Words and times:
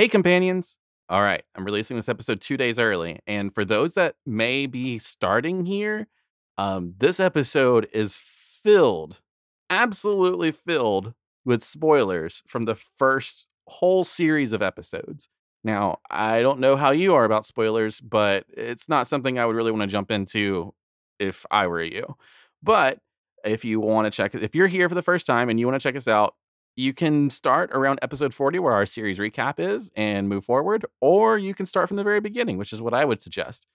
Hey, 0.00 0.08
companions. 0.08 0.78
All 1.10 1.20
right, 1.20 1.42
I'm 1.54 1.62
releasing 1.62 1.94
this 1.94 2.08
episode 2.08 2.40
two 2.40 2.56
days 2.56 2.78
early. 2.78 3.20
And 3.26 3.54
for 3.54 3.66
those 3.66 3.92
that 3.96 4.14
may 4.24 4.64
be 4.64 4.98
starting 4.98 5.66
here, 5.66 6.08
um, 6.56 6.94
this 6.96 7.20
episode 7.20 7.86
is 7.92 8.18
filled, 8.18 9.20
absolutely 9.68 10.52
filled 10.52 11.12
with 11.44 11.62
spoilers 11.62 12.42
from 12.46 12.64
the 12.64 12.76
first 12.76 13.46
whole 13.66 14.02
series 14.04 14.52
of 14.52 14.62
episodes. 14.62 15.28
Now, 15.64 15.98
I 16.10 16.40
don't 16.40 16.60
know 16.60 16.76
how 16.76 16.92
you 16.92 17.12
are 17.12 17.26
about 17.26 17.44
spoilers, 17.44 18.00
but 18.00 18.46
it's 18.48 18.88
not 18.88 19.06
something 19.06 19.38
I 19.38 19.44
would 19.44 19.54
really 19.54 19.70
want 19.70 19.82
to 19.82 19.86
jump 19.86 20.10
into 20.10 20.72
if 21.18 21.44
I 21.50 21.66
were 21.66 21.82
you. 21.82 22.16
But 22.62 23.00
if 23.44 23.66
you 23.66 23.80
want 23.80 24.06
to 24.06 24.10
check, 24.10 24.34
if 24.34 24.54
you're 24.54 24.66
here 24.66 24.88
for 24.88 24.94
the 24.94 25.02
first 25.02 25.26
time 25.26 25.50
and 25.50 25.60
you 25.60 25.66
want 25.66 25.78
to 25.78 25.86
check 25.86 25.94
us 25.94 26.08
out, 26.08 26.36
you 26.76 26.92
can 26.92 27.30
start 27.30 27.70
around 27.72 27.98
episode 28.02 28.32
40 28.32 28.58
where 28.58 28.72
our 28.72 28.86
series 28.86 29.18
recap 29.18 29.58
is 29.58 29.90
and 29.96 30.28
move 30.28 30.44
forward 30.44 30.86
or 31.00 31.38
you 31.38 31.54
can 31.54 31.66
start 31.66 31.88
from 31.88 31.96
the 31.96 32.04
very 32.04 32.20
beginning 32.20 32.56
which 32.58 32.72
is 32.72 32.82
what 32.82 32.94
i 32.94 33.04
would 33.04 33.20
suggest. 33.20 33.66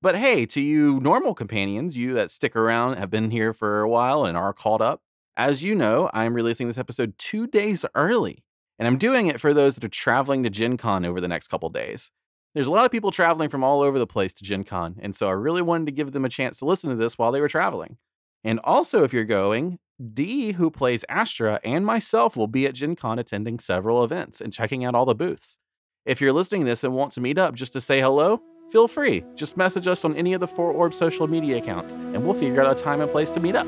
But 0.00 0.16
hey 0.16 0.46
to 0.46 0.60
you 0.60 1.00
normal 1.00 1.34
companions 1.34 1.96
you 1.96 2.14
that 2.14 2.30
stick 2.30 2.54
around 2.56 2.96
have 2.96 3.10
been 3.10 3.30
here 3.30 3.52
for 3.52 3.80
a 3.80 3.88
while 3.88 4.24
and 4.24 4.36
are 4.36 4.52
called 4.52 4.82
up 4.82 5.02
as 5.36 5.62
you 5.62 5.74
know 5.74 6.10
i'm 6.12 6.34
releasing 6.34 6.66
this 6.66 6.78
episode 6.78 7.14
two 7.18 7.46
days 7.46 7.84
early 7.94 8.44
and 8.78 8.86
i'm 8.86 8.98
doing 8.98 9.26
it 9.26 9.40
for 9.40 9.52
those 9.52 9.74
that 9.74 9.84
are 9.84 9.88
traveling 9.88 10.42
to 10.42 10.50
gen 10.50 10.76
con 10.76 11.04
over 11.04 11.20
the 11.20 11.28
next 11.28 11.48
couple 11.48 11.68
days. 11.70 12.10
There's 12.54 12.68
a 12.68 12.70
lot 12.70 12.84
of 12.84 12.92
people 12.92 13.10
traveling 13.10 13.48
from 13.48 13.64
all 13.64 13.82
over 13.82 13.98
the 13.98 14.06
place 14.06 14.32
to 14.34 14.44
gen 14.44 14.64
con 14.64 14.96
and 15.00 15.14
so 15.14 15.28
i 15.28 15.32
really 15.32 15.62
wanted 15.62 15.86
to 15.86 15.92
give 15.92 16.12
them 16.12 16.24
a 16.24 16.28
chance 16.30 16.58
to 16.60 16.66
listen 16.66 16.90
to 16.90 16.96
this 16.96 17.18
while 17.18 17.32
they 17.32 17.40
were 17.40 17.48
traveling. 17.48 17.98
And 18.46 18.60
also 18.62 19.04
if 19.04 19.12
you're 19.12 19.24
going 19.24 19.78
Dee, 20.12 20.52
who 20.52 20.70
plays 20.70 21.04
Astra, 21.08 21.60
and 21.62 21.86
myself 21.86 22.36
will 22.36 22.48
be 22.48 22.66
at 22.66 22.74
Gen 22.74 22.96
Con 22.96 23.18
attending 23.18 23.60
several 23.60 24.02
events 24.02 24.40
and 24.40 24.52
checking 24.52 24.84
out 24.84 24.94
all 24.94 25.04
the 25.04 25.14
booths. 25.14 25.58
If 26.04 26.20
you're 26.20 26.32
listening 26.32 26.62
to 26.62 26.66
this 26.66 26.84
and 26.84 26.94
want 26.94 27.12
to 27.12 27.20
meet 27.20 27.38
up 27.38 27.54
just 27.54 27.72
to 27.74 27.80
say 27.80 28.00
hello, 28.00 28.42
feel 28.70 28.88
free. 28.88 29.24
Just 29.36 29.56
message 29.56 29.86
us 29.86 30.04
on 30.04 30.16
any 30.16 30.32
of 30.32 30.40
the 30.40 30.48
Four 30.48 30.72
Orb 30.72 30.94
social 30.94 31.28
media 31.28 31.58
accounts, 31.58 31.94
and 31.94 32.24
we'll 32.24 32.34
figure 32.34 32.60
out 32.60 32.78
a 32.78 32.82
time 32.82 33.00
and 33.00 33.10
place 33.10 33.30
to 33.32 33.40
meet 33.40 33.54
up. 33.54 33.66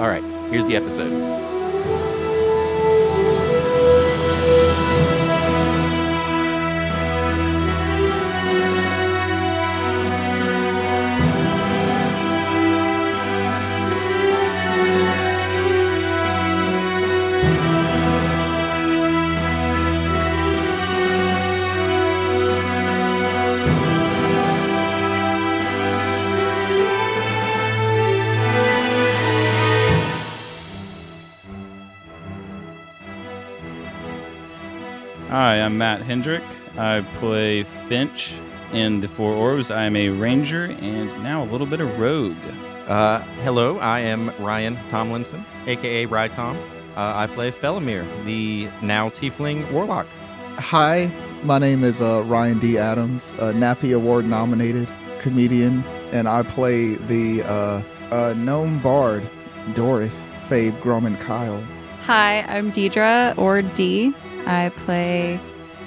All 0.00 0.08
right, 0.08 0.22
here's 0.50 0.66
the 0.66 0.76
episode. 0.76 1.47
Hi, 35.40 35.60
I'm 35.60 35.78
Matt 35.78 36.02
Hendrick. 36.02 36.42
I 36.76 37.02
play 37.20 37.62
Finch 37.88 38.34
in 38.72 39.00
The 39.00 39.06
Four 39.06 39.32
Orbs. 39.34 39.70
I 39.70 39.84
am 39.84 39.94
a 39.94 40.08
ranger 40.08 40.64
and 40.64 41.10
now 41.22 41.44
a 41.44 41.46
little 41.46 41.64
bit 41.64 41.78
of 41.78 41.96
rogue. 41.96 42.34
Uh, 42.88 43.20
hello, 43.44 43.78
I 43.78 44.00
am 44.00 44.32
Ryan 44.40 44.76
Tomlinson, 44.88 45.46
aka 45.68 46.06
Rye 46.06 46.26
Tom. 46.26 46.56
Uh, 46.96 47.12
I 47.14 47.28
play 47.28 47.52
Felomir, 47.52 48.04
the 48.24 48.68
now 48.82 49.10
Tiefling 49.10 49.70
Warlock. 49.70 50.08
Hi, 50.56 51.08
my 51.44 51.60
name 51.60 51.84
is 51.84 52.02
uh, 52.02 52.24
Ryan 52.24 52.58
D. 52.58 52.76
Adams, 52.76 53.30
a 53.34 53.52
Nappy 53.52 53.94
Award 53.94 54.24
nominated 54.24 54.88
comedian, 55.20 55.84
and 56.10 56.28
I 56.28 56.42
play 56.42 56.96
the 56.96 57.44
uh, 57.44 57.82
uh, 58.10 58.34
gnome 58.36 58.82
bard, 58.82 59.30
Dorith 59.74 60.18
Fabe 60.48 60.76
Grumman 60.80 61.20
Kyle. 61.20 61.62
Hi, 62.06 62.40
I'm 62.40 62.72
Deidre, 62.72 63.38
or 63.38 63.62
Dee. 63.62 64.12
I 64.48 64.70
play 64.70 65.38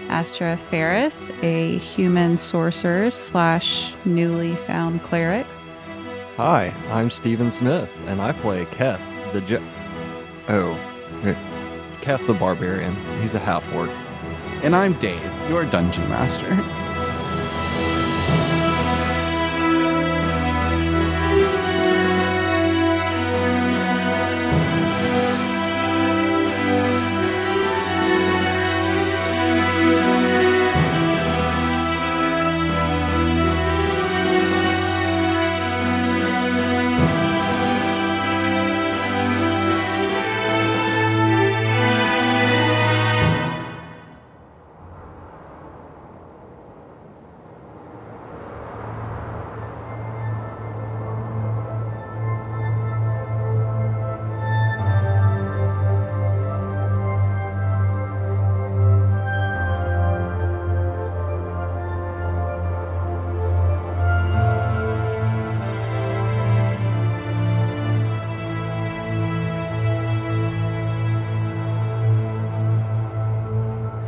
Astra 0.08 0.56
Ferris, 0.70 1.16
a 1.42 1.78
human 1.80 2.38
sorcerer 2.38 3.10
slash 3.10 3.94
newly 4.06 4.56
found 4.68 5.02
cleric. 5.04 5.48
Hi, 6.38 6.74
I'm 6.90 7.10
Stephen 7.10 7.52
Smith, 7.52 7.90
and 8.06 8.22
I 8.22 8.32
play 8.34 8.66
Keth 8.72 9.02
the 9.34 9.42
Je- 9.42 9.58
Oh, 10.48 10.74
eh, 11.24 11.36
Keth 12.02 12.26
the 12.28 12.34
Barbarian. 12.34 12.96
He's 13.20 13.34
a 13.36 13.40
half 13.40 13.64
orc. 13.74 13.90
And 14.64 14.76
I'm 14.76 14.94
Dave, 15.00 15.22
your 15.50 15.66
dungeon 15.66 16.08
master. 16.10 16.48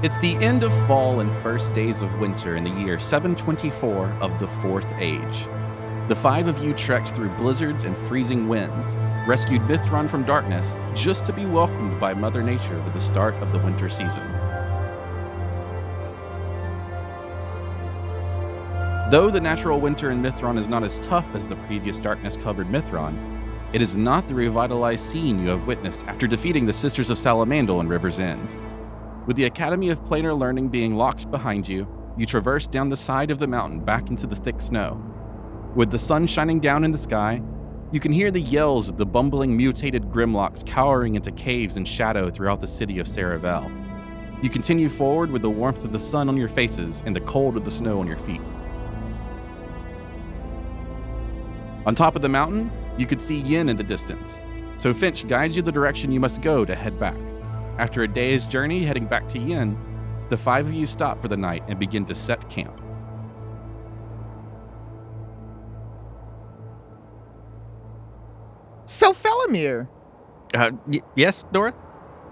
It's 0.04 0.18
the 0.18 0.36
end 0.44 0.64
of 0.64 0.74
fall 0.86 1.22
and 1.22 1.32
first 1.42 1.74
days 1.74 2.02
of 2.02 2.20
winter 2.20 2.58
in 2.58 2.66
the 2.66 2.72
year 2.72 3.00
724 3.00 4.08
of 4.20 4.38
the 4.38 4.50
Fourth 4.60 4.86
Age. 4.98 5.48
The 6.10 6.18
five 6.18 6.50
of 6.50 6.62
you 6.62 6.74
trekked 6.74 7.16
through 7.16 7.30
blizzards 7.38 7.86
and 7.86 7.96
freezing 8.10 8.50
winds, 8.50 8.98
rescued 9.26 9.62
Mithron 9.62 10.10
from 10.10 10.26
darkness, 10.26 10.78
just 10.94 11.24
to 11.24 11.32
be 11.32 11.46
welcomed 11.46 12.02
by 12.02 12.14
Mother 12.14 12.44
Nature 12.44 12.82
with 12.82 12.94
the 12.94 13.00
start 13.00 13.34
of 13.36 13.54
the 13.54 13.60
winter 13.60 13.88
season. 13.88 14.30
Though 19.10 19.30
the 19.32 19.40
natural 19.40 19.80
winter 19.80 20.12
in 20.12 20.22
Mithron 20.22 20.60
is 20.60 20.68
not 20.68 20.84
as 20.84 21.00
tough 21.00 21.34
as 21.34 21.48
the 21.48 21.56
previous 21.66 22.02
darkness 22.02 22.36
covered 22.36 22.68
Mithron, 22.68 23.18
it 23.72 23.82
is 23.82 23.96
not 23.96 24.28
the 24.28 24.36
revitalized 24.36 25.06
scene 25.06 25.40
you 25.40 25.48
have 25.48 25.66
witnessed 25.66 26.04
after 26.08 26.28
defeating 26.28 26.66
the 26.66 26.74
Sisters 26.74 27.10
of 27.10 27.18
Salamandal 27.18 27.80
in 27.80 27.88
River's 27.88 28.20
End. 28.20 28.54
With 29.26 29.38
the 29.38 29.46
Academy 29.46 29.90
of 29.90 30.04
Planar 30.04 30.38
Learning 30.38 30.68
being 30.68 30.96
locked 30.96 31.32
behind 31.32 31.66
you, 31.66 31.88
you 32.18 32.26
traverse 32.26 32.68
down 32.68 32.90
the 32.90 32.98
side 32.98 33.32
of 33.32 33.40
the 33.40 33.48
mountain 33.48 33.80
back 33.80 34.10
into 34.10 34.28
the 34.28 34.36
thick 34.36 34.60
snow. 34.60 35.02
With 35.76 35.92
the 35.92 36.00
sun 36.00 36.28
shining 36.28 36.60
down 36.60 36.84
in 36.84 36.92
the 36.92 36.98
sky, 36.98 37.42
you 37.94 38.02
can 38.02 38.12
hear 38.12 38.32
the 38.32 38.42
yells 38.42 38.90
of 38.90 38.98
the 38.98 39.06
bumbling 39.06 39.56
mutated 39.56 40.12
Grimlocks 40.12 40.66
cowering 40.66 41.16
into 41.16 41.32
caves 41.32 41.78
and 41.78 41.88
shadow 41.88 42.30
throughout 42.30 42.60
the 42.60 42.68
city 42.68 43.00
of 43.00 43.08
Saravel. 43.08 43.72
You 44.44 44.50
continue 44.50 44.90
forward 44.90 45.32
with 45.32 45.42
the 45.42 45.50
warmth 45.50 45.86
of 45.86 45.94
the 45.94 46.00
sun 46.02 46.28
on 46.28 46.36
your 46.36 46.50
faces 46.50 47.02
and 47.06 47.16
the 47.16 47.22
cold 47.22 47.56
of 47.56 47.64
the 47.64 47.72
snow 47.72 48.02
on 48.02 48.08
your 48.08 48.18
feet. 48.18 48.42
On 51.86 51.96
top 51.96 52.18
of 52.18 52.22
the 52.22 52.30
mountain, 52.30 52.70
you 52.98 53.06
could 53.06 53.22
see 53.22 53.40
Yin 53.40 53.70
in 53.70 53.78
the 53.78 53.84
distance, 53.84 54.42
so 54.76 54.94
Finch 54.94 55.26
guides 55.28 55.56
you 55.56 55.62
the 55.62 55.72
direction 55.72 56.12
you 56.12 56.20
must 56.20 56.42
go 56.42 56.66
to 56.66 56.76
head 56.76 57.00
back. 57.00 57.16
After 57.78 58.04
a 58.04 58.08
day's 58.08 58.46
journey 58.46 58.84
heading 58.84 59.08
back 59.08 59.28
to 59.30 59.40
Yin, 59.40 59.78
the 60.30 60.38
five 60.38 60.68
of 60.68 60.74
you 60.74 60.86
stop 60.86 61.22
for 61.22 61.28
the 61.28 61.38
night 61.38 61.64
and 61.68 61.80
begin 61.80 62.06
to 62.06 62.16
set 62.16 62.50
camp. 62.50 62.80
So, 68.86 69.14
Felomir, 69.14 69.88
Uh, 70.56 70.72
y- 70.88 71.02
yes, 71.16 71.44
Dorith? 71.52 71.74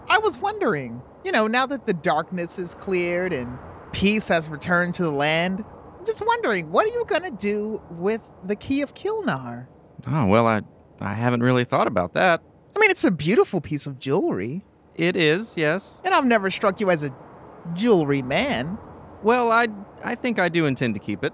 I 0.10 0.20
was 0.20 0.38
wondering, 0.40 1.02
you 1.24 1.32
know, 1.32 1.48
now 1.48 1.66
that 1.66 1.88
the 1.88 1.94
darkness 1.94 2.60
is 2.60 2.74
cleared 2.76 3.34
and 3.34 3.58
peace 3.94 4.28
has 4.28 4.48
returned 4.50 4.94
to 4.96 5.04
the 5.04 5.10
land, 5.12 5.64
I'm 5.98 6.06
just 6.06 6.24
wondering, 6.26 6.72
what 6.72 6.86
are 6.86 6.90
you 6.90 7.06
going 7.08 7.24
to 7.24 7.32
do 7.32 7.82
with 7.90 8.22
the 8.46 8.56
Key 8.56 8.82
of 8.82 8.94
Kilnar? 8.94 9.68
Oh, 10.08 10.26
well, 10.28 10.46
I, 10.48 10.62
I 11.00 11.14
haven't 11.14 11.42
really 11.42 11.64
thought 11.64 11.88
about 11.88 12.14
that. 12.14 12.42
I 12.76 12.80
mean, 12.80 12.92
it's 12.92 13.04
a 13.04 13.12
beautiful 13.12 13.60
piece 13.62 13.88
of 13.88 13.98
jewelry, 14.00 14.64
It 14.96 15.16
is, 15.16 15.56
yes. 15.56 16.02
and 16.04 16.14
I've 16.14 16.26
never 16.26 16.52
struck 16.52 16.80
you 16.80 16.90
as 16.90 17.02
a 17.04 17.12
jewelry 17.74 18.22
man. 18.22 18.78
Well, 19.24 19.52
I 19.52 19.68
I 20.04 20.16
think 20.16 20.40
I 20.40 20.50
do 20.50 20.66
intend 20.66 20.94
to 20.96 21.00
keep 21.00 21.24
it. 21.24 21.34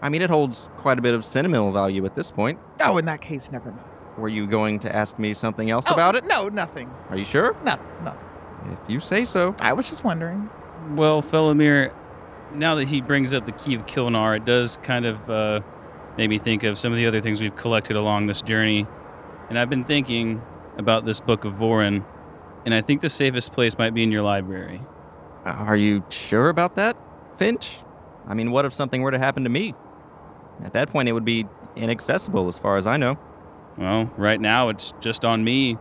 I 0.00 0.08
mean, 0.08 0.22
it 0.22 0.30
holds 0.30 0.68
quite 0.76 0.98
a 0.98 1.02
bit 1.02 1.14
of 1.14 1.24
sentimental 1.24 1.72
value 1.72 2.04
at 2.06 2.14
this 2.14 2.30
point. 2.30 2.58
Oh, 2.82 2.98
in 2.98 3.04
that 3.06 3.20
case, 3.20 3.50
never 3.50 3.70
mind. 3.70 3.84
Were 4.16 4.28
you 4.28 4.46
going 4.46 4.80
to 4.80 4.94
ask 4.94 5.18
me 5.18 5.34
something 5.34 5.70
else 5.70 5.86
Oh, 5.88 5.94
about 5.94 6.14
it? 6.16 6.24
No, 6.24 6.48
nothing. 6.48 6.90
Are 7.10 7.16
you 7.16 7.24
sure? 7.24 7.56
Nothing. 7.64 7.86
Nothing. 8.02 8.24
If 8.82 8.90
you 8.90 9.00
say 9.00 9.24
so. 9.24 9.54
I 9.60 9.72
was 9.72 9.88
just 9.88 10.04
wondering. 10.04 10.50
Well, 10.90 11.22
Felomir, 11.22 11.92
now 12.54 12.74
that 12.76 12.88
he 12.88 13.00
brings 13.00 13.34
up 13.34 13.46
the 13.46 13.52
key 13.52 13.74
of 13.74 13.86
Kilnar, 13.86 14.36
it 14.36 14.44
does 14.44 14.76
kind 14.82 15.04
of 15.06 15.28
uh, 15.30 15.60
make 16.16 16.30
me 16.30 16.38
think 16.38 16.62
of 16.64 16.78
some 16.78 16.92
of 16.92 16.96
the 16.96 17.06
other 17.06 17.20
things 17.20 17.40
we've 17.40 17.54
collected 17.56 17.96
along 17.96 18.26
this 18.26 18.42
journey. 18.42 18.86
And 19.48 19.58
I've 19.58 19.70
been 19.70 19.84
thinking 19.84 20.42
about 20.76 21.04
this 21.04 21.20
book 21.20 21.44
of 21.44 21.54
Vorin, 21.54 22.04
and 22.64 22.74
I 22.74 22.80
think 22.82 23.00
the 23.00 23.08
safest 23.10 23.52
place 23.52 23.78
might 23.78 23.94
be 23.94 24.02
in 24.02 24.12
your 24.12 24.22
library. 24.22 24.80
Uh, 25.44 25.50
Are 25.50 25.76
you 25.76 26.04
sure 26.10 26.48
about 26.48 26.74
that, 26.76 26.96
Finch? 27.36 27.78
I 28.26 28.34
mean, 28.34 28.50
what 28.50 28.64
if 28.64 28.74
something 28.74 29.02
were 29.02 29.10
to 29.10 29.18
happen 29.18 29.44
to 29.44 29.50
me? 29.50 29.74
At 30.64 30.72
that 30.72 30.90
point, 30.90 31.08
it 31.08 31.12
would 31.12 31.24
be 31.24 31.46
inaccessible 31.76 32.48
as 32.48 32.58
far 32.58 32.76
as 32.76 32.86
I 32.86 32.96
know. 32.96 33.18
Well, 33.76 34.12
right 34.16 34.40
now 34.40 34.68
it's 34.70 34.92
just 35.00 35.24
on 35.24 35.44
me, 35.44 35.78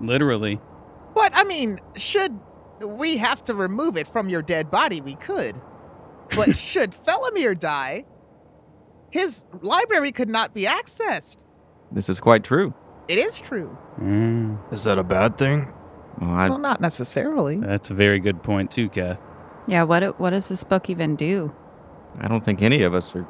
literally. 0.00 0.60
But 1.14 1.32
I 1.34 1.44
mean, 1.44 1.80
should 1.96 2.38
we 2.86 3.16
have 3.18 3.42
to 3.44 3.54
remove 3.54 3.96
it 3.96 4.06
from 4.06 4.28
your 4.28 4.42
dead 4.42 4.70
body, 4.70 5.00
we 5.00 5.16
could. 5.16 5.60
But 6.34 6.56
should 6.56 6.92
Felomir 6.92 7.58
die, 7.58 8.04
his 9.10 9.44
library 9.60 10.12
could 10.12 10.28
not 10.28 10.54
be 10.54 10.64
accessed. 10.64 11.38
This 11.90 12.08
is 12.08 12.20
quite 12.20 12.44
true. 12.44 12.72
It 13.08 13.18
is 13.18 13.40
true. 13.40 13.76
Mm, 14.00 14.72
Is 14.72 14.84
that 14.84 14.96
a 14.98 15.02
bad 15.02 15.36
thing? 15.36 15.72
Well, 16.18 16.30
I, 16.30 16.48
well, 16.48 16.58
not 16.58 16.80
necessarily. 16.80 17.56
that's 17.56 17.90
a 17.90 17.94
very 17.94 18.18
good 18.18 18.42
point 18.42 18.70
too, 18.70 18.88
Kath. 18.88 19.20
Yeah, 19.66 19.84
what 19.84 20.18
what 20.18 20.30
does 20.30 20.48
this 20.48 20.64
book 20.64 20.90
even 20.90 21.16
do? 21.16 21.54
I 22.18 22.28
don't 22.28 22.44
think 22.44 22.62
any 22.62 22.82
of 22.82 22.94
us 22.94 23.14
are 23.14 23.24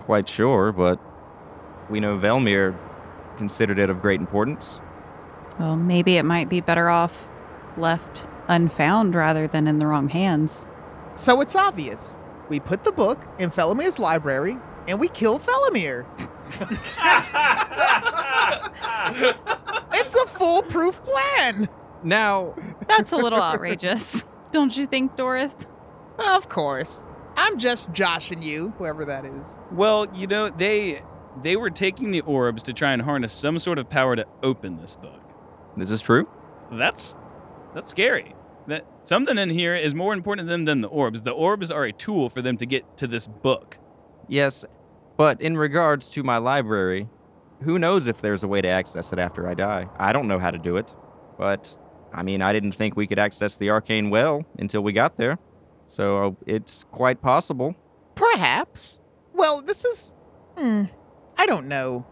quite 0.00 0.28
sure, 0.28 0.72
but 0.72 1.00
we 1.88 2.00
know 2.00 2.18
Velmir 2.18 2.76
considered 3.36 3.78
it 3.78 3.88
of 3.88 4.02
great 4.02 4.20
importance. 4.20 4.82
Well, 5.58 5.76
maybe 5.76 6.16
it 6.16 6.24
might 6.24 6.48
be 6.48 6.60
better 6.60 6.88
off 6.88 7.30
left 7.76 8.26
unfound 8.48 9.14
rather 9.14 9.46
than 9.46 9.66
in 9.66 9.78
the 9.78 9.86
wrong 9.86 10.08
hands. 10.08 10.66
So 11.14 11.40
it's 11.40 11.56
obvious. 11.56 12.20
We 12.48 12.60
put 12.60 12.84
the 12.84 12.92
book 12.92 13.20
in 13.38 13.50
Felomir's 13.50 13.98
library 13.98 14.56
and 14.86 15.00
we 15.00 15.08
kill 15.08 15.38
Felomir. 15.38 16.06
it's 19.92 20.14
a 20.14 20.26
foolproof 20.28 21.02
plan. 21.02 21.68
Now, 22.02 22.54
That's 22.86 23.12
a 23.12 23.16
little 23.16 23.42
outrageous. 23.42 24.24
Don't 24.52 24.76
you 24.76 24.86
think, 24.86 25.16
Dorith? 25.16 25.66
Of 26.18 26.48
course. 26.48 27.04
I'm 27.36 27.58
just 27.58 27.92
joshing 27.92 28.42
you, 28.42 28.72
whoever 28.78 29.04
that 29.04 29.24
is. 29.24 29.56
Well, 29.70 30.06
you 30.14 30.26
know, 30.26 30.48
they 30.48 31.02
they 31.42 31.54
were 31.56 31.70
taking 31.70 32.10
the 32.10 32.20
orbs 32.22 32.64
to 32.64 32.72
try 32.72 32.92
and 32.92 33.02
harness 33.02 33.32
some 33.32 33.58
sort 33.58 33.78
of 33.78 33.88
power 33.88 34.16
to 34.16 34.26
open 34.42 34.80
this 34.80 34.96
book. 34.96 35.20
Is 35.76 35.90
this 35.90 36.00
true. 36.00 36.28
That's 36.72 37.14
that's 37.74 37.90
scary. 37.90 38.34
That 38.66 38.84
something 39.04 39.38
in 39.38 39.50
here 39.50 39.76
is 39.76 39.94
more 39.94 40.12
important 40.12 40.48
to 40.48 40.50
them 40.50 40.64
than 40.64 40.80
the 40.80 40.88
orbs. 40.88 41.22
The 41.22 41.30
orbs 41.30 41.70
are 41.70 41.84
a 41.84 41.92
tool 41.92 42.28
for 42.28 42.42
them 42.42 42.56
to 42.56 42.66
get 42.66 42.96
to 42.96 43.06
this 43.06 43.26
book. 43.26 43.78
Yes, 44.26 44.64
but 45.16 45.40
in 45.40 45.56
regards 45.56 46.08
to 46.10 46.22
my 46.22 46.38
library, 46.38 47.08
who 47.62 47.78
knows 47.78 48.06
if 48.06 48.20
there's 48.20 48.42
a 48.42 48.48
way 48.48 48.60
to 48.60 48.68
access 48.68 49.12
it 49.12 49.18
after 49.18 49.48
I 49.48 49.54
die? 49.54 49.88
I 49.96 50.12
don't 50.12 50.28
know 50.28 50.38
how 50.38 50.50
to 50.50 50.58
do 50.58 50.76
it. 50.76 50.94
But, 51.36 51.76
I 52.12 52.22
mean, 52.22 52.42
I 52.42 52.52
didn't 52.52 52.72
think 52.72 52.96
we 52.96 53.06
could 53.06 53.18
access 53.18 53.56
the 53.56 53.70
arcane 53.70 54.10
well 54.10 54.44
until 54.58 54.82
we 54.82 54.92
got 54.92 55.16
there. 55.16 55.38
So 55.86 56.36
it's 56.46 56.84
quite 56.90 57.22
possible. 57.22 57.74
Perhaps. 58.14 59.00
Well, 59.34 59.62
this 59.62 59.84
is. 59.84 60.14
Hmm. 60.56 60.84
I 61.36 61.46
don't 61.46 61.68
know. 61.68 62.06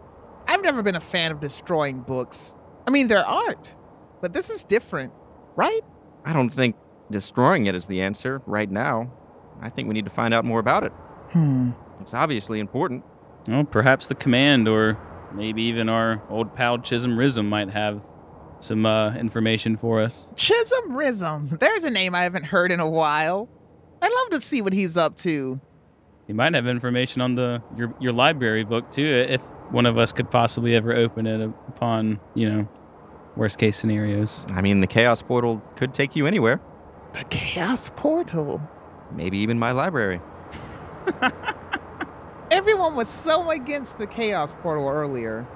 I've 0.48 0.62
never 0.62 0.82
been 0.82 0.94
a 0.94 1.00
fan 1.00 1.32
of 1.32 1.40
destroying 1.40 2.00
books. 2.00 2.56
I 2.86 2.90
mean, 2.90 3.08
they're 3.08 3.26
art, 3.26 3.74
but 4.22 4.32
this 4.32 4.48
is 4.48 4.62
different, 4.62 5.12
right? 5.56 5.80
I 6.24 6.32
don't 6.32 6.50
think 6.50 6.76
destroying 7.10 7.66
it 7.66 7.74
is 7.74 7.86
the 7.88 8.00
answer 8.00 8.40
right 8.46 8.70
now. 8.70 9.12
I 9.60 9.70
think 9.70 9.88
we 9.88 9.94
need 9.94 10.04
to 10.04 10.10
find 10.10 10.32
out 10.32 10.44
more 10.44 10.60
about 10.60 10.84
it. 10.84 10.92
Hmm. 11.32 11.70
It's 12.00 12.14
obviously 12.14 12.60
important. 12.60 13.04
Well, 13.48 13.64
perhaps 13.64 14.06
the 14.06 14.14
command 14.14 14.68
or 14.68 14.98
maybe 15.34 15.62
even 15.62 15.88
our 15.88 16.22
old 16.30 16.54
pal 16.54 16.78
Chisholm 16.78 17.16
Rism 17.16 17.48
might 17.48 17.70
have 17.70 18.02
some 18.60 18.86
uh, 18.86 19.14
information 19.14 19.76
for 19.76 20.00
us. 20.00 20.32
Chisholm 20.36 20.92
Rism. 20.92 21.58
There's 21.60 21.84
a 21.84 21.90
name 21.90 22.14
I 22.14 22.22
haven't 22.22 22.44
heard 22.44 22.72
in 22.72 22.80
a 22.80 22.88
while. 22.88 23.48
I'd 24.02 24.12
love 24.12 24.30
to 24.30 24.40
see 24.40 24.62
what 24.62 24.72
he's 24.72 24.96
up 24.96 25.16
to. 25.18 25.60
You 26.28 26.34
might 26.34 26.54
have 26.54 26.66
information 26.66 27.22
on 27.22 27.34
the 27.36 27.62
your 27.76 27.94
your 28.00 28.12
library 28.12 28.64
book 28.64 28.90
too, 28.90 29.24
if 29.28 29.40
one 29.70 29.86
of 29.86 29.96
us 29.98 30.12
could 30.12 30.30
possibly 30.30 30.74
ever 30.74 30.92
open 30.94 31.26
it 31.26 31.40
upon 31.68 32.18
you 32.34 32.50
know 32.50 32.68
worst 33.36 33.58
case 33.58 33.76
scenarios. 33.76 34.44
I 34.50 34.60
mean, 34.60 34.80
the 34.80 34.86
Chaos 34.86 35.22
Portal 35.22 35.62
could 35.76 35.92
take 35.94 36.16
you 36.16 36.26
anywhere, 36.26 36.60
The 37.12 37.24
Chaos 37.24 37.90
Portal. 37.94 38.60
maybe 39.12 39.38
even 39.38 39.58
my 39.58 39.70
library. 39.72 40.20
Everyone 42.50 42.94
was 42.94 43.08
so 43.08 43.50
against 43.50 43.98
the 43.98 44.06
Chaos 44.06 44.54
Portal 44.62 44.88
earlier. 44.88 45.46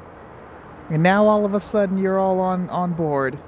And 0.90 1.02
now 1.02 1.26
all 1.26 1.44
of 1.44 1.54
a 1.54 1.60
sudden 1.60 1.98
you're 1.98 2.18
all 2.18 2.40
on, 2.40 2.68
on 2.70 2.92
board. 2.92 3.38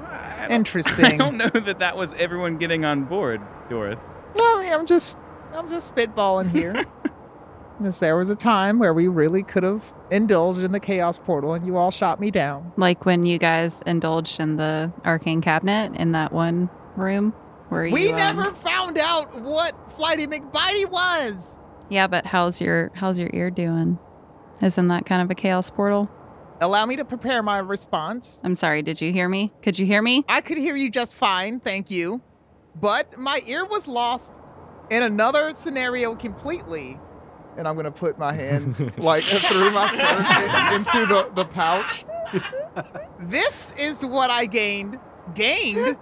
I 0.00 0.46
don't, 0.48 0.76
I 1.04 1.16
don't 1.16 1.36
know 1.36 1.48
that 1.48 1.78
that 1.78 1.96
was 1.96 2.12
everyone 2.14 2.58
getting 2.58 2.84
on 2.84 3.04
board, 3.04 3.40
Dorith. 3.68 4.00
No, 4.36 4.44
I 4.44 4.60
mean, 4.62 4.72
I'm 4.72 4.86
just 4.86 5.18
I'm 5.52 5.68
just 5.68 5.94
spitballing 5.94 6.48
here. 6.48 6.84
Because 7.78 7.98
there 7.98 8.16
was 8.16 8.30
a 8.30 8.36
time 8.36 8.78
where 8.78 8.94
we 8.94 9.08
really 9.08 9.42
could 9.42 9.64
have 9.64 9.92
indulged 10.10 10.60
in 10.60 10.70
the 10.70 10.78
chaos 10.78 11.18
portal 11.18 11.54
and 11.54 11.66
you 11.66 11.76
all 11.76 11.90
shot 11.90 12.20
me 12.20 12.30
down. 12.30 12.72
Like 12.76 13.04
when 13.04 13.26
you 13.26 13.36
guys 13.36 13.82
indulged 13.84 14.38
in 14.38 14.56
the 14.56 14.92
arcane 15.04 15.40
cabinet 15.40 15.92
in 15.96 16.12
that 16.12 16.32
one 16.32 16.70
room 16.94 17.32
where 17.70 17.90
we 17.90 18.04
you. 18.04 18.12
um, 18.12 18.16
never 18.16 18.52
found 18.52 18.96
out 18.96 19.40
what 19.40 19.74
Flighty 19.90 20.28
McBitey 20.28 20.88
was. 20.88 21.58
Yeah, 21.90 22.06
but 22.06 22.26
how's 22.26 22.60
your 22.60 22.92
how's 22.94 23.18
your 23.18 23.30
ear 23.32 23.50
doing? 23.50 23.98
Isn't 24.62 24.86
that 24.88 25.04
kind 25.04 25.20
of 25.20 25.28
a 25.30 25.34
chaos 25.34 25.68
portal? 25.68 26.08
Allow 26.60 26.86
me 26.86 26.96
to 26.96 27.04
prepare 27.04 27.42
my 27.42 27.58
response. 27.58 28.40
I'm 28.44 28.54
sorry. 28.54 28.82
Did 28.82 29.00
you 29.00 29.12
hear 29.12 29.28
me? 29.28 29.52
Could 29.62 29.78
you 29.78 29.86
hear 29.86 30.00
me? 30.02 30.24
I 30.28 30.40
could 30.40 30.56
hear 30.58 30.76
you 30.76 30.90
just 30.90 31.14
fine, 31.16 31.60
thank 31.60 31.90
you. 31.90 32.22
But 32.80 33.18
my 33.18 33.40
ear 33.46 33.64
was 33.64 33.86
lost 33.88 34.40
in 34.90 35.02
another 35.02 35.52
scenario 35.54 36.14
completely. 36.14 36.98
And 37.56 37.68
I'm 37.68 37.76
gonna 37.76 37.90
put 37.92 38.18
my 38.18 38.32
hands 38.32 38.84
like 38.98 39.24
through 39.24 39.70
my 39.70 39.86
shirt 39.88 40.80
in- 40.80 40.80
into 40.80 41.06
the, 41.06 41.30
the 41.34 41.44
pouch. 41.44 42.04
this 43.20 43.72
is 43.78 44.04
what 44.04 44.30
I 44.30 44.46
gained 44.46 44.98
gained 45.34 45.96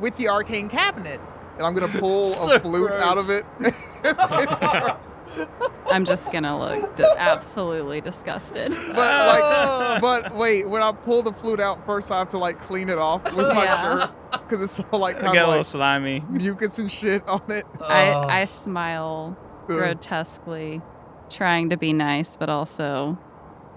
with 0.00 0.16
the 0.16 0.28
arcane 0.28 0.68
cabinet. 0.68 1.20
And 1.56 1.66
I'm 1.66 1.74
gonna 1.74 1.98
pull 2.00 2.32
So 2.32 2.56
a 2.56 2.60
flute 2.60 2.90
out 2.92 3.18
of 3.18 3.30
it. 3.30 3.44
It's- 5.38 5.48
I'm 5.90 6.04
just 6.04 6.30
gonna 6.32 6.58
look 6.58 6.96
d- 6.96 7.04
absolutely 7.18 8.00
disgusted. 8.00 8.70
but 8.94 8.96
like 8.96 10.00
but 10.00 10.34
wait, 10.36 10.68
when 10.68 10.82
I 10.82 10.92
pull 10.92 11.22
the 11.22 11.32
flute 11.32 11.60
out 11.60 11.84
first 11.86 12.10
I 12.10 12.18
have 12.18 12.30
to 12.30 12.38
like 12.38 12.60
clean 12.62 12.88
it 12.88 12.98
off 12.98 13.24
with 13.34 13.48
my 13.48 13.64
Yeah. 13.64 13.80
shirt. 13.98 14.10
Because 14.32 14.62
it's 14.62 14.80
all 14.92 14.98
like 15.00 15.16
I 15.16 15.20
kind 15.20 15.34
got 15.34 15.36
a 15.36 15.42
of 15.42 15.48
little 15.48 15.56
like 15.58 15.66
slimy. 15.66 16.24
mucus 16.30 16.78
and 16.78 16.90
shit 16.90 17.26
on 17.28 17.42
it. 17.48 17.66
I 17.80 18.42
I 18.42 18.44
smile 18.46 19.36
Ugh. 19.64 19.78
grotesquely, 19.78 20.80
trying 21.28 21.68
to 21.70 21.76
be 21.76 21.92
nice, 21.92 22.36
but 22.36 22.48
also 22.48 23.18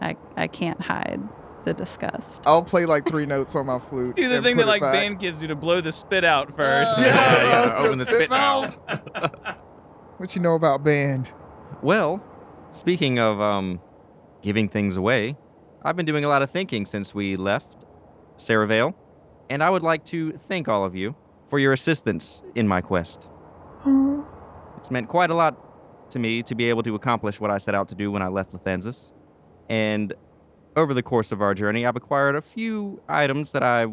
I 0.02 0.16
I 0.38 0.48
can't 0.48 0.80
hide 0.82 1.22
the 1.66 1.74
disgust. 1.74 2.44
I'll 2.46 2.64
play 2.64 2.86
like 2.86 3.08
three 3.08 3.26
notes 3.26 3.56
on 3.56 3.66
my 3.66 3.80
flute. 3.80 4.16
Do 4.16 4.30
the 4.30 4.36
and 4.36 4.44
thing 4.46 4.56
put 4.56 4.62
that 4.62 4.68
it 4.68 4.72
like 4.72 4.82
back. 4.82 4.94
band 4.94 5.20
kids 5.20 5.40
do 5.40 5.48
to 5.48 5.56
blow 5.56 5.82
the 5.82 5.92
spit 5.92 6.24
out 6.24 6.56
first. 6.56 6.98
Yeah, 7.00 7.06
Yeah, 7.44 7.72
uh, 7.74 7.76
open 7.86 7.98
the 7.98 8.06
spit 8.06 8.30
valve. 8.30 8.78
What 10.18 10.34
you 10.34 10.42
know 10.42 10.56
about 10.56 10.82
band? 10.82 11.30
Well, 11.82 12.24
speaking 12.70 13.20
of 13.20 13.40
um, 13.40 13.80
giving 14.42 14.70
things 14.70 14.98
away, 14.98 15.38
I've 15.84 15.96
been 15.96 16.06
doing 16.06 16.26
a 16.26 16.30
lot 16.30 16.42
of 16.42 16.50
thinking 16.50 16.86
since 16.86 17.14
we 17.14 17.36
left 17.36 17.86
Saravale, 18.38 18.96
and 19.50 19.64
I 19.64 19.70
would 19.70 19.84
like 19.84 20.04
to 20.06 20.32
thank 20.34 20.68
all 20.68 20.84
of 20.84 20.96
you 20.96 21.16
for 21.48 21.60
your 21.60 21.74
assistance 21.74 22.42
in 22.56 22.68
my 22.68 22.82
quest. 22.82 23.28
It's 24.78 24.90
meant 24.90 25.10
quite 25.10 25.30
a 25.30 25.36
lot 25.36 26.12
to 26.12 26.20
me 26.20 26.42
to 26.44 26.56
be 26.56 26.70
able 26.70 26.84
to 26.84 26.96
accomplish 26.96 27.40
what 27.40 27.52
I 27.52 27.58
set 27.58 27.76
out 27.76 27.88
to 27.90 27.96
do 27.96 28.12
when 28.12 28.22
I 28.22 28.30
left 28.30 28.54
Lathansis. 28.54 29.12
And 29.70 30.14
over 30.76 30.94
the 30.94 31.04
course 31.04 31.32
of 31.32 31.42
our 31.42 31.54
journey, 31.54 31.86
I've 31.86 31.96
acquired 31.96 32.36
a 32.36 32.42
few 32.42 33.02
items 33.08 33.52
that 33.52 33.64
I 33.64 33.88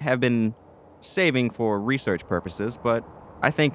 have 0.00 0.20
been 0.20 0.54
saving 1.00 1.50
for 1.50 1.80
research 1.80 2.26
purposes, 2.26 2.76
but 2.76 3.04
I 3.42 3.50
think 3.50 3.74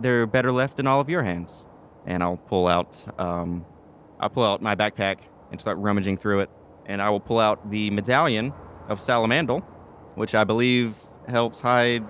they're 0.00 0.26
better 0.26 0.52
left 0.52 0.78
in 0.78 0.86
all 0.86 1.00
of 1.00 1.08
your 1.08 1.22
hands. 1.22 1.66
And 2.06 2.22
I'll 2.22 2.36
pull 2.36 2.66
out, 2.68 3.04
um, 3.18 3.64
I'll 4.20 4.28
pull 4.28 4.44
out 4.44 4.60
my 4.60 4.74
backpack 4.74 5.18
and 5.50 5.60
start 5.60 5.78
rummaging 5.78 6.16
through 6.18 6.40
it, 6.40 6.50
and 6.86 7.00
I 7.00 7.10
will 7.10 7.20
pull 7.20 7.38
out 7.38 7.70
the 7.70 7.90
medallion 7.90 8.52
of 8.88 9.00
Salamandal, 9.00 9.60
which 10.14 10.34
I 10.34 10.44
believe 10.44 10.96
helps 11.28 11.60
hide 11.60 12.04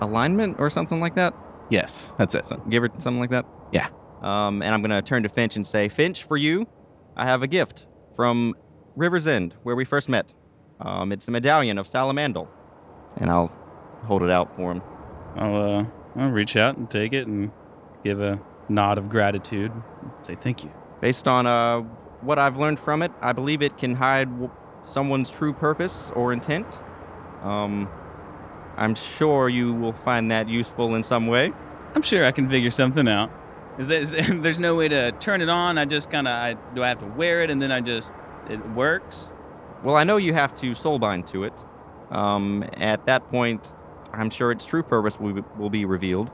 alignment 0.00 0.60
or 0.60 0.68
something 0.68 1.00
like 1.00 1.14
that. 1.14 1.34
Yes, 1.70 2.12
that's 2.18 2.34
it. 2.34 2.46
So, 2.46 2.56
give 2.68 2.82
her 2.82 2.90
something 2.98 3.20
like 3.20 3.30
that. 3.30 3.46
Yeah. 3.72 3.88
Um, 4.20 4.62
and 4.62 4.74
I'm 4.74 4.82
gonna 4.82 5.02
turn 5.02 5.22
to 5.22 5.28
Finch 5.28 5.56
and 5.56 5.66
say, 5.66 5.88
Finch, 5.88 6.24
for 6.24 6.36
you, 6.36 6.66
I 7.16 7.24
have 7.24 7.42
a 7.42 7.46
gift 7.46 7.86
from 8.16 8.54
River's 8.96 9.26
End, 9.26 9.54
where 9.62 9.76
we 9.76 9.84
first 9.84 10.08
met. 10.08 10.32
Um, 10.80 11.12
it's 11.12 11.26
a 11.28 11.30
medallion 11.30 11.78
of 11.78 11.88
Salamandal, 11.88 12.48
and 13.16 13.30
I'll 13.30 13.52
hold 14.04 14.22
it 14.22 14.30
out 14.30 14.54
for 14.56 14.72
him. 14.72 14.82
I'll, 15.36 15.56
uh, 15.56 15.86
I'll 16.16 16.30
reach 16.30 16.56
out 16.56 16.76
and 16.76 16.90
take 16.90 17.12
it 17.12 17.26
and 17.26 17.50
give 18.04 18.20
a 18.20 18.40
nod 18.68 18.98
of 18.98 19.08
gratitude. 19.08 19.72
Say 20.22 20.36
thank 20.40 20.64
you. 20.64 20.72
Based 21.00 21.28
on 21.28 21.46
uh, 21.46 21.80
what 22.20 22.38
I've 22.38 22.56
learned 22.56 22.80
from 22.80 23.02
it, 23.02 23.12
I 23.20 23.32
believe 23.32 23.62
it 23.62 23.78
can 23.78 23.94
hide 23.94 24.30
w- 24.30 24.50
someone's 24.82 25.30
true 25.30 25.52
purpose 25.52 26.10
or 26.14 26.32
intent. 26.32 26.80
Um, 27.42 27.88
I'm 28.76 28.94
sure 28.94 29.48
you 29.48 29.72
will 29.72 29.92
find 29.92 30.30
that 30.30 30.48
useful 30.48 30.94
in 30.94 31.02
some 31.02 31.26
way. 31.26 31.52
I'm 31.94 32.02
sure 32.02 32.24
I 32.24 32.32
can 32.32 32.48
figure 32.48 32.70
something 32.70 33.08
out. 33.08 33.30
Is 33.78 33.86
there, 33.86 34.00
is, 34.00 34.10
there's 34.42 34.58
no 34.58 34.74
way 34.76 34.88
to 34.88 35.12
turn 35.12 35.40
it 35.40 35.48
on. 35.48 35.78
I 35.78 35.84
just 35.84 36.10
kind 36.10 36.26
of 36.28 36.34
I 36.34 36.54
do 36.74 36.82
I 36.82 36.88
have 36.88 36.98
to 37.00 37.06
wear 37.06 37.42
it 37.42 37.50
and 37.50 37.62
then 37.62 37.72
I 37.72 37.80
just 37.80 38.12
it 38.48 38.64
works. 38.70 39.32
Well, 39.84 39.96
I 39.96 40.04
know 40.04 40.16
you 40.16 40.34
have 40.34 40.54
to 40.56 40.72
soulbind 40.72 41.26
to 41.30 41.44
it. 41.44 41.64
Um, 42.10 42.64
at 42.74 43.06
that 43.06 43.28
point, 43.30 43.72
I'm 44.12 44.30
sure 44.30 44.50
its 44.50 44.64
true 44.64 44.82
purpose 44.82 45.20
will 45.20 45.34
be, 45.34 45.42
will 45.56 45.70
be 45.70 45.84
revealed. 45.84 46.30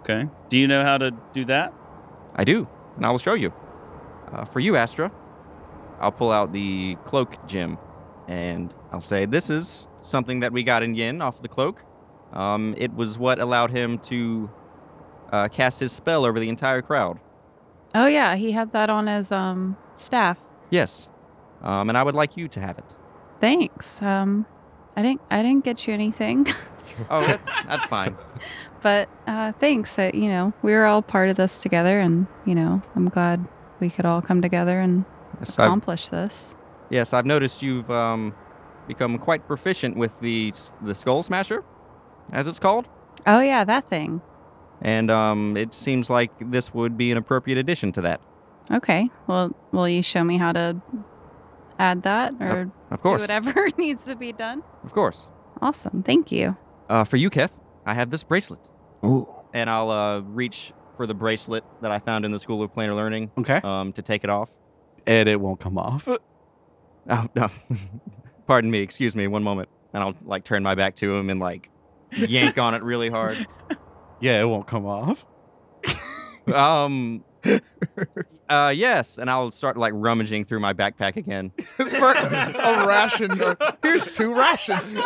Okay. 0.00 0.26
Do 0.48 0.58
you 0.58 0.66
know 0.66 0.82
how 0.82 0.98
to 0.98 1.12
do 1.32 1.44
that? 1.46 1.72
I 2.34 2.44
do, 2.44 2.66
and 2.96 3.06
I 3.06 3.10
will 3.10 3.18
show 3.18 3.34
you. 3.34 3.52
Uh, 4.32 4.44
for 4.44 4.60
you, 4.60 4.76
Astra, 4.76 5.10
I'll 6.00 6.12
pull 6.12 6.30
out 6.30 6.52
the 6.52 6.96
cloak 7.04 7.46
gem, 7.46 7.78
and 8.28 8.72
I'll 8.92 9.00
say, 9.00 9.26
This 9.26 9.50
is 9.50 9.88
something 10.00 10.40
that 10.40 10.52
we 10.52 10.62
got 10.62 10.82
in 10.82 10.94
Yin 10.94 11.20
off 11.20 11.42
the 11.42 11.48
cloak. 11.48 11.84
Um, 12.32 12.74
it 12.78 12.94
was 12.94 13.18
what 13.18 13.38
allowed 13.38 13.70
him 13.72 13.98
to 13.98 14.50
uh, 15.32 15.48
cast 15.48 15.80
his 15.80 15.92
spell 15.92 16.24
over 16.24 16.38
the 16.38 16.48
entire 16.48 16.82
crowd. 16.82 17.18
Oh 17.94 18.06
yeah, 18.06 18.36
he 18.36 18.52
had 18.52 18.72
that 18.72 18.88
on 18.88 19.06
his 19.08 19.32
um 19.32 19.76
staff. 19.96 20.38
Yes. 20.70 21.10
Um, 21.62 21.88
and 21.88 21.98
I 21.98 22.02
would 22.02 22.14
like 22.14 22.36
you 22.36 22.48
to 22.48 22.60
have 22.60 22.78
it. 22.78 22.96
Thanks. 23.40 24.00
Um, 24.00 24.46
I 24.96 25.02
didn't 25.02 25.20
I 25.30 25.42
didn't 25.42 25.64
get 25.64 25.86
you 25.86 25.94
anything, 25.94 26.46
Oh, 27.10 27.20
that's, 27.26 27.50
that's 27.66 27.84
fine. 27.86 28.16
but 28.82 29.08
uh, 29.26 29.52
thanks. 29.52 29.98
Uh, 29.98 30.10
you 30.14 30.28
know, 30.28 30.52
we 30.62 30.72
were 30.72 30.84
all 30.86 31.02
part 31.02 31.28
of 31.28 31.36
this 31.36 31.58
together, 31.58 31.98
and 32.00 32.26
you 32.44 32.54
know, 32.54 32.82
I'm 32.96 33.08
glad 33.08 33.46
we 33.80 33.90
could 33.90 34.04
all 34.04 34.20
come 34.22 34.42
together 34.42 34.80
and 34.80 35.04
Yes, 35.38 35.58
I've, 35.58 35.66
accomplish 35.66 36.08
this. 36.10 36.54
yes, 36.90 37.12
I've 37.14 37.24
noticed 37.26 37.62
you've 37.62 37.90
um, 37.90 38.34
become 38.86 39.16
quite 39.18 39.46
proficient 39.46 39.96
with 39.96 40.20
the, 40.20 40.52
the 40.82 40.94
Skull 40.94 41.22
Smasher, 41.22 41.64
as 42.32 42.46
it's 42.48 42.58
called. 42.58 42.88
Oh 43.26 43.40
yeah, 43.40 43.64
that 43.64 43.88
thing. 43.88 44.20
And 44.82 45.10
um, 45.10 45.56
it 45.56 45.72
seems 45.74 46.08
like 46.10 46.30
this 46.50 46.72
would 46.74 46.96
be 46.96 47.10
an 47.10 47.16
appropriate 47.18 47.58
addition 47.58 47.92
to 47.92 48.00
that. 48.02 48.20
Okay. 48.70 49.10
Well, 49.26 49.54
will 49.72 49.88
you 49.88 50.02
show 50.02 50.24
me 50.24 50.36
how 50.38 50.52
to 50.52 50.80
add 51.78 52.02
that 52.02 52.34
or 52.40 52.70
Of 52.90 52.98
do 52.98 53.02
course. 53.02 53.20
whatever 53.22 53.68
needs 53.78 54.04
to 54.04 54.14
be 54.16 54.32
done? 54.32 54.62
Of 54.84 54.92
course. 54.92 55.30
Awesome. 55.62 56.02
Thank 56.02 56.30
you. 56.32 56.56
Uh, 56.90 57.04
for 57.04 57.16
you, 57.16 57.30
Keth, 57.30 57.52
I 57.86 57.94
have 57.94 58.10
this 58.10 58.22
bracelet. 58.22 58.60
Ooh. 59.04 59.26
And 59.54 59.70
I'll 59.70 59.90
uh, 59.90 60.20
reach 60.20 60.72
for 60.96 61.06
the 61.06 61.14
bracelet 61.14 61.64
that 61.80 61.90
I 61.90 62.00
found 62.00 62.24
in 62.24 62.32
the 62.32 62.38
School 62.38 62.62
of 62.62 62.74
Planar 62.74 62.94
Learning 62.96 63.30
Okay. 63.38 63.60
um, 63.64 63.92
to 63.94 64.02
take 64.02 64.24
it 64.24 64.28
off. 64.30 64.50
And 65.06 65.28
it 65.28 65.40
won't 65.40 65.60
come 65.60 65.78
off. 65.78 66.06
Oh, 66.08 67.26
no. 67.34 67.48
Pardon 68.46 68.70
me. 68.70 68.80
Excuse 68.80 69.16
me. 69.16 69.26
One 69.28 69.42
moment. 69.42 69.68
And 69.94 70.02
I'll 70.02 70.14
like 70.24 70.44
turn 70.44 70.62
my 70.62 70.74
back 70.74 70.96
to 70.96 71.14
him 71.14 71.30
and 71.30 71.40
like 71.40 71.70
yank 72.12 72.58
on 72.58 72.74
it 72.74 72.82
really 72.82 73.08
hard. 73.08 73.46
Yeah, 74.22 74.42
it 74.42 74.44
won't 74.44 74.66
come 74.66 74.84
off. 74.84 75.26
Um. 76.52 77.24
Uh, 78.50 78.72
yes. 78.76 79.16
And 79.16 79.30
I'll 79.30 79.50
start 79.50 79.76
like 79.78 79.92
rummaging 79.96 80.44
through 80.44 80.60
my 80.60 80.74
backpack 80.74 81.16
again. 81.16 81.52
It's 81.78 81.92
for 81.94 82.12
a 82.12 82.86
ration. 82.86 83.30
Here's 83.82 84.10
two 84.12 84.34
rations. 84.34 84.98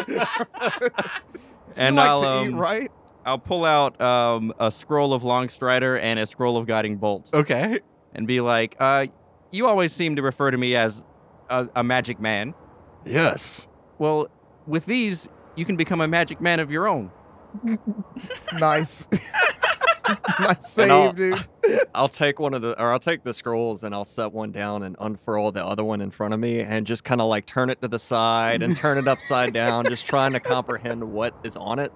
And 1.77 1.97
like 1.97 2.09
I'll 2.09 2.23
to 2.23 2.43
eat, 2.45 2.53
um, 2.53 2.61
right? 2.61 2.91
I'll 3.27 3.39
pull 3.39 3.65
out 3.65 4.01
um, 4.01 4.53
a 4.61 4.71
scroll 4.71 5.13
of 5.15 5.23
Longstrider 5.23 5.99
and 6.01 6.19
a 6.19 6.27
scroll 6.27 6.57
of 6.57 6.67
Guiding 6.67 6.97
Bolt. 6.97 7.31
Okay. 7.33 7.81
and 8.15 8.27
be 8.27 8.41
like, 8.41 8.77
uh, 8.79 9.07
you 9.51 9.67
always 9.67 9.93
seem 9.93 10.17
to 10.17 10.23
refer 10.23 10.51
to 10.51 10.59
me 10.59 10.77
as 10.77 11.05
a, 11.49 11.69
a 11.77 11.83
magic 11.85 12.21
man. 12.21 12.55
Yes. 13.05 13.67
Well, 13.99 14.29
with 14.67 14.87
these, 14.87 15.29
you 15.57 15.65
can 15.65 15.77
become 15.77 16.01
a 16.01 16.09
magic 16.09 16.41
man 16.41 16.61
of 16.61 16.71
your 16.71 16.87
own. 16.89 17.11
Nice. 18.59 19.09
nice 20.41 20.79
And 20.79 20.93
I'll- 20.93 21.13
dude. 21.13 21.45
I'll 21.95 22.09
take 22.09 22.39
one 22.39 22.53
of 22.55 22.61
the, 22.63 22.79
or 22.81 22.93
I'll 22.93 22.99
take 22.99 23.23
the 23.25 23.33
scrolls 23.33 23.83
and 23.83 23.95
I'll 23.95 24.05
set 24.05 24.33
one 24.33 24.53
down 24.53 24.83
and 24.83 24.97
unfurl 25.01 25.51
the 25.53 25.65
other 25.65 25.83
one 25.85 26.01
in 26.03 26.11
front 26.11 26.35
of 26.35 26.41
me 26.41 26.61
and 26.61 26.87
just 26.87 27.05
kind 27.05 27.21
of 27.23 27.29
like 27.29 27.47
turn 27.47 27.71
it 27.71 27.81
to 27.83 27.89
the 27.89 27.99
side 27.99 28.63
and 28.63 28.77
turn 28.77 28.99
it 28.99 29.09
upside 29.09 29.55
down, 29.55 29.87
just 29.87 30.07
trying 30.07 30.33
to 30.35 30.41
comprehend 30.41 31.13
what 31.13 31.35
is 31.43 31.57
on 31.57 31.79
it. 31.79 31.93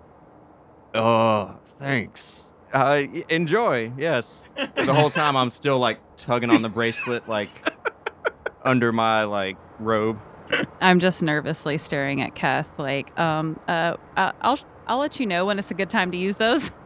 Oh, 0.95 1.59
thanks. 1.79 2.53
Uh, 2.73 3.05
enjoy, 3.29 3.93
yes. 3.99 4.43
the 4.77 4.95
whole 4.95 5.11
time 5.11 5.37
I'm 5.37 5.51
still 5.51 5.79
like 5.79 5.99
tugging 6.17 6.51
on 6.51 6.63
the 6.63 6.69
bracelet, 6.71 7.29
like 7.29 7.51
under 8.63 8.91
my 8.93 9.25
like 9.25 9.57
robe. 9.79 10.19
I'm 10.81 10.99
just 10.99 11.23
nervously 11.23 11.77
staring 11.77 12.23
at 12.23 12.35
Keth. 12.35 12.79
Like, 12.79 13.19
um, 13.19 13.61
uh, 13.69 13.97
I'll 14.17 14.59
I'll 14.89 14.99
let 14.99 15.21
you 15.21 15.27
know 15.27 15.45
when 15.47 15.59
it's 15.59 15.71
a 15.71 15.75
good 15.75 15.91
time 15.91 16.11
to 16.13 16.17
use 16.19 16.37
those. 16.37 16.71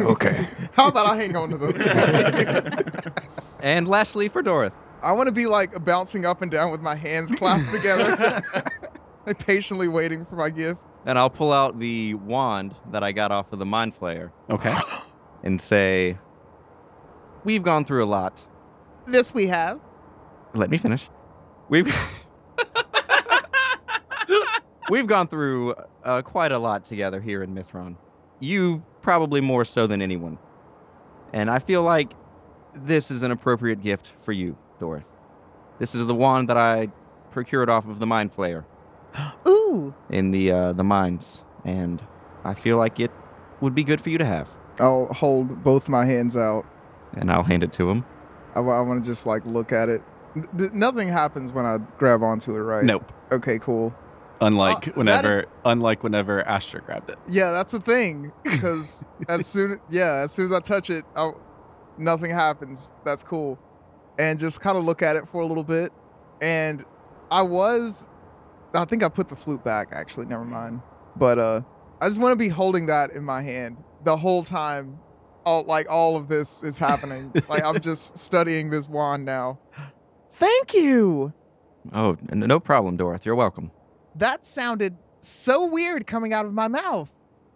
Okay. 0.00 0.46
How 0.72 0.88
about 0.88 1.06
I 1.06 1.16
hang 1.16 1.34
on 1.36 1.50
to 1.50 1.56
those? 1.56 1.80
And 3.62 3.86
lastly, 3.86 4.28
for 4.28 4.42
Dorothy. 4.42 4.74
I 5.02 5.12
want 5.12 5.28
to 5.28 5.32
be 5.32 5.46
like 5.46 5.84
bouncing 5.84 6.26
up 6.26 6.42
and 6.42 6.50
down 6.50 6.70
with 6.72 6.80
my 6.80 6.96
hands 6.96 7.30
clasped 7.30 7.72
together, 7.74 8.42
like 9.26 9.38
patiently 9.38 9.86
waiting 9.88 10.24
for 10.24 10.34
my 10.34 10.50
gift. 10.50 10.80
And 11.06 11.16
I'll 11.18 11.30
pull 11.30 11.52
out 11.52 11.78
the 11.78 12.14
wand 12.14 12.74
that 12.90 13.02
I 13.04 13.12
got 13.12 13.30
off 13.30 13.52
of 13.52 13.58
the 13.60 13.66
Mind 13.66 13.98
Flayer 13.98 14.30
Okay. 14.50 14.74
and 15.44 15.60
say, 15.60 16.18
We've 17.44 17.62
gone 17.62 17.84
through 17.84 18.04
a 18.04 18.06
lot. 18.06 18.46
This 19.06 19.32
we 19.32 19.46
have. 19.46 19.80
Let 20.54 20.68
me 20.70 20.78
finish. 20.78 21.08
We've 21.68 21.92
we've 24.92 25.06
gone 25.06 25.26
through 25.26 25.74
uh, 26.04 26.20
quite 26.20 26.52
a 26.52 26.58
lot 26.58 26.84
together 26.84 27.22
here 27.22 27.42
in 27.42 27.54
Mithron. 27.54 27.96
You 28.40 28.84
probably 29.00 29.40
more 29.40 29.64
so 29.64 29.86
than 29.86 30.02
anyone, 30.02 30.38
and 31.32 31.50
I 31.50 31.60
feel 31.60 31.82
like 31.82 32.12
this 32.74 33.10
is 33.10 33.22
an 33.22 33.30
appropriate 33.30 33.82
gift 33.82 34.12
for 34.20 34.32
you, 34.32 34.58
Dorothy. 34.78 35.06
This 35.78 35.94
is 35.94 36.06
the 36.06 36.14
wand 36.14 36.48
that 36.50 36.58
I 36.58 36.88
procured 37.30 37.70
off 37.70 37.88
of 37.88 38.00
the 38.00 38.06
Mind 38.06 38.36
Flayer 38.36 38.64
Ooh. 39.48 39.94
in 40.10 40.30
the 40.30 40.52
uh, 40.52 40.72
the 40.74 40.84
mines, 40.84 41.42
and 41.64 42.02
I 42.44 42.52
feel 42.52 42.76
like 42.76 43.00
it 43.00 43.10
would 43.62 43.74
be 43.74 43.84
good 43.84 44.00
for 44.00 44.10
you 44.10 44.18
to 44.18 44.26
have. 44.26 44.50
I'll 44.78 45.06
hold 45.06 45.64
both 45.64 45.88
my 45.88 46.04
hands 46.04 46.36
out. 46.36 46.66
And 47.14 47.32
I'll 47.32 47.44
hand 47.44 47.62
it 47.62 47.72
to 47.74 47.90
him. 47.90 48.04
I, 48.54 48.60
want 48.60 49.02
to 49.02 49.08
just 49.08 49.24
like 49.24 49.44
look 49.46 49.72
at 49.72 49.88
it. 49.88 50.02
N- 50.36 50.70
nothing 50.74 51.08
happens 51.08 51.52
when 51.52 51.64
I 51.64 51.78
grab 51.98 52.22
onto 52.22 52.54
it, 52.54 52.58
right? 52.60 52.84
Nope. 52.84 53.10
Okay, 53.30 53.58
cool. 53.58 53.94
Unlike 54.42 54.88
Uh, 54.88 54.92
whenever, 54.92 55.40
is- 55.40 55.46
unlike 55.64 56.02
whenever 56.02 56.46
Astra 56.46 56.80
grabbed 56.82 57.10
it. 57.10 57.18
Yeah, 57.28 57.52
that's 57.52 57.72
the 57.72 57.80
thing. 57.80 58.32
Because 58.42 59.04
as 59.28 59.46
soon, 59.46 59.80
yeah, 59.90 60.22
as 60.24 60.32
soon 60.32 60.46
as 60.46 60.52
I 60.52 60.60
touch 60.60 60.90
it, 60.90 61.04
i 61.16 61.30
nothing 61.98 62.30
happens. 62.30 62.92
That's 63.04 63.22
cool. 63.22 63.58
And 64.18 64.38
just 64.38 64.60
kind 64.60 64.76
of 64.76 64.84
look 64.84 65.02
at 65.02 65.16
it 65.16 65.28
for 65.28 65.40
a 65.40 65.46
little 65.46 65.64
bit. 65.64 65.92
And 66.40 66.84
I 67.30 67.42
was, 67.42 68.08
I 68.74 68.84
think 68.84 69.02
I 69.02 69.08
put 69.08 69.28
the 69.28 69.36
flute 69.36 69.64
back. 69.64 69.88
Actually, 69.92 70.26
never 70.26 70.44
mind. 70.44 70.82
But 71.16 71.38
uh, 71.38 71.60
I 72.00 72.08
just 72.08 72.20
want 72.20 72.32
to 72.32 72.36
be 72.36 72.48
holding 72.48 72.86
that 72.86 73.12
in 73.12 73.24
my 73.24 73.42
hand 73.42 73.76
the 74.04 74.16
whole 74.16 74.42
time. 74.42 74.98
All 75.44 75.64
like 75.64 75.86
all 75.90 76.16
of 76.16 76.28
this 76.28 76.62
is 76.62 76.78
happening. 76.78 77.32
like 77.48 77.64
I'm 77.64 77.80
just 77.80 78.16
studying 78.16 78.70
this 78.70 78.88
wand 78.88 79.24
now. 79.24 79.58
Thank 80.34 80.74
you. 80.74 81.32
Oh, 81.92 82.16
no 82.32 82.60
problem, 82.60 82.96
Dorothy. 82.96 83.26
You're 83.26 83.34
welcome. 83.34 83.72
That 84.16 84.44
sounded 84.46 84.96
so 85.20 85.66
weird 85.66 86.06
coming 86.06 86.32
out 86.32 86.44
of 86.46 86.52
my 86.52 86.68
mouth. 86.68 87.10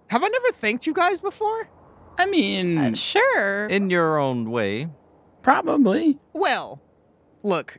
Have 0.08 0.22
I 0.24 0.28
never 0.28 0.48
thanked 0.52 0.86
you 0.86 0.94
guys 0.94 1.20
before? 1.20 1.68
I 2.18 2.26
mean, 2.26 2.78
Uh, 2.78 2.94
sure. 2.94 3.66
In 3.66 3.90
your 3.90 4.18
own 4.18 4.50
way, 4.50 4.88
probably. 5.42 6.18
Well, 6.32 6.80
look, 7.42 7.78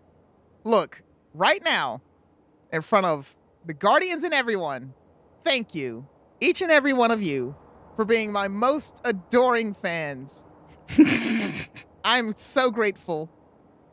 look, 0.63 1.01
right 1.33 1.63
now, 1.63 2.01
in 2.71 2.81
front 2.81 3.05
of 3.05 3.35
the 3.65 3.73
Guardians 3.73 4.23
and 4.23 4.33
everyone, 4.33 4.93
thank 5.43 5.73
you, 5.73 6.05
each 6.39 6.61
and 6.61 6.71
every 6.71 6.93
one 6.93 7.09
of 7.11 7.21
you, 7.21 7.55
for 7.95 8.05
being 8.05 8.31
my 8.31 8.47
most 8.47 9.01
adoring 9.05 9.73
fans. 9.73 10.45
I'm 12.03 12.33
so 12.35 12.69
grateful, 12.71 13.29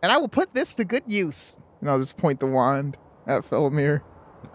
and 0.03 0.12
I 0.12 0.19
will 0.19 0.29
put 0.29 0.55
this 0.55 0.75
to 0.75 0.85
good 0.85 1.05
use. 1.07 1.59
And 1.81 1.88
I'll 1.91 1.99
just 1.99 2.17
point 2.17 2.41
the 2.41 2.47
wand 2.47 2.97
at 3.26 3.43
Felomir. 3.45 4.03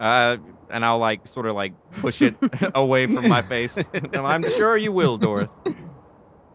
Uh, 0.00 0.38
and 0.70 0.84
I'll 0.84 0.98
like 0.98 1.28
sort 1.28 1.46
of 1.46 1.54
like 1.54 1.74
push 1.92 2.22
it 2.22 2.34
away 2.74 3.06
from 3.06 3.28
my 3.28 3.42
face. 3.42 3.76
And 3.92 4.16
I'm 4.16 4.42
sure 4.42 4.76
you 4.76 4.92
will, 4.92 5.18
Dorothy. 5.18 5.76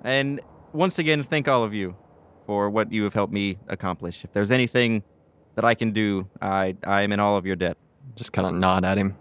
And 0.03 0.41
once 0.73 0.99
again, 0.99 1.23
thank 1.23 1.47
all 1.47 1.63
of 1.63 1.73
you 1.73 1.95
for 2.45 2.69
what 2.69 2.91
you 2.91 3.03
have 3.03 3.13
helped 3.13 3.33
me 3.33 3.59
accomplish. 3.67 4.23
If 4.23 4.33
there's 4.33 4.51
anything 4.51 5.03
that 5.55 5.63
I 5.63 5.75
can 5.75 5.91
do, 5.91 6.27
I 6.41 6.75
I 6.85 7.03
am 7.03 7.11
in 7.11 7.19
all 7.19 7.37
of 7.37 7.45
your 7.45 7.55
debt. 7.55 7.77
Just 8.15 8.33
kind 8.33 8.47
of 8.47 8.55
nod 8.55 8.83
at 8.83 8.97
him. 8.97 9.17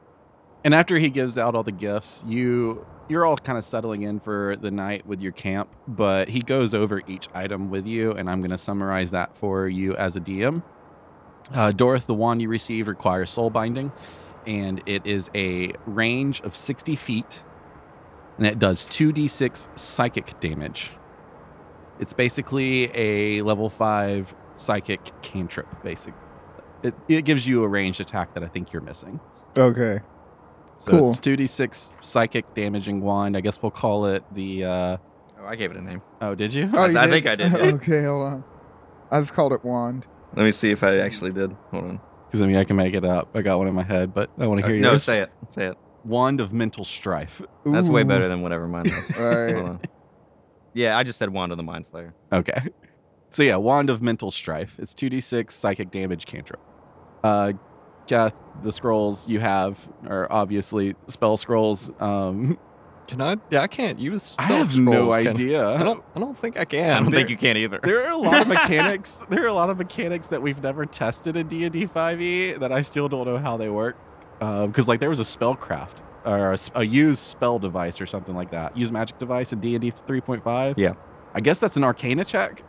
And 0.64 0.74
after 0.74 0.98
he 0.98 1.10
gives 1.10 1.36
out 1.36 1.54
all 1.54 1.62
the 1.62 1.72
gifts, 1.72 2.24
you 2.26 2.86
you're 3.08 3.26
all 3.26 3.36
kind 3.36 3.58
of 3.58 3.64
settling 3.64 4.02
in 4.02 4.20
for 4.20 4.56
the 4.56 4.70
night 4.70 5.06
with 5.06 5.20
your 5.20 5.32
camp, 5.32 5.68
but 5.86 6.28
he 6.28 6.38
goes 6.38 6.72
over 6.72 7.02
each 7.06 7.28
item 7.34 7.68
with 7.68 7.86
you, 7.86 8.12
and 8.12 8.30
I'm 8.30 8.40
going 8.40 8.50
to 8.50 8.58
summarize 8.58 9.10
that 9.10 9.36
for 9.36 9.68
you 9.68 9.94
as 9.96 10.16
a 10.16 10.20
DM. 10.20 10.62
Uh, 11.52 11.72
Dorth, 11.72 12.06
the 12.06 12.14
wand 12.14 12.40
you 12.42 12.48
receive 12.48 12.88
requires 12.88 13.30
soul 13.30 13.50
binding, 13.50 13.92
and 14.46 14.82
it 14.86 15.06
is 15.06 15.30
a 15.34 15.72
range 15.86 16.40
of 16.40 16.56
60 16.56 16.96
feet, 16.96 17.44
and 18.38 18.46
it 18.46 18.58
does 18.58 18.86
2d6 18.86 19.78
psychic 19.78 20.38
damage. 20.40 20.92
It's 22.00 22.12
basically 22.12 22.90
a 22.94 23.42
level 23.42 23.68
5 23.70 24.34
psychic 24.54 25.10
cantrip, 25.22 25.82
basic. 25.82 26.14
It, 26.82 26.94
it 27.08 27.24
gives 27.24 27.46
you 27.46 27.62
a 27.62 27.68
ranged 27.68 28.00
attack 28.00 28.34
that 28.34 28.42
I 28.42 28.48
think 28.48 28.72
you're 28.72 28.82
missing. 28.82 29.20
Okay. 29.56 30.00
So 30.78 30.90
Cool. 30.90 31.10
it's 31.10 31.20
2d6 31.20 31.92
psychic 32.00 32.52
damaging 32.54 33.00
wand. 33.00 33.36
I 33.36 33.40
guess 33.40 33.62
we'll 33.62 33.70
call 33.70 34.06
it 34.06 34.24
the. 34.34 34.64
Uh, 34.64 34.96
Oh, 35.40 35.46
I 35.46 35.56
gave 35.56 35.70
it 35.70 35.76
a 35.76 35.82
name. 35.82 36.00
oh, 36.22 36.34
did 36.34 36.54
you? 36.54 36.70
Oh, 36.72 36.86
you 36.86 36.98
I 36.98 37.06
think 37.06 37.26
I 37.26 37.34
did, 37.36 37.52
yeah. 37.52 37.58
okay, 37.74 38.04
hold 38.04 38.26
on. 38.28 38.44
I 39.10 39.20
just 39.20 39.34
called 39.34 39.52
it 39.52 39.62
wand. 39.62 40.06
Let 40.36 40.44
me 40.44 40.52
see 40.52 40.70
if 40.70 40.82
I 40.82 40.98
actually 40.98 41.32
did. 41.32 41.54
Hold 41.70 41.84
on. 41.84 42.00
Because 42.26 42.40
I 42.40 42.46
mean, 42.46 42.56
I 42.56 42.64
can 42.64 42.76
make 42.76 42.94
it 42.94 43.04
up. 43.04 43.28
I 43.34 43.42
got 43.42 43.58
one 43.58 43.68
in 43.68 43.74
my 43.74 43.82
head, 43.84 44.12
but 44.12 44.30
I 44.38 44.46
want 44.46 44.60
to 44.60 44.66
hear 44.66 44.76
Uh, 44.76 44.80
no, 44.92 44.96
say 44.96 45.20
it. 45.20 45.30
Say 45.50 45.66
it. 45.66 45.78
Wand 46.04 46.40
of 46.40 46.52
mental 46.52 46.84
strife. 46.84 47.40
That's 47.64 47.88
way 47.88 48.02
better 48.02 48.28
than 48.28 48.42
whatever 48.42 48.66
mine 48.68 48.84
was. 48.84 49.16
Right. 49.18 49.54
Hold 49.54 49.68
on. 49.68 49.80
Yeah, 50.72 50.98
I 50.98 51.04
just 51.04 51.18
said 51.18 51.30
wand 51.30 51.52
of 51.52 51.56
the 51.58 51.62
mind 51.62 51.86
flayer. 51.92 52.12
Okay. 52.32 52.68
So 53.30 53.42
yeah, 53.42 53.56
wand 53.56 53.90
of 53.90 54.02
mental 54.02 54.30
strife. 54.30 54.76
It's 54.78 54.92
2d6 54.94 55.52
psychic 55.52 55.90
damage 55.90 56.26
cantrip. 56.26 56.60
Uh, 57.22 57.52
Kath, 58.06 58.34
the 58.62 58.72
scrolls 58.72 59.28
you 59.28 59.40
have 59.40 59.78
are 60.06 60.26
obviously 60.30 60.94
spell 61.06 61.36
scrolls. 61.36 61.90
Um, 62.00 62.58
Can 63.06 63.20
I? 63.20 63.36
Yeah, 63.50 63.60
I 63.60 63.66
can't 63.66 63.98
use. 63.98 64.34
I 64.38 64.44
have 64.44 64.78
no 64.78 64.92
scrolls, 64.92 65.16
can- 65.18 65.26
idea. 65.28 65.68
I 65.68 65.82
don't. 65.82 66.02
I 66.16 66.20
don't 66.20 66.36
think 66.36 66.58
I 66.58 66.64
can. 66.64 66.90
I 66.90 67.00
don't 67.00 67.10
there- 67.10 67.20
think 67.20 67.30
you 67.30 67.36
can 67.36 67.56
either. 67.56 67.80
There 67.82 68.04
are 68.06 68.10
a 68.12 68.16
lot 68.16 68.40
of 68.42 68.48
mechanics. 68.56 69.22
there 69.28 69.44
are 69.44 69.48
a 69.48 69.52
lot 69.52 69.68
of 69.70 69.76
mechanics 69.78 70.28
that 70.28 70.40
we've 70.40 70.62
never 70.62 70.86
tested 70.86 71.36
in 71.36 71.48
D 71.48 71.64
and 71.64 71.72
D 71.72 71.86
5e 71.86 72.58
that 72.60 72.72
I 72.72 72.80
still 72.80 73.08
don't 73.08 73.26
know 73.26 73.38
how 73.38 73.56
they 73.56 73.68
work. 73.68 73.96
Because 74.38 74.88
like 74.88 75.00
there 75.00 75.08
was 75.10 75.20
a 75.20 75.24
spellcraft 75.24 75.98
or 76.26 76.56
a 76.74 76.84
use 76.84 77.18
spell 77.20 77.58
device 77.58 78.00
or 78.00 78.06
something 78.06 78.34
like 78.34 78.50
that. 78.50 78.76
Use 78.76 78.90
magic 78.90 79.18
device 79.18 79.52
in 79.52 79.60
D 79.60 79.74
and 79.74 79.82
D 79.82 79.92
3.5. 80.06 80.74
Yeah. 80.76 80.94
I 81.34 81.40
guess 81.40 81.60
that's 81.60 81.76
an 81.76 81.84
Arcana 81.84 82.24
check. 82.24 82.62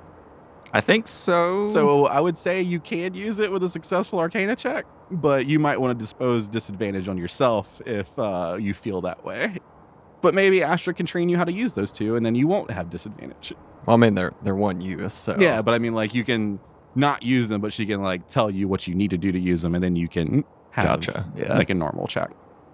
I 0.74 0.82
think 0.82 1.08
so. 1.08 1.60
So 1.72 2.08
I 2.08 2.20
would 2.20 2.38
say 2.38 2.62
you 2.62 2.80
can 2.82 3.14
use 3.14 3.40
it 3.40 3.52
with 3.52 3.64
a 3.64 3.70
successful 3.70 4.20
Arcana 4.20 4.56
check, 4.58 4.86
but 5.12 5.46
you 5.46 5.60
might 5.60 5.80
want 5.80 5.98
to 5.98 6.02
dispose 6.04 6.48
disadvantage 6.50 7.08
on 7.08 7.18
yourself 7.18 7.82
if 7.86 8.18
uh, 8.20 8.58
you 8.60 8.74
feel 8.74 9.02
that 9.02 9.24
way. 9.24 9.60
But 10.26 10.34
maybe 10.34 10.64
Astra 10.64 10.96
can 10.96 11.06
train 11.06 11.30
you 11.30 11.38
how 11.38 11.44
to 11.44 11.52
use 11.52 11.76
those 11.76 11.92
two, 11.92 12.16
and 12.16 12.26
then 12.26 12.34
you 12.34 12.48
won't 12.48 12.72
have 12.72 12.90
disadvantage. 12.90 13.54
Well, 13.86 13.94
I 13.94 13.98
mean, 13.98 14.16
they're 14.16 14.34
they're 14.42 14.56
one 14.56 14.82
use. 14.82 15.14
So 15.14 15.38
Yeah, 15.40 15.62
but 15.62 15.76
I 15.76 15.78
mean, 15.78 15.94
like 15.94 16.16
you 16.16 16.24
can 16.24 16.60
not 16.96 17.22
use 17.22 17.48
them, 17.48 17.62
but 17.62 17.72
she 17.72 17.86
can 17.86 18.02
like 18.02 18.28
tell 18.28 18.50
you 18.50 18.68
what 18.68 18.88
you 18.88 18.96
need 18.96 19.12
to 19.12 19.20
do 19.20 19.32
to 19.32 19.38
use 19.38 19.62
them, 19.62 19.76
and 19.76 19.84
then 19.84 19.96
you 19.96 20.08
can 20.08 20.44
have 20.72 20.86
Gotcha, 20.86 21.32
yeah. 21.36 21.56
like 21.56 21.70
a 21.70 21.76
normal 21.76 22.08
check. 22.08 22.32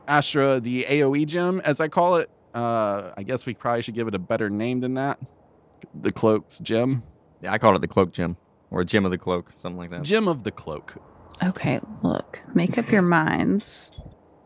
Astra, 0.07 0.61
the 0.61 0.85
AOE 0.85 1.27
gem, 1.27 1.59
as 1.65 1.81
I 1.81 1.89
call 1.89 2.15
it. 2.15 2.29
Uh, 2.55 3.11
I 3.17 3.23
guess 3.23 3.45
we 3.45 3.53
probably 3.53 3.81
should 3.81 3.95
give 3.95 4.07
it 4.07 4.15
a 4.15 4.19
better 4.19 4.49
name 4.49 4.79
than 4.79 4.93
that. 4.93 5.19
The 5.93 6.13
cloak's 6.13 6.57
gem, 6.59 7.03
yeah, 7.41 7.51
I 7.51 7.57
called 7.57 7.75
it 7.75 7.81
the 7.81 7.89
cloak 7.89 8.13
gem 8.13 8.37
or 8.69 8.85
gem 8.85 9.03
of 9.03 9.11
the 9.11 9.17
cloak, 9.17 9.51
something 9.57 9.77
like 9.77 9.89
that. 9.89 10.03
gem 10.03 10.29
of 10.29 10.43
the 10.43 10.51
cloak, 10.51 10.95
Okay, 11.43 11.81
look, 12.01 12.39
make 12.53 12.77
up 12.77 12.89
your 12.93 13.01
minds. 13.01 13.99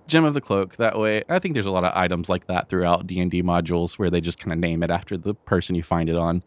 Gem 0.07 0.25
of 0.25 0.33
the 0.33 0.41
cloak. 0.41 0.75
That 0.77 0.97
way, 0.97 1.23
I 1.29 1.39
think 1.39 1.53
there's 1.53 1.65
a 1.65 1.71
lot 1.71 1.83
of 1.83 1.91
items 1.95 2.29
like 2.29 2.47
that 2.47 2.69
throughout 2.69 3.07
D 3.07 3.19
and 3.19 3.31
D 3.31 3.41
modules 3.41 3.97
where 3.97 4.09
they 4.09 4.21
just 4.21 4.39
kind 4.39 4.53
of 4.53 4.59
name 4.59 4.83
it 4.83 4.89
after 4.89 5.17
the 5.17 5.33
person 5.33 5.75
you 5.75 5.83
find 5.83 6.09
it 6.09 6.15
on. 6.15 6.43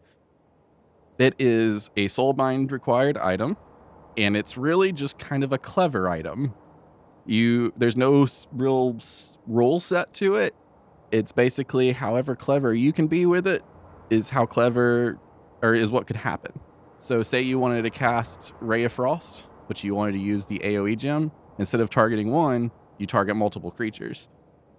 It 1.17 1.35
is 1.37 1.89
a 1.97 2.07
soul 2.07 2.33
soulbind 2.33 2.71
required 2.71 3.17
item, 3.17 3.57
and 4.17 4.37
it's 4.37 4.57
really 4.57 4.91
just 4.91 5.19
kind 5.19 5.43
of 5.43 5.51
a 5.51 5.57
clever 5.57 6.07
item. 6.07 6.53
You 7.25 7.73
there's 7.77 7.97
no 7.97 8.27
real 8.51 8.97
rule 9.45 9.79
set 9.79 10.13
to 10.15 10.35
it. 10.35 10.55
It's 11.11 11.31
basically 11.31 11.91
however 11.91 12.35
clever 12.35 12.73
you 12.73 12.93
can 12.93 13.07
be 13.07 13.25
with 13.25 13.47
it 13.47 13.63
is 14.09 14.29
how 14.29 14.45
clever 14.45 15.19
or 15.61 15.73
is 15.73 15.91
what 15.91 16.07
could 16.07 16.17
happen. 16.17 16.59
So 16.97 17.23
say 17.23 17.41
you 17.41 17.59
wanted 17.59 17.83
to 17.83 17.89
cast 17.89 18.53
Ray 18.59 18.83
of 18.83 18.91
Frost, 18.91 19.47
but 19.67 19.83
you 19.83 19.95
wanted 19.95 20.13
to 20.13 20.19
use 20.19 20.45
the 20.45 20.59
AoE 20.59 20.97
gem, 20.97 21.31
instead 21.57 21.79
of 21.81 21.89
targeting 21.89 22.31
one, 22.31 22.71
you 22.99 23.07
target 23.07 23.35
multiple 23.35 23.71
creatures. 23.71 24.29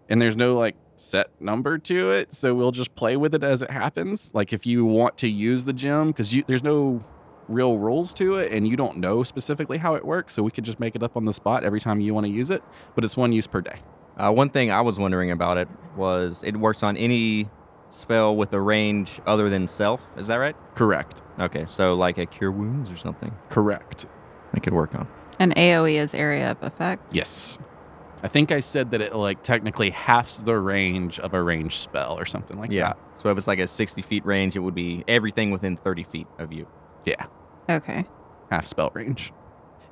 And 0.08 0.20
there's 0.20 0.36
no 0.36 0.56
like 0.56 0.76
set 0.96 1.28
number 1.40 1.78
to 1.78 2.10
it, 2.10 2.32
so 2.32 2.54
we'll 2.54 2.72
just 2.72 2.94
play 2.94 3.16
with 3.16 3.34
it 3.34 3.42
as 3.42 3.62
it 3.62 3.70
happens. 3.70 4.30
Like 4.34 4.52
if 4.52 4.66
you 4.66 4.84
want 4.84 5.16
to 5.18 5.28
use 5.28 5.64
the 5.64 5.72
gem 5.72 6.08
because 6.08 6.34
there's 6.46 6.62
no 6.62 7.04
real 7.48 7.78
rules 7.78 8.14
to 8.14 8.36
it 8.36 8.52
and 8.52 8.66
you 8.68 8.76
don't 8.76 8.98
know 8.98 9.22
specifically 9.22 9.78
how 9.78 9.94
it 9.94 10.04
works, 10.04 10.34
so 10.34 10.42
we 10.42 10.50
could 10.50 10.64
just 10.64 10.80
make 10.80 10.94
it 10.94 11.02
up 11.02 11.16
on 11.16 11.24
the 11.24 11.32
spot 11.32 11.64
every 11.64 11.80
time 11.80 12.00
you 12.00 12.12
want 12.14 12.26
to 12.26 12.32
use 12.32 12.50
it, 12.50 12.62
but 12.94 13.04
it's 13.04 13.16
one 13.16 13.32
use 13.32 13.46
per 13.46 13.60
day. 13.60 13.76
Uh, 14.16 14.32
one 14.32 14.50
thing 14.50 14.70
I 14.70 14.80
was 14.82 14.98
wondering 14.98 15.30
about 15.30 15.56
it 15.56 15.68
was 15.96 16.42
it 16.44 16.56
works 16.56 16.82
on 16.82 16.96
any 16.96 17.48
spell 17.88 18.36
with 18.36 18.52
a 18.52 18.60
range 18.60 19.20
other 19.26 19.48
than 19.48 19.66
self. 19.66 20.08
Is 20.16 20.28
that 20.28 20.36
right? 20.36 20.56
Correct. 20.74 21.22
Okay, 21.38 21.64
so 21.66 21.94
like 21.94 22.18
a 22.18 22.26
cure 22.26 22.50
wounds 22.52 22.90
or 22.90 22.96
something, 22.96 23.32
Correct. 23.48 24.06
it 24.54 24.62
could 24.62 24.74
work 24.74 24.94
on. 24.94 25.08
And 25.38 25.54
AoE 25.56 25.94
is 25.94 26.14
area 26.14 26.50
of 26.50 26.62
effect. 26.62 27.14
Yes. 27.14 27.58
I 28.22 28.28
think 28.28 28.52
I 28.52 28.60
said 28.60 28.90
that 28.90 29.00
it 29.00 29.14
like 29.14 29.42
technically 29.42 29.90
halves 29.90 30.42
the 30.42 30.58
range 30.58 31.18
of 31.18 31.32
a 31.34 31.42
range 31.42 31.78
spell 31.78 32.18
or 32.18 32.26
something 32.26 32.58
like 32.58 32.70
yeah. 32.70 32.88
that. 32.88 32.98
So 33.14 33.30
if 33.30 33.38
it's 33.38 33.46
like 33.46 33.58
a 33.58 33.66
60 33.66 34.02
feet 34.02 34.24
range, 34.26 34.56
it 34.56 34.60
would 34.60 34.74
be 34.74 35.04
everything 35.08 35.50
within 35.50 35.76
30 35.76 36.04
feet 36.04 36.26
of 36.38 36.52
you. 36.52 36.68
Yeah. 37.04 37.26
Okay. 37.68 38.04
half 38.50 38.66
spell 38.66 38.90
range. 38.94 39.32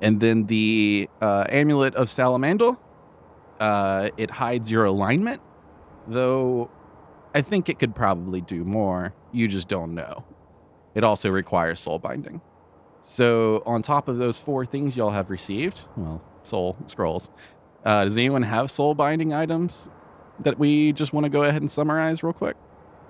And 0.01 0.19
then 0.19 0.45
the 0.45 1.09
uh, 1.21 1.45
amulet 1.49 1.95
of 1.95 2.09
Salamandal, 2.09 2.79
uh, 3.59 4.09
it 4.17 4.31
hides 4.31 4.71
your 4.71 4.85
alignment, 4.85 5.41
though 6.07 6.69
I 7.33 7.41
think 7.41 7.69
it 7.69 7.79
could 7.79 7.95
probably 7.95 8.41
do 8.41 8.63
more. 8.63 9.13
You 9.31 9.47
just 9.47 9.67
don't 9.67 9.93
know. 9.93 10.25
It 10.95 11.03
also 11.03 11.29
requires 11.29 11.79
soul 11.79 11.99
binding. 11.99 12.41
So, 13.01 13.63
on 13.65 13.81
top 13.81 14.07
of 14.07 14.17
those 14.17 14.39
four 14.39 14.65
things 14.65 14.97
y'all 14.97 15.11
have 15.11 15.29
received, 15.29 15.83
well, 15.95 16.21
soul 16.43 16.75
scrolls, 16.85 17.29
uh, 17.85 18.05
does 18.05 18.17
anyone 18.17 18.43
have 18.43 18.69
soul 18.71 18.93
binding 18.95 19.33
items 19.33 19.89
that 20.39 20.57
we 20.59 20.91
just 20.93 21.13
want 21.13 21.25
to 21.25 21.29
go 21.29 21.43
ahead 21.43 21.61
and 21.61 21.69
summarize 21.69 22.23
real 22.23 22.33
quick? 22.33 22.55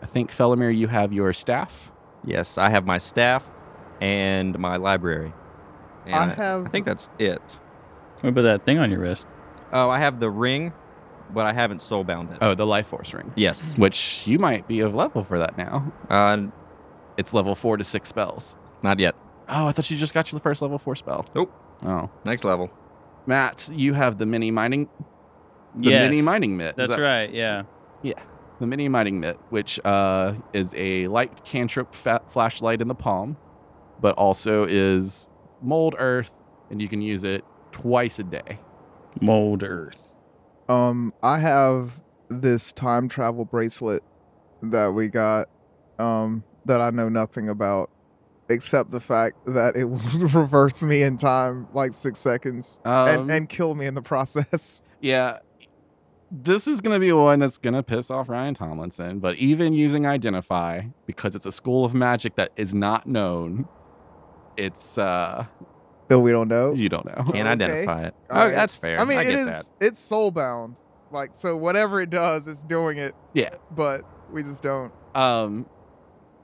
I 0.02 0.06
think, 0.06 0.32
Felomir, 0.32 0.76
you 0.76 0.88
have 0.88 1.12
your 1.14 1.34
staff. 1.34 1.92
Yes, 2.24 2.58
I 2.58 2.70
have 2.70 2.86
my 2.86 2.98
staff 2.98 3.50
and 4.02 4.58
my 4.60 4.78
library. 4.78 5.34
And 6.06 6.16
I 6.16 6.28
have. 6.28 6.66
I 6.66 6.70
think 6.70 6.86
that's 6.86 7.10
it. 7.20 7.42
What 8.22 8.30
about 8.30 8.42
that 8.44 8.66
thing 8.66 8.78
on 8.80 8.90
your 8.92 9.00
wrist? 9.02 9.28
Oh, 9.72 9.90
I 9.90 10.00
have 10.00 10.20
the 10.20 10.30
ring, 10.30 10.74
but 11.34 11.46
I 11.46 11.54
haven't 11.54 11.82
soul 11.82 12.04
bound 12.04 12.32
it. 12.32 12.38
Oh, 12.42 12.56
the 12.56 12.66
life 12.66 12.88
force 12.88 13.14
ring. 13.14 13.32
Yes. 13.36 13.78
Which 13.78 14.26
you 14.26 14.40
might 14.40 14.68
be 14.68 14.80
of 14.80 14.96
level 14.96 15.24
for 15.24 15.38
that 15.40 15.58
now. 15.58 15.92
Uh, 16.10 16.48
It's 17.18 17.34
level 17.34 17.54
four 17.56 17.78
to 17.78 17.84
six 17.84 18.10
spells. 18.10 18.58
not 18.82 19.00
yet. 19.00 19.16
Oh, 19.50 19.68
I 19.68 19.72
thought 19.72 19.90
you 19.92 19.98
just 19.98 20.14
got 20.14 20.32
your 20.32 20.40
first 20.40 20.62
level 20.62 20.78
four 20.78 20.96
spell. 20.96 21.26
Nope. 21.36 21.52
Oh, 21.84 22.10
Next 22.24 22.44
level. 22.44 22.70
Matt, 23.26 23.70
you 23.72 23.94
have 23.94 24.18
the 24.18 24.26
mini 24.26 24.52
mining, 24.52 24.90
the 25.76 25.92
Yes, 25.92 26.10
mini 26.10 26.22
mining 26.22 26.58
mitt. 26.58 26.76
That's 26.76 26.92
that- 26.92 27.00
right. 27.02 27.32
Yeah. 27.32 27.64
Yeah, 28.02 28.14
the 28.60 28.66
mini 28.68 28.88
mining 28.88 29.20
mitt, 29.20 29.38
which 29.50 29.80
uh, 29.84 30.34
is 30.54 30.74
a 30.76 31.08
light 31.08 31.44
cantrip 31.44 31.94
fa- 31.94 32.22
flashlight 32.30 32.82
in 32.82 32.88
the 32.88 32.96
palm, 32.96 33.38
but 34.00 34.16
also 34.16 34.64
is 34.64 35.30
mold 35.62 35.96
earth, 36.00 36.32
and 36.70 36.82
you 36.82 36.88
can 36.88 37.02
use 37.02 37.24
it 37.24 37.44
twice 37.72 38.20
a 38.20 38.24
day. 38.24 38.60
Mold 39.22 39.64
earth. 39.64 40.16
Um, 40.70 41.14
I 41.22 41.40
have 41.40 42.00
this 42.30 42.72
time 42.72 43.10
travel 43.10 43.44
bracelet 43.44 44.04
that 44.62 44.94
we 44.94 45.08
got, 45.10 45.50
um, 45.98 46.44
that 46.66 46.80
I 46.80 46.92
know 46.92 47.10
nothing 47.10 47.50
about, 47.50 47.90
except 48.50 48.92
the 48.92 49.00
fact 49.00 49.38
that 49.46 49.76
it 49.76 49.86
will 49.90 50.00
reverse 50.30 50.82
me 50.84 51.04
in 51.04 51.18
time 51.18 51.68
like 51.74 51.94
six 51.94 52.20
seconds 52.20 52.80
Um, 52.86 53.08
and 53.08 53.32
and 53.32 53.50
kill 53.50 53.76
me 53.76 53.86
in 53.86 53.96
the 53.96 54.02
process. 54.02 54.84
Yeah. 55.02 55.38
This 56.32 56.68
is 56.68 56.82
going 56.82 56.94
to 56.96 57.00
be 57.00 57.12
one 57.12 57.40
that's 57.40 57.58
going 57.58 57.74
to 57.74 57.82
piss 57.82 58.12
off 58.12 58.28
Ryan 58.30 58.54
Tomlinson, 58.54 59.20
but 59.20 59.38
even 59.38 59.74
using 59.74 60.06
Identify, 60.06 60.84
because 61.08 61.36
it's 61.36 61.46
a 61.46 61.52
school 61.52 61.86
of 61.86 61.94
magic 61.96 62.36
that 62.36 62.52
is 62.56 62.76
not 62.76 63.08
known, 63.08 63.68
it's, 64.58 64.98
uh, 64.98 65.46
That 66.10 66.20
we 66.20 66.32
don't 66.32 66.50
know. 66.50 66.74
you 66.74 66.90
don't 66.90 67.06
know. 67.06 67.14
Can't 67.16 67.30
Okay. 67.30 67.42
identify 67.50 68.04
it. 68.08 68.14
Oh, 68.30 68.36
right. 68.46 68.54
that's 68.54 68.76
fair. 68.76 69.00
I 69.00 69.06
mean, 69.06 69.18
I 69.20 69.22
it 69.24 69.32
get 69.32 69.48
is. 69.48 69.72
It's 69.80 70.00
soul 70.00 70.32
bound. 70.32 70.76
Like 71.12 71.32
so, 71.34 71.58
whatever 71.58 72.00
it 72.02 72.10
does, 72.12 72.46
it's 72.46 72.64
doing 72.64 72.98
it. 72.98 73.16
Yeah. 73.34 73.50
But 73.72 74.02
we 74.32 74.44
just 74.44 74.62
don't. 74.62 74.92
Um, 75.16 75.66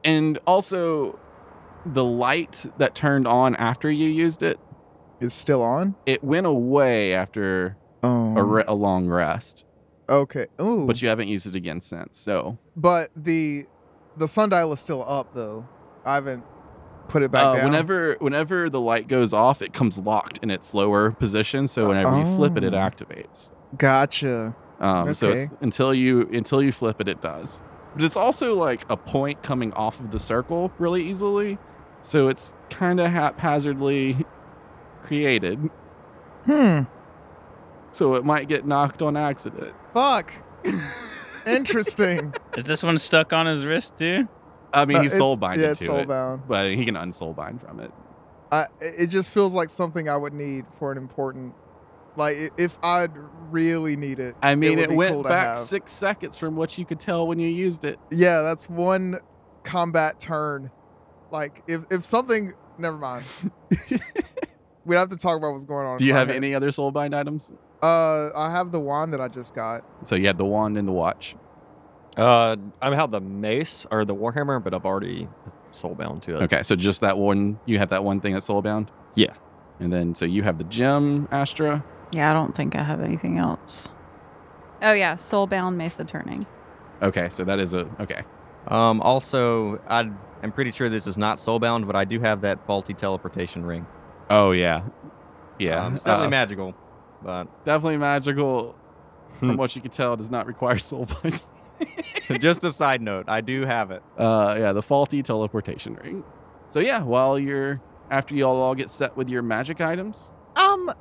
And 0.04 0.40
also, 0.48 1.20
the 1.86 2.04
light 2.04 2.66
that 2.78 2.96
turned 2.96 3.28
on 3.28 3.56
after 3.56 3.90
you 3.92 4.10
used 4.10 4.42
It's 4.42 5.34
still 5.34 5.62
on. 5.62 5.96
it 6.06 6.24
went 6.24 6.46
away 6.48 7.14
after 7.14 7.78
Oh, 8.04 8.36
a, 8.38 8.44
re- 8.44 8.64
a 8.68 8.74
long 8.76 9.08
rest, 9.08 9.66
okay. 10.08 10.46
Ooh, 10.62 10.86
but 10.86 11.02
you 11.02 11.08
haven't 11.10 11.28
used 11.28 11.48
it 11.48 11.56
again 11.56 11.82
since. 11.82 12.20
So, 12.20 12.58
but 12.76 13.10
the 13.16 13.66
the 14.18 14.28
sundial 14.28 14.72
is 14.74 14.80
still 14.80 15.04
up 15.08 15.34
though. 15.34 15.68
I 16.06 16.16
haven't 16.16 16.44
put 17.08 17.24
it 17.24 17.32
back 17.32 17.46
uh, 17.46 17.56
down. 17.56 17.66
whenever 17.66 18.16
whenever 18.20 18.70
the 18.70 18.80
light 18.80 19.08
goes 19.08 19.34
off, 19.34 19.62
it 19.64 19.74
comes 19.74 19.98
locked 19.98 20.38
in 20.44 20.52
its 20.52 20.74
lower 20.76 21.12
position. 21.12 21.68
So 21.68 21.88
whenever 21.90 22.20
you 22.20 22.36
flip 22.36 22.58
it, 22.58 22.64
it 22.64 22.74
Oh. 22.76 22.78
activates. 22.78 23.50
Gotcha. 23.78 24.56
Um, 24.80 25.14
So 25.16 25.30
it's 25.30 25.48
until 25.62 25.94
you 25.94 26.30
until 26.32 26.62
you 26.62 26.72
flip 26.72 27.02
it, 27.02 27.08
it 27.08 27.22
does. 27.22 27.64
But 27.96 28.04
it's 28.04 28.18
also 28.18 28.56
like 28.56 28.86
a 28.90 28.98
point 28.98 29.42
coming 29.42 29.72
off 29.74 30.00
of 30.00 30.12
the 30.12 30.20
circle 30.20 30.72
really 30.78 31.08
easily. 31.10 31.58
So 32.06 32.28
it's 32.28 32.54
kind 32.70 33.00
of 33.00 33.10
haphazardly 33.10 34.26
created. 35.02 35.58
Hmm. 36.46 36.82
So 37.94 38.14
it 38.14 38.24
might 38.24 38.48
get 38.48 38.68
knocked 38.68 39.02
on 39.02 39.18
accident. 39.18 39.74
Fuck. 39.92 40.32
Interesting. 41.48 42.32
Is 42.58 42.66
this 42.66 42.84
one 42.84 42.98
stuck 43.00 43.34
on 43.34 43.48
his 43.48 43.66
wrist 43.66 43.98
too? 43.98 44.28
I 44.74 44.86
mean, 44.86 44.98
Uh, 44.98 45.02
he's 45.02 45.14
it's- 45.14 45.20
soul 45.20 45.36
binded 45.38 45.64
Yeah, 45.64 45.72
it's 45.72 45.80
to 45.80 45.86
soul 45.86 46.00
it, 46.00 46.08
bound. 46.08 46.44
but 46.48 46.70
he 46.72 46.86
can 46.86 46.96
unsoul 46.96 47.36
bind 47.36 47.62
from 47.62 47.80
it. 47.80 47.92
I, 48.52 48.66
it 48.80 49.08
just 49.08 49.32
feels 49.32 49.54
like 49.56 49.70
something 49.72 50.08
I 50.08 50.16
would 50.18 50.34
need 50.34 50.66
for 50.78 50.92
an 50.92 50.98
important, 51.00 51.54
like 52.16 52.36
i- 52.38 52.50
if 52.58 52.78
I'd 52.84 53.12
really 53.50 53.96
need 53.96 54.20
it. 54.20 54.36
I 54.44 54.54
mean, 54.56 54.76
would 54.78 54.80
it, 54.84 54.90
be 54.90 54.96
went 54.96 55.12
cool 55.14 55.24
to 55.24 55.30
back 55.30 55.58
have. 55.58 55.66
six 55.66 55.92
seconds 55.92 56.38
from 56.38 56.56
what 56.56 56.78
you 56.78 56.86
could 56.86 57.00
tell 57.00 57.28
when 57.28 57.40
you 57.40 57.48
used 57.48 57.84
it. 57.84 58.00
Yeah, 58.12 58.42
that's 58.44 58.70
one 58.70 59.16
combat 59.64 60.20
turn. 60.20 60.70
Like 61.36 61.64
if 61.68 61.82
if 61.92 62.04
something, 62.04 62.54
never 62.78 62.98
mind. 62.98 63.26
we 64.86 64.96
have 64.96 65.10
to 65.10 65.18
talk 65.18 65.38
about 65.38 65.52
what's 65.52 65.66
going 65.66 65.86
on. 65.86 65.98
Do 65.98 66.06
you 66.06 66.14
have 66.14 66.30
head. 66.30 66.38
any 66.38 66.56
other 66.56 66.72
soul 66.72 66.92
bind 66.92 67.14
items? 67.14 67.52
Uh, 67.84 68.30
I 68.34 68.52
have 68.52 68.72
the 68.72 68.80
wand 68.80 69.12
that 69.14 69.20
I 69.20 69.28
just 69.28 69.54
got. 69.54 69.84
So 70.06 70.16
you 70.16 70.28
had 70.28 70.38
the 70.38 70.46
wand 70.46 70.78
and 70.78 70.88
the 70.88 70.94
watch. 70.94 71.36
Uh, 72.16 72.56
I 72.82 72.96
have 72.96 73.12
the 73.12 73.20
mace 73.20 73.86
or 73.92 74.06
the 74.06 74.16
warhammer, 74.16 74.64
but 74.64 74.74
I've 74.74 74.86
already 74.86 75.28
soulbound 75.74 76.22
to 76.24 76.38
it. 76.38 76.44
Okay, 76.44 76.64
so 76.64 76.78
just 76.78 77.02
that 77.02 77.18
one. 77.18 77.60
You 77.66 77.80
have 77.80 77.90
that 77.90 78.06
one 78.06 78.22
thing 78.22 78.34
that's 78.34 78.46
soul 78.46 78.62
bound. 78.62 78.90
Yeah. 79.16 79.34
And 79.82 79.92
then 79.92 80.16
so 80.16 80.24
you 80.24 80.44
have 80.44 80.58
the 80.58 80.64
gem, 80.64 81.28
Astra. 81.32 81.84
Yeah, 82.14 82.32
I 82.32 82.34
don't 82.34 82.56
think 82.56 82.78
I 82.78 82.84
have 82.84 83.02
anything 83.02 83.38
else. 83.38 83.90
Oh 84.82 84.94
yeah, 84.94 85.16
soulbound 85.16 85.76
Mesa 85.76 86.06
turning. 86.06 86.46
Okay, 87.02 87.28
so 87.28 87.44
that 87.44 87.60
is 87.60 87.74
a 87.74 87.90
okay. 88.00 88.24
Um, 88.68 89.02
also, 89.02 89.80
i 89.88 90.10
I'm 90.46 90.52
pretty 90.52 90.70
sure 90.70 90.90
this 90.90 91.08
is 91.08 91.18
not 91.18 91.40
soulbound, 91.40 91.88
but 91.88 91.96
I 91.96 92.06
do 92.06 92.20
have 92.20 92.42
that 92.42 92.64
faulty 92.68 92.94
teleportation 92.94 93.66
ring. 93.66 93.88
Oh 94.30 94.52
yeah, 94.52 94.84
yeah. 95.58 95.84
Um, 95.84 95.96
it's 95.96 96.04
definitely 96.04 96.28
uh, 96.28 96.30
magical, 96.30 96.76
but 97.24 97.66
definitely 97.66 97.98
magical. 97.98 98.76
From 99.40 99.50
Hmm. 99.50 99.56
what 99.58 99.76
you 99.76 99.82
could 99.82 99.92
tell, 99.92 100.14
it 100.14 100.18
does 100.18 100.30
not 100.30 100.46
require 100.46 100.78
soul 100.90 101.08
binding. 101.24 101.42
just 102.40 102.64
a 102.64 102.72
side 102.72 103.02
note, 103.02 103.26
I 103.28 103.42
do 103.42 103.66
have 103.66 103.90
it. 103.90 104.04
Uh, 104.18 104.56
yeah, 104.60 104.72
the 104.72 104.84
faulty 104.84 105.24
teleportation 105.24 105.96
ring. 105.96 106.24
So 106.70 106.80
yeah, 106.80 107.02
while 107.02 107.40
you're 107.40 107.82
after 108.12 108.36
you 108.36 108.46
all 108.46 108.62
all 108.62 108.76
get 108.76 108.92
set 108.92 109.18
with 109.18 109.28
your 109.30 109.42
magic 109.42 109.82
items, 109.82 110.32
Um, 110.56 110.92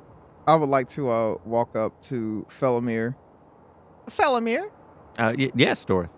I 0.47 0.55
would 0.55 0.69
like 0.69 0.89
to 0.89 1.07
uh 1.11 1.35
walk 1.45 1.75
up 1.75 2.01
to 2.09 2.47
Felomir. 2.49 3.13
Felomir, 4.09 4.69
Uh, 5.19 5.33
y- 5.37 5.51
yes, 5.55 5.85
Dorth. 5.85 6.09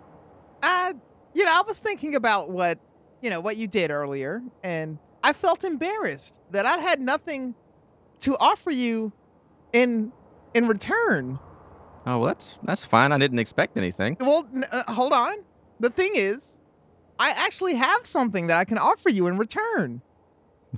I, 0.64 0.94
you 1.36 1.46
know, 1.46 1.52
I 1.54 1.62
was 1.68 1.80
thinking 1.80 2.16
about 2.16 2.50
what, 2.50 2.80
you 3.22 3.30
know, 3.30 3.40
what 3.40 3.58
you 3.58 3.68
did 3.68 3.92
earlier, 3.92 4.42
and 4.64 4.98
I 5.24 5.34
felt 5.34 5.64
embarrassed 5.64 6.40
that 6.52 6.66
I 6.66 6.78
had 6.78 7.02
nothing 7.02 7.56
to 8.20 8.36
offer 8.40 8.72
you 8.72 9.14
in 9.74 10.12
in 10.54 10.68
return. 10.68 11.40
Oh, 12.06 12.20
well, 12.20 12.28
that's 12.28 12.58
that's 12.64 12.86
fine. 12.86 13.12
I 13.12 13.18
didn't 13.18 13.40
expect 13.40 13.78
anything. 13.78 14.18
Well, 14.20 14.48
n- 14.54 14.64
uh, 14.72 14.92
hold 14.92 15.14
on. 15.14 15.38
The 15.80 15.90
thing 15.90 16.12
is, 16.16 16.60
I 17.20 17.32
actually 17.32 17.76
have 17.76 18.06
something 18.06 18.48
that 18.48 18.58
I 18.58 18.64
can 18.66 18.78
offer 18.78 19.10
you 19.10 19.28
in 19.28 19.38
return. 19.38 20.02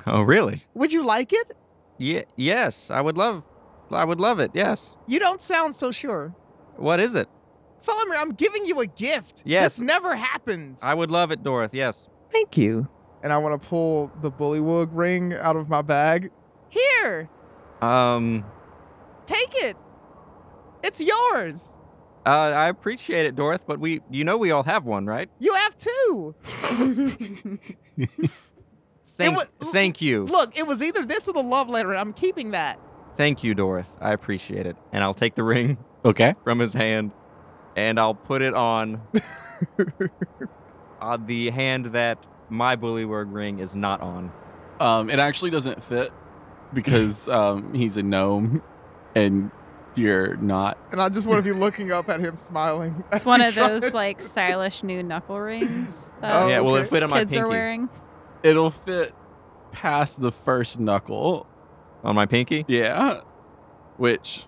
Oh, 0.05 0.21
really? 0.21 0.63
Would 0.75 0.93
you 0.93 1.03
like 1.03 1.33
it? 1.33 1.51
Yeah. 1.97 2.21
Yes, 2.35 2.91
I 2.91 3.01
would 3.01 3.17
love. 3.17 3.43
I 3.91 4.05
would 4.05 4.19
love 4.21 4.39
it. 4.39 4.51
Yes. 4.53 4.95
You 5.07 5.19
don't 5.19 5.41
sound 5.41 5.73
so 5.73 5.91
sure. 5.91 6.33
What 6.77 6.99
is 6.99 7.15
it? 7.15 7.27
Felomir, 7.83 8.15
I'm 8.17 8.29
giving 8.33 8.65
you 8.67 8.79
a 8.81 8.85
gift. 8.85 9.41
Yes. 9.45 9.77
This 9.77 9.79
never 9.85 10.15
happens. 10.15 10.83
I 10.83 10.93
would 10.93 11.09
love 11.09 11.31
it, 11.31 11.43
Dorth. 11.43 11.73
Yes. 11.73 12.07
Thank 12.31 12.57
you. 12.57 12.87
And 13.23 13.33
I 13.33 13.37
want 13.37 13.61
to 13.61 13.67
pull 13.69 14.11
the 14.21 14.31
bullywug 14.31 14.89
ring 14.91 15.33
out 15.33 15.55
of 15.55 15.67
my 15.69 15.81
bag. 15.81 16.31
Here, 16.69 17.29
Um. 17.81 18.45
take 19.25 19.53
it. 19.55 19.75
It's 20.83 21.01
yours. 21.01 21.77
Uh, 22.25 22.29
I 22.29 22.67
appreciate 22.69 23.25
it, 23.25 23.35
Dorth, 23.35 23.61
but 23.65 23.79
we, 23.79 24.01
you 24.11 24.23
know, 24.23 24.37
we 24.37 24.51
all 24.51 24.63
have 24.63 24.85
one, 24.85 25.05
right? 25.05 25.29
You 25.39 25.53
have 25.53 25.75
two. 25.77 26.35
Thank, 29.17 29.35
wa- 29.35 29.43
thank 29.73 30.01
you, 30.01 30.23
Look, 30.23 30.57
it 30.57 30.65
was 30.65 30.81
either 30.81 31.03
this 31.03 31.27
or 31.27 31.33
the 31.33 31.43
love 31.43 31.69
letter, 31.69 31.89
and 31.91 31.99
I'm 31.99 32.13
keeping 32.13 32.51
that. 32.51 32.79
thank 33.17 33.43
you, 33.43 33.53
Dorth. 33.53 33.89
I 33.99 34.13
appreciate 34.13 34.65
it, 34.65 34.77
and 34.93 35.03
I'll 35.03 35.13
take 35.13 35.35
the 35.35 35.43
ring 35.43 35.77
okay. 36.05 36.35
from 36.45 36.59
his 36.59 36.71
hand, 36.71 37.11
and 37.75 37.99
I'll 37.99 38.13
put 38.15 38.41
it 38.41 38.53
on, 38.53 39.01
on 41.01 41.25
the 41.25 41.49
hand 41.51 41.87
that 41.87 42.23
my 42.49 42.75
bullywug 42.75 43.33
ring 43.33 43.59
is 43.59 43.75
not 43.75 44.01
on. 44.01 44.31
Um, 44.79 45.09
it 45.09 45.19
actually 45.19 45.51
doesn't 45.51 45.83
fit 45.83 46.11
because 46.73 47.27
um 47.29 47.73
he's 47.73 47.97
a 47.97 48.03
gnome, 48.03 48.61
and 49.15 49.51
you're 49.95 50.37
not. 50.37 50.77
And 50.91 51.01
I 51.01 51.09
just 51.09 51.27
want 51.27 51.43
to 51.43 51.53
be 51.53 51.57
looking 51.59 51.91
up 51.91 52.09
at 52.09 52.19
him 52.19 52.35
smiling. 52.37 53.03
It's 53.11 53.25
one 53.25 53.41
he 53.41 53.47
of 53.47 53.55
those 53.55 53.81
tries- 53.81 53.93
like 53.93 54.21
stylish 54.21 54.83
new 54.83 55.03
knuckle 55.03 55.39
rings 55.39 56.09
that 56.21 56.31
Oh, 56.43 56.47
yeah, 56.47 56.59
well, 56.61 56.75
it 56.75 56.81
okay. 56.81 56.89
fit 56.89 57.03
on 57.03 57.09
my 57.09 57.19
kids 57.19 57.35
are 57.35 57.39
pinky. 57.41 57.49
wearing. 57.49 57.89
It'll 58.43 58.69
fit 58.71 59.13
past 59.71 60.21
the 60.21 60.31
first 60.31 60.79
knuckle. 60.79 61.45
On 62.03 62.15
my 62.15 62.25
pinky? 62.25 62.63
Yeah. 62.69 63.21
Which, 63.97 64.45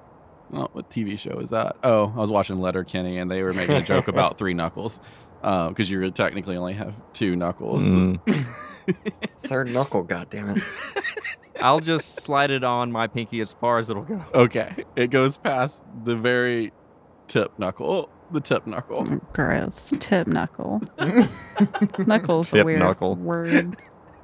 oh, 0.53 0.69
what 0.71 0.89
TV 0.89 1.19
show 1.19 1.37
is 1.39 1.49
that? 1.49 1.75
Oh, 1.83 2.13
I 2.15 2.19
was 2.19 2.31
watching 2.31 2.61
Letterkenny, 2.61 3.17
and 3.17 3.29
they 3.29 3.43
were 3.43 3.51
making 3.51 3.75
a 3.75 3.81
joke 3.81 4.07
about 4.07 4.37
three 4.37 4.53
knuckles, 4.53 5.01
because 5.41 5.89
you 5.89 6.09
technically 6.11 6.55
only 6.57 6.73
have 6.73 6.95
two 7.13 7.35
knuckles. 7.35 7.83
Mm. 7.83 8.19
Third 9.43 9.69
knuckle, 9.71 10.03
goddammit. 10.05 10.61
I'll 11.61 11.79
just 11.79 12.21
slide 12.21 12.49
it 12.51 12.63
on 12.63 12.91
my 12.91 13.07
pinky 13.07 13.39
as 13.41 13.51
far 13.51 13.77
as 13.77 13.89
it'll 13.89 14.03
go. 14.03 14.23
Okay, 14.33 14.85
it 14.95 15.07
goes 15.11 15.37
past 15.37 15.83
the 16.05 16.15
very 16.15 16.71
tip 17.27 17.57
knuckle, 17.59 18.09
the 18.31 18.41
tip 18.41 18.65
knuckle. 18.65 19.03
Gross. 19.33 19.93
Tip 19.99 20.25
knuckle. 20.27 20.81
Knuckles 21.99 22.51
a 22.53 22.63
weird 22.63 22.79
knuckle. 22.79 23.15
word. 23.15 23.77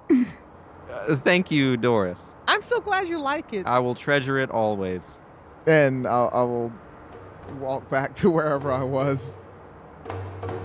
Uh, 0.10 1.16
thank 1.18 1.52
you, 1.52 1.78
Doris. 1.78 2.18
I'm 2.48 2.62
so 2.62 2.80
glad 2.80 3.08
you 3.08 3.20
like 3.20 3.54
it. 3.54 3.66
I 3.68 3.80
will 3.80 3.94
treasure 3.96 4.40
it 4.40 4.50
always. 4.50 5.20
and 5.68 6.08
I, 6.08 6.26
I 6.26 6.44
will 6.44 6.72
walk 7.60 7.90
back 7.90 8.16
to 8.16 8.32
wherever 8.32 8.72
I 8.72 8.84
was. 8.84 9.38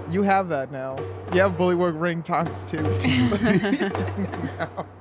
You 0.08 0.22
have 0.22 0.48
that 0.50 0.70
now. 0.70 0.96
You 1.32 1.40
have 1.40 1.52
bullywug 1.52 1.98
ring 2.00 2.22
times 2.22 2.64
two. 2.64 2.82
Now. 4.58 4.86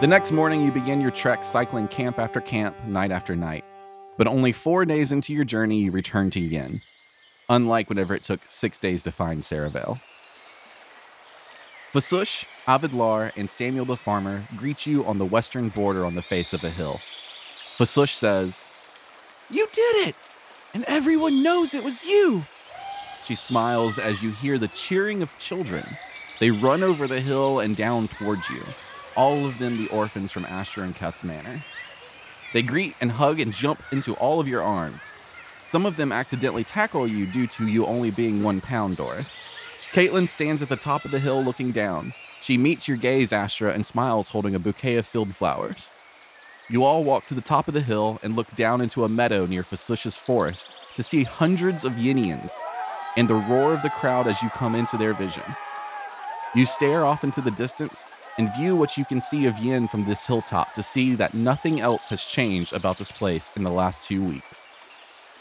The 0.00 0.06
next 0.06 0.32
morning, 0.32 0.62
you 0.62 0.72
begin 0.72 1.02
your 1.02 1.10
trek 1.10 1.44
cycling 1.44 1.86
camp 1.86 2.18
after 2.18 2.40
camp, 2.40 2.74
night 2.86 3.10
after 3.10 3.36
night. 3.36 3.66
But 4.20 4.28
only 4.28 4.52
four 4.52 4.84
days 4.84 5.12
into 5.12 5.32
your 5.32 5.46
journey, 5.46 5.78
you 5.78 5.90
return 5.90 6.28
to 6.32 6.40
Yin, 6.40 6.82
unlike 7.48 7.88
whenever 7.88 8.14
it 8.14 8.22
took 8.22 8.40
six 8.50 8.76
days 8.76 9.02
to 9.04 9.10
find 9.10 9.42
Saravale. 9.42 9.98
Fasush, 11.90 12.44
Avidlar, 12.68 13.32
and 13.34 13.48
Samuel 13.48 13.86
the 13.86 13.96
farmer 13.96 14.42
greet 14.58 14.84
you 14.84 15.06
on 15.06 15.16
the 15.16 15.24
western 15.24 15.70
border 15.70 16.04
on 16.04 16.16
the 16.16 16.22
face 16.22 16.52
of 16.52 16.62
a 16.62 16.68
hill. 16.68 17.00
Fasush 17.78 18.12
says, 18.12 18.66
You 19.48 19.66
did 19.72 20.08
it! 20.08 20.16
And 20.74 20.84
everyone 20.84 21.42
knows 21.42 21.72
it 21.72 21.82
was 21.82 22.04
you! 22.04 22.44
She 23.24 23.34
smiles 23.34 23.98
as 23.98 24.22
you 24.22 24.32
hear 24.32 24.58
the 24.58 24.68
cheering 24.68 25.22
of 25.22 25.38
children. 25.38 25.86
They 26.40 26.50
run 26.50 26.82
over 26.82 27.08
the 27.08 27.22
hill 27.22 27.58
and 27.58 27.74
down 27.74 28.08
towards 28.08 28.50
you 28.50 28.60
all 29.16 29.44
of 29.44 29.58
them 29.58 29.76
the 29.76 29.88
orphans 29.88 30.32
from 30.32 30.44
Asher 30.46 30.82
and 30.82 30.94
Keth's 30.94 31.24
manor. 31.24 31.62
They 32.52 32.62
greet 32.62 32.96
and 33.00 33.12
hug 33.12 33.38
and 33.38 33.52
jump 33.52 33.82
into 33.92 34.14
all 34.14 34.40
of 34.40 34.48
your 34.48 34.62
arms. 34.62 35.14
Some 35.66 35.86
of 35.86 35.96
them 35.96 36.10
accidentally 36.10 36.64
tackle 36.64 37.06
you 37.06 37.26
due 37.26 37.46
to 37.46 37.66
you 37.66 37.86
only 37.86 38.10
being 38.10 38.42
one 38.42 38.60
pound, 38.60 38.96
Dorith. 38.96 39.30
Caitlin 39.92 40.28
stands 40.28 40.62
at 40.62 40.68
the 40.68 40.76
top 40.76 41.04
of 41.04 41.12
the 41.12 41.20
hill 41.20 41.42
looking 41.42 41.70
down. 41.70 42.12
She 42.40 42.58
meets 42.58 42.88
your 42.88 42.96
gaze, 42.96 43.32
Astra, 43.32 43.72
and 43.72 43.86
smiles 43.86 44.30
holding 44.30 44.54
a 44.54 44.58
bouquet 44.58 44.96
of 44.96 45.06
field 45.06 45.34
flowers. 45.36 45.90
You 46.68 46.84
all 46.84 47.04
walk 47.04 47.26
to 47.26 47.34
the 47.34 47.40
top 47.40 47.68
of 47.68 47.74
the 47.74 47.80
hill 47.80 48.18
and 48.22 48.34
look 48.34 48.54
down 48.54 48.80
into 48.80 49.04
a 49.04 49.08
meadow 49.08 49.46
near 49.46 49.62
Facetious 49.62 50.16
Forest 50.16 50.70
to 50.96 51.02
see 51.02 51.24
hundreds 51.24 51.84
of 51.84 51.92
Yinians 51.94 52.52
and 53.16 53.28
the 53.28 53.34
roar 53.34 53.72
of 53.72 53.82
the 53.82 53.90
crowd 53.90 54.26
as 54.26 54.42
you 54.42 54.48
come 54.50 54.74
into 54.74 54.96
their 54.96 55.12
vision. 55.14 55.42
You 56.54 56.66
stare 56.66 57.04
off 57.04 57.22
into 57.22 57.40
the 57.40 57.50
distance 57.50 58.06
and 58.38 58.54
view 58.54 58.76
what 58.76 58.96
you 58.96 59.04
can 59.04 59.20
see 59.20 59.46
of 59.46 59.58
Yin 59.58 59.88
from 59.88 60.04
this 60.04 60.26
hilltop 60.26 60.74
to 60.74 60.82
see 60.82 61.14
that 61.14 61.34
nothing 61.34 61.80
else 61.80 62.08
has 62.08 62.24
changed 62.24 62.72
about 62.72 62.98
this 62.98 63.12
place 63.12 63.50
in 63.56 63.62
the 63.62 63.70
last 63.70 64.04
two 64.04 64.22
weeks. 64.22 64.68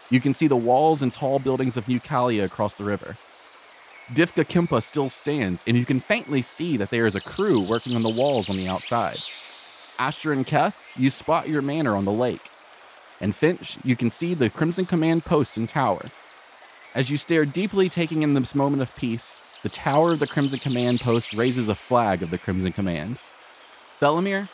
You 0.10 0.20
can 0.20 0.34
see 0.34 0.48
the 0.48 0.56
walls 0.56 1.02
and 1.02 1.14
tall 1.14 1.40
buildings 1.40 1.78
of 1.78 1.88
New 1.88 2.00
Kalia 2.00 2.44
across 2.44 2.78
the 2.78 2.84
river. 2.84 3.16
Difka 4.08 4.44
Kempa 4.44 4.82
still 4.82 5.08
stands, 5.08 5.64
and 5.68 5.78
you 5.78 5.86
can 5.86 6.00
faintly 6.00 6.42
see 6.42 6.78
that 6.78 6.90
there 6.90 7.06
is 7.06 7.14
a 7.14 7.22
crew 7.22 7.62
working 7.62 7.96
on 7.96 8.02
the 8.02 8.10
walls 8.10 8.50
on 8.50 8.58
the 8.58 8.68
outside. 8.68 9.20
Asher 10.00 10.32
and 10.32 10.48
Keth, 10.48 10.84
you 10.98 11.12
spot 11.12 11.48
your 11.48 11.62
manor 11.62 11.96
on 11.96 12.06
the 12.06 12.12
lake. 12.12 12.50
And 13.22 13.36
Finch, 13.36 13.78
you 13.84 13.96
can 13.96 14.10
see 14.10 14.34
the 14.34 14.50
Crimson 14.50 14.86
Command 14.86 15.26
post 15.26 15.58
and 15.58 15.70
tower. 15.70 16.06
As 16.96 17.12
you 17.12 17.18
stare 17.18 17.46
deeply, 17.46 17.88
taking 17.88 18.24
in 18.24 18.34
this 18.34 18.56
moment 18.56 18.82
of 18.82 18.96
peace, 18.96 19.38
the 19.62 19.70
tower 19.70 20.14
of 20.14 20.20
the 20.20 20.28
Crimson 20.28 20.60
Command 20.60 21.02
post 21.02 21.34
raises 21.34 21.68
a 21.68 21.76
flag 21.76 22.24
of 22.24 22.30
the 22.30 22.38
Crimson 22.38 22.72
Command. 22.72 23.18
Felomir, 24.00 24.48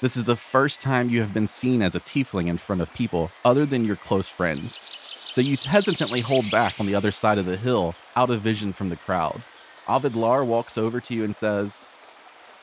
this 0.00 0.16
is 0.16 0.24
the 0.24 0.36
first 0.36 0.82
time 0.82 1.08
you 1.08 1.22
have 1.22 1.32
been 1.32 1.48
seen 1.48 1.80
as 1.80 1.94
a 1.94 2.00
tiefling 2.00 2.46
in 2.46 2.58
front 2.58 2.82
of 2.82 2.92
people 2.92 3.30
other 3.42 3.64
than 3.64 3.86
your 3.86 3.96
close 3.96 4.28
friends. 4.28 4.82
So 5.30 5.40
you 5.40 5.56
hesitantly 5.56 6.20
hold 6.20 6.50
back 6.50 6.78
on 6.78 6.86
the 6.86 6.94
other 6.94 7.10
side 7.10 7.38
of 7.38 7.46
the 7.46 7.56
hill, 7.56 7.94
out 8.16 8.30
of 8.30 8.42
vision 8.42 8.72
from 8.72 8.90
the 8.90 8.96
crowd. 8.96 9.42
Ovid 9.88 10.14
Lar 10.14 10.44
walks 10.44 10.76
over 10.76 11.00
to 11.00 11.14
you 11.14 11.24
and 11.24 11.34
says, 11.34 11.84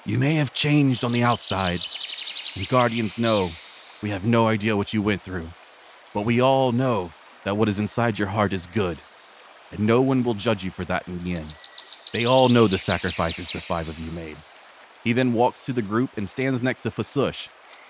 You 0.05 0.19
may 0.19 0.35
have 0.35 0.53
changed 0.53 1.03
on 1.03 1.13
the 1.13 1.23
outside, 1.23 1.79
and 2.55 2.67
Guardians 2.67 3.17
know 3.17 3.51
we 4.03 4.09
have 4.11 4.25
no 4.25 4.47
idea 4.47 4.77
what 4.77 4.93
you 4.93 5.01
went 5.01 5.23
through. 5.23 5.47
But 6.13 6.25
we 6.25 6.39
all 6.39 6.71
know 6.71 7.11
that 7.43 7.57
what 7.57 7.69
is 7.69 7.79
inside 7.79 8.19
your 8.19 8.29
heart 8.29 8.53
is 8.53 8.67
good, 8.67 8.99
and 9.71 9.79
no 9.79 10.01
one 10.01 10.23
will 10.23 10.35
judge 10.35 10.63
you 10.63 10.69
for 10.69 10.85
that 10.85 11.07
in 11.07 11.23
the 11.23 11.35
end. 11.35 11.55
They 12.13 12.25
all 12.25 12.49
know 12.49 12.67
the 12.67 12.77
sacrifices 12.77 13.51
the 13.51 13.59
five 13.59 13.89
of 13.89 13.99
you 13.99 14.11
made. 14.11 14.37
He 15.03 15.13
then 15.13 15.33
walks 15.33 15.65
to 15.65 15.73
the 15.73 15.81
group 15.81 16.17
and 16.17 16.29
stands 16.29 16.63
next 16.63 16.83
to 16.83 16.91
Fasush, 16.91 17.49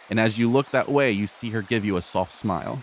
and 0.09 0.19
as 0.19 0.37
you 0.37 0.49
look 0.49 0.71
that 0.71 0.89
way, 0.89 1.11
you 1.11 1.27
see 1.27 1.51
her 1.51 1.61
give 1.61 1.85
you 1.85 1.97
a 1.97 2.01
soft 2.01 2.31
smile. 2.31 2.81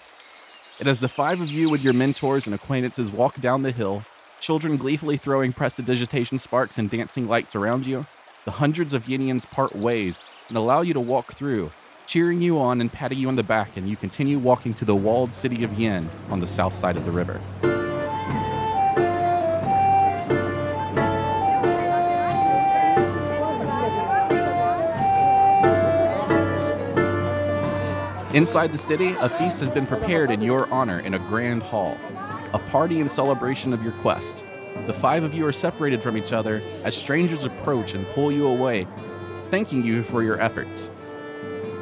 And 0.79 0.89
as 0.89 1.01
the 1.01 1.09
five 1.09 1.41
of 1.41 1.51
you 1.51 1.71
with 1.71 1.83
your 1.83 1.93
mentors 1.93 2.47
and 2.47 2.55
acquaintances 2.55 3.11
walk 3.11 3.41
down 3.41 3.63
the 3.63 3.71
hill, 3.71 4.03
children 4.41 4.77
gleefully 4.77 5.17
throwing 5.17 5.53
prestidigitation 5.53 6.39
sparks 6.39 6.79
and 6.79 6.91
dancing 6.91 7.27
lights 7.27 7.55
around 7.55 7.87
you, 7.87 8.07
the 8.45 8.53
hundreds 8.53 8.93
of 8.93 9.07
Yinians 9.07 9.51
part 9.51 9.75
ways 9.75 10.21
and 10.49 10.57
allow 10.57 10.83
you 10.83 10.93
to 10.93 11.01
walk 11.01 11.33
through, 11.33 11.71
cheering 12.07 12.41
you 12.41 12.59
on 12.59 12.81
and 12.81 12.93
patting 12.93 13.19
you 13.19 13.29
on 13.29 13.37
the 13.37 13.43
back, 13.43 13.77
and 13.77 13.89
you 13.89 13.97
continue 13.97 14.39
walking 14.39 14.75
to 14.75 14.85
the 14.85 14.95
walled 14.95 15.33
city 15.33 15.65
of 15.65 15.79
Yin 15.79 16.09
on 16.31 16.41
the 16.41 16.47
south 16.47 16.75
side 16.75 16.97
of 16.97 17.05
the 17.05 17.11
river. 17.11 17.41
Inside 28.35 28.73
the 28.73 28.79
city, 28.79 29.15
a 29.21 29.29
feast 29.29 29.61
has 29.61 29.71
been 29.71 29.87
prepared 29.87 30.33
in 30.33 30.43
your 30.43 30.69
honor 30.69 30.99
in 30.99 31.15
a 31.15 31.21
grand 31.21 31.63
hall, 31.63 31.97
a 32.53 32.59
party 32.59 32.99
in 32.99 33.09
celebration 33.09 33.73
of 33.73 33.85
your 33.85 33.93
quest. 33.93 34.43
The 34.89 34.93
five 34.93 35.23
of 35.23 35.35
you 35.35 35.47
are 35.47 35.53
separated 35.53 36.03
from 36.03 36.17
each 36.17 36.33
other 36.33 36.61
as 36.83 36.97
strangers 36.97 37.45
approach 37.45 37.95
and 37.95 38.05
pull 38.09 38.33
you 38.33 38.49
away, 38.49 38.89
thanking 39.51 39.85
you 39.85 40.03
for 40.03 40.25
your 40.25 40.41
efforts. 40.41 40.91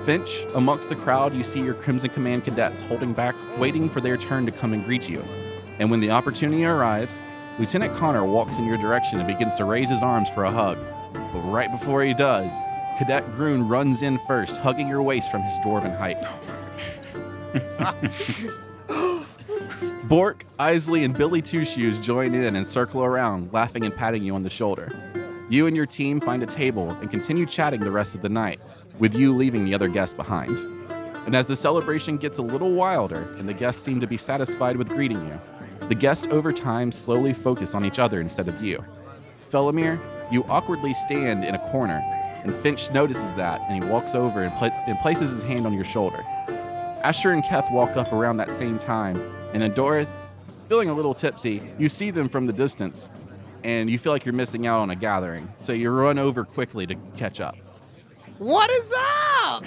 Finch, 0.04 0.44
amongst 0.54 0.90
the 0.90 0.96
crowd, 0.96 1.32
you 1.32 1.42
see 1.42 1.62
your 1.62 1.72
Crimson 1.72 2.10
Command 2.10 2.44
cadets 2.44 2.80
holding 2.80 3.14
back, 3.14 3.34
waiting 3.56 3.88
for 3.88 4.02
their 4.02 4.18
turn 4.18 4.44
to 4.44 4.52
come 4.52 4.74
and 4.74 4.84
greet 4.84 5.08
you. 5.08 5.24
And 5.78 5.90
when 5.90 6.00
the 6.00 6.10
opportunity 6.10 6.66
arrives, 6.66 7.22
Lieutenant 7.58 7.96
Connor 7.96 8.26
walks 8.26 8.58
in 8.58 8.66
your 8.66 8.76
direction 8.76 9.18
and 9.18 9.26
begins 9.26 9.54
to 9.54 9.64
raise 9.64 9.88
his 9.88 10.02
arms 10.02 10.28
for 10.28 10.44
a 10.44 10.50
hug. 10.50 10.76
But 11.14 11.50
right 11.50 11.72
before 11.72 12.02
he 12.02 12.12
does, 12.12 12.52
Cadet 12.98 13.24
Groon 13.34 13.68
runs 13.68 14.02
in 14.02 14.18
first, 14.26 14.56
hugging 14.58 14.88
your 14.88 15.02
waist 15.02 15.30
from 15.30 15.42
his 15.42 15.58
dwarven 15.58 15.96
height. 15.96 16.18
Bork, 20.08 20.44
Isley, 20.58 21.04
and 21.04 21.16
Billy 21.16 21.40
Two 21.40 21.64
Shoes 21.64 21.98
join 21.98 22.34
in 22.34 22.56
and 22.56 22.66
circle 22.66 23.04
around, 23.04 23.52
laughing 23.52 23.84
and 23.84 23.94
patting 23.94 24.22
you 24.22 24.34
on 24.34 24.42
the 24.42 24.50
shoulder. 24.50 24.90
You 25.48 25.66
and 25.66 25.76
your 25.76 25.86
team 25.86 26.20
find 26.20 26.42
a 26.42 26.46
table 26.46 26.90
and 26.90 27.10
continue 27.10 27.46
chatting 27.46 27.80
the 27.80 27.90
rest 27.90 28.14
of 28.14 28.22
the 28.22 28.28
night, 28.28 28.60
with 28.98 29.14
you 29.14 29.34
leaving 29.34 29.64
the 29.64 29.74
other 29.74 29.88
guests 29.88 30.14
behind. 30.14 30.58
And 31.26 31.36
as 31.36 31.46
the 31.46 31.56
celebration 31.56 32.16
gets 32.16 32.38
a 32.38 32.42
little 32.42 32.72
wilder 32.72 33.34
and 33.38 33.48
the 33.48 33.54
guests 33.54 33.82
seem 33.82 34.00
to 34.00 34.06
be 34.06 34.16
satisfied 34.16 34.76
with 34.76 34.88
greeting 34.88 35.24
you, 35.26 35.40
the 35.88 35.94
guests 35.94 36.26
over 36.30 36.52
time 36.52 36.92
slowly 36.92 37.32
focus 37.32 37.74
on 37.74 37.84
each 37.84 37.98
other 37.98 38.20
instead 38.20 38.48
of 38.48 38.62
you. 38.62 38.84
Felomir, 39.50 40.00
you 40.30 40.44
awkwardly 40.44 40.94
stand 40.94 41.44
in 41.44 41.54
a 41.54 41.70
corner, 41.70 42.02
and 42.44 42.54
Finch 42.56 42.90
notices 42.90 43.32
that 43.34 43.60
and 43.68 43.82
he 43.82 43.90
walks 43.90 44.14
over 44.14 44.42
and, 44.42 44.52
pla- 44.54 44.70
and 44.86 44.98
places 45.00 45.30
his 45.30 45.42
hand 45.42 45.66
on 45.66 45.72
your 45.72 45.84
shoulder. 45.84 46.24
Asher 47.02 47.30
and 47.30 47.44
Keth 47.44 47.70
walk 47.72 47.96
up 47.96 48.12
around 48.12 48.36
that 48.36 48.50
same 48.50 48.78
time, 48.78 49.20
and 49.52 49.62
then 49.62 49.72
Dorith, 49.72 50.08
feeling 50.68 50.88
a 50.88 50.94
little 50.94 51.14
tipsy, 51.14 51.62
you 51.78 51.88
see 51.88 52.10
them 52.10 52.28
from 52.28 52.46
the 52.46 52.52
distance, 52.52 53.10
and 53.64 53.90
you 53.90 53.98
feel 53.98 54.12
like 54.12 54.24
you're 54.24 54.32
missing 54.32 54.66
out 54.66 54.80
on 54.80 54.90
a 54.90 54.96
gathering, 54.96 55.52
so 55.60 55.72
you 55.72 55.90
run 55.90 56.18
over 56.18 56.44
quickly 56.44 56.86
to 56.86 56.94
catch 57.16 57.40
up. 57.40 57.56
What 58.38 58.70
is 58.70 58.92
up? 59.44 59.64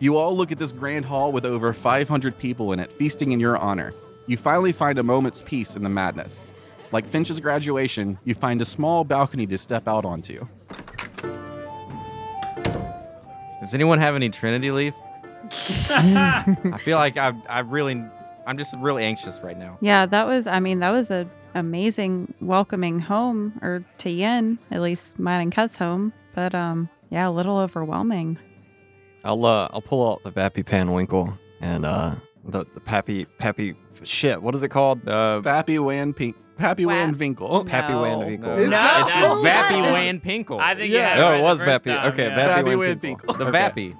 You 0.00 0.16
all 0.16 0.36
look 0.36 0.50
at 0.52 0.58
this 0.58 0.72
grand 0.72 1.04
hall 1.04 1.32
with 1.32 1.44
over 1.44 1.72
500 1.72 2.38
people 2.38 2.72
in 2.72 2.80
it, 2.80 2.92
feasting 2.92 3.32
in 3.32 3.40
your 3.40 3.56
honor. 3.56 3.92
You 4.26 4.36
finally 4.36 4.72
find 4.72 4.98
a 4.98 5.02
moment's 5.02 5.42
peace 5.42 5.76
in 5.76 5.82
the 5.82 5.88
madness. 5.90 6.48
Like 6.92 7.06
Finch's 7.06 7.40
graduation, 7.40 8.18
you 8.24 8.34
find 8.34 8.60
a 8.60 8.64
small 8.64 9.04
balcony 9.04 9.46
to 9.48 9.58
step 9.58 9.86
out 9.86 10.04
onto. 10.04 10.46
Does 13.64 13.72
anyone 13.72 13.98
have 13.98 14.14
any 14.14 14.28
Trinity 14.28 14.70
leaf? 14.70 14.92
I 15.88 16.78
feel 16.80 16.98
like 16.98 17.16
I, 17.16 17.32
I 17.48 17.60
really, 17.60 18.04
I'm 18.46 18.58
just 18.58 18.76
really 18.76 19.04
anxious 19.04 19.40
right 19.40 19.58
now. 19.58 19.78
Yeah, 19.80 20.04
that 20.04 20.26
was. 20.26 20.46
I 20.46 20.60
mean, 20.60 20.80
that 20.80 20.90
was 20.90 21.10
a 21.10 21.26
amazing 21.54 22.34
welcoming 22.42 22.98
home, 22.98 23.58
or 23.62 23.82
to 23.98 24.10
Yin, 24.10 24.58
at 24.70 24.82
least 24.82 25.18
mine 25.18 25.40
and 25.40 25.50
Cut's 25.50 25.78
home. 25.78 26.12
But 26.34 26.54
um, 26.54 26.90
yeah, 27.08 27.26
a 27.26 27.30
little 27.30 27.56
overwhelming. 27.56 28.38
I'll 29.24 29.46
uh, 29.46 29.68
I'll 29.72 29.80
pull 29.80 30.10
out 30.12 30.22
the 30.24 30.30
Vappy 30.30 30.62
Panwinkle 30.62 31.38
and 31.62 31.86
uh, 31.86 32.16
the 32.44 32.66
the 32.74 32.80
Pappy 32.80 33.24
Pappy 33.38 33.74
shit. 34.02 34.42
What 34.42 34.54
is 34.54 34.62
it 34.62 34.68
called? 34.68 35.08
Uh, 35.08 35.40
Vappy 35.42 35.82
Wan 35.82 36.12
Pink, 36.12 36.36
Pappy 36.56 36.86
Wa- 36.86 36.92
Wan 36.94 37.18
Winkle. 37.18 37.64
Pappy 37.64 37.92
No. 37.92 38.02
Wanwinkle. 38.02 38.56
Is 38.56 38.64
no, 38.64 38.70
that 38.70 39.00
it's 39.02 39.10
true? 39.12 39.20
the 39.42 39.48
Vappy 39.48 39.82
Yes. 39.82 39.92
Wan 39.92 40.20
Pinkle. 40.20 40.60
I 40.60 40.74
think 40.74 40.90
Yeah. 40.92 41.16
you 41.16 41.22
had 41.22 41.34
Oh, 41.34 41.38
it 41.38 41.42
was 41.42 41.62
first 41.62 41.84
Vappy. 41.84 41.96
time, 41.96 42.12
Okay, 42.12 42.26
yeah. 42.26 42.36
Vappy 42.38 42.54
Pappy 42.54 42.68
Wan 42.76 42.78
Wan 42.78 42.98
Pinkle. 43.00 43.38
the 43.38 43.46
Okay. 43.46 43.58
Vappy. 43.58 43.96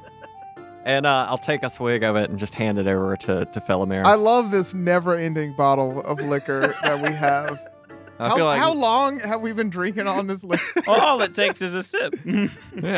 And 0.87 1.07
uh, 1.07 1.27
I'll 1.31 1.39
take 1.39 1.63
a 1.63 1.71
swig 1.71 2.03
of 2.05 2.15
it 2.17 2.29
and 2.29 2.39
just 2.39 2.55
hand 2.55 2.79
it 2.79 2.87
over 2.87 3.17
to 3.17 3.47
to 3.47 3.61
Felomir. 3.61 4.05
I 4.05 4.15
love 4.15 4.51
this 4.51 4.75
never-ending 4.75 5.55
bottle 5.57 6.01
of 6.03 6.21
liquor 6.21 6.75
that 6.83 7.01
we 7.01 7.09
have. 7.11 7.59
I 8.21 8.29
how, 8.29 8.37
feel 8.37 8.45
like 8.45 8.61
how 8.61 8.75
long 8.75 9.19
have 9.21 9.41
we 9.41 9.53
been 9.53 9.71
drinking 9.71 10.07
on 10.07 10.27
this 10.29 10.45
liquor? 10.45 10.83
All 10.87 11.21
it 11.23 11.35
takes 11.35 11.61
is 11.63 11.75
a 11.75 11.83
sip. 11.83 12.15
yeah, 12.25 12.49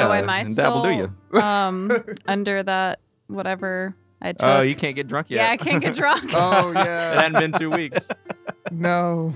oh, 0.07 0.13
am 0.13 0.29
I 0.29 0.41
and 0.41 0.53
still 0.53 0.83
dabble 0.83 0.83
do 0.83 0.91
you? 1.33 1.41
um 1.41 1.93
under 2.27 2.63
that 2.65 2.99
whatever 3.29 3.95
I 4.21 4.33
took? 4.33 4.43
Oh, 4.49 4.61
you 4.63 4.75
can't 4.75 4.95
get 4.97 5.07
drunk 5.09 5.31
yet. 5.31 5.37
yeah, 5.45 5.51
I 5.53 5.57
can't 5.57 5.81
get 5.81 5.95
drunk. 5.95 6.25
oh 6.35 6.73
yeah. 6.73 6.81
it 6.83 6.85
yeah, 7.15 7.23
hadn't 7.23 7.41
been 7.53 7.59
two 7.61 7.71
weeks. 7.71 8.09
no. 8.73 9.33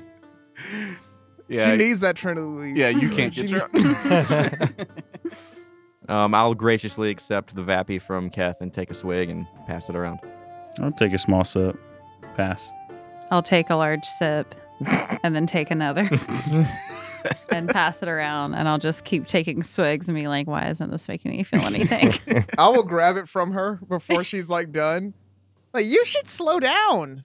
Yeah, 1.49 1.73
She 1.73 1.77
needs 1.79 2.01
that 2.01 2.14
Trinity. 2.16 2.46
leaf. 2.46 2.77
yeah, 2.77 2.88
you 2.90 3.11
can't 3.11 3.35
get 3.35 3.51
need- 3.51 3.51
drunk. 3.51 4.70
Um, 6.09 6.35
I'll 6.35 6.55
graciously 6.57 7.11
accept 7.11 7.55
the 7.55 7.62
Vappy 7.62 8.03
from 8.03 8.31
Keth 8.31 8.61
and 8.61 8.73
take 8.75 8.90
a 8.90 8.94
swig 8.94 9.29
and 9.29 9.46
pass 9.68 9.88
it 9.88 9.94
around. 9.94 10.18
I'll 10.81 10.90
take 10.90 11.12
a 11.12 11.18
small 11.18 11.44
sip. 11.44 11.79
Pass. 12.37 12.68
I'll 13.31 13.44
take 13.44 13.70
a 13.70 13.77
large 13.77 14.05
sip 14.05 14.53
and 15.23 15.37
then 15.37 15.46
take 15.46 15.70
another 15.70 16.09
and 17.53 17.68
pass 17.68 18.03
it 18.03 18.09
around, 18.09 18.55
and 18.55 18.66
I'll 18.68 18.79
just 18.79 19.05
keep 19.05 19.29
taking 19.29 19.62
swigs 19.62 20.09
and 20.09 20.16
be 20.16 20.27
like, 20.27 20.49
"Why 20.49 20.68
isn't 20.68 20.90
this 20.90 21.07
making 21.07 21.31
me 21.31 21.44
feel 21.44 21.61
anything?" 21.61 22.12
I 22.59 22.68
will 22.70 22.83
grab 22.83 23.16
it 23.16 23.29
from 23.29 23.53
her 23.53 23.79
before 23.88 24.25
she's 24.25 24.49
like 24.49 24.73
done. 24.73 25.14
Like 25.73 25.87
you 25.87 26.05
should 26.05 26.29
slow 26.29 26.59
down 26.59 27.25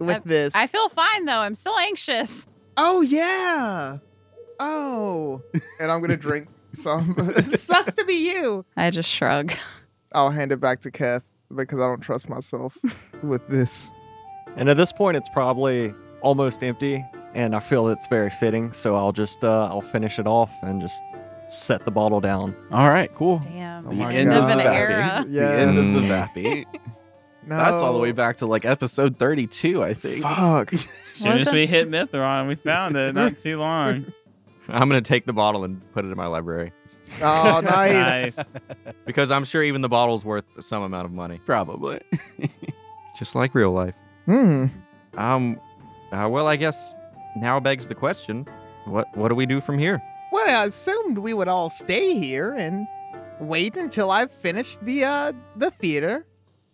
with 0.00 0.24
this. 0.24 0.56
I 0.56 0.66
feel 0.66 0.88
fine 0.88 1.24
though. 1.26 1.38
I'm 1.38 1.54
still 1.54 1.76
anxious. 1.78 2.48
Oh 2.76 3.00
yeah. 3.02 3.98
Oh, 4.60 5.42
and 5.80 5.90
I'm 5.90 6.00
gonna 6.00 6.16
drink 6.16 6.48
some. 6.72 7.14
it 7.18 7.58
sucks 7.58 7.94
to 7.94 8.04
be 8.04 8.14
you. 8.32 8.64
I 8.76 8.90
just 8.90 9.08
shrug. 9.08 9.52
I'll 10.12 10.30
hand 10.30 10.52
it 10.52 10.60
back 10.60 10.80
to 10.82 10.90
Kath 10.90 11.24
because 11.54 11.80
I 11.80 11.86
don't 11.86 12.00
trust 12.00 12.28
myself 12.28 12.76
with 13.22 13.46
this. 13.48 13.90
And 14.56 14.68
at 14.68 14.76
this 14.76 14.92
point, 14.92 15.16
it's 15.16 15.28
probably 15.30 15.92
almost 16.22 16.62
empty, 16.62 17.04
and 17.34 17.54
I 17.56 17.60
feel 17.60 17.88
it's 17.88 18.06
very 18.06 18.30
fitting. 18.30 18.72
So 18.72 18.94
I'll 18.94 19.12
just 19.12 19.42
uh, 19.42 19.66
I'll 19.66 19.80
finish 19.80 20.18
it 20.18 20.26
off 20.26 20.52
and 20.62 20.80
just 20.80 21.00
set 21.50 21.84
the 21.84 21.90
bottle 21.90 22.20
down. 22.20 22.54
All 22.72 22.88
right, 22.88 23.10
cool. 23.16 23.38
Damn. 23.40 23.86
Oh 23.86 23.90
The 23.90 24.02
end 24.04 24.16
End 24.16 24.32
of 24.32 24.44
of 24.44 24.50
an 24.50 24.58
the 24.58 24.64
era. 24.64 25.24
The 25.26 25.42
end 25.42 25.78
of 25.78 25.92
the 25.94 26.00
Vappy. 26.00 26.64
No. 27.46 27.58
That's 27.58 27.82
all 27.82 27.92
the 27.92 27.98
way 27.98 28.12
back 28.12 28.38
to 28.38 28.46
like 28.46 28.64
episode 28.64 29.16
32, 29.18 29.84
I 29.84 29.92
think. 29.92 30.22
Fuck. 30.22 30.72
As 31.14 31.18
soon 31.20 31.32
as 31.32 31.38
Wasn't- 31.40 31.54
we 31.54 31.66
hit 31.66 31.90
Mithron, 31.90 32.48
we 32.48 32.54
found 32.56 32.96
it. 32.96 33.14
Not 33.14 33.38
too 33.40 33.58
long. 33.58 34.04
I'm 34.68 34.88
gonna 34.88 35.00
take 35.02 35.24
the 35.26 35.32
bottle 35.32 35.64
and 35.64 35.80
put 35.92 36.04
it 36.04 36.08
in 36.08 36.16
my 36.16 36.26
library 36.26 36.72
Oh, 37.22 37.60
nice. 37.62 38.38
Nice. 38.38 38.48
because 39.06 39.30
I'm 39.30 39.44
sure 39.44 39.62
even 39.62 39.82
the 39.82 39.88
bottle's 39.88 40.24
worth 40.24 40.44
some 40.64 40.82
amount 40.82 41.04
of 41.04 41.12
money, 41.12 41.38
Probably. 41.46 42.00
just 43.18 43.34
like 43.34 43.54
real 43.54 43.70
life. 43.72 43.94
Hmm. 44.24 44.66
Um, 45.16 45.60
uh, 46.10 46.28
well, 46.28 46.46
I 46.48 46.56
guess 46.56 46.92
now 47.36 47.60
begs 47.60 47.86
the 47.86 47.94
question: 47.94 48.46
what 48.86 49.06
what 49.16 49.28
do 49.28 49.34
we 49.36 49.46
do 49.46 49.60
from 49.60 49.78
here? 49.78 50.02
Well, 50.32 50.62
I 50.62 50.66
assumed 50.66 51.18
we 51.18 51.34
would 51.34 51.46
all 51.46 51.68
stay 51.68 52.18
here 52.18 52.52
and 52.54 52.88
wait 53.38 53.76
until 53.76 54.10
I've 54.10 54.30
finished 54.32 54.80
the 54.84 55.04
uh 55.04 55.32
the 55.56 55.70
theater 55.70 56.24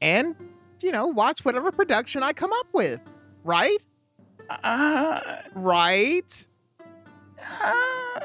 and 0.00 0.34
you 0.80 0.92
know, 0.92 1.08
watch 1.08 1.44
whatever 1.44 1.70
production 1.70 2.22
I 2.22 2.32
come 2.32 2.52
up 2.52 2.66
with. 2.72 3.00
Right? 3.44 3.76
Uh, 4.62 5.20
Right? 5.54 6.46
uh, 7.38 8.20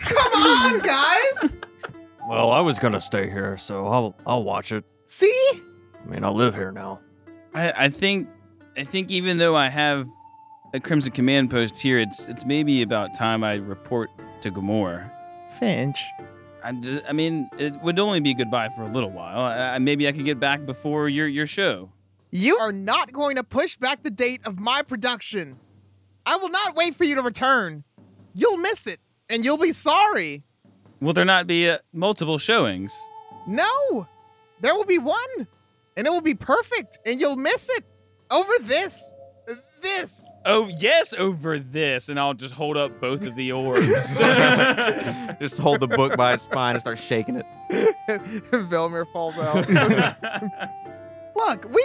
Come 0.00 0.32
on, 0.42 0.78
guys. 0.80 1.56
Well, 2.28 2.50
I 2.50 2.60
was 2.60 2.78
gonna 2.78 3.00
stay 3.00 3.28
here, 3.30 3.56
so 3.58 3.86
I'll 3.86 4.16
I'll 4.26 4.42
watch 4.42 4.72
it. 4.72 4.84
See? 5.06 5.50
I 6.04 6.08
mean, 6.10 6.24
I 6.24 6.28
live 6.28 6.54
here 6.54 6.72
now. 6.72 7.00
I, 7.54 7.72
I 7.86 7.88
think 7.88 8.28
I 8.76 8.84
think 8.84 9.10
even 9.10 9.38
though 9.38 9.56
I 9.56 9.68
have 9.68 10.06
a 10.74 10.80
Crimson 10.80 11.12
Command 11.12 11.50
post 11.50 11.78
here, 11.78 11.98
it's 11.98 12.28
it's 12.28 12.44
maybe 12.44 12.82
about 12.82 13.14
time 13.16 13.44
I 13.44 13.54
report 13.56 14.10
to 14.42 14.50
Gamor. 14.50 15.08
Finch. 15.58 16.02
I, 16.64 17.00
I 17.08 17.12
mean, 17.12 17.48
it 17.58 17.72
would 17.82 17.98
only 18.00 18.18
be 18.20 18.34
goodbye 18.34 18.70
for 18.70 18.82
a 18.82 18.88
little 18.88 19.10
while. 19.10 19.38
I, 19.40 19.74
I- 19.74 19.78
maybe 19.78 20.08
I 20.08 20.12
could 20.12 20.24
get 20.24 20.40
back 20.40 20.64
before 20.66 21.08
your 21.08 21.28
your 21.28 21.46
show. 21.46 21.88
You 22.30 22.58
are 22.58 22.72
not 22.72 23.12
going 23.12 23.36
to 23.36 23.44
push 23.44 23.76
back 23.76 24.02
the 24.02 24.10
date 24.10 24.40
of 24.46 24.58
my 24.58 24.82
production. 24.82 25.54
I 26.26 26.36
will 26.36 26.50
not 26.50 26.74
wait 26.74 26.96
for 26.96 27.04
you 27.04 27.14
to 27.14 27.22
return. 27.22 27.82
You'll 28.34 28.58
miss 28.58 28.86
it, 28.86 28.98
and 29.30 29.44
you'll 29.44 29.58
be 29.58 29.72
sorry. 29.72 30.42
Will 31.00 31.12
there 31.12 31.24
not 31.24 31.46
be 31.46 31.68
uh, 31.70 31.78
multiple 31.94 32.38
showings? 32.38 32.98
No, 33.46 34.06
there 34.60 34.74
will 34.74 34.84
be 34.84 34.98
one, 34.98 35.46
and 35.96 36.06
it 36.06 36.10
will 36.10 36.20
be 36.20 36.34
perfect, 36.34 36.98
and 37.06 37.20
you'll 37.20 37.36
miss 37.36 37.68
it 37.70 37.84
over 38.30 38.52
this. 38.62 39.12
This. 39.80 40.26
Oh 40.44 40.66
yes, 40.66 41.14
over 41.16 41.60
this, 41.60 42.08
and 42.08 42.18
I'll 42.18 42.34
just 42.34 42.52
hold 42.52 42.76
up 42.76 43.00
both 43.00 43.26
of 43.28 43.36
the 43.36 43.52
orbs. 43.52 43.86
Just 45.38 45.58
hold 45.58 45.78
the 45.78 45.86
book 45.86 46.16
by 46.16 46.32
its 46.32 46.42
spine 46.42 46.74
and 46.74 46.82
start 46.82 46.98
shaking 46.98 47.36
it. 47.36 47.46
Velmir 48.50 49.06
falls 49.12 49.38
out. 49.38 49.68
Look, 51.36 51.70
we. 51.72 51.84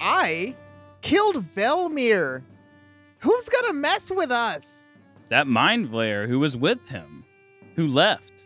I 0.00 0.56
killed 1.02 1.44
Velmir. 1.54 2.42
Who's 3.20 3.48
gonna 3.48 3.74
mess 3.74 4.10
with 4.10 4.30
us? 4.30 4.88
that 5.30 5.46
mind 5.46 5.88
flayer 5.88 6.28
who 6.28 6.38
was 6.38 6.56
with 6.56 6.86
him, 6.88 7.24
who 7.76 7.86
left, 7.86 8.44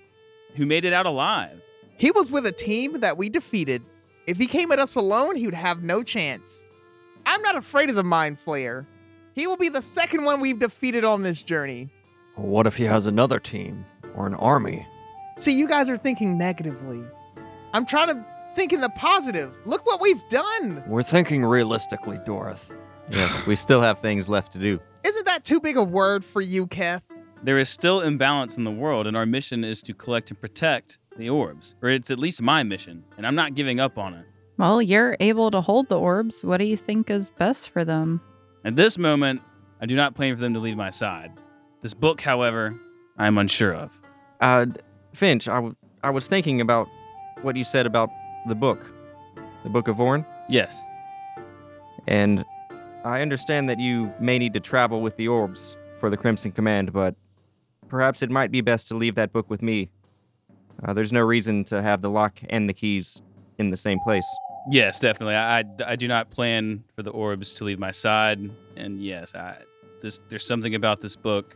who 0.55 0.67
made 0.67 0.85
it 0.85 0.93
out 0.93 1.07
alive. 1.07 1.61
He 1.97 2.11
was 2.11 2.31
with 2.31 2.47
a 2.47 2.53
team 2.53 3.01
that 3.01 3.17
we 3.17 3.29
defeated. 3.29 3.83
If 4.27 4.37
he 4.37 4.47
came 4.47 4.71
at 4.71 4.79
us 4.79 4.95
alone, 4.95 5.37
he 5.37 5.47
would 5.47 5.55
have 5.55 5.83
no 5.83 6.03
chance. 6.03 6.67
I'm 7.27 7.43
not 7.43 7.57
afraid 7.57 7.89
of 7.89 7.97
the 7.97 8.05
Mind 8.05 8.39
Flayer. 8.45 8.85
He 9.35 9.47
will 9.47 9.57
be 9.57 9.71
the 9.71 9.83
second 9.83 10.25
one 10.25 10.41
we've 10.41 10.59
defeated 10.59 11.05
on 11.05 11.23
this 11.23 11.43
journey. 11.43 11.89
What 12.37 12.67
if 12.67 12.77
he 12.77 12.85
has 12.85 13.07
another 13.07 13.41
team 13.41 13.85
or 14.15 14.27
an 14.27 14.35
army? 14.35 14.87
See, 15.39 15.57
you 15.57 15.67
guys 15.67 15.89
are 15.89 15.97
thinking 15.97 16.37
negatively. 16.37 17.03
I'm 17.73 17.87
trying 17.87 18.09
to 18.09 18.25
think 18.55 18.73
in 18.73 18.81
the 18.81 18.89
positive. 18.97 19.53
Look 19.67 19.85
what 19.87 20.01
we've 20.01 20.23
done. 20.31 20.83
We're 20.89 21.03
thinking 21.03 21.45
realistically, 21.45 22.19
Dorith. 22.27 22.71
Yes, 23.11 23.47
we 23.47 23.57
still 23.57 23.83
have 23.83 23.99
things 23.99 24.29
left 24.29 24.53
to 24.53 24.59
do. 24.59 24.81
Isn't 25.05 25.27
that 25.27 25.45
too 25.45 25.61
big 25.61 25.77
a 25.77 25.83
word 25.83 26.25
for 26.25 26.41
you, 26.41 26.67
Keth? 26.67 27.11
There 27.43 27.59
is 27.59 27.69
still 27.69 28.01
imbalance 28.01 28.57
in 28.57 28.65
the 28.65 28.71
world, 28.71 29.07
and 29.07 29.17
our 29.17 29.27
mission 29.27 29.65
is 29.65 29.83
to 29.83 29.93
collect 29.93 30.31
and 30.31 30.41
protect 30.41 30.97
the 31.19 31.29
orbs. 31.29 31.75
Or 31.83 31.91
it's 31.91 32.11
at 32.11 32.19
least 32.19 32.41
my 32.41 32.63
mission, 32.63 33.05
and 33.19 33.27
I'm 33.27 33.35
not 33.35 33.55
giving 33.55 33.81
up 33.81 33.99
on 33.99 34.15
it. 34.15 34.25
Well, 34.57 34.81
you're 34.81 35.17
able 35.21 35.51
to 35.51 35.61
hold 35.61 35.89
the 35.89 35.99
orbs. 35.99 36.43
What 36.45 36.57
do 36.59 36.65
you 36.65 36.77
think 36.77 37.11
is 37.11 37.29
best 37.29 37.71
for 37.71 37.85
them? 37.85 38.21
At 38.65 38.77
this 38.77 38.97
moment, 38.97 39.43
I 39.81 39.87
do 39.87 39.95
not 39.97 40.15
plan 40.15 40.35
for 40.35 40.41
them 40.41 40.55
to 40.55 40.61
leave 40.61 40.77
my 40.77 40.91
side. 40.91 41.33
This 41.83 41.93
book, 41.93 42.23
however, 42.23 42.75
I 43.19 43.27
am 43.27 43.37
unsure 43.37 43.75
of. 43.75 43.91
Uh, 44.41 44.67
Finch, 45.13 45.49
I, 45.49 45.57
w- 45.57 45.75
I 46.03 46.11
was 46.11 46.27
thinking 46.29 46.61
about 46.63 46.89
what 47.43 47.57
you 47.57 47.65
said 47.65 47.85
about 47.85 48.09
the 48.47 48.55
book, 48.55 48.87
the 49.63 49.69
Book 49.71 49.89
of 49.89 50.01
Orn, 50.01 50.25
Yes. 50.49 50.79
and 52.07 52.45
I 53.05 53.21
understand 53.23 53.69
that 53.69 53.79
you 53.79 54.13
may 54.19 54.39
need 54.39 54.55
to 54.55 54.61
travel 54.61 55.01
with 55.03 55.17
the 55.17 55.29
orbs 55.29 55.77
for 56.01 56.11
the 56.11 56.17
Crimson 56.17 56.53
Command, 56.53 56.93
but 56.93 57.15
perhaps 57.89 58.23
it 58.23 58.31
might 58.31 58.51
be 58.51 58.61
best 58.61 58.89
to 58.89 58.95
leave 58.95 59.15
that 59.17 59.33
book 59.33 59.49
with 59.51 59.63
me. 59.63 59.91
Uh, 60.83 60.93
there's 60.93 61.13
no 61.13 61.21
reason 61.21 61.65
to 61.65 61.83
have 61.83 62.03
the 62.03 62.11
lock 62.11 62.41
and 62.51 62.69
the 62.69 62.73
keys 62.75 63.23
in 63.59 63.71
the 63.71 63.77
same 63.77 63.99
place. 64.01 64.25
Yes, 64.71 64.99
definitely. 64.99 65.35
I, 65.35 65.61
I, 65.61 65.65
I 65.87 65.97
do 65.97 66.09
not 66.09 66.31
plan 66.31 66.85
for 66.97 67.03
the 67.03 67.11
orbs 67.11 67.55
to 67.55 67.65
leave 67.65 67.79
my 67.79 67.91
side. 67.91 68.51
And 68.77 69.03
yes, 69.03 69.35
I, 69.35 69.57
this 70.03 70.19
there's 70.31 70.47
something 70.47 70.75
about 70.75 71.01
this 71.01 71.17
book. 71.17 71.55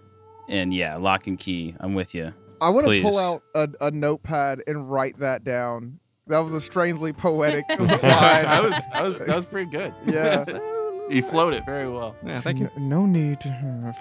And 0.48 0.72
yeah, 0.72 0.96
lock 0.96 1.26
and 1.26 1.38
key. 1.38 1.74
I'm 1.80 1.94
with 1.94 2.14
you. 2.14 2.32
I 2.60 2.70
want 2.70 2.86
to 2.86 3.02
pull 3.02 3.18
out 3.18 3.42
a, 3.54 3.68
a 3.80 3.90
notepad 3.90 4.62
and 4.66 4.90
write 4.90 5.18
that 5.18 5.44
down. 5.44 5.98
That 6.28 6.40
was 6.40 6.52
a 6.52 6.60
strangely 6.60 7.12
poetic 7.12 7.64
I 7.70 7.74
line. 7.76 8.64
was, 8.70 8.82
I 8.92 9.02
was, 9.02 9.18
that 9.18 9.36
was 9.36 9.44
pretty 9.46 9.70
good. 9.70 9.94
Yeah. 10.06 10.44
he 11.10 11.22
flowed 11.22 11.54
it 11.54 11.64
very 11.64 11.88
well. 11.90 12.14
Yeah, 12.24 12.40
thank 12.40 12.58
you. 12.58 12.70
No, 12.76 13.00
no 13.00 13.06
need 13.06 13.40
to. 13.40 13.48
yeah, 13.48 13.92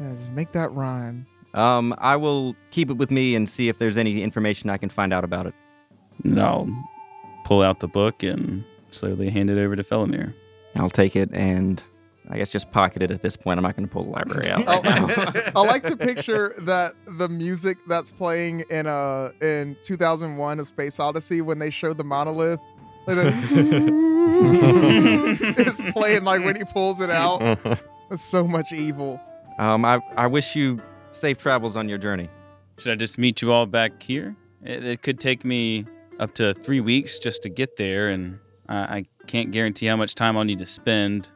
just 0.00 0.32
make 0.32 0.50
that 0.52 0.70
rhyme. 0.72 1.26
Um, 1.54 1.94
I 1.98 2.16
will 2.16 2.56
keep 2.70 2.88
it 2.88 2.94
with 2.96 3.10
me 3.10 3.34
and 3.34 3.48
see 3.48 3.68
if 3.68 3.78
there's 3.78 3.98
any 3.98 4.22
information 4.22 4.70
I 4.70 4.78
can 4.78 4.88
find 4.88 5.12
out 5.12 5.24
about 5.24 5.46
it. 5.46 5.54
And 6.24 6.40
I'll 6.40 6.68
pull 7.44 7.60
out 7.62 7.80
the 7.80 7.88
book 7.88 8.22
and 8.22 8.64
slowly 8.90 9.28
hand 9.28 9.50
it 9.50 9.58
over 9.62 9.76
to 9.76 9.84
Felomir. 9.84 10.32
I'll 10.76 10.88
take 10.90 11.16
it 11.16 11.30
and 11.34 11.82
I 12.32 12.38
guess 12.38 12.48
just 12.48 12.72
pocketed 12.72 13.10
at 13.10 13.20
this 13.20 13.36
point. 13.36 13.58
I'm 13.58 13.62
not 13.62 13.76
going 13.76 13.86
to 13.86 13.92
pull 13.92 14.04
the 14.04 14.10
library 14.10 14.50
out. 14.50 14.66
right 14.66 15.34
now. 15.34 15.52
I 15.54 15.60
like 15.66 15.82
to 15.84 15.96
picture 15.96 16.54
that 16.60 16.94
the 17.06 17.28
music 17.28 17.76
that's 17.86 18.10
playing 18.10 18.60
in 18.70 18.86
uh 18.86 19.32
in 19.42 19.76
2001: 19.82 20.60
A 20.60 20.64
Space 20.64 20.98
Odyssey 20.98 21.42
when 21.42 21.58
they 21.58 21.68
show 21.70 21.92
the 21.92 22.04
monolith, 22.04 22.60
like 23.06 23.16
that, 23.16 23.34
it's 25.58 25.82
playing 25.92 26.24
like 26.24 26.44
when 26.44 26.56
he 26.56 26.64
pulls 26.64 27.00
it 27.00 27.10
out. 27.10 27.40
That's 28.08 28.24
so 28.24 28.44
much 28.44 28.72
evil. 28.72 29.20
um, 29.58 29.84
I, 29.84 30.00
I 30.16 30.26
wish 30.26 30.56
you 30.56 30.80
safe 31.12 31.38
travels 31.38 31.76
on 31.76 31.88
your 31.88 31.98
journey. 31.98 32.28
Should 32.78 32.92
I 32.92 32.96
just 32.96 33.18
meet 33.18 33.42
you 33.42 33.52
all 33.52 33.66
back 33.66 34.02
here? 34.02 34.34
It, 34.64 34.84
it 34.84 35.02
could 35.02 35.20
take 35.20 35.44
me 35.44 35.86
up 36.18 36.34
to 36.36 36.54
three 36.54 36.80
weeks 36.80 37.18
just 37.18 37.42
to 37.42 37.48
get 37.48 37.76
there, 37.76 38.08
and 38.08 38.38
I, 38.68 38.76
I 38.76 39.04
can't 39.26 39.50
guarantee 39.52 39.86
how 39.86 39.96
much 39.96 40.14
time 40.14 40.36
I'll 40.36 40.44
need 40.44 40.58
to 40.60 40.66
spend 40.66 41.28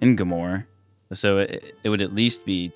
in 0.00 0.16
Gamor. 0.16 0.64
So 1.12 1.38
it, 1.38 1.74
it 1.82 1.88
would 1.88 2.00
at 2.00 2.14
least 2.14 2.44
be 2.44 2.72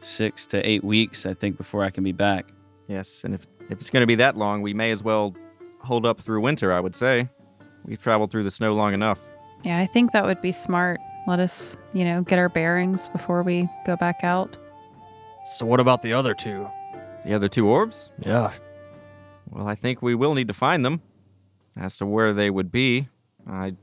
six 0.00 0.46
to 0.46 0.68
eight 0.68 0.84
weeks, 0.84 1.26
I 1.26 1.34
think, 1.34 1.56
before 1.56 1.82
I 1.82 1.90
can 1.90 2.04
be 2.04 2.12
back. 2.12 2.46
Yes, 2.88 3.24
and 3.24 3.34
if, 3.34 3.42
if 3.70 3.80
it's 3.80 3.90
going 3.90 4.02
to 4.02 4.06
be 4.06 4.16
that 4.16 4.36
long, 4.36 4.62
we 4.62 4.74
may 4.74 4.90
as 4.90 5.02
well 5.02 5.34
hold 5.82 6.06
up 6.06 6.18
through 6.18 6.40
winter, 6.40 6.72
I 6.72 6.80
would 6.80 6.94
say. 6.94 7.26
We've 7.86 8.02
traveled 8.02 8.30
through 8.30 8.44
the 8.44 8.50
snow 8.50 8.74
long 8.74 8.94
enough. 8.94 9.18
Yeah, 9.64 9.78
I 9.78 9.86
think 9.86 10.12
that 10.12 10.24
would 10.24 10.40
be 10.42 10.52
smart. 10.52 11.00
Let 11.26 11.40
us, 11.40 11.76
you 11.94 12.04
know, 12.04 12.22
get 12.22 12.38
our 12.38 12.50
bearings 12.50 13.06
before 13.08 13.42
we 13.42 13.68
go 13.86 13.96
back 13.96 14.22
out. 14.22 14.54
So 15.56 15.64
what 15.66 15.80
about 15.80 16.02
the 16.02 16.12
other 16.12 16.34
two? 16.34 16.68
The 17.24 17.34
other 17.34 17.48
two 17.48 17.68
orbs? 17.68 18.10
Yeah. 18.18 18.52
Well, 19.50 19.66
I 19.66 19.74
think 19.74 20.02
we 20.02 20.14
will 20.14 20.34
need 20.34 20.48
to 20.48 20.54
find 20.54 20.84
them. 20.84 21.00
As 21.76 21.96
to 21.96 22.06
where 22.06 22.32
they 22.32 22.50
would 22.50 22.70
be, 22.70 23.06
I 23.48 23.74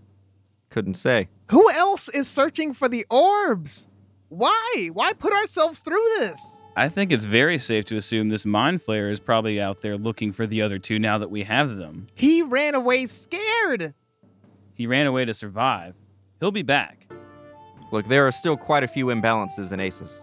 couldn't 0.70 0.94
say. 0.96 1.28
Who 1.52 1.70
else 1.70 2.08
is 2.08 2.30
searching 2.30 2.74
for 2.74 2.88
the 2.88 3.06
orbs? 3.10 3.88
Why? 4.30 4.90
Why 4.94 5.12
put 5.12 5.34
ourselves 5.34 5.82
through 5.82 6.06
this? 6.20 6.62
I 6.78 6.88
think 6.88 7.12
it's 7.12 7.26
very 7.26 7.58
safe 7.60 7.84
to 7.86 7.98
assume 7.98 8.30
this 8.30 8.46
mind 8.46 8.82
flayer 8.82 9.12
is 9.12 9.20
probably 9.20 9.60
out 9.60 9.82
there 9.82 9.98
looking 9.98 10.32
for 10.32 10.48
the 10.48 10.62
other 10.62 10.80
two 10.80 10.98
now 10.98 11.18
that 11.18 11.30
we 11.30 11.44
have 11.44 11.76
them. 11.76 12.08
He 12.16 12.42
ran 12.42 12.74
away 12.74 13.06
scared. 13.08 13.94
He 14.76 14.88
ran 14.88 15.08
away 15.08 15.26
to 15.26 15.34
survive. 15.34 15.98
He'll 16.40 16.52
be 16.52 16.62
back. 16.62 17.06
Look, 17.92 18.08
there 18.08 18.26
are 18.26 18.32
still 18.32 18.56
quite 18.56 18.84
a 18.84 18.88
few 18.88 19.08
imbalances 19.08 19.74
in 19.74 19.82
Asus, 19.82 20.22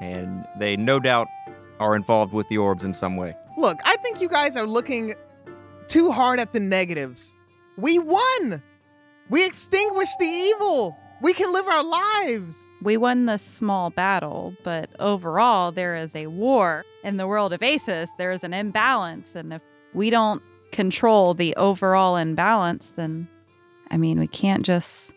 and 0.00 0.46
they 0.60 0.76
no 0.76 1.00
doubt 1.00 1.26
are 1.80 1.96
involved 1.96 2.32
with 2.32 2.46
the 2.46 2.58
orbs 2.58 2.84
in 2.84 2.94
some 2.94 3.16
way. 3.16 3.34
Look, 3.56 3.80
I 3.84 3.96
think 3.96 4.20
you 4.20 4.28
guys 4.28 4.56
are 4.56 4.68
looking 4.68 5.14
too 5.88 6.12
hard 6.12 6.38
at 6.38 6.52
the 6.52 6.60
negatives. 6.60 7.34
We 7.76 7.98
won. 7.98 8.62
We 9.30 9.46
extinguished 9.46 10.18
the 10.18 10.26
evil. 10.26 10.98
We 11.22 11.32
can 11.32 11.52
live 11.52 11.66
our 11.66 11.82
lives. 11.82 12.68
We 12.82 12.96
won 12.98 13.24
this 13.24 13.40
small 13.40 13.90
battle, 13.90 14.54
but 14.62 14.90
overall, 14.98 15.72
there 15.72 15.96
is 15.96 16.14
a 16.14 16.26
war. 16.26 16.84
In 17.02 17.16
the 17.16 17.26
world 17.26 17.52
of 17.52 17.60
Asus, 17.60 18.08
there 18.18 18.32
is 18.32 18.44
an 18.44 18.52
imbalance. 18.52 19.34
And 19.34 19.54
if 19.54 19.62
we 19.94 20.10
don't 20.10 20.42
control 20.72 21.32
the 21.32 21.56
overall 21.56 22.16
imbalance, 22.16 22.90
then, 22.90 23.28
I 23.90 23.96
mean, 23.96 24.18
we 24.18 24.26
can't 24.26 24.66
just 24.66 25.12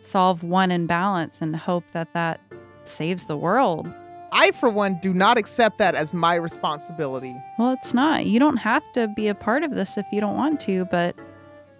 solve 0.00 0.42
one 0.42 0.72
imbalance 0.72 1.40
and 1.40 1.54
hope 1.54 1.84
that 1.92 2.12
that 2.14 2.40
saves 2.84 3.26
the 3.26 3.36
world. 3.36 3.92
I, 4.32 4.50
for 4.52 4.70
one, 4.70 4.98
do 5.00 5.12
not 5.14 5.38
accept 5.38 5.78
that 5.78 5.94
as 5.94 6.12
my 6.14 6.34
responsibility. 6.34 7.36
Well, 7.58 7.72
it's 7.74 7.94
not. 7.94 8.26
You 8.26 8.40
don't 8.40 8.56
have 8.56 8.82
to 8.94 9.08
be 9.14 9.28
a 9.28 9.34
part 9.34 9.62
of 9.62 9.72
this 9.72 9.96
if 9.96 10.06
you 10.10 10.20
don't 10.20 10.36
want 10.36 10.60
to, 10.62 10.86
but 10.90 11.14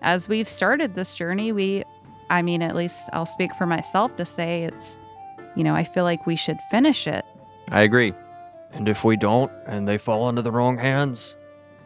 as 0.03 0.29
we've 0.29 0.49
started 0.49 0.95
this 0.95 1.15
journey, 1.15 1.53
we, 1.53 1.85
I 2.29 2.43
mean, 2.43 2.63
at 2.63 2.75
least 2.75 3.09
I'll 3.13 3.27
speak 3.27 3.55
for 3.55 3.67
myself 3.67 4.17
to 4.17 4.25
say 4.25 4.65
it's, 4.65 4.99
you 5.57 5.65
know, 5.65 5.75
I 5.75 5.85
feel 5.85 6.05
like 6.05 6.27
we 6.27 6.37
should 6.37 6.59
finish 6.71 7.07
it. 7.07 7.25
I 7.71 7.83
agree. 7.83 8.13
And 8.73 8.89
if 8.89 9.05
we 9.05 9.17
don't, 9.17 9.51
and 9.67 9.89
they 9.89 9.99
fall 9.99 10.29
into 10.29 10.43
the 10.43 10.51
wrong 10.51 10.79
hands, 10.79 11.37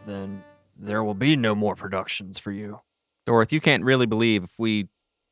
then 0.07 0.43
there 0.79 1.05
will 1.05 1.15
be 1.15 1.37
no 1.37 1.55
more 1.55 1.77
productions 1.77 2.39
for 2.39 2.53
you. 2.53 2.81
Dorothy, 3.27 3.57
you 3.57 3.61
can't 3.61 3.85
really 3.85 4.07
believe 4.07 4.45
if 4.45 4.59
we 4.59 4.89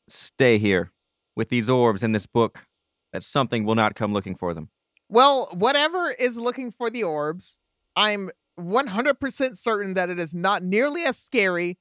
stay 0.09 0.59
here 0.59 0.91
with 1.37 1.49
these 1.49 1.71
orbs 1.71 2.03
in 2.03 2.13
this 2.13 2.27
book 2.27 2.67
that 3.13 3.23
something 3.23 3.65
will 3.65 3.77
not 3.77 3.95
come 3.95 4.13
looking 4.13 4.35
for 4.35 4.53
them. 4.53 4.69
Well, 5.09 5.49
whatever 5.53 6.11
is 6.19 6.37
looking 6.39 6.73
for 6.73 6.91
the 6.91 7.05
orbs, 7.05 7.59
I'm 7.95 8.31
100% 8.59 9.57
certain 9.57 9.95
that 9.95 10.11
it 10.11 10.19
is 10.19 10.35
not 10.35 10.63
nearly 10.63 11.05
as 11.05 11.17
scary 11.17 11.79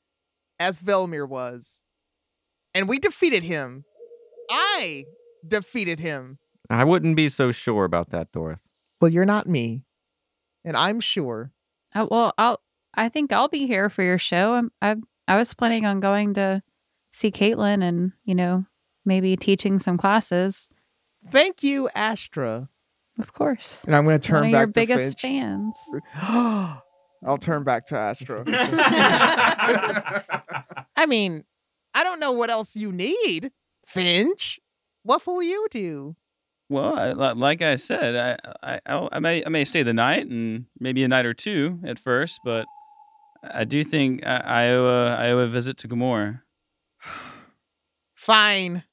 as 0.60 0.78
Velmir 0.78 1.28
was. 1.28 1.82
And 2.76 2.89
we 2.89 2.99
defeated 2.99 3.43
him. 3.43 3.86
I 4.49 5.06
defeated 5.47 5.99
him. 5.99 6.38
I 6.70 6.84
wouldn't 6.84 7.16
be 7.16 7.30
so 7.30 7.51
sure 7.51 7.86
about 7.86 8.10
that, 8.12 8.32
Dorothy. 8.32 8.62
Well, 8.99 9.12
you're 9.12 9.26
not 9.26 9.47
me. 9.47 9.82
And 10.66 10.78
I'm 10.78 10.99
sure. 10.99 11.49
Uh, 11.93 12.08
well, 12.10 12.34
I'll, 12.38 12.60
I 12.95 13.10
think 13.10 13.32
I'll 13.32 13.49
be 13.49 13.68
here 13.68 13.89
for 13.89 14.01
your 14.01 14.18
show. 14.18 14.54
I'm, 14.54 14.72
I, 14.82 14.95
I 15.28 15.38
was 15.38 15.54
planning 15.54 15.86
on 15.86 15.99
going 15.99 16.34
to 16.36 16.62
see 17.12 17.32
Caitlin 17.32 17.84
and, 17.84 18.12
you 18.26 18.34
know, 18.34 18.64
maybe 19.06 19.36
teaching 19.36 19.80
some 19.80 19.97
classes. 19.97 20.70
Thank 21.30 21.64
you, 21.64 21.89
Astra. 21.93 22.68
Of 23.20 23.34
course. 23.34 23.84
And 23.84 23.95
I'm 23.95 24.06
going 24.06 24.20
to 24.20 24.26
turn 24.28 24.41
One 24.41 24.45
of 24.47 24.51
back 24.51 24.60
your 24.60 24.68
to 24.68 24.74
biggest 24.74 25.20
Finch. 25.20 25.22
fans. 25.22 25.74
I'll 27.26 27.38
turn 27.38 27.63
back 27.63 27.86
to 27.88 27.97
Astra. 27.97 28.43
I 30.95 31.05
mean, 31.07 31.43
I 31.93 32.03
don't 32.03 32.19
know 32.19 32.32
what 32.32 32.49
else 32.49 32.76
you 32.76 32.91
need, 32.91 33.51
Finch. 33.86 34.59
What 35.03 35.26
will 35.28 35.43
you 35.43 35.67
do? 35.71 36.13
Well, 36.69 36.97
I, 36.97 37.11
like 37.34 37.61
I 37.61 37.76
said, 37.76 38.15
I, 38.63 38.76
I 38.76 38.80
I'll- 38.86 39.09
I 39.11 39.19
may 39.19 39.43
I 39.45 39.49
may 39.49 39.65
stay 39.65 39.84
the 39.84 39.93
night 39.93 40.28
and 40.28 40.65
maybe 40.80 41.03
a 41.03 41.07
night 41.07 41.26
or 41.26 41.34
two 41.34 41.80
at 41.86 41.99
first, 41.99 42.39
but 42.43 42.65
I 43.43 43.63
do 43.65 43.84
think 43.84 44.26
I, 44.26 44.38
I 44.38 44.69
owe 44.69 44.86
a, 44.88 45.15
I 45.15 45.32
owe 45.32 45.39
a 45.39 45.47
visit 45.47 45.78
to 45.80 45.88
Gamora. 45.88 46.39
Fine. 48.15 48.84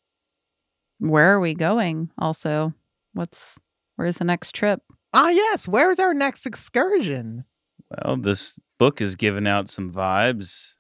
Where 0.99 1.33
are 1.35 1.41
we 1.41 1.55
going? 1.55 2.11
Also, 2.19 2.75
what's 3.15 3.59
where's 3.97 4.19
the 4.19 4.25
next 4.25 4.55
trip? 4.55 4.81
Ah, 5.15 5.31
yes. 5.31 5.67
Where's 5.69 6.01
our 6.01 6.13
next 6.13 6.45
excursion? 6.47 7.45
Well, 7.91 8.17
this 8.17 8.59
book 8.79 9.01
is 9.01 9.17
giving 9.17 9.47
out 9.47 9.69
some 9.69 9.93
vibes. 9.93 10.75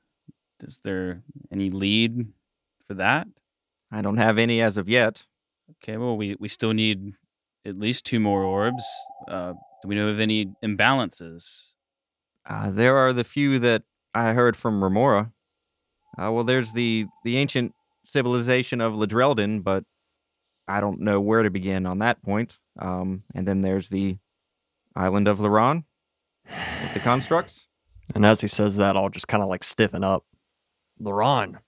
Is 0.61 0.81
there 0.85 1.23
any 1.51 1.71
lead 1.71 2.27
for 2.87 2.95
that? 2.95 3.27
I 3.91 4.01
don't 4.01 4.19
have 4.19 4.39
any 4.39 4.61
as 4.63 4.77
of 4.77 4.89
yet. 4.89 5.25
Okay, 5.83 5.97
well, 5.97 6.17
we, 6.17 6.37
we 6.39 6.49
still 6.49 6.73
need 6.73 7.15
at 7.67 7.79
least 7.79 8.05
two 8.05 8.21
more 8.21 8.45
orbs. 8.45 8.85
Uh, 9.29 9.55
do 9.83 9.89
we 9.89 9.97
know 9.97 10.09
of 10.09 10.21
any 10.21 10.53
imbalances? 10.63 11.75
Uh, 12.49 12.71
there 12.71 12.97
are 12.97 13.13
the 13.13 13.25
few 13.25 13.59
that 13.59 13.83
I 14.15 14.33
heard 14.33 14.57
from 14.57 14.83
Remora. 14.83 15.31
Uh, 16.17 16.31
well, 16.33 16.45
there's 16.45 16.73
the 16.73 17.07
the 17.25 17.37
ancient 17.37 17.73
civilization 18.05 18.81
of 18.81 18.95
Ladreldon, 18.95 19.63
but 19.63 19.85
I 20.69 20.81
don't 20.81 21.01
know 21.01 21.21
where 21.21 21.43
to 21.43 21.51
begin 21.51 21.87
on 21.87 21.99
that 22.01 22.21
point. 22.23 22.57
Um, 22.79 23.23
and 23.35 23.47
then 23.47 23.63
there's 23.63 23.89
the 23.89 24.17
island 24.97 25.29
of 25.29 25.39
Laron 25.39 25.85
with 26.83 26.95
the 26.95 27.01
constructs. 27.01 27.67
And 28.15 28.25
as 28.27 28.41
he 28.41 28.49
says 28.49 28.77
that, 28.77 28.97
I'll 28.97 29.09
just 29.09 29.29
kind 29.29 29.43
of 29.43 29.49
like 29.49 29.63
stiffen 29.65 30.03
up. 30.05 30.23
Laron, 31.01 31.59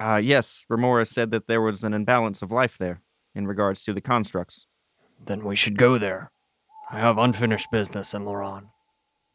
Uh, 0.00 0.16
yes, 0.22 0.64
Remora 0.68 1.06
said 1.06 1.30
that 1.30 1.46
there 1.46 1.60
was 1.60 1.84
an 1.84 1.94
imbalance 1.94 2.42
of 2.42 2.50
life 2.50 2.76
there 2.78 2.98
in 3.34 3.46
regards 3.46 3.82
to 3.84 3.92
the 3.92 4.00
constructs. 4.00 4.66
then 5.26 5.44
we 5.44 5.54
should 5.54 5.76
go 5.78 5.98
there. 5.98 6.30
I 6.90 6.98
have 6.98 7.16
unfinished 7.18 7.70
business 7.70 8.12
in 8.12 8.22
Laron. 8.22 8.64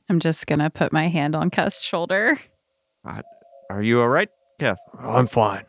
I'm 0.09 0.19
just 0.19 0.45
gonna 0.47 0.69
put 0.69 0.91
my 0.91 1.07
hand 1.07 1.33
on 1.35 1.49
Keth's 1.49 1.81
shoulder. 1.81 2.39
Are 3.69 3.81
you 3.81 4.01
all 4.01 4.09
right, 4.09 4.29
Keth? 4.59 4.79
I'm 4.99 5.27
fine. 5.27 5.63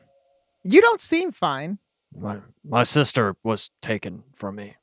You 0.65 0.81
don't 0.81 1.01
seem 1.01 1.31
fine. 1.33 1.79
My, 2.19 2.39
my 2.65 2.83
sister 2.85 3.37
was 3.45 3.71
taken 3.83 4.25
from 4.39 4.57
me 4.57 4.75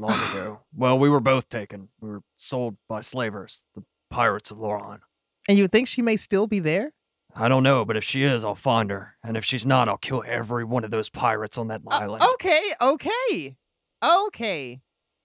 long 0.00 0.18
ago. 0.30 0.60
well, 0.76 0.98
we 0.98 1.08
were 1.08 1.20
both 1.20 1.48
taken. 1.48 1.88
We 2.00 2.10
were 2.10 2.20
sold 2.36 2.76
by 2.88 3.00
slavers, 3.02 3.62
the 3.76 3.82
pirates 4.10 4.50
of 4.50 4.58
Loran. 4.58 4.98
And 5.48 5.56
you 5.56 5.68
think 5.68 5.88
she 5.88 6.02
may 6.02 6.16
still 6.16 6.46
be 6.46 6.58
there? 6.60 6.92
I 7.34 7.48
don't 7.48 7.62
know, 7.62 7.84
but 7.84 7.96
if 7.96 8.02
she 8.04 8.24
is, 8.24 8.44
I'll 8.44 8.54
find 8.56 8.90
her. 8.90 9.14
And 9.24 9.36
if 9.36 9.44
she's 9.44 9.64
not, 9.64 9.88
I'll 9.88 9.96
kill 9.96 10.24
every 10.26 10.64
one 10.64 10.84
of 10.84 10.90
those 10.90 11.08
pirates 11.08 11.56
on 11.56 11.68
that 11.68 11.80
Uh, 11.86 11.90
island. 11.94 12.22
okay, 12.34 12.60
okay. 12.82 13.56
Okay. 14.04 14.80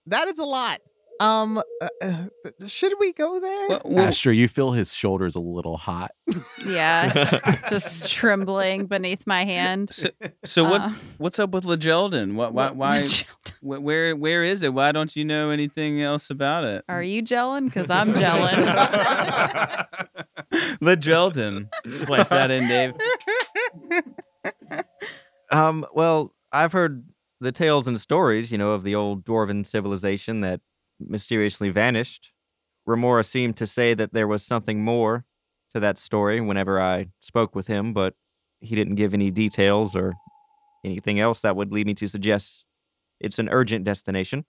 That 0.05 0.27
is 0.27 0.37
a 0.39 0.45
lot. 0.45 0.79
Um, 1.19 1.57
uh, 1.81 1.87
uh, 2.01 2.23
should 2.67 2.93
we 2.99 3.13
go 3.13 3.39
there? 3.39 3.69
Well, 3.69 3.81
well, 3.85 4.07
Astra, 4.07 4.33
you 4.35 4.47
feel 4.49 4.73
his 4.73 4.93
shoulders 4.93 5.35
a 5.35 5.39
little 5.39 5.77
hot. 5.77 6.11
Yeah, 6.65 7.61
just 7.69 8.11
trembling 8.11 8.85
beneath 8.87 9.25
my 9.25 9.45
hand. 9.45 9.93
so, 9.93 10.09
so 10.43 10.63
what 10.65 10.81
Uh, 10.81 10.91
what's 11.17 11.39
up 11.39 11.51
with 11.51 11.63
Legeldon? 11.63 12.33
What 12.35 12.53
why 12.53 12.71
why 12.71 13.07
wh- 13.61 13.81
where 13.81 14.13
where 14.15 14.43
is 14.43 14.61
it? 14.63 14.73
Why 14.73 14.91
don't 14.91 15.15
you 15.15 15.23
know 15.23 15.51
anything 15.51 16.01
else 16.01 16.29
about 16.29 16.65
it? 16.65 16.83
Are 16.89 17.03
you 17.03 17.23
gelling? 17.23 17.65
Because 17.65 17.89
I'm 17.89 18.13
gelling. 18.13 18.65
Legeldon. 20.81 21.67
Splice 21.93 22.29
that 22.29 22.51
in, 22.51 22.67
Dave. 22.67 22.93
Um, 25.51 25.85
well, 25.93 26.31
I've 26.51 26.71
heard 26.71 27.03
the 27.39 27.51
tales 27.51 27.87
and 27.87 28.01
stories, 28.01 28.51
you 28.51 28.57
know, 28.57 28.71
of 28.71 28.83
the 28.83 28.95
old 28.95 29.23
dwarven 29.23 29.65
civilization 29.65 30.41
that 30.41 30.59
mysteriously 30.99 31.69
vanished. 31.69 32.29
Remora 32.85 33.23
seemed 33.23 33.57
to 33.57 33.67
say 33.67 33.93
that 33.93 34.13
there 34.13 34.27
was 34.27 34.43
something 34.43 34.83
more 34.83 35.23
to 35.73 35.79
that 35.79 35.97
story 35.97 36.39
whenever 36.39 36.79
I 36.79 37.07
spoke 37.19 37.55
with 37.55 37.67
him, 37.67 37.93
but 37.93 38.13
he 38.61 38.75
didn't 38.75 38.95
give 38.95 39.13
any 39.13 39.31
details 39.31 39.95
or 39.95 40.13
anything 40.83 41.19
else 41.19 41.41
that 41.41 41.55
would 41.55 41.71
lead 41.71 41.87
me 41.87 41.93
to 41.95 42.07
suggest 42.07 42.63
it's 43.19 43.39
an 43.39 43.49
urgent 43.49 43.85
destination. 43.85 44.45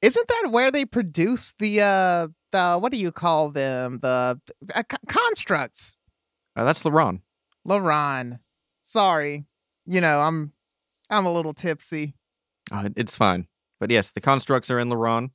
Isn't 0.00 0.28
that 0.28 0.50
where 0.50 0.70
they 0.70 0.84
produce 0.84 1.54
the 1.58 1.80
uh 1.80 2.28
the 2.50 2.78
what 2.78 2.92
do 2.92 2.98
you 2.98 3.12
call 3.12 3.50
them 3.50 3.98
the 4.02 4.38
uh, 4.74 4.82
c- 4.90 4.96
constructs? 5.08 5.96
Uh, 6.56 6.64
that's 6.64 6.82
Laron. 6.82 7.20
Laron. 7.66 8.38
Sorry, 8.82 9.44
you 9.86 10.00
know 10.00 10.20
I'm 10.20 10.52
I'm 11.08 11.26
a 11.26 11.32
little 11.32 11.54
tipsy. 11.54 12.14
Uh, 12.70 12.88
it's 12.96 13.16
fine. 13.16 13.46
But 13.78 13.90
yes, 13.90 14.10
the 14.10 14.20
constructs 14.20 14.70
are 14.70 14.78
in 14.78 14.88
Laron. 14.88 15.30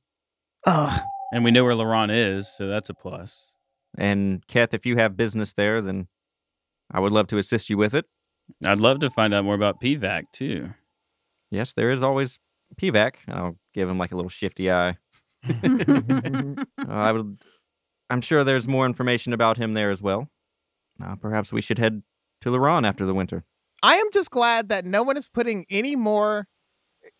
Ugh. 0.66 1.00
And 1.32 1.44
we 1.44 1.50
know 1.50 1.64
where 1.64 1.74
Laron 1.74 2.10
is, 2.10 2.48
so 2.56 2.66
that's 2.66 2.88
a 2.88 2.94
plus. 2.94 3.52
And 3.96 4.46
Keth, 4.46 4.74
if 4.74 4.86
you 4.86 4.96
have 4.96 5.16
business 5.16 5.52
there, 5.52 5.80
then 5.80 6.08
I 6.90 7.00
would 7.00 7.12
love 7.12 7.26
to 7.28 7.38
assist 7.38 7.68
you 7.68 7.76
with 7.76 7.94
it. 7.94 8.06
I'd 8.64 8.78
love 8.78 9.00
to 9.00 9.10
find 9.10 9.34
out 9.34 9.44
more 9.44 9.54
about 9.54 9.80
Pivak 9.80 10.24
too. 10.32 10.70
Yes, 11.50 11.72
there 11.72 11.90
is 11.90 12.02
always 12.02 12.38
Pivak. 12.80 13.14
I'll 13.28 13.56
give 13.74 13.88
him 13.88 13.98
like 13.98 14.12
a 14.12 14.16
little 14.16 14.30
shifty 14.30 14.70
eye. 14.70 14.96
Uh, 16.78 16.92
I 16.92 17.12
would. 17.12 17.36
I'm 18.10 18.20
sure 18.20 18.42
there's 18.42 18.66
more 18.66 18.86
information 18.86 19.32
about 19.32 19.58
him 19.58 19.74
there 19.74 19.90
as 19.90 20.00
well. 20.00 20.28
Uh, 21.02 21.16
perhaps 21.16 21.52
we 21.52 21.60
should 21.60 21.78
head 21.78 22.02
to 22.40 22.50
Laron 22.50 22.86
after 22.86 23.04
the 23.04 23.14
winter. 23.14 23.42
I 23.82 23.96
am 23.96 24.10
just 24.12 24.30
glad 24.30 24.68
that 24.68 24.84
no 24.84 25.02
one 25.02 25.16
is 25.16 25.26
putting 25.26 25.64
any 25.70 25.94
more 25.96 26.44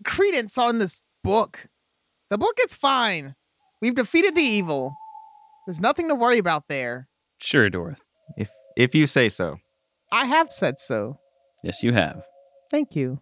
credence 0.05 0.57
on 0.57 0.79
this 0.79 1.01
book. 1.23 1.61
The 2.31 2.39
book 2.39 2.57
is 2.65 2.75
fine. 2.75 3.35
We've 3.81 3.95
defeated 3.95 4.35
the 4.35 4.43
evil. 4.43 4.93
There's 5.67 5.81
nothing 5.81 6.09
to 6.09 6.15
worry 6.15 6.39
about 6.39 6.65
there. 6.69 7.07
Sure, 7.41 7.71
Dorth. 7.71 8.01
If 8.37 8.51
if 8.77 8.95
you 8.95 9.07
say 9.07 9.29
so. 9.29 9.59
I 10.13 10.25
have 10.27 10.51
said 10.53 10.79
so. 10.79 11.19
Yes, 11.63 11.83
you 11.83 11.93
have. 11.93 12.23
Thank 12.71 12.95
you. 12.97 13.19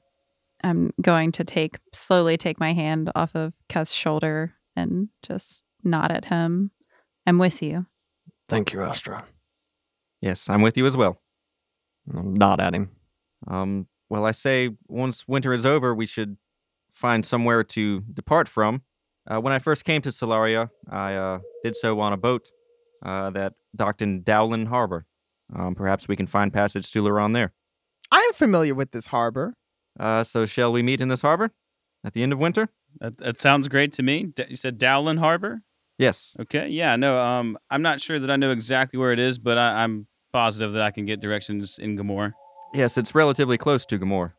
I'm 0.65 0.93
going 1.01 1.33
to 1.33 1.45
take 1.45 1.79
slowly 1.93 2.37
take 2.37 2.59
my 2.59 2.73
hand 2.73 3.11
off 3.15 3.35
of 3.37 3.55
Keth's 3.69 3.93
shoulder 3.95 4.53
and 4.75 5.09
just 5.23 5.63
nod 5.85 6.11
at 6.11 6.27
him. 6.27 6.71
I'm 7.27 7.39
with 7.39 7.63
you. 7.63 7.87
Thank 8.49 8.73
you, 8.73 8.83
Astra. 8.83 9.25
Yes, 10.21 10.49
I'm 10.49 10.63
with 10.63 10.77
you 10.77 10.87
as 10.87 10.97
well. 10.97 11.19
I'll 12.15 12.23
nod 12.23 12.61
at 12.61 12.75
him. 12.75 12.91
Um, 13.47 13.87
Well, 14.09 14.25
I 14.25 14.31
say 14.33 14.71
once 14.89 15.27
winter 15.29 15.53
is 15.53 15.67
over, 15.67 15.95
we 15.95 16.07
should 16.07 16.37
find 16.91 17.27
somewhere 17.27 17.63
to 17.65 18.01
depart 18.13 18.49
from. 18.49 18.83
Uh, 19.29 19.41
when 19.41 19.53
I 19.53 19.59
first 19.59 19.85
came 19.85 20.03
to 20.03 20.11
Solaria, 20.11 20.71
I 20.91 21.15
uh, 21.15 21.39
did 21.63 21.77
so 21.77 21.99
on 22.01 22.13
a 22.13 22.17
boat 22.17 22.49
uh, 23.03 23.31
that 23.31 23.55
docked 23.75 24.03
in 24.03 24.23
Dowlin 24.23 24.67
Harbor. 24.67 25.05
Um, 25.55 25.75
perhaps 25.75 26.09
we 26.09 26.17
can 26.17 26.27
find 26.27 26.53
passage 26.53 26.91
to 26.93 27.03
Luron 27.03 27.33
there. 27.35 27.53
I 28.11 28.19
am 28.21 28.33
familiar 28.33 28.75
with 28.75 28.93
this 28.93 29.09
harbor. 29.09 29.55
Uh, 29.99 30.23
so, 30.23 30.47
shall 30.47 30.73
we 30.73 30.83
meet 30.83 31.01
in 31.01 31.09
this 31.09 31.23
harbor 31.23 31.51
at 32.05 32.13
the 32.13 32.23
end 32.23 32.33
of 32.33 32.39
winter? 32.39 32.69
That, 33.01 33.17
that 33.19 33.41
sounds 33.41 33.69
great 33.69 33.93
to 33.95 34.03
me. 34.03 34.33
D- 34.37 34.45
you 34.49 34.57
said 34.57 34.79
Dowlin 34.79 35.19
Harbor? 35.19 35.59
Yes. 35.99 36.37
Okay. 36.39 36.69
Yeah. 36.69 36.97
No. 36.97 37.19
Um. 37.19 37.57
I'm 37.71 37.83
not 37.83 38.01
sure 38.01 38.19
that 38.19 38.31
I 38.31 38.37
know 38.37 38.51
exactly 38.53 38.99
where 38.99 39.13
it 39.13 39.19
is, 39.19 39.39
but 39.39 39.57
I, 39.59 39.83
I'm 39.83 40.07
positive 40.33 40.73
that 40.75 40.83
I 40.83 40.91
can 40.91 41.07
get 41.07 41.21
directions 41.21 41.79
in 41.79 41.97
Gamor. 41.97 42.33
Yes, 42.75 42.99
it's 42.99 43.15
relatively 43.15 43.57
close 43.57 43.87
to 43.87 43.99
Gamor. 43.99 44.33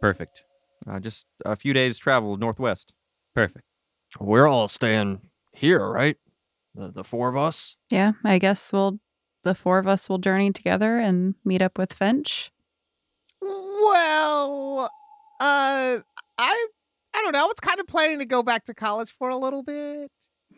Perfect. 0.00 0.40
Uh, 0.86 1.00
just 1.00 1.26
a 1.44 1.56
few 1.56 1.72
days' 1.72 1.98
travel 1.98 2.36
northwest. 2.36 2.92
Perfect. 3.34 3.64
We're 4.18 4.46
all 4.46 4.68
staying 4.68 5.20
here, 5.52 5.86
right? 5.88 6.16
The, 6.74 6.88
the 6.88 7.04
four 7.04 7.28
of 7.28 7.36
us? 7.36 7.76
Yeah, 7.90 8.12
I 8.24 8.38
guess 8.38 8.72
we'll 8.72 8.98
the 9.44 9.54
four 9.54 9.78
of 9.78 9.88
us 9.88 10.08
will 10.08 10.18
journey 10.18 10.52
together 10.52 10.98
and 10.98 11.34
meet 11.44 11.62
up 11.62 11.78
with 11.78 11.92
Finch. 11.92 12.50
Well, 13.40 14.90
uh, 15.40 15.98
I 16.38 16.66
I 17.14 17.22
don't 17.22 17.32
know. 17.32 17.44
I 17.44 17.46
was 17.46 17.60
kind 17.60 17.80
of 17.80 17.86
planning 17.86 18.18
to 18.20 18.24
go 18.24 18.42
back 18.42 18.64
to 18.64 18.74
college 18.74 19.12
for 19.12 19.28
a 19.28 19.36
little 19.36 19.62
bit. 19.62 20.10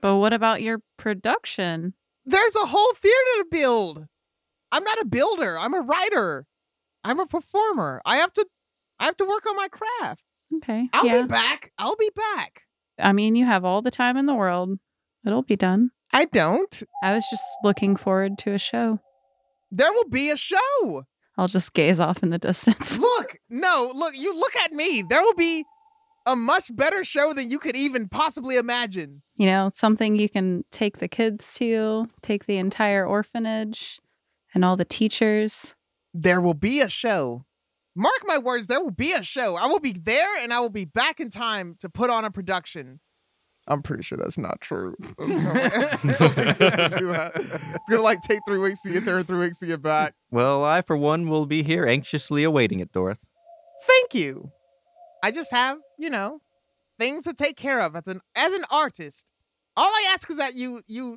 But 0.02 0.16
what 0.16 0.32
about 0.32 0.62
your 0.62 0.80
production? 0.98 1.94
There's 2.26 2.54
a 2.56 2.66
whole 2.66 2.92
theater 2.94 3.16
to 3.38 3.46
build. 3.50 4.06
I'm 4.70 4.84
not 4.84 5.00
a 5.00 5.06
builder. 5.06 5.56
I'm 5.58 5.74
a 5.74 5.80
writer. 5.80 6.44
I'm 7.04 7.20
a 7.20 7.26
performer. 7.26 8.02
I 8.04 8.16
have 8.18 8.32
to 8.34 8.46
I 9.00 9.04
have 9.04 9.16
to 9.18 9.24
work 9.24 9.46
on 9.46 9.56
my 9.56 9.68
craft. 9.68 10.20
Okay. 10.56 10.88
I'll 10.92 11.06
yeah. 11.06 11.22
be 11.22 11.28
back. 11.28 11.72
I'll 11.78 11.96
be 11.96 12.10
back. 12.14 12.63
I 12.98 13.12
mean, 13.12 13.34
you 13.34 13.46
have 13.46 13.64
all 13.64 13.82
the 13.82 13.90
time 13.90 14.16
in 14.16 14.26
the 14.26 14.34
world. 14.34 14.78
It'll 15.26 15.42
be 15.42 15.56
done. 15.56 15.90
I 16.12 16.26
don't. 16.26 16.82
I 17.02 17.12
was 17.12 17.26
just 17.30 17.42
looking 17.62 17.96
forward 17.96 18.38
to 18.38 18.52
a 18.52 18.58
show. 18.58 19.00
There 19.70 19.92
will 19.92 20.08
be 20.08 20.30
a 20.30 20.36
show. 20.36 21.04
I'll 21.36 21.48
just 21.48 21.72
gaze 21.72 21.98
off 21.98 22.22
in 22.22 22.28
the 22.30 22.38
distance. 22.38 22.96
Look, 22.98 23.38
no, 23.50 23.90
look, 23.92 24.14
you 24.16 24.32
look 24.38 24.54
at 24.56 24.72
me. 24.72 25.02
There 25.02 25.20
will 25.20 25.34
be 25.34 25.64
a 26.26 26.36
much 26.36 26.74
better 26.76 27.02
show 27.02 27.32
than 27.32 27.50
you 27.50 27.58
could 27.58 27.76
even 27.76 28.08
possibly 28.08 28.56
imagine. 28.56 29.22
You 29.36 29.46
know, 29.46 29.70
something 29.74 30.16
you 30.16 30.28
can 30.28 30.62
take 30.70 30.98
the 30.98 31.08
kids 31.08 31.54
to, 31.54 32.08
take 32.22 32.46
the 32.46 32.56
entire 32.56 33.04
orphanage 33.04 33.98
and 34.54 34.64
all 34.64 34.76
the 34.76 34.84
teachers. 34.84 35.74
There 36.12 36.40
will 36.40 36.54
be 36.54 36.80
a 36.80 36.88
show. 36.88 37.42
Mark 37.96 38.22
my 38.26 38.38
words, 38.38 38.66
there 38.66 38.80
will 38.80 38.90
be 38.90 39.12
a 39.12 39.22
show. 39.22 39.54
I 39.56 39.66
will 39.66 39.78
be 39.78 39.92
there 39.92 40.36
and 40.42 40.52
I 40.52 40.60
will 40.60 40.70
be 40.70 40.84
back 40.84 41.20
in 41.20 41.30
time 41.30 41.76
to 41.80 41.88
put 41.88 42.10
on 42.10 42.24
a 42.24 42.30
production. 42.30 42.98
I'm 43.66 43.82
pretty 43.82 44.02
sure 44.02 44.18
that's 44.18 44.36
not 44.36 44.60
true. 44.60 44.94
There's 45.18 45.28
no 45.30 45.52
way- 45.52 45.70
there's 46.02 46.20
no 46.20 46.26
way 46.28 46.34
you're 46.58 46.70
gonna 46.70 46.98
do 46.98 47.06
that. 47.06 47.32
It's 47.36 47.88
gonna 47.88 48.02
like 48.02 48.18
take 48.28 48.40
three 48.46 48.58
weeks 48.58 48.82
to 48.82 48.92
get 48.92 49.04
there 49.04 49.16
and 49.18 49.26
three 49.26 49.38
weeks 49.38 49.58
to 49.60 49.66
get 49.66 49.82
back. 49.82 50.12
Well, 50.30 50.62
I, 50.64 50.82
for 50.82 50.96
one, 50.96 51.28
will 51.28 51.46
be 51.46 51.62
here 51.62 51.86
anxiously 51.86 52.44
awaiting 52.44 52.80
it, 52.80 52.92
Dorth. 52.92 53.20
Thank 53.86 54.14
you. 54.14 54.50
I 55.22 55.30
just 55.30 55.50
have, 55.50 55.78
you 55.98 56.10
know, 56.10 56.40
things 56.98 57.24
to 57.24 57.32
take 57.32 57.56
care 57.56 57.80
of 57.80 57.96
as 57.96 58.06
an 58.06 58.20
as 58.36 58.52
an 58.52 58.64
artist. 58.70 59.26
All 59.76 59.88
I 59.88 60.10
ask 60.12 60.28
is 60.28 60.36
that 60.36 60.54
you 60.54 60.82
you 60.86 61.16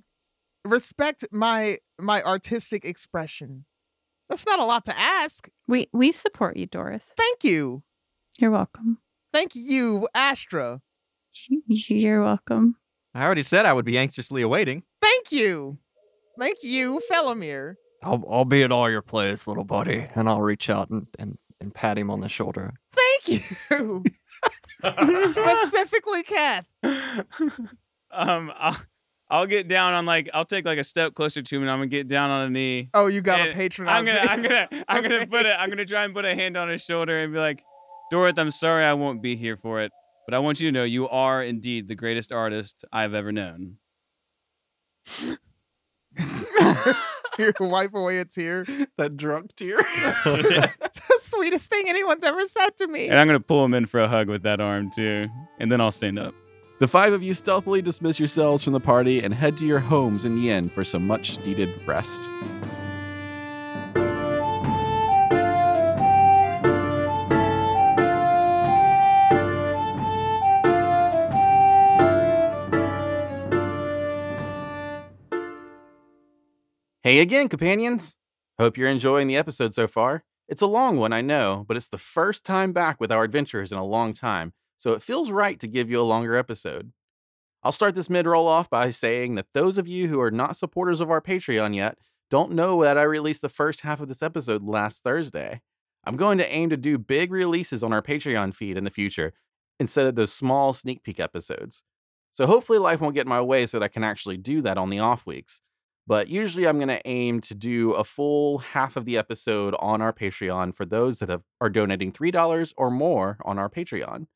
respect 0.63 1.25
my 1.31 1.77
my 1.99 2.21
artistic 2.23 2.85
expression. 2.85 3.65
That's 4.29 4.45
not 4.45 4.59
a 4.59 4.65
lot 4.65 4.85
to 4.85 4.97
ask. 4.97 5.49
We 5.67 5.87
we 5.93 6.11
support 6.11 6.57
you, 6.57 6.65
Doris. 6.65 7.03
Thank 7.15 7.43
you. 7.43 7.81
You're 8.37 8.51
welcome. 8.51 8.97
Thank 9.33 9.51
you, 9.55 10.07
Astra. 10.13 10.79
You're 11.67 12.21
welcome. 12.23 12.75
I 13.13 13.23
already 13.23 13.43
said 13.43 13.65
I 13.65 13.73
would 13.73 13.85
be 13.85 13.97
anxiously 13.97 14.41
awaiting. 14.41 14.83
Thank 15.01 15.31
you. 15.31 15.77
Thank 16.39 16.57
you, 16.61 17.01
Felomir. 17.11 17.75
I'll, 18.03 18.23
I'll 18.29 18.45
be 18.45 18.61
at 18.63 18.71
all 18.71 18.89
your 18.89 19.01
plays, 19.01 19.47
little 19.47 19.63
buddy. 19.63 20.07
And 20.13 20.29
I'll 20.29 20.41
reach 20.41 20.69
out 20.69 20.89
and, 20.91 21.07
and, 21.17 21.37
and 21.59 21.73
pat 21.73 21.97
him 21.97 22.11
on 22.11 22.19
the 22.19 22.29
shoulder. 22.29 22.73
Thank 22.93 23.41
you. 23.71 24.03
Specifically, 25.31 26.23
Kath. 26.23 26.65
um. 28.11 28.51
I'll, 28.55 28.77
I'll 29.29 29.45
get 29.45 29.67
down 29.67 29.93
on 29.93 30.05
like 30.05 30.29
I'll 30.33 30.45
take 30.45 30.63
like 30.65 30.77
a 30.79 30.83
step 30.83 31.13
closer 31.13 31.41
to 31.41 31.55
him 31.55 31.61
and 31.63 31.69
I'm 31.71 31.79
gonna 31.79 31.87
get 31.87 32.07
down 32.07 32.29
on 32.29 32.47
a 32.47 32.49
knee. 32.49 32.87
Oh, 32.93 33.07
you 33.07 33.19
got 33.21 33.45
a 33.47 33.53
patron. 33.53 33.87
I'm 33.89 34.05
gonna 34.05 34.19
I'm 34.21 34.41
gonna 34.41 34.67
I'm 34.87 34.99
Okay. 34.99 35.09
gonna 35.09 35.27
put 35.27 35.45
it 35.45 35.55
I'm 35.59 35.69
gonna 35.69 35.85
try 35.85 36.05
and 36.05 36.13
put 36.13 36.23
a 36.25 36.33
hand 36.33 36.55
on 36.55 36.69
his 36.69 36.81
shoulder 36.81 37.19
and 37.19 37.33
be 37.33 37.39
like, 37.39 37.59
Dorothy, 38.09 38.39
I'm 38.39 38.51
sorry 38.51 38.85
I 38.85 38.93
won't 38.93 39.21
be 39.21 39.35
here 39.35 39.57
for 39.57 39.81
it, 39.81 39.91
but 40.25 40.33
I 40.33 40.39
want 40.39 40.61
you 40.61 40.69
to 40.69 40.71
know 40.71 40.83
you 40.85 41.09
are 41.09 41.43
indeed 41.43 41.87
the 41.89 41.95
greatest 41.95 42.31
artist 42.31 42.85
I've 42.93 43.13
ever 43.13 43.31
known. 43.33 43.75
you 47.37 47.51
wipe 47.59 47.93
away 47.93 48.19
a 48.19 48.25
tear. 48.25 48.65
That 48.97 49.17
drunk 49.17 49.55
tear. 49.55 49.77
That's 50.03 50.23
the 50.23 51.19
sweetest 51.19 51.69
thing 51.69 51.83
anyone's 51.87 52.23
ever 52.23 52.45
said 52.45 52.77
to 52.77 52.87
me. 52.87 53.09
And 53.09 53.19
I'm 53.19 53.27
gonna 53.27 53.39
pull 53.41 53.63
him 53.65 53.73
in 53.73 53.85
for 53.87 53.99
a 53.99 54.07
hug 54.07 54.27
with 54.29 54.43
that 54.43 54.61
arm 54.61 54.89
too, 54.89 55.27
and 55.59 55.69
then 55.71 55.81
I'll 55.81 55.91
stand 55.91 56.17
up. 56.17 56.33
The 56.79 56.87
five 56.87 57.11
of 57.11 57.23
you 57.23 57.33
stealthily 57.33 57.81
dismiss 57.81 58.19
yourselves 58.19 58.63
from 58.63 58.73
the 58.73 58.79
party 58.79 59.23
and 59.23 59.33
head 59.33 59.57
to 59.57 59.65
your 59.65 59.79
homes 59.79 60.25
in 60.25 60.37
Yin 60.37 60.69
for 60.69 60.83
some 60.83 61.07
much 61.07 61.43
needed 61.43 61.69
rest. 61.87 62.29
Hey 77.01 77.19
again, 77.21 77.49
companions! 77.49 78.17
Hope 78.59 78.77
you're 78.77 78.87
enjoying 78.87 79.25
the 79.25 79.37
episode 79.37 79.73
so 79.73 79.87
far. 79.87 80.25
It's 80.47 80.61
a 80.61 80.67
long 80.67 80.97
one, 80.97 81.11
I 81.11 81.21
know, 81.21 81.65
but 81.67 81.75
it's 81.75 81.89
the 81.89 81.97
first 81.97 82.45
time 82.45 82.71
back 82.71 82.99
with 82.99 83.11
our 83.11 83.23
adventurers 83.23 83.71
in 83.71 83.79
a 83.79 83.85
long 83.85 84.13
time, 84.13 84.53
so 84.77 84.93
it 84.93 85.01
feels 85.01 85.31
right 85.31 85.59
to 85.59 85.67
give 85.67 85.89
you 85.89 85.99
a 85.99 86.03
longer 86.03 86.35
episode. 86.35 86.91
I'll 87.63 87.71
start 87.71 87.95
this 87.95 88.09
mid 88.09 88.25
roll 88.25 88.47
off 88.47 88.69
by 88.69 88.89
saying 88.91 89.35
that 89.35 89.47
those 89.53 89.77
of 89.77 89.87
you 89.87 90.07
who 90.07 90.21
are 90.21 90.31
not 90.31 90.55
supporters 90.55 91.01
of 91.01 91.11
our 91.11 91.21
Patreon 91.21 91.75
yet 91.75 91.97
don't 92.29 92.51
know 92.51 92.83
that 92.83 92.97
I 92.97 93.03
released 93.03 93.41
the 93.41 93.49
first 93.49 93.81
half 93.81 93.99
of 93.99 94.07
this 94.07 94.21
episode 94.21 94.63
last 94.63 95.03
Thursday. 95.03 95.61
I'm 96.05 96.17
going 96.17 96.37
to 96.37 96.49
aim 96.49 96.69
to 96.69 96.77
do 96.77 96.97
big 96.97 97.31
releases 97.31 97.83
on 97.83 97.91
our 97.91 98.01
Patreon 98.01 98.53
feed 98.53 98.77
in 98.77 98.83
the 98.83 98.89
future 98.89 99.33
instead 99.79 100.05
of 100.05 100.15
those 100.15 100.31
small 100.31 100.73
sneak 100.73 101.03
peek 101.03 101.19
episodes. 101.19 101.83
So 102.31 102.45
hopefully 102.45 102.79
life 102.79 103.01
won't 103.01 103.15
get 103.15 103.25
in 103.25 103.29
my 103.29 103.41
way 103.41 103.65
so 103.65 103.79
that 103.79 103.85
I 103.85 103.89
can 103.89 104.03
actually 104.03 104.37
do 104.37 104.61
that 104.61 104.77
on 104.77 104.89
the 104.89 104.99
off 104.99 105.25
weeks. 105.25 105.61
But 106.05 106.29
usually 106.29 106.67
I'm 106.67 106.77
going 106.77 106.87
to 106.87 107.05
aim 107.05 107.41
to 107.41 107.55
do 107.55 107.91
a 107.91 108.03
full 108.03 108.59
half 108.59 108.95
of 108.95 109.03
the 109.03 109.17
episode 109.17 109.75
on 109.79 110.01
our 110.01 110.13
Patreon 110.13 110.73
for 110.73 110.85
those 110.85 111.19
that 111.19 111.29
have, 111.29 111.43
are 111.59 111.69
donating 111.69 112.13
$3 112.13 112.73
or 112.77 112.89
more 112.89 113.37
on 113.43 113.59
our 113.59 113.69
Patreon. 113.69 114.27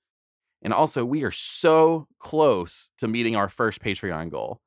And 0.61 0.73
also, 0.73 1.03
we 1.03 1.23
are 1.23 1.31
so 1.31 2.07
close 2.19 2.91
to 2.99 3.07
meeting 3.07 3.35
our 3.35 3.49
first 3.49 3.81
Patreon 3.81 4.29
goal. 4.29 4.59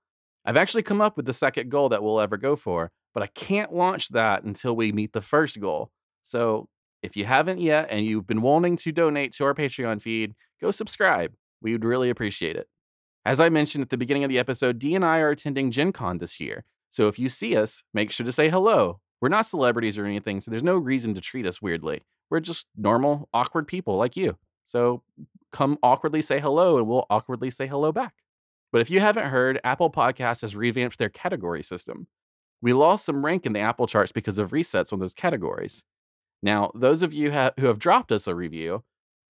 I've 0.45 0.57
actually 0.57 0.83
come 0.83 1.01
up 1.01 1.17
with 1.17 1.27
the 1.27 1.33
second 1.33 1.71
goal 1.71 1.89
that 1.89 2.03
we'll 2.03 2.21
ever 2.21 2.37
go 2.37 2.57
for, 2.57 2.91
but 3.15 3.23
I 3.23 3.29
can't 3.29 3.73
launch 3.73 4.09
that 4.11 4.43
until 4.43 4.75
we 4.75 4.93
meet 4.93 5.13
the 5.13 5.21
first 5.21 5.61
goal. 5.61 5.91
So 6.23 6.69
if 7.03 7.17
you 7.17 7.25
haven't 7.25 7.61
yet 7.61 7.89
and 7.91 8.05
you've 8.05 8.27
been 8.27 8.43
wanting 8.43 8.77
to 8.79 8.93
donate 8.93 9.33
to 9.35 9.45
our 9.45 9.55
Patreon 9.55 10.03
feed, 10.03 10.35
go 10.61 10.71
subscribe. 10.71 11.35
We 11.63 11.73
would 11.73 11.85
really 11.85 12.11
appreciate 12.11 12.57
it. 12.57 12.67
As 13.25 13.41
I 13.41 13.49
mentioned 13.49 13.83
at 13.83 13.91
the 13.91 13.97
beginning 13.97 14.25
of 14.25 14.31
the 14.31 14.39
episode, 14.39 14.79
Dee 14.79 14.95
and 14.95 15.05
I 15.05 15.21
are 15.21 15.31
attending 15.31 15.71
Gen 15.71 15.93
Con 15.93 16.19
this 16.19 16.41
year. 16.41 16.65
So 16.91 17.09
if 17.09 17.19
you 17.19 17.29
see 17.29 17.57
us, 17.57 17.83
make 17.95 18.11
sure 18.11 18.27
to 18.27 18.33
say 18.33 18.51
hello. 18.51 19.01
We're 19.21 19.29
not 19.29 19.47
celebrities 19.47 19.97
or 19.97 20.05
anything, 20.05 20.41
so 20.41 20.51
there's 20.51 20.63
no 20.63 20.77
reason 20.77 21.15
to 21.15 21.21
treat 21.21 21.47
us 21.47 21.63
weirdly. 21.63 22.03
We're 22.31 22.41
just 22.41 22.67
normal, 22.77 23.29
awkward 23.33 23.67
people 23.67 23.97
like 23.97 24.17
you. 24.17 24.37
So 24.67 25.03
come 25.55 25.79
awkwardly 25.85 26.21
say 26.21 26.41
hello 26.41 26.77
and 26.77 26.89
we'll 26.89 27.07
awkwardly 27.09 27.49
say 27.49 27.69
hello 27.69 27.93
back. 27.93 28.15
But 28.73 28.81
if 28.81 28.91
you 28.91 28.99
haven't 28.99 29.29
heard, 29.29 29.61
Apple 29.63 29.89
Podcasts 29.89 30.43
has 30.43 30.57
revamped 30.57 30.99
their 30.99 31.09
category 31.09 31.63
system. 31.63 32.09
We 32.61 32.73
lost 32.73 33.07
some 33.07 33.25
rank 33.25 33.47
in 33.47 33.53
the 33.53 33.61
Apple 33.61 33.87
charts 33.87 34.11
because 34.11 34.39
of 34.39 34.51
resets 34.51 34.93
on 34.93 34.99
those 34.99 35.15
categories. 35.15 35.85
Now, 36.43 36.73
those 36.75 37.03
of 37.03 37.15
you 37.15 37.31
ha- 37.31 37.53
who 37.59 37.67
have 37.67 37.79
dropped 37.79 38.11
us 38.11 38.27
a 38.27 38.35
review, 38.35 38.83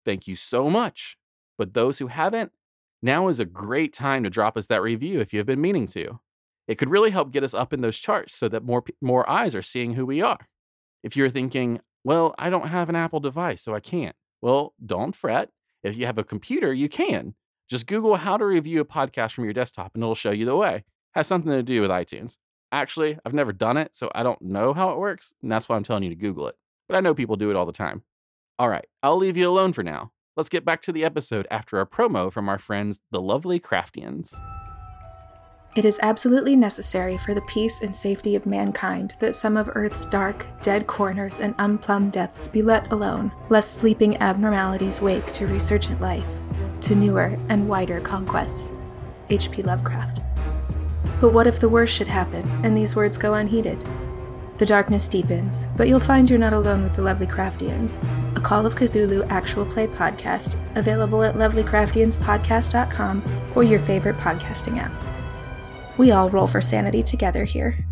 thank 0.06 0.26
you 0.26 0.34
so 0.34 0.70
much. 0.70 1.18
But 1.58 1.74
those 1.74 1.98
who 1.98 2.06
haven't, 2.06 2.52
now 3.02 3.28
is 3.28 3.38
a 3.38 3.44
great 3.44 3.92
time 3.92 4.24
to 4.24 4.30
drop 4.30 4.56
us 4.56 4.66
that 4.68 4.80
review 4.80 5.20
if 5.20 5.34
you 5.34 5.38
have 5.38 5.46
been 5.46 5.60
meaning 5.60 5.86
to. 5.88 6.20
It 6.66 6.76
could 6.76 6.88
really 6.88 7.10
help 7.10 7.32
get 7.32 7.44
us 7.44 7.52
up 7.52 7.74
in 7.74 7.82
those 7.82 7.98
charts 7.98 8.34
so 8.34 8.48
that 8.48 8.64
more 8.64 8.82
more 9.02 9.28
eyes 9.28 9.54
are 9.54 9.60
seeing 9.62 9.92
who 9.92 10.06
we 10.06 10.22
are. 10.22 10.48
If 11.02 11.16
you're 11.16 11.28
thinking, 11.28 11.80
"Well, 12.02 12.34
I 12.38 12.48
don't 12.48 12.68
have 12.68 12.88
an 12.88 12.96
Apple 12.96 13.20
device, 13.20 13.60
so 13.60 13.74
I 13.74 13.80
can't." 13.80 14.16
Well, 14.40 14.74
don't 14.84 15.14
fret. 15.14 15.50
If 15.84 15.98
you 15.98 16.06
have 16.06 16.18
a 16.18 16.24
computer, 16.24 16.72
you 16.72 16.88
can. 16.88 17.34
Just 17.68 17.86
Google 17.86 18.16
how 18.16 18.38
to 18.38 18.44
review 18.44 18.80
a 18.80 18.84
podcast 18.86 19.32
from 19.32 19.44
your 19.44 19.52
desktop 19.52 19.94
and 19.94 20.02
it'll 20.02 20.14
show 20.14 20.30
you 20.30 20.46
the 20.46 20.56
way. 20.56 20.84
Has 21.12 21.26
something 21.26 21.52
to 21.52 21.62
do 21.62 21.82
with 21.82 21.90
iTunes. 21.90 22.38
Actually, 22.72 23.18
I've 23.24 23.34
never 23.34 23.52
done 23.52 23.76
it, 23.76 23.94
so 23.94 24.10
I 24.14 24.22
don't 24.22 24.40
know 24.42 24.72
how 24.72 24.90
it 24.90 24.98
works, 24.98 25.34
and 25.42 25.52
that's 25.52 25.68
why 25.68 25.76
I'm 25.76 25.84
telling 25.84 26.02
you 26.02 26.08
to 26.08 26.16
Google 26.16 26.48
it. 26.48 26.56
But 26.88 26.96
I 26.96 27.00
know 27.00 27.14
people 27.14 27.36
do 27.36 27.50
it 27.50 27.56
all 27.56 27.66
the 27.66 27.72
time. 27.72 28.02
All 28.58 28.68
right, 28.68 28.86
I'll 29.02 29.16
leave 29.16 29.36
you 29.36 29.48
alone 29.48 29.72
for 29.72 29.84
now. 29.84 30.10
Let's 30.36 30.48
get 30.48 30.64
back 30.64 30.82
to 30.82 30.92
the 30.92 31.04
episode 31.04 31.46
after 31.50 31.80
a 31.80 31.86
promo 31.86 32.32
from 32.32 32.48
our 32.48 32.58
friends, 32.58 33.00
the 33.12 33.20
lovely 33.20 33.60
Craftians. 33.60 34.34
It 35.74 35.84
is 35.84 35.98
absolutely 36.02 36.54
necessary 36.54 37.18
for 37.18 37.34
the 37.34 37.40
peace 37.42 37.82
and 37.82 37.96
safety 37.96 38.36
of 38.36 38.46
mankind 38.46 39.14
that 39.18 39.34
some 39.34 39.56
of 39.56 39.68
Earth's 39.74 40.04
dark, 40.04 40.46
dead 40.62 40.86
corners 40.86 41.40
and 41.40 41.52
unplumbed 41.58 42.12
depths 42.12 42.46
be 42.46 42.62
let 42.62 42.92
alone, 42.92 43.32
lest 43.48 43.74
sleeping 43.74 44.16
abnormalities 44.18 45.00
wake 45.00 45.32
to 45.32 45.48
resurgent 45.48 46.00
life, 46.00 46.40
to 46.82 46.94
newer 46.94 47.36
and 47.48 47.68
wider 47.68 48.00
conquests. 48.00 48.70
H.P. 49.30 49.62
Lovecraft. 49.62 50.20
But 51.20 51.32
what 51.32 51.48
if 51.48 51.58
the 51.58 51.68
worst 51.68 51.92
should 51.92 52.06
happen 52.06 52.48
and 52.62 52.76
these 52.76 52.94
words 52.94 53.18
go 53.18 53.34
unheeded? 53.34 53.84
The 54.58 54.66
darkness 54.66 55.08
deepens, 55.08 55.66
but 55.76 55.88
you'll 55.88 55.98
find 55.98 56.30
you're 56.30 56.38
not 56.38 56.52
alone 56.52 56.84
with 56.84 56.94
the 56.94 57.02
Lovely 57.02 57.26
Craftians, 57.26 57.98
a 58.36 58.40
Call 58.40 58.64
of 58.64 58.76
Cthulhu 58.76 59.26
actual 59.28 59.66
play 59.66 59.88
podcast 59.88 60.56
available 60.76 61.24
at 61.24 61.34
lovelycraftianspodcast.com 61.34 63.50
or 63.56 63.64
your 63.64 63.80
favorite 63.80 64.18
podcasting 64.18 64.78
app. 64.78 64.92
We 65.96 66.10
all 66.10 66.28
roll 66.28 66.46
for 66.46 66.60
sanity 66.60 67.02
together 67.02 67.44
here. 67.44 67.84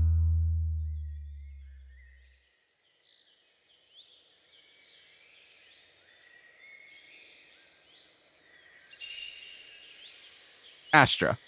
Astra. 10.92 11.38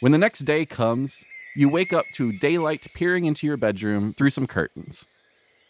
When 0.00 0.12
the 0.12 0.18
next 0.18 0.40
day 0.40 0.64
comes, 0.64 1.26
you 1.54 1.68
wake 1.68 1.92
up 1.92 2.06
to 2.14 2.32
daylight 2.38 2.86
peering 2.94 3.24
into 3.26 3.46
your 3.46 3.56
bedroom 3.56 4.14
through 4.14 4.30
some 4.30 4.46
curtains. 4.46 5.06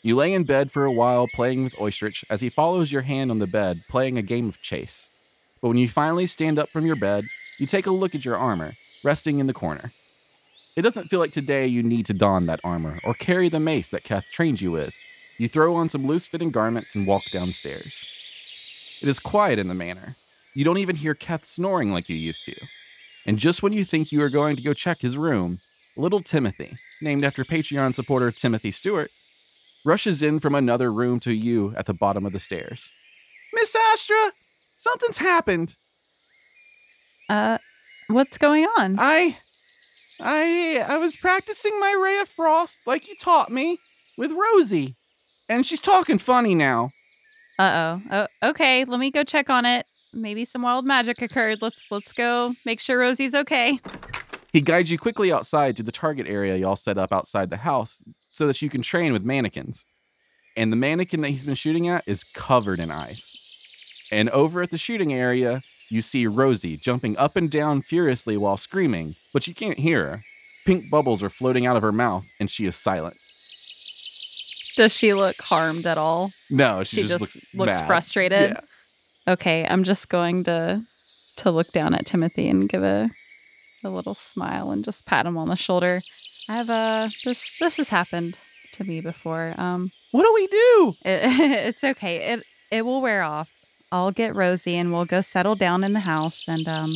You 0.03 0.15
lay 0.15 0.33
in 0.33 0.45
bed 0.45 0.71
for 0.71 0.85
a 0.85 0.93
while 0.93 1.27
playing 1.35 1.65
with 1.65 1.81
Oystrich 1.81 2.25
as 2.31 2.43
he 2.43 2.49
follows 2.49 2.93
your 2.93 3.03
hand 3.03 3.31
on 3.31 3.41
the 3.41 3.47
bed, 3.47 3.79
playing 3.89 4.17
a 4.19 4.23
game 4.23 4.49
of 4.49 4.63
chase. 4.63 5.11
But 5.61 5.69
when 5.69 5.79
you 5.79 5.89
finally 5.89 6.27
stand 6.27 6.59
up 6.59 6.69
from 6.69 6.87
your 6.87 6.95
bed, 6.95 7.25
you 7.59 7.67
take 7.67 7.87
a 7.87 7.91
look 7.91 8.15
at 8.15 8.25
your 8.25 8.37
armor, 8.37 8.75
resting 9.03 9.41
in 9.41 9.49
the 9.49 9.55
corner. 9.55 9.93
It 10.79 10.83
doesn't 10.83 11.09
feel 11.09 11.19
like 11.19 11.33
today 11.33 11.67
you 11.67 11.83
need 11.83 12.07
to 12.07 12.15
don 12.15 12.47
that 12.47 12.61
armor 12.63 13.01
or 13.03 13.13
carry 13.13 13.49
the 13.49 13.59
mace 13.59 13.89
that 13.89 14.05
Kath 14.05 14.27
trained 14.31 14.61
you 14.61 14.71
with. 14.71 14.95
You 15.37 15.49
throw 15.49 15.75
on 15.75 15.89
some 15.89 16.07
loose 16.07 16.29
fitting 16.29 16.53
garments 16.53 16.95
and 16.95 17.05
walk 17.05 17.25
downstairs. 17.33 18.07
It 19.03 19.09
is 19.09 19.19
quiet 19.19 19.59
in 19.59 19.67
the 19.67 19.75
manor. 19.75 20.15
You 20.55 20.65
don't 20.65 20.79
even 20.79 20.95
hear 20.95 21.17
Keth 21.17 21.47
snoring 21.47 21.91
like 21.91 22.09
you 22.09 22.15
used 22.15 22.45
to. 22.45 22.55
And 23.27 23.41
just 23.41 23.61
when 23.61 23.73
you 23.73 23.85
think 23.85 24.13
you 24.13 24.23
are 24.23 24.29
going 24.29 24.55
to 24.55 24.63
go 24.63 24.73
check 24.73 25.01
his 25.01 25.19
room, 25.19 25.59
little 25.97 26.21
Timothy, 26.21 26.77
named 27.03 27.25
after 27.25 27.45
Patreon 27.45 27.93
supporter 27.93 28.31
Timothy 28.31 28.71
Stewart, 28.71 29.11
rushes 29.85 30.23
in 30.23 30.39
from 30.39 30.55
another 30.55 30.93
room 30.93 31.19
to 31.21 31.33
you 31.33 31.75
at 31.77 31.87
the 31.87 31.93
bottom 31.93 32.25
of 32.25 32.33
the 32.33 32.39
stairs. 32.39 32.93
Miss 33.53 33.75
Astra, 33.93 34.31
something's 34.77 35.19
happened. 35.19 35.77
Uh, 37.29 37.59
what's 38.07 38.39
going 38.39 38.65
on? 38.79 38.95
I 39.01 39.39
I 40.21 40.85
I 40.87 40.99
was 40.99 41.17
practicing 41.17 41.79
my 41.81 41.93
ray 41.93 42.19
of 42.19 42.29
frost 42.29 42.87
like 42.87 43.09
you 43.09 43.15
taught 43.17 43.51
me 43.51 43.79
with 44.17 44.33
Rosie. 44.33 44.95
And 45.49 45.65
she's 45.65 45.81
talking 45.81 46.19
funny 46.19 46.55
now. 46.55 46.91
Uh 47.59 47.99
oh. 48.11 48.29
Oh, 48.43 48.49
okay. 48.51 48.85
Let 48.85 49.01
me 49.01 49.11
go 49.11 49.25
check 49.25 49.51
on 49.51 49.65
it. 49.65 49.87
Maybe 50.13 50.45
some 50.45 50.63
wild 50.63 50.85
magic 50.85 51.23
occurred. 51.23 51.63
Let's 51.63 51.85
let's 51.91 52.13
go 52.13 52.55
make 52.65 52.81
sure 52.81 52.99
Rosie's 52.99 53.35
okay. 53.35 53.81
He 54.53 54.61
guides 54.61 54.91
you 54.91 54.99
quickly 54.99 55.33
outside 55.33 55.77
to 55.77 55.83
the 55.83 55.93
target 55.93 56.27
area 56.27 56.57
y'all 56.57 56.77
set 56.77 56.97
up 56.97 57.13
outside 57.13 57.51
the 57.51 57.59
house 57.59 58.03
so 58.31 58.47
that 58.47 58.63
you 58.63 58.71
can 58.71 58.83
train 58.83 59.13
with 59.13 59.25
mannequins. 59.25 59.85
And 60.57 60.73
the 60.73 60.77
mannequin 60.77 61.21
that 61.21 61.29
he's 61.29 61.45
been 61.45 61.55
shooting 61.55 61.87
at 61.87 62.07
is 62.09 62.25
covered 62.25 62.81
in 62.81 62.91
ice. 62.91 63.37
And 64.11 64.31
over 64.31 64.63
at 64.63 64.71
the 64.71 64.79
shooting 64.79 65.13
area, 65.13 65.61
you 65.91 66.03
see 66.03 66.27
Rosie 66.27 66.77
jumping 66.77 67.17
up 67.17 67.37
and 67.37 67.51
down 67.51 67.83
furiously 67.83 68.37
while 68.37 68.57
screaming, 68.57 69.15
but 69.33 69.47
you 69.47 69.55
can't 69.55 69.79
hear 69.79 70.07
her. 70.07 70.21
Pink 70.67 70.91
bubbles 70.91 71.23
are 71.23 71.31
floating 71.31 71.67
out 71.67 71.77
of 71.77 71.83
her 71.83 71.93
mouth, 71.93 72.25
and 72.39 72.51
she 72.51 72.67
is 72.67 72.77
silent. 72.77 73.17
Does 74.77 74.93
she 74.93 75.13
look 75.15 75.37
harmed 75.41 75.87
at 75.87 75.99
all? 75.99 76.33
No, 76.51 76.85
she, 76.85 76.97
She, 76.97 77.09
just, 77.09 77.11
just, 77.11 77.21
looks, 77.21 77.55
looks, 77.55 77.81
frustrated. 77.83 78.51
Yeah. 78.51 79.33
Okay, 79.33 79.67
I'm 79.69 79.83
just 79.85 80.09
going 80.09 80.45
to 80.45 80.83
to 81.39 81.51
look 81.51 81.71
down 81.73 81.95
at 81.95 82.07
Timothy 82.07 82.49
and 82.49 82.69
give 82.69 82.83
a 82.83 83.11
a 83.85 83.91
little 83.91 84.15
smile 84.15 84.71
and 84.71 84.85
just 84.85 85.07
pat 85.07 85.27
him 85.27 85.37
on 85.37 85.49
the 85.49 85.57
shoulder. 85.57 86.03
I 86.49 86.57
have 86.57 86.71
a 86.71 87.11
this 87.25 87.59
this 87.59 87.77
has 87.77 87.89
happened 87.89 88.39
to 88.73 88.85
me 88.85 89.01
before. 89.01 89.55
Um, 89.59 89.91
What 90.13 90.25
do 90.25 90.33
we 90.35 90.47
do? 90.47 90.95
it, 91.05 91.21
it's 91.69 91.85
okay. 91.85 92.33
It 92.33 92.45
it 92.71 92.85
will 92.85 93.01
wear 93.01 93.23
off. 93.23 93.58
I'll 93.91 94.11
get 94.11 94.35
Rosie 94.35 94.77
and 94.77 94.93
we'll 94.93 95.05
go 95.05 95.21
settle 95.21 95.55
down 95.55 95.85
in 95.85 95.93
the 95.93 96.01
house 96.01 96.47
and 96.47 96.69
um, 96.69 96.95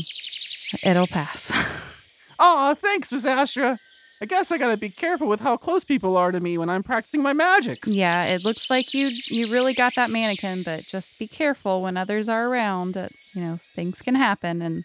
it'll 0.82 1.07
pass. 1.07 1.53
Aw, 2.38 2.74
thanks, 2.74 3.12
Miss 3.12 3.24
Astra. 3.24 3.78
I 4.20 4.24
guess 4.24 4.53
I 4.53 4.59
gotta 4.59 4.76
be 4.76 4.88
careful 4.88 5.28
with 5.28 5.40
how 5.40 5.57
close 5.57 5.82
people 5.82 6.16
are 6.16 6.30
to 6.30 6.38
me 6.38 6.57
when 6.57 6.70
I'm 6.70 6.84
practicing 6.84 7.22
my 7.22 7.32
magics. 7.32 7.88
yeah, 7.88 8.22
it 8.24 8.45
looks 8.45 8.70
like 8.70 8.95
you 8.95 9.11
you 9.26 9.51
really 9.51 9.74
got 9.74 9.97
that 9.97 10.11
mannequin, 10.11 10.62
but 10.62 10.84
just 10.84 11.18
be 11.18 11.26
careful 11.26 11.82
when 11.82 11.97
others 11.97 12.28
are 12.28 12.47
around. 12.47 12.97
Uh, 12.97 13.09
you 13.34 13.40
know, 13.40 13.59
things 13.74 14.01
can 14.01 14.14
happen, 14.14 14.62
and 14.62 14.84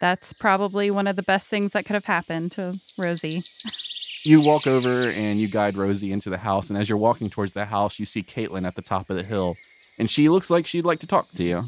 that's 0.00 0.32
probably 0.32 0.92
one 0.92 1.08
of 1.08 1.16
the 1.16 1.24
best 1.24 1.48
things 1.48 1.72
that 1.72 1.86
could 1.86 1.94
have 1.94 2.04
happened 2.04 2.52
to 2.52 2.78
Rosie. 2.96 3.42
You 4.22 4.40
walk 4.40 4.68
over 4.68 5.10
and 5.10 5.40
you 5.40 5.48
guide 5.48 5.76
Rosie 5.76 6.12
into 6.12 6.30
the 6.30 6.38
house, 6.38 6.70
and 6.70 6.78
as 6.78 6.88
you're 6.88 6.98
walking 6.98 7.30
towards 7.30 7.54
the 7.54 7.64
house, 7.64 7.98
you 7.98 8.06
see 8.06 8.22
Caitlin 8.22 8.64
at 8.64 8.76
the 8.76 8.82
top 8.82 9.10
of 9.10 9.16
the 9.16 9.24
hill, 9.24 9.56
and 9.98 10.10
she 10.10 10.28
looks 10.28 10.50
like 10.50 10.66
she'd 10.66 10.84
like 10.84 11.00
to 11.00 11.06
talk 11.06 11.28
to 11.32 11.44
you. 11.44 11.64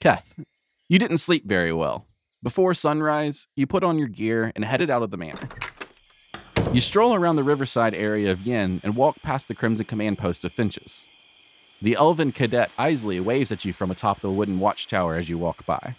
Keth, 0.00 0.38
you 0.88 0.98
didn't 0.98 1.18
sleep 1.18 1.44
very 1.44 1.72
well. 1.72 2.06
Before 2.40 2.72
sunrise, 2.72 3.48
you 3.56 3.66
put 3.66 3.82
on 3.82 3.98
your 3.98 4.06
gear 4.06 4.52
and 4.54 4.64
headed 4.64 4.90
out 4.90 5.02
of 5.02 5.10
the 5.10 5.16
manor. 5.16 5.48
You 6.72 6.80
stroll 6.80 7.14
around 7.14 7.36
the 7.36 7.42
riverside 7.42 7.94
area 7.94 8.30
of 8.30 8.46
Yin 8.46 8.80
and 8.84 8.94
walk 8.94 9.20
past 9.22 9.48
the 9.48 9.54
Crimson 9.54 9.86
Command 9.86 10.18
post 10.18 10.44
of 10.44 10.52
Finches. 10.52 11.06
The 11.80 11.94
elven 11.94 12.32
cadet 12.32 12.72
Isley 12.76 13.20
waves 13.20 13.52
at 13.52 13.64
you 13.64 13.72
from 13.72 13.92
atop 13.92 14.18
the 14.18 14.32
wooden 14.32 14.58
watchtower 14.58 15.14
as 15.14 15.28
you 15.28 15.38
walk 15.38 15.64
by. 15.64 15.94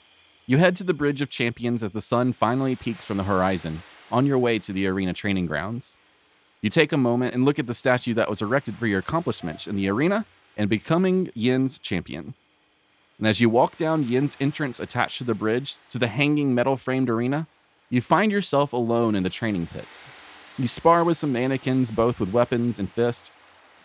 You 0.45 0.57
head 0.57 0.75
to 0.77 0.83
the 0.83 0.93
Bridge 0.93 1.21
of 1.21 1.29
Champions 1.29 1.83
as 1.83 1.93
the 1.93 2.01
sun 2.01 2.33
finally 2.33 2.75
peaks 2.75 3.05
from 3.05 3.15
the 3.15 3.23
horizon, 3.23 3.79
on 4.11 4.25
your 4.25 4.37
way 4.37 4.59
to 4.59 4.73
the 4.73 4.87
arena 4.87 5.13
training 5.13 5.45
grounds. 5.45 5.95
You 6.61 6.69
take 6.69 6.91
a 6.91 6.97
moment 6.97 7.33
and 7.33 7.45
look 7.45 7.59
at 7.59 7.67
the 7.67 7.73
statue 7.73 8.13
that 8.15 8.29
was 8.29 8.41
erected 8.41 8.75
for 8.75 8.87
your 8.87 8.99
accomplishments 8.99 9.67
in 9.67 9.77
the 9.77 9.87
arena 9.87 10.25
and 10.57 10.69
becoming 10.69 11.29
Yin's 11.33 11.79
champion. 11.79 12.33
And 13.17 13.27
as 13.27 13.39
you 13.39 13.49
walk 13.49 13.77
down 13.77 14.05
Yin's 14.05 14.35
entrance 14.41 14.81
attached 14.81 15.19
to 15.19 15.23
the 15.23 15.33
bridge 15.33 15.75
to 15.91 15.97
the 15.97 16.07
hanging 16.07 16.53
metal 16.53 16.75
framed 16.75 17.09
arena, 17.09 17.47
you 17.89 18.01
find 18.01 18.33
yourself 18.33 18.73
alone 18.73 19.15
in 19.15 19.23
the 19.23 19.29
training 19.29 19.67
pits. 19.67 20.07
You 20.57 20.67
spar 20.67 21.05
with 21.05 21.17
some 21.17 21.31
mannequins, 21.31 21.89
both 21.89 22.19
with 22.19 22.33
weapons 22.33 22.79
and 22.79 22.91
fists, 22.91 23.31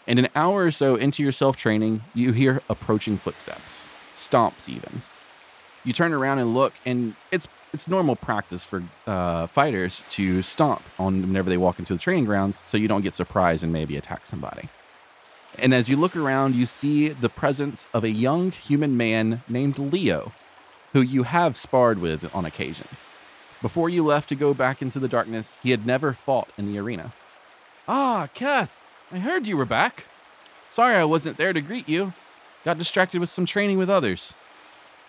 and 0.07 0.19
an 0.19 0.29
hour 0.35 0.65
or 0.65 0.71
so 0.71 0.97
into 0.97 1.23
your 1.23 1.33
self 1.33 1.57
training, 1.57 2.03
you 2.15 2.33
hear 2.33 2.63
approaching 2.69 3.17
footsteps, 3.19 3.85
stomps 4.15 4.69
even. 4.69 5.03
You 5.85 5.93
turn 5.93 6.13
around 6.13 6.39
and 6.39 6.55
look, 6.55 6.75
and 6.85 7.15
it's 7.31 7.49
it's 7.73 7.89
normal 7.89 8.15
practice 8.15 8.65
for 8.65 8.85
uh, 9.07 9.49
fighters 9.49 10.05
to 10.11 10.43
stomp 10.43 10.83
on 10.99 11.23
whenever 11.23 11.51
they 11.51 11.57
walk 11.57 11.79
into 11.79 11.93
the 11.93 11.99
training 11.99 12.25
grounds, 12.25 12.63
so 12.65 12.77
you 12.77 12.87
don't 12.87 13.03
get 13.03 13.15
surprised 13.15 13.65
and 13.65 13.73
maybe 13.73 13.97
attack 13.97 14.27
somebody. 14.27 14.69
And 15.59 15.75
as 15.75 15.89
you 15.89 15.97
look 15.97 16.17
around, 16.17 16.55
you 16.55 16.67
see 16.67 17.09
the 17.09 17.29
presence 17.29 17.87
of 17.93 18.05
a 18.05 18.11
young 18.11 18.51
human 18.53 18.97
man 18.97 19.43
named 19.49 19.79
Leo, 19.79 20.33
who 20.93 21.01
you 21.01 21.25
have 21.25 21.57
sparred 21.57 22.01
with 22.01 22.33
on 22.35 22.45
occasion. 22.45 22.87
Before 23.61 23.89
you 23.89 24.05
left 24.05 24.29
to 24.29 24.35
go 24.35 24.55
back 24.55 24.83
into 24.83 25.01
the 25.01 25.09
darkness, 25.09 25.59
he 25.63 25.71
had 25.71 25.87
never 25.87 26.13
fought 26.13 26.51
in 26.57 26.71
the 26.71 26.79
arena. 26.79 27.13
Ah, 27.89 28.29
Keth, 28.35 28.84
I 29.15 29.21
heard 29.21 29.47
you 29.47 29.57
were 29.57 29.65
back. 29.65 30.07
Sorry 30.73 30.97
I 30.97 31.05
wasn't 31.05 31.37
there 31.37 31.53
to 31.53 31.61
greet 31.61 31.89
you. 31.89 32.15
Got 32.65 32.79
distracted 32.79 33.21
with 33.21 33.29
some 33.29 33.47
training 33.47 33.79
with 33.79 33.89
others. 33.89 34.35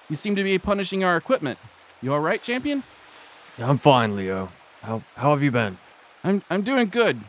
You 0.07 0.15
seem 0.15 0.35
to 0.35 0.43
be 0.43 0.59
punishing 0.59 1.03
our 1.03 1.17
equipment. 1.17 1.57
You 2.03 2.13
all 2.13 2.19
right, 2.19 2.39
champion? 2.39 2.83
I'm 3.57 3.79
fine, 3.79 4.15
Leo. 4.15 4.51
How 4.83 5.01
how 5.15 5.31
have 5.31 5.41
you 5.41 5.49
been? 5.49 5.79
I'm 6.23 6.43
I'm 6.51 6.61
doing 6.61 6.89
good. 6.89 7.21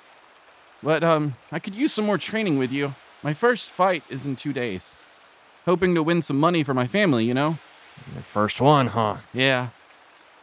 But 0.83 1.03
um 1.03 1.37
I 1.51 1.61
could 1.61 1.75
use 1.75 1.95
some 1.95 2.05
more 2.05 2.19
training 2.19 2.59
with 2.59 2.71
you. 2.71 2.95
My 3.23 3.33
first 3.33 3.71
fight 3.71 4.05
is 4.11 4.27
in 4.27 4.37
2 4.37 4.53
days. 4.53 4.99
Hoping 5.65 5.95
to 5.95 6.03
win 6.03 6.21
some 6.21 6.39
money 6.39 6.63
for 6.63 6.75
my 6.75 6.87
family, 6.87 7.25
you 7.25 7.33
know. 7.33 7.57
The 8.15 8.21
first 8.21 8.61
one, 8.61 8.89
huh? 8.89 9.17
Yeah. 9.33 9.69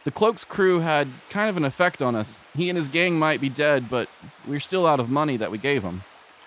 The 0.02 0.10
Cloak's 0.10 0.42
crew 0.42 0.80
had 0.80 1.06
kind 1.30 1.48
of 1.48 1.56
an 1.56 1.64
effect 1.64 2.02
on 2.02 2.16
us. 2.16 2.42
He 2.56 2.68
and 2.68 2.76
his 2.76 2.88
gang 2.88 3.20
might 3.20 3.40
be 3.40 3.48
dead, 3.48 3.88
but 3.88 4.08
we're 4.48 4.58
still 4.58 4.84
out 4.84 4.98
of 4.98 5.08
money 5.08 5.36
that 5.36 5.52
we 5.52 5.58
gave 5.58 5.84
him. 5.84 6.02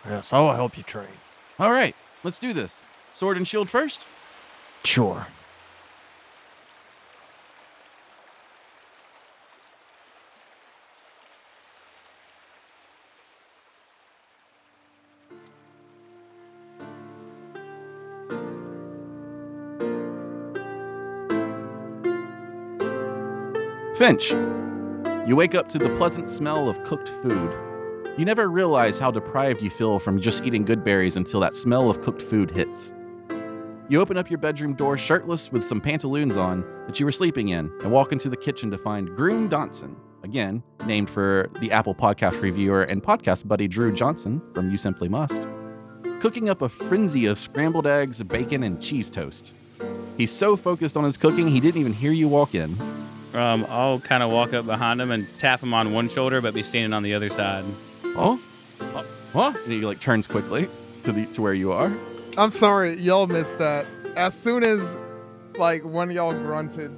Yes, 0.09 0.31
I 0.31 0.39
will 0.39 0.53
help 0.53 0.77
you 0.77 0.83
train. 0.83 1.07
All 1.59 1.71
right, 1.71 1.95
let's 2.23 2.39
do 2.39 2.53
this. 2.53 2.85
Sword 3.13 3.35
and 3.35 3.47
shield 3.47 3.69
first? 3.69 4.05
Sure. 4.85 5.27
Finch, 23.97 24.31
you 25.27 25.35
wake 25.35 25.55
up 25.55 25.67
to 25.67 25.79
the 25.79 25.89
pleasant 25.97 26.29
smell 26.29 26.69
of 26.69 26.81
cooked 26.83 27.09
food 27.09 27.66
you 28.17 28.25
never 28.25 28.49
realize 28.49 28.97
how 28.97 29.11
deprived 29.11 29.61
you 29.61 29.69
feel 29.69 29.99
from 29.99 30.19
just 30.19 30.43
eating 30.43 30.65
good 30.65 30.83
berries 30.83 31.17
until 31.17 31.39
that 31.39 31.53
smell 31.53 31.89
of 31.89 32.01
cooked 32.01 32.21
food 32.21 32.49
hits. 32.49 32.91
You 33.89 34.01
open 34.01 34.17
up 34.17 34.29
your 34.29 34.39
bedroom 34.39 34.73
door 34.73 34.97
shirtless 34.97 35.51
with 35.51 35.63
some 35.63 35.79
pantaloons 35.79 36.35
on 36.35 36.65
that 36.87 36.99
you 36.99 37.05
were 37.05 37.11
sleeping 37.11 37.49
in 37.49 37.71
and 37.83 37.91
walk 37.91 38.11
into 38.11 38.27
the 38.27 38.35
kitchen 38.35 38.71
to 38.71 38.77
find 38.77 39.09
Groon 39.09 39.47
Donson, 39.49 39.95
again, 40.23 40.63
named 40.85 41.11
for 41.11 41.49
the 41.59 41.71
Apple 41.71 41.93
podcast 41.93 42.41
reviewer 42.41 42.83
and 42.83 43.03
podcast 43.03 43.47
buddy 43.47 43.67
Drew 43.67 43.93
Johnson 43.93 44.41
from 44.53 44.71
You 44.71 44.77
Simply 44.77 45.07
Must, 45.07 45.47
cooking 46.19 46.49
up 46.49 46.63
a 46.63 46.69
frenzy 46.69 47.27
of 47.27 47.37
scrambled 47.37 47.85
eggs, 47.85 48.21
bacon, 48.23 48.63
and 48.63 48.81
cheese 48.81 49.11
toast. 49.11 49.53
He's 50.17 50.31
so 50.31 50.57
focused 50.57 50.97
on 50.97 51.03
his 51.03 51.17
cooking, 51.17 51.47
he 51.49 51.59
didn't 51.59 51.79
even 51.79 51.93
hear 51.93 52.11
you 52.11 52.27
walk 52.27 52.55
in. 52.55 52.75
Um, 53.35 53.65
I'll 53.69 53.99
kind 53.99 54.23
of 54.23 54.31
walk 54.31 54.53
up 54.55 54.65
behind 54.65 54.99
him 54.99 55.11
and 55.11 55.27
tap 55.37 55.61
him 55.61 55.73
on 55.75 55.93
one 55.93 56.09
shoulder, 56.09 56.41
but 56.41 56.55
be 56.55 56.63
standing 56.63 56.93
on 56.93 57.03
the 57.03 57.13
other 57.13 57.29
side. 57.29 57.63
Oh? 58.15 58.39
Uh, 58.95 59.03
What? 59.33 59.55
And 59.63 59.71
he 59.71 59.81
like 59.81 59.99
turns 59.99 60.27
quickly 60.27 60.67
to 61.03 61.11
the 61.11 61.25
to 61.27 61.41
where 61.41 61.53
you 61.53 61.71
are. 61.71 61.91
I'm 62.37 62.51
sorry, 62.51 62.95
y'all 62.95 63.27
missed 63.27 63.57
that. 63.59 63.85
As 64.15 64.37
soon 64.37 64.63
as 64.63 64.97
like 65.57 65.83
one 65.83 66.09
of 66.09 66.15
y'all 66.15 66.33
grunted, 66.33 66.95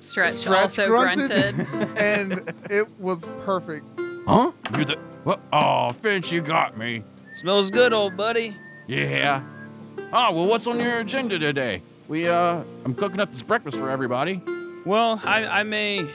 Stretch, 0.00 0.34
Stretch 0.34 0.78
also 0.78 0.86
grunted. 0.88 1.28
grunted. 1.56 1.88
and 1.98 2.54
it 2.70 2.88
was 2.98 3.28
perfect. 3.44 3.84
Huh? 4.26 4.52
You 4.76 4.84
the 4.84 4.98
what? 5.24 5.40
Oh, 5.52 5.92
Finch, 5.92 6.32
you 6.32 6.40
got 6.40 6.76
me. 6.78 7.02
Smells 7.36 7.70
good, 7.70 7.92
old 7.92 8.16
buddy. 8.16 8.54
Yeah. 8.86 9.42
Oh 10.12 10.32
well, 10.32 10.46
what's 10.46 10.66
on 10.66 10.80
your 10.80 10.98
agenda 11.00 11.38
today? 11.38 11.82
We 12.08 12.26
uh, 12.26 12.62
I'm 12.84 12.94
cooking 12.94 13.20
up 13.20 13.30
this 13.32 13.42
breakfast 13.42 13.76
for 13.76 13.90
everybody. 13.90 14.42
Well, 14.84 15.20
I, 15.24 15.60
I 15.60 15.62
may. 15.62 16.06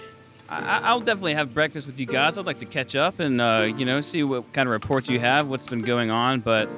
I, 0.50 0.82
I'll 0.84 1.00
definitely 1.00 1.34
have 1.34 1.54
breakfast 1.54 1.88
with 1.88 2.00
you 2.00 2.06
guys. 2.06 2.38
I'd 2.38 2.46
like 2.46 2.60
to 2.60 2.66
catch 2.66 2.96
up 2.96 3.20
and 3.20 3.41
uh, 3.41 3.72
you 3.76 3.86
know 3.86 4.02
see 4.02 4.24
what 4.24 4.52
kind 4.54 4.68
of 4.68 4.74
reports 4.74 5.10
you 5.10 5.20
have, 5.20 5.48
what's 5.48 5.66
been 5.66 5.82
going 5.82 6.12
on. 6.12 6.41
But 6.41 6.70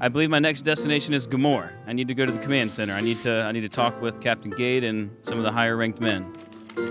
I 0.00 0.08
believe 0.08 0.30
my 0.30 0.40
next 0.40 0.62
destination 0.62 1.14
is 1.14 1.26
Gamor. 1.26 1.70
I 1.86 1.92
need 1.92 2.08
to 2.08 2.14
go 2.14 2.26
to 2.26 2.32
the 2.32 2.38
command 2.38 2.70
center. 2.70 2.92
I 2.92 3.00
need 3.00 3.18
to 3.18 3.42
I 3.42 3.52
need 3.52 3.62
to 3.62 3.68
talk 3.68 4.00
with 4.02 4.20
Captain 4.20 4.50
Gate 4.50 4.84
and 4.84 5.16
some 5.22 5.38
of 5.38 5.44
the 5.44 5.52
higher 5.52 5.76
ranked 5.76 6.00
men. 6.00 6.32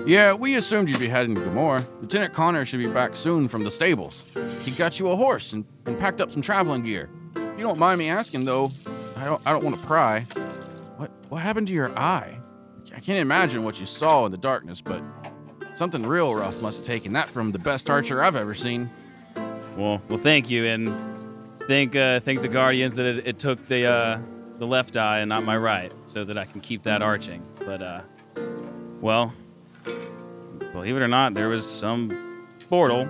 Yeah, 0.06 0.34
we 0.34 0.56
assumed 0.56 0.90
you'd 0.90 1.00
be 1.00 1.10
heading 1.10 1.36
to 1.36 1.42
Gamor. 1.42 1.86
Lieutenant 2.02 2.34
Connor 2.34 2.64
should 2.64 2.80
be 2.80 2.88
back 2.88 3.18
soon 3.18 3.50
from 3.50 3.66
the 3.66 3.72
stables. 3.72 4.24
He 4.62 4.72
got 4.72 4.98
you 4.98 5.10
a 5.10 5.16
horse 5.16 5.52
and, 5.52 5.66
and 5.86 6.00
packed 6.00 6.22
up 6.22 6.32
some 6.32 6.42
traveling 6.42 6.84
gear. 6.84 7.10
If 7.36 7.58
you 7.58 7.64
don't 7.64 7.78
mind 7.78 8.00
me 8.00 8.08
asking 8.08 8.46
though, 8.46 8.72
I 9.18 9.26
don't 9.26 9.46
I 9.46 9.52
don't 9.52 9.64
want 9.64 9.78
to 9.78 9.86
pry. 9.86 10.22
What 10.96 11.12
what 11.28 11.42
happened 11.42 11.68
to 11.68 11.74
your 11.74 11.98
eye? 12.00 12.40
I 12.96 13.00
can't 13.00 13.20
imagine 13.20 13.64
what 13.64 13.80
you 13.80 13.86
saw 13.86 14.26
in 14.26 14.32
the 14.32 14.38
darkness, 14.38 14.80
but 14.80 15.02
something 15.76 16.04
real 16.04 16.34
rough 16.34 16.62
must 16.62 16.80
have 16.80 16.86
taken 16.86 17.14
that 17.14 17.30
from 17.30 17.52
the 17.52 17.60
best 17.60 17.90
archer 17.90 18.22
I've 18.22 18.36
ever 18.36 18.54
seen. 18.54 18.90
Well, 19.78 20.02
well, 20.08 20.20
thank 20.20 20.50
you, 20.50 20.66
and 20.66 20.94
thank 21.68 21.96
uh, 21.96 22.20
thank 22.20 22.42
the 22.42 22.48
guardians 22.48 22.96
that 22.98 23.06
it, 23.06 23.28
it 23.28 23.40
took 23.40 23.68
the 23.68 23.88
uh, 23.88 24.20
the 24.60 24.68
left 24.68 24.98
eye 24.98 25.20
and 25.20 25.30
not 25.30 25.44
my 25.44 25.58
right, 25.58 25.92
so 26.06 26.24
that 26.24 26.38
I 26.38 26.46
can 26.46 26.62
keep 26.62 26.84
that 26.84 27.02
arching. 27.02 27.44
But 27.66 27.82
uh, 27.82 28.02
well, 29.02 29.34
believe 30.72 30.96
it 30.96 31.02
or 31.02 31.08
not, 31.08 31.34
there 31.34 31.50
was 31.50 31.70
some 31.70 32.48
portal, 32.70 33.10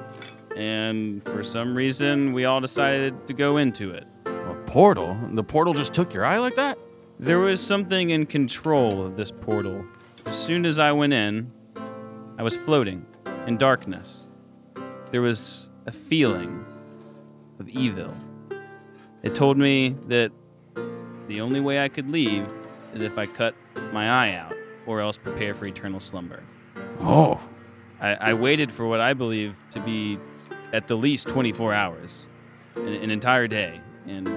and 0.55 1.23
for 1.23 1.43
some 1.43 1.75
reason, 1.75 2.33
we 2.33 2.45
all 2.45 2.61
decided 2.61 3.27
to 3.27 3.33
go 3.33 3.57
into 3.57 3.91
it. 3.91 4.07
A 4.25 4.55
portal? 4.65 5.17
The 5.31 5.43
portal 5.43 5.73
just 5.73 5.93
took 5.93 6.13
your 6.13 6.25
eye 6.25 6.39
like 6.39 6.55
that? 6.55 6.77
There 7.19 7.39
was 7.39 7.61
something 7.61 8.09
in 8.09 8.25
control 8.25 9.05
of 9.05 9.15
this 9.15 9.31
portal. 9.31 9.85
As 10.25 10.35
soon 10.35 10.65
as 10.65 10.79
I 10.79 10.91
went 10.91 11.13
in, 11.13 11.51
I 12.37 12.43
was 12.43 12.55
floating 12.55 13.05
in 13.47 13.57
darkness. 13.57 14.25
There 15.11 15.21
was 15.21 15.69
a 15.85 15.91
feeling 15.91 16.65
of 17.59 17.69
evil. 17.69 18.13
It 19.21 19.35
told 19.35 19.57
me 19.57 19.95
that 20.07 20.31
the 21.27 21.41
only 21.41 21.59
way 21.59 21.79
I 21.79 21.89
could 21.89 22.09
leave 22.09 22.47
is 22.93 23.03
if 23.03 23.17
I 23.17 23.27
cut 23.27 23.55
my 23.91 24.09
eye 24.09 24.33
out 24.33 24.55
or 24.87 24.99
else 24.99 25.17
prepare 25.17 25.53
for 25.53 25.67
eternal 25.67 25.99
slumber. 25.99 26.43
Oh. 26.99 27.39
I, 28.01 28.13
I 28.15 28.33
waited 28.33 28.71
for 28.71 28.87
what 28.87 28.99
I 28.99 29.13
believe 29.13 29.55
to 29.71 29.79
be 29.79 30.17
at 30.73 30.87
the 30.87 30.95
least 30.95 31.27
24 31.27 31.73
hours, 31.73 32.27
an, 32.75 32.87
an 32.87 33.11
entire 33.11 33.47
day, 33.47 33.79
and 34.07 34.27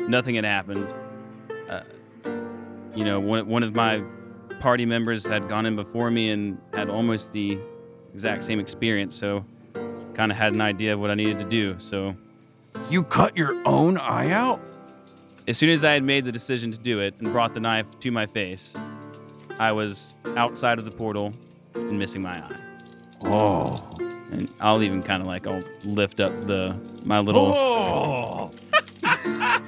nothing 0.00 0.34
had 0.34 0.44
happened. 0.44 0.92
Uh, 1.68 1.82
you 2.94 3.04
know, 3.04 3.18
one, 3.18 3.48
one 3.48 3.62
of 3.62 3.74
my 3.74 4.02
party 4.62 4.86
members 4.86 5.26
had 5.26 5.48
gone 5.48 5.66
in 5.66 5.74
before 5.74 6.08
me 6.10 6.30
and 6.30 6.56
had 6.72 6.88
almost 6.88 7.32
the 7.32 7.58
exact 8.14 8.44
same 8.44 8.60
experience, 8.60 9.16
so 9.16 9.44
kind 10.14 10.30
of 10.30 10.38
had 10.38 10.52
an 10.52 10.60
idea 10.60 10.94
of 10.94 11.00
what 11.00 11.10
I 11.10 11.14
needed 11.14 11.40
to 11.40 11.44
do. 11.44 11.74
So 11.78 12.14
You 12.88 13.02
cut 13.02 13.36
your 13.36 13.60
own 13.66 13.98
eye 13.98 14.30
out? 14.30 14.60
as 15.48 15.58
soon 15.58 15.70
as 15.70 15.82
I 15.82 15.92
had 15.94 16.04
made 16.04 16.24
the 16.24 16.30
decision 16.30 16.70
to 16.70 16.78
do 16.78 17.00
it 17.00 17.14
and 17.18 17.32
brought 17.32 17.52
the 17.52 17.58
knife 17.58 17.98
to 17.98 18.12
my 18.12 18.26
face, 18.26 18.76
I 19.58 19.72
was 19.72 20.14
outside 20.36 20.78
of 20.78 20.84
the 20.84 20.92
portal 20.92 21.32
and 21.74 21.98
missing 21.98 22.22
my 22.22 22.36
eye. 22.40 22.56
Oh. 23.24 23.80
And 24.30 24.48
I'll 24.60 24.80
even 24.84 25.02
kind 25.02 25.20
of 25.20 25.26
like 25.26 25.48
I'll 25.48 25.64
lift 25.84 26.20
up 26.20 26.32
the 26.46 26.78
my 27.04 27.18
little 27.18 27.52
Oh. 27.54 28.50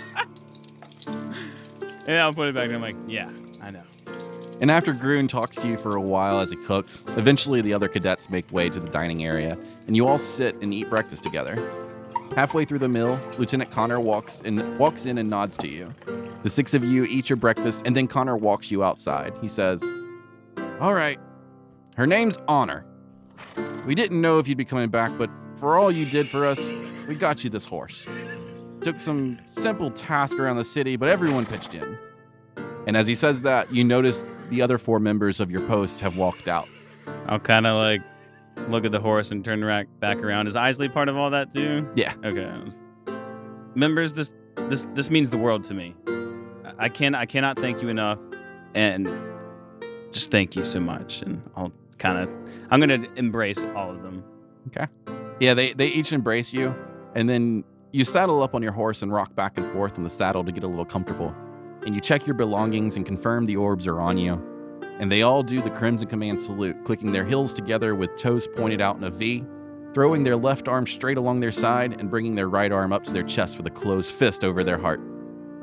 and 2.06 2.16
I'll 2.20 2.32
put 2.32 2.48
it 2.48 2.54
back 2.54 2.66
and 2.66 2.76
I'm 2.76 2.80
like, 2.80 2.96
yeah. 3.08 3.28
And 4.64 4.70
after 4.70 4.94
Groon 4.94 5.28
talks 5.28 5.56
to 5.56 5.68
you 5.68 5.76
for 5.76 5.94
a 5.94 6.00
while 6.00 6.40
as 6.40 6.48
he 6.48 6.56
cooks, 6.56 7.04
eventually 7.18 7.60
the 7.60 7.74
other 7.74 7.86
cadets 7.86 8.30
make 8.30 8.50
way 8.50 8.70
to 8.70 8.80
the 8.80 8.88
dining 8.88 9.22
area, 9.22 9.58
and 9.86 9.94
you 9.94 10.08
all 10.08 10.16
sit 10.16 10.56
and 10.62 10.72
eat 10.72 10.88
breakfast 10.88 11.22
together. 11.22 11.70
Halfway 12.34 12.64
through 12.64 12.78
the 12.78 12.88
meal, 12.88 13.20
Lieutenant 13.36 13.70
Connor 13.70 14.00
walks 14.00 14.40
in, 14.40 14.78
walks 14.78 15.04
in 15.04 15.18
and 15.18 15.28
nods 15.28 15.58
to 15.58 15.68
you. 15.68 15.94
The 16.42 16.48
six 16.48 16.72
of 16.72 16.82
you 16.82 17.04
eat 17.04 17.28
your 17.28 17.36
breakfast, 17.36 17.82
and 17.84 17.94
then 17.94 18.08
Connor 18.08 18.38
walks 18.38 18.70
you 18.70 18.82
outside. 18.82 19.36
He 19.42 19.48
says, 19.48 19.84
All 20.80 20.94
right, 20.94 21.20
her 21.96 22.06
name's 22.06 22.38
Honor. 22.48 22.86
We 23.84 23.94
didn't 23.94 24.18
know 24.18 24.38
if 24.38 24.48
you'd 24.48 24.56
be 24.56 24.64
coming 24.64 24.88
back, 24.88 25.12
but 25.18 25.28
for 25.56 25.76
all 25.76 25.92
you 25.92 26.06
did 26.06 26.30
for 26.30 26.46
us, 26.46 26.72
we 27.06 27.16
got 27.16 27.44
you 27.44 27.50
this 27.50 27.66
horse. 27.66 28.08
Took 28.80 28.98
some 28.98 29.40
simple 29.46 29.90
task 29.90 30.38
around 30.38 30.56
the 30.56 30.64
city, 30.64 30.96
but 30.96 31.10
everyone 31.10 31.44
pitched 31.44 31.74
in. 31.74 31.98
And 32.86 32.96
as 32.96 33.06
he 33.06 33.14
says 33.14 33.42
that, 33.42 33.70
you 33.70 33.84
notice 33.84 34.26
the 34.50 34.62
other 34.62 34.78
four 34.78 34.98
members 35.00 35.40
of 35.40 35.50
your 35.50 35.60
post 35.66 36.00
have 36.00 36.16
walked 36.16 36.48
out. 36.48 36.68
I'll 37.26 37.38
kind 37.40 37.66
of 37.66 37.76
like 37.76 38.02
look 38.68 38.84
at 38.84 38.92
the 38.92 39.00
horse 39.00 39.30
and 39.30 39.44
turn 39.44 39.60
back 39.60 39.88
back 40.00 40.18
around. 40.18 40.46
Is 40.46 40.56
Isley 40.56 40.88
part 40.88 41.08
of 41.08 41.16
all 41.16 41.30
that 41.30 41.52
too? 41.52 41.88
Yeah. 41.94 42.14
Okay. 42.24 42.50
Members, 43.74 44.12
this 44.12 44.32
this 44.68 44.86
this 44.94 45.10
means 45.10 45.30
the 45.30 45.38
world 45.38 45.64
to 45.64 45.74
me. 45.74 45.94
I- 46.06 46.84
I 46.84 46.88
can 46.88 47.14
I 47.14 47.26
cannot 47.26 47.58
thank 47.58 47.82
you 47.82 47.88
enough, 47.88 48.18
and 48.74 49.08
just 50.12 50.30
thank 50.30 50.56
you 50.56 50.64
so 50.64 50.80
much. 50.80 51.22
And 51.22 51.42
I'll 51.56 51.72
kind 51.98 52.18
of 52.18 52.28
I'm 52.70 52.80
gonna 52.80 53.06
embrace 53.16 53.64
all 53.76 53.90
of 53.90 54.02
them. 54.02 54.24
Okay. 54.68 54.86
Yeah, 55.40 55.54
they, 55.54 55.72
they 55.72 55.88
each 55.88 56.12
embrace 56.12 56.52
you, 56.52 56.74
and 57.14 57.28
then 57.28 57.64
you 57.92 58.04
saddle 58.04 58.42
up 58.42 58.54
on 58.54 58.62
your 58.62 58.72
horse 58.72 59.02
and 59.02 59.12
rock 59.12 59.34
back 59.34 59.58
and 59.58 59.70
forth 59.72 59.98
on 59.98 60.04
the 60.04 60.10
saddle 60.10 60.44
to 60.44 60.52
get 60.52 60.62
a 60.64 60.68
little 60.68 60.84
comfortable. 60.84 61.34
And 61.86 61.94
you 61.94 62.00
check 62.00 62.26
your 62.26 62.34
belongings 62.34 62.96
and 62.96 63.04
confirm 63.04 63.46
the 63.46 63.56
orbs 63.56 63.86
are 63.86 64.00
on 64.00 64.16
you. 64.18 64.42
And 64.98 65.10
they 65.10 65.22
all 65.22 65.42
do 65.42 65.60
the 65.60 65.70
Crimson 65.70 66.08
Command 66.08 66.40
salute, 66.40 66.84
clicking 66.84 67.12
their 67.12 67.24
heels 67.24 67.52
together 67.52 67.94
with 67.94 68.16
toes 68.16 68.46
pointed 68.46 68.80
out 68.80 68.96
in 68.96 69.04
a 69.04 69.10
V, 69.10 69.44
throwing 69.92 70.24
their 70.24 70.36
left 70.36 70.68
arm 70.68 70.86
straight 70.86 71.16
along 71.16 71.40
their 71.40 71.52
side, 71.52 72.00
and 72.00 72.10
bringing 72.10 72.34
their 72.34 72.48
right 72.48 72.72
arm 72.72 72.92
up 72.92 73.04
to 73.04 73.12
their 73.12 73.22
chest 73.22 73.56
with 73.56 73.66
a 73.66 73.70
closed 73.70 74.12
fist 74.12 74.44
over 74.44 74.62
their 74.62 74.78
heart. 74.78 75.00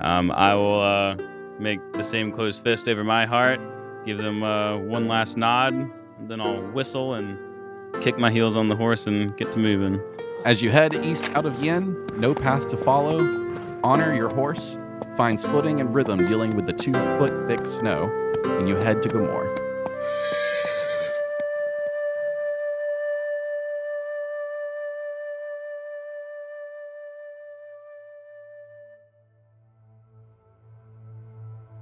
Um, 0.01 0.31
I 0.31 0.53
will 0.53 0.81
uh, 0.81 1.15
make 1.59 1.79
the 1.93 2.03
same 2.03 2.31
closed 2.31 2.63
fist 2.63 2.87
over 2.87 3.03
my 3.03 3.25
heart, 3.25 3.59
give 4.05 4.17
them 4.17 4.43
uh, 4.43 4.77
one 4.77 5.07
last 5.07 5.37
nod, 5.37 5.91
then 6.27 6.41
I'll 6.41 6.61
whistle 6.71 7.13
and 7.13 7.37
kick 8.01 8.17
my 8.17 8.31
heels 8.31 8.55
on 8.55 8.67
the 8.67 8.75
horse 8.75 9.07
and 9.07 9.35
get 9.37 9.51
to 9.53 9.59
moving. 9.59 10.01
As 10.43 10.61
you 10.61 10.71
head 10.71 10.93
east 10.93 11.29
out 11.35 11.45
of 11.45 11.63
Yin, 11.63 12.07
no 12.15 12.33
path 12.33 12.67
to 12.69 12.77
follow, 12.77 13.19
honor 13.83 14.13
your 14.13 14.29
horse, 14.29 14.77
finds 15.15 15.45
footing 15.45 15.79
and 15.79 15.93
rhythm 15.93 16.17
dealing 16.27 16.55
with 16.55 16.65
the 16.65 16.73
two 16.73 16.93
foot 16.93 17.47
thick 17.47 17.65
snow, 17.65 18.11
and 18.45 18.67
you 18.67 18.75
head 18.75 19.01
to 19.03 19.09
Gamor. 19.09 19.57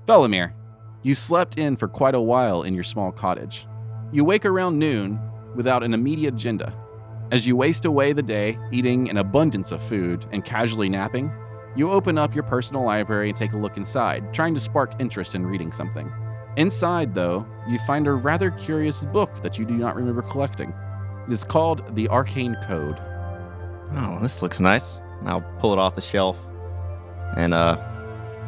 Velimir, 0.06 0.54
you 1.04 1.14
slept 1.14 1.60
in 1.60 1.78
for 1.78 1.88
quite 1.88 2.16
a 2.16 2.20
while 2.20 2.64
in 2.64 2.74
your 2.74 2.84
small 2.84 3.12
cottage. 3.12 3.68
You 4.12 4.26
wake 4.26 4.44
around 4.44 4.80
noon 4.80 5.20
without 5.56 5.84
an 5.84 5.94
immediate 5.94 6.34
agenda. 6.34 6.74
As 7.32 7.46
you 7.46 7.56
waste 7.56 7.86
away 7.86 8.14
the 8.14 8.24
day 8.24 8.58
eating 8.72 9.08
an 9.08 9.18
abundance 9.18 9.72
of 9.72 9.84
food 9.84 10.26
and 10.32 10.44
casually 10.44 10.90
napping, 10.90 11.32
you 11.80 11.90
open 11.90 12.18
up 12.18 12.36
your 12.36 12.44
personal 12.44 12.84
library 12.84 13.30
and 13.30 13.38
take 13.38 13.54
a 13.54 13.58
look 13.58 13.78
inside, 13.78 14.34
trying 14.34 14.54
to 14.54 14.60
spark 14.60 14.92
interest 15.00 15.34
in 15.34 15.46
reading 15.46 15.72
something. 15.72 16.12
Inside, 16.58 17.16
though, 17.16 17.46
you 17.70 17.80
find 17.88 18.06
a 18.06 18.12
rather 18.12 18.52
curious 18.52 19.06
book 19.06 19.42
that 19.42 19.58
you 19.58 19.64
do 19.64 19.76
not 19.76 19.96
remember 19.96 20.22
collecting. 20.22 20.74
It 21.26 21.32
is 21.32 21.46
called 21.46 21.96
The 21.96 22.10
Arcane 22.10 22.58
Code. 22.66 23.00
Oh, 23.96 24.20
this 24.22 24.42
looks 24.42 24.60
nice. 24.60 25.02
I'll 25.26 25.42
pull 25.60 25.72
it 25.72 25.80
off 25.80 25.96
the 25.96 26.02
shelf 26.02 26.38
and 27.38 27.54
uh, 27.54 27.78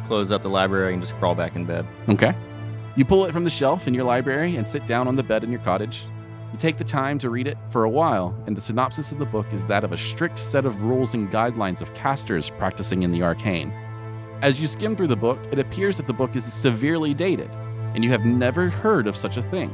close 0.06 0.30
up 0.30 0.42
the 0.42 0.50
library 0.50 0.92
and 0.92 1.02
just 1.02 1.14
crawl 1.16 1.34
back 1.34 1.56
in 1.56 1.64
bed. 1.64 1.86
Okay. 2.10 2.34
You 2.96 3.06
pull 3.06 3.24
it 3.24 3.32
from 3.32 3.44
the 3.44 3.50
shelf 3.50 3.88
in 3.88 3.94
your 3.94 4.04
library 4.04 4.56
and 4.56 4.68
sit 4.68 4.86
down 4.86 5.08
on 5.08 5.16
the 5.16 5.22
bed 5.22 5.42
in 5.42 5.50
your 5.50 5.60
cottage. 5.60 6.06
You 6.52 6.58
take 6.58 6.76
the 6.76 6.84
time 6.84 7.18
to 7.20 7.30
read 7.30 7.46
it 7.46 7.56
for 7.70 7.84
a 7.84 7.90
while, 7.90 8.36
and 8.46 8.54
the 8.54 8.60
synopsis 8.60 9.10
of 9.10 9.18
the 9.18 9.24
book 9.24 9.46
is 9.52 9.64
that 9.64 9.84
of 9.84 9.92
a 9.92 9.96
strict 9.96 10.38
set 10.38 10.66
of 10.66 10.82
rules 10.82 11.14
and 11.14 11.30
guidelines 11.30 11.80
of 11.80 11.94
casters 11.94 12.50
practicing 12.50 13.02
in 13.02 13.10
the 13.10 13.22
arcane. 13.22 13.72
As 14.42 14.60
you 14.60 14.66
skim 14.66 14.94
through 14.94 15.06
the 15.06 15.16
book, 15.16 15.38
it 15.50 15.58
appears 15.58 15.96
that 15.96 16.06
the 16.06 16.12
book 16.12 16.36
is 16.36 16.44
severely 16.44 17.14
dated, 17.14 17.50
and 17.94 18.04
you 18.04 18.10
have 18.10 18.26
never 18.26 18.68
heard 18.68 19.06
of 19.06 19.16
such 19.16 19.38
a 19.38 19.42
thing. 19.44 19.72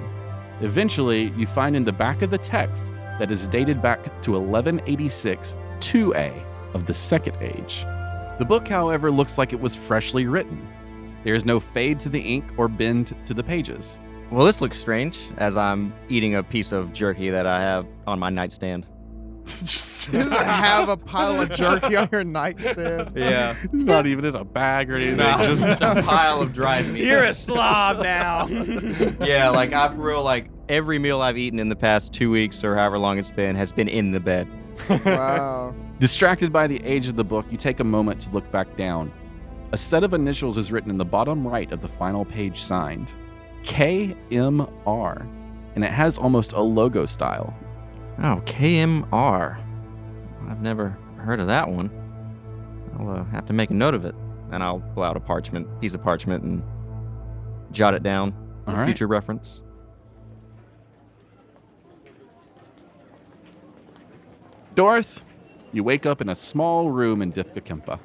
Eventually, 0.60 1.32
you 1.36 1.48
find 1.48 1.74
in 1.74 1.84
the 1.84 1.92
back 1.92 2.22
of 2.22 2.30
the 2.30 2.38
text 2.38 2.92
that 3.18 3.32
is 3.32 3.48
dated 3.48 3.82
back 3.82 4.04
to 4.22 4.32
1186 4.32 5.56
2A 5.80 6.44
of 6.74 6.86
the 6.86 6.94
Second 6.94 7.36
Age. 7.40 7.84
The 8.38 8.46
book, 8.48 8.68
however, 8.68 9.10
looks 9.10 9.36
like 9.36 9.52
it 9.52 9.60
was 9.60 9.74
freshly 9.74 10.26
written. 10.26 10.68
There 11.24 11.34
is 11.34 11.44
no 11.44 11.58
fade 11.58 11.98
to 12.00 12.08
the 12.08 12.20
ink 12.20 12.52
or 12.56 12.68
bend 12.68 13.16
to 13.26 13.34
the 13.34 13.42
pages. 13.42 13.98
Well, 14.30 14.44
this 14.44 14.60
looks 14.60 14.76
strange 14.78 15.18
as 15.38 15.56
I'm 15.56 15.94
eating 16.08 16.34
a 16.34 16.42
piece 16.42 16.72
of 16.72 16.92
jerky 16.92 17.30
that 17.30 17.46
I 17.46 17.60
have 17.62 17.86
on 18.06 18.18
my 18.18 18.28
nightstand. 18.28 18.86
Just 19.64 20.06
have 20.08 20.90
a 20.90 20.96
pile 20.96 21.40
of 21.40 21.50
jerky 21.50 21.96
on 21.96 22.08
your 22.12 22.24
nightstand. 22.24 23.12
Yeah. 23.16 23.56
Not 23.72 24.06
even 24.06 24.26
in 24.26 24.34
a 24.34 24.44
bag 24.44 24.90
or 24.90 24.96
anything. 24.96 25.16
just 25.18 25.62
Just 25.64 25.80
a 25.80 26.02
pile 26.06 26.42
of 26.42 26.52
dried 26.52 26.86
meat. 26.88 27.04
You're 27.04 27.24
a 27.24 27.32
slob 27.32 28.02
now. 28.02 28.46
yeah, 28.46 29.48
like 29.48 29.72
I 29.72 29.88
for 29.88 30.02
real, 30.02 30.22
like 30.22 30.50
every 30.68 30.98
meal 30.98 31.22
I've 31.22 31.38
eaten 31.38 31.58
in 31.58 31.68
the 31.70 31.76
past 31.76 32.12
two 32.12 32.30
weeks 32.30 32.62
or 32.62 32.76
however 32.76 32.98
long 32.98 33.18
it's 33.18 33.30
been 33.30 33.56
has 33.56 33.72
been 33.72 33.88
in 33.88 34.10
the 34.10 34.20
bed. 34.20 34.46
Wow. 35.04 35.74
Distracted 35.98 36.52
by 36.52 36.66
the 36.66 36.82
age 36.84 37.08
of 37.08 37.16
the 37.16 37.24
book, 37.24 37.46
you 37.50 37.56
take 37.58 37.80
a 37.80 37.84
moment 37.84 38.20
to 38.22 38.30
look 38.30 38.48
back 38.52 38.76
down. 38.76 39.10
A 39.72 39.78
set 39.78 40.04
of 40.04 40.12
initials 40.14 40.56
is 40.58 40.70
written 40.70 40.90
in 40.90 40.98
the 40.98 41.04
bottom 41.04 41.46
right 41.46 41.70
of 41.72 41.80
the 41.80 41.88
final 41.88 42.24
page 42.24 42.60
signed 42.60 43.14
KMR, 43.62 45.28
and 45.74 45.84
it 45.84 45.90
has 45.90 46.18
almost 46.18 46.52
a 46.52 46.60
logo 46.60 47.06
style. 47.06 47.54
Oh, 48.18 48.42
KMR. 48.46 49.62
I've 50.48 50.62
never 50.62 50.98
heard 51.16 51.40
of 51.40 51.46
that 51.48 51.68
one. 51.68 51.90
I'll 52.98 53.10
uh, 53.10 53.24
have 53.26 53.46
to 53.46 53.52
make 53.52 53.70
a 53.70 53.74
note 53.74 53.94
of 53.94 54.04
it, 54.04 54.14
and 54.50 54.62
I'll 54.62 54.80
pull 54.94 55.02
out 55.02 55.16
a 55.16 55.20
parchment, 55.20 55.80
piece 55.80 55.94
of 55.94 56.02
parchment, 56.02 56.42
and 56.42 56.62
jot 57.70 57.94
it 57.94 58.02
down 58.02 58.34
for 58.64 58.72
right. 58.72 58.86
future 58.86 59.06
reference. 59.06 59.62
Dorth, 64.74 65.22
you 65.72 65.82
wake 65.82 66.06
up 66.06 66.20
in 66.20 66.28
a 66.28 66.34
small 66.34 66.90
room 66.90 67.20
in 67.20 67.32
Difka 67.32 67.60
Kempa 67.60 67.98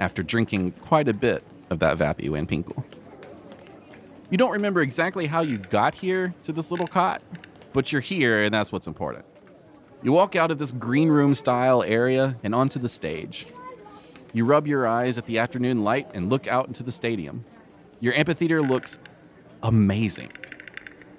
after 0.00 0.22
drinking 0.22 0.72
quite 0.80 1.08
a 1.08 1.12
bit 1.12 1.42
of 1.70 1.78
that 1.80 1.98
Vapu 1.98 2.38
and 2.38 2.48
Pinkle. 2.48 2.84
You 4.32 4.38
don't 4.38 4.52
remember 4.52 4.80
exactly 4.80 5.26
how 5.26 5.42
you 5.42 5.58
got 5.58 5.94
here 5.96 6.32
to 6.44 6.54
this 6.54 6.70
little 6.70 6.86
cot, 6.86 7.22
but 7.74 7.92
you're 7.92 8.00
here, 8.00 8.44
and 8.44 8.54
that's 8.54 8.72
what's 8.72 8.86
important. 8.86 9.26
You 10.02 10.12
walk 10.12 10.34
out 10.34 10.50
of 10.50 10.56
this 10.56 10.72
green 10.72 11.10
room 11.10 11.34
style 11.34 11.82
area 11.82 12.38
and 12.42 12.54
onto 12.54 12.78
the 12.78 12.88
stage. 12.88 13.46
You 14.32 14.46
rub 14.46 14.66
your 14.66 14.86
eyes 14.86 15.18
at 15.18 15.26
the 15.26 15.38
afternoon 15.38 15.84
light 15.84 16.08
and 16.14 16.30
look 16.30 16.46
out 16.46 16.66
into 16.66 16.82
the 16.82 16.92
stadium. 16.92 17.44
Your 18.00 18.14
amphitheater 18.14 18.62
looks 18.62 18.98
amazing. 19.62 20.32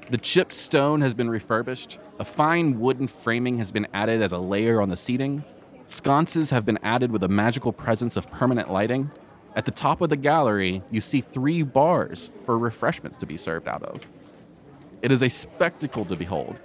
The 0.09 0.17
chipped 0.17 0.53
stone 0.53 1.01
has 1.01 1.13
been 1.13 1.29
refurbished. 1.29 1.99
A 2.17 2.25
fine 2.25 2.79
wooden 2.79 3.07
framing 3.07 3.59
has 3.59 3.71
been 3.71 3.85
added 3.93 4.23
as 4.23 4.31
a 4.31 4.39
layer 4.39 4.81
on 4.81 4.89
the 4.89 4.97
seating. 4.97 5.43
Sconces 5.85 6.49
have 6.49 6.65
been 6.65 6.79
added 6.81 7.11
with 7.11 7.21
a 7.21 7.27
magical 7.27 7.73
presence 7.73 8.17
of 8.17 8.31
permanent 8.31 8.71
lighting. 8.71 9.11
At 9.55 9.65
the 9.65 9.71
top 9.71 10.01
of 10.01 10.09
the 10.09 10.17
gallery, 10.17 10.81
you 10.89 10.99
see 10.99 11.21
three 11.21 11.61
bars 11.61 12.31
for 12.45 12.57
refreshments 12.57 13.17
to 13.17 13.25
be 13.25 13.37
served 13.37 13.67
out 13.67 13.83
of. 13.83 14.09
It 15.01 15.11
is 15.11 15.21
a 15.21 15.29
spectacle 15.29 16.05
to 16.05 16.15
behold. 16.15 16.57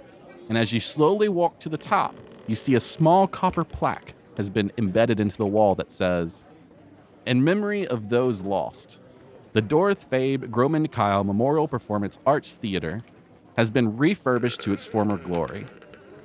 And 0.47 0.57
as 0.57 0.73
you 0.73 0.79
slowly 0.79 1.29
walk 1.29 1.59
to 1.59 1.69
the 1.69 1.77
top, 1.77 2.15
you 2.47 2.55
see 2.55 2.73
a 2.73 2.79
small 2.79 3.27
copper 3.27 3.63
plaque 3.63 4.15
has 4.37 4.49
been 4.49 4.71
embedded 4.77 5.19
into 5.19 5.37
the 5.37 5.45
wall 5.45 5.75
that 5.75 5.91
says, 5.91 6.45
In 7.27 7.43
memory 7.43 7.85
of 7.85 8.09
those 8.09 8.41
lost, 8.41 8.99
the 9.53 9.61
Dorothy 9.61 10.07
Fabe 10.09 10.49
Groman 10.49 10.87
Kyle 10.87 11.23
Memorial 11.23 11.67
Performance 11.67 12.17
Arts 12.25 12.53
Theater 12.55 13.01
has 13.55 13.69
been 13.69 13.97
refurbished 13.97 14.61
to 14.61 14.73
its 14.73 14.85
former 14.85 15.17
glory, 15.17 15.67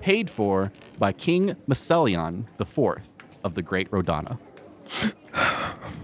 paid 0.01 0.31
for 0.31 0.73
by 0.99 1.12
King 1.12 1.57
Masselion 1.69 2.47
IV 2.59 3.03
of 3.43 3.55
the 3.55 3.62
Great 3.62 3.91
Rodana. 3.91 4.39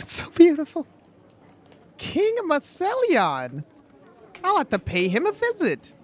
It's 0.00 0.12
so 0.12 0.30
beautiful. 0.30 0.86
King 1.98 2.34
Marcelion. 2.48 3.64
I'll 4.42 4.56
have 4.56 4.70
to 4.70 4.78
pay 4.78 5.08
him 5.08 5.26
a 5.26 5.32
visit. 5.32 5.94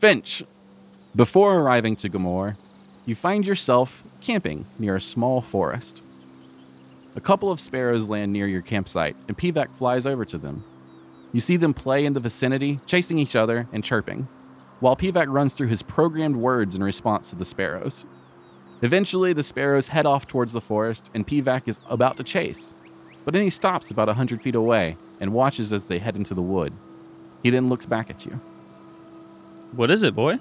Finch, 0.00 0.42
before 1.14 1.60
arriving 1.60 1.94
to 1.96 2.10
Gamor, 2.10 2.56
you 3.06 3.14
find 3.14 3.46
yourself 3.46 4.02
camping 4.20 4.66
near 4.76 4.96
a 4.96 5.00
small 5.00 5.40
forest. 5.40 6.02
A 7.14 7.20
couple 7.20 7.52
of 7.52 7.60
sparrows 7.60 8.08
land 8.08 8.32
near 8.32 8.48
your 8.48 8.62
campsite, 8.62 9.14
and 9.28 9.38
Pivak 9.38 9.72
flies 9.76 10.04
over 10.04 10.24
to 10.24 10.36
them. 10.36 10.64
You 11.32 11.40
see 11.40 11.56
them 11.56 11.74
play 11.74 12.04
in 12.04 12.14
the 12.14 12.20
vicinity, 12.20 12.80
chasing 12.86 13.18
each 13.18 13.36
other 13.36 13.68
and 13.72 13.84
chirping, 13.84 14.26
while 14.80 14.96
Pivak 14.96 15.26
runs 15.28 15.54
through 15.54 15.68
his 15.68 15.82
programmed 15.82 16.36
words 16.36 16.74
in 16.74 16.82
response 16.82 17.30
to 17.30 17.36
the 17.36 17.44
sparrows. 17.44 18.06
Eventually, 18.82 19.32
the 19.32 19.42
sparrows 19.42 19.88
head 19.88 20.06
off 20.06 20.26
towards 20.26 20.52
the 20.52 20.60
forest, 20.60 21.10
and 21.14 21.26
Pivak 21.26 21.68
is 21.68 21.80
about 21.88 22.16
to 22.16 22.24
chase, 22.24 22.74
but 23.24 23.34
then 23.34 23.42
he 23.42 23.50
stops 23.50 23.90
about 23.90 24.08
a 24.08 24.14
hundred 24.14 24.40
feet 24.42 24.54
away 24.54 24.96
and 25.20 25.32
watches 25.34 25.72
as 25.72 25.84
they 25.86 25.98
head 25.98 26.16
into 26.16 26.32
the 26.34 26.42
wood. 26.42 26.72
He 27.42 27.50
then 27.50 27.68
looks 27.68 27.84
back 27.86 28.08
at 28.10 28.24
you. 28.24 28.40
what 29.72 29.90
is 29.90 30.02
it, 30.02 30.14
boy? 30.14 30.38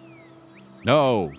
No, 0.86 1.34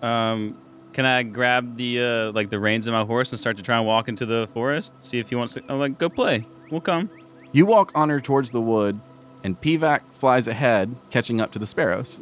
Um, 0.00 0.56
can 0.92 1.04
I 1.04 1.24
grab 1.24 1.76
the 1.76 2.00
uh, 2.00 2.32
like 2.32 2.50
the 2.50 2.58
reins 2.60 2.86
of 2.86 2.92
my 2.92 3.02
horse 3.04 3.30
and 3.32 3.38
start 3.40 3.56
to 3.56 3.62
try 3.64 3.76
and 3.76 3.86
walk 3.86 4.08
into 4.08 4.24
the 4.26 4.48
forest? 4.54 4.92
See 5.02 5.18
if 5.18 5.28
he 5.28 5.34
wants 5.34 5.54
to. 5.54 5.62
I'm 5.68 5.78
like, 5.80 5.98
go 5.98 6.08
play. 6.08 6.46
We'll 6.70 6.80
come. 6.80 7.10
You 7.52 7.66
walk 7.66 7.90
onward 7.96 8.24
towards 8.24 8.52
the 8.52 8.60
wood, 8.60 9.00
and 9.44 9.60
Pivak 9.60 10.00
flies 10.12 10.48
ahead, 10.48 10.94
catching 11.10 11.40
up 11.40 11.52
to 11.52 11.58
the 11.58 11.66
sparrows. 11.66 12.20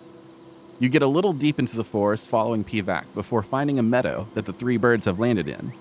You 0.78 0.88
get 0.88 1.02
a 1.02 1.06
little 1.06 1.32
deep 1.32 1.58
into 1.58 1.76
the 1.76 1.84
forest 1.84 2.28
following 2.28 2.62
Pivak 2.62 3.04
before 3.14 3.42
finding 3.42 3.78
a 3.78 3.82
meadow 3.82 4.28
that 4.34 4.44
the 4.44 4.52
three 4.52 4.76
birds 4.76 5.06
have 5.06 5.18
landed 5.18 5.48
in. 5.48 5.72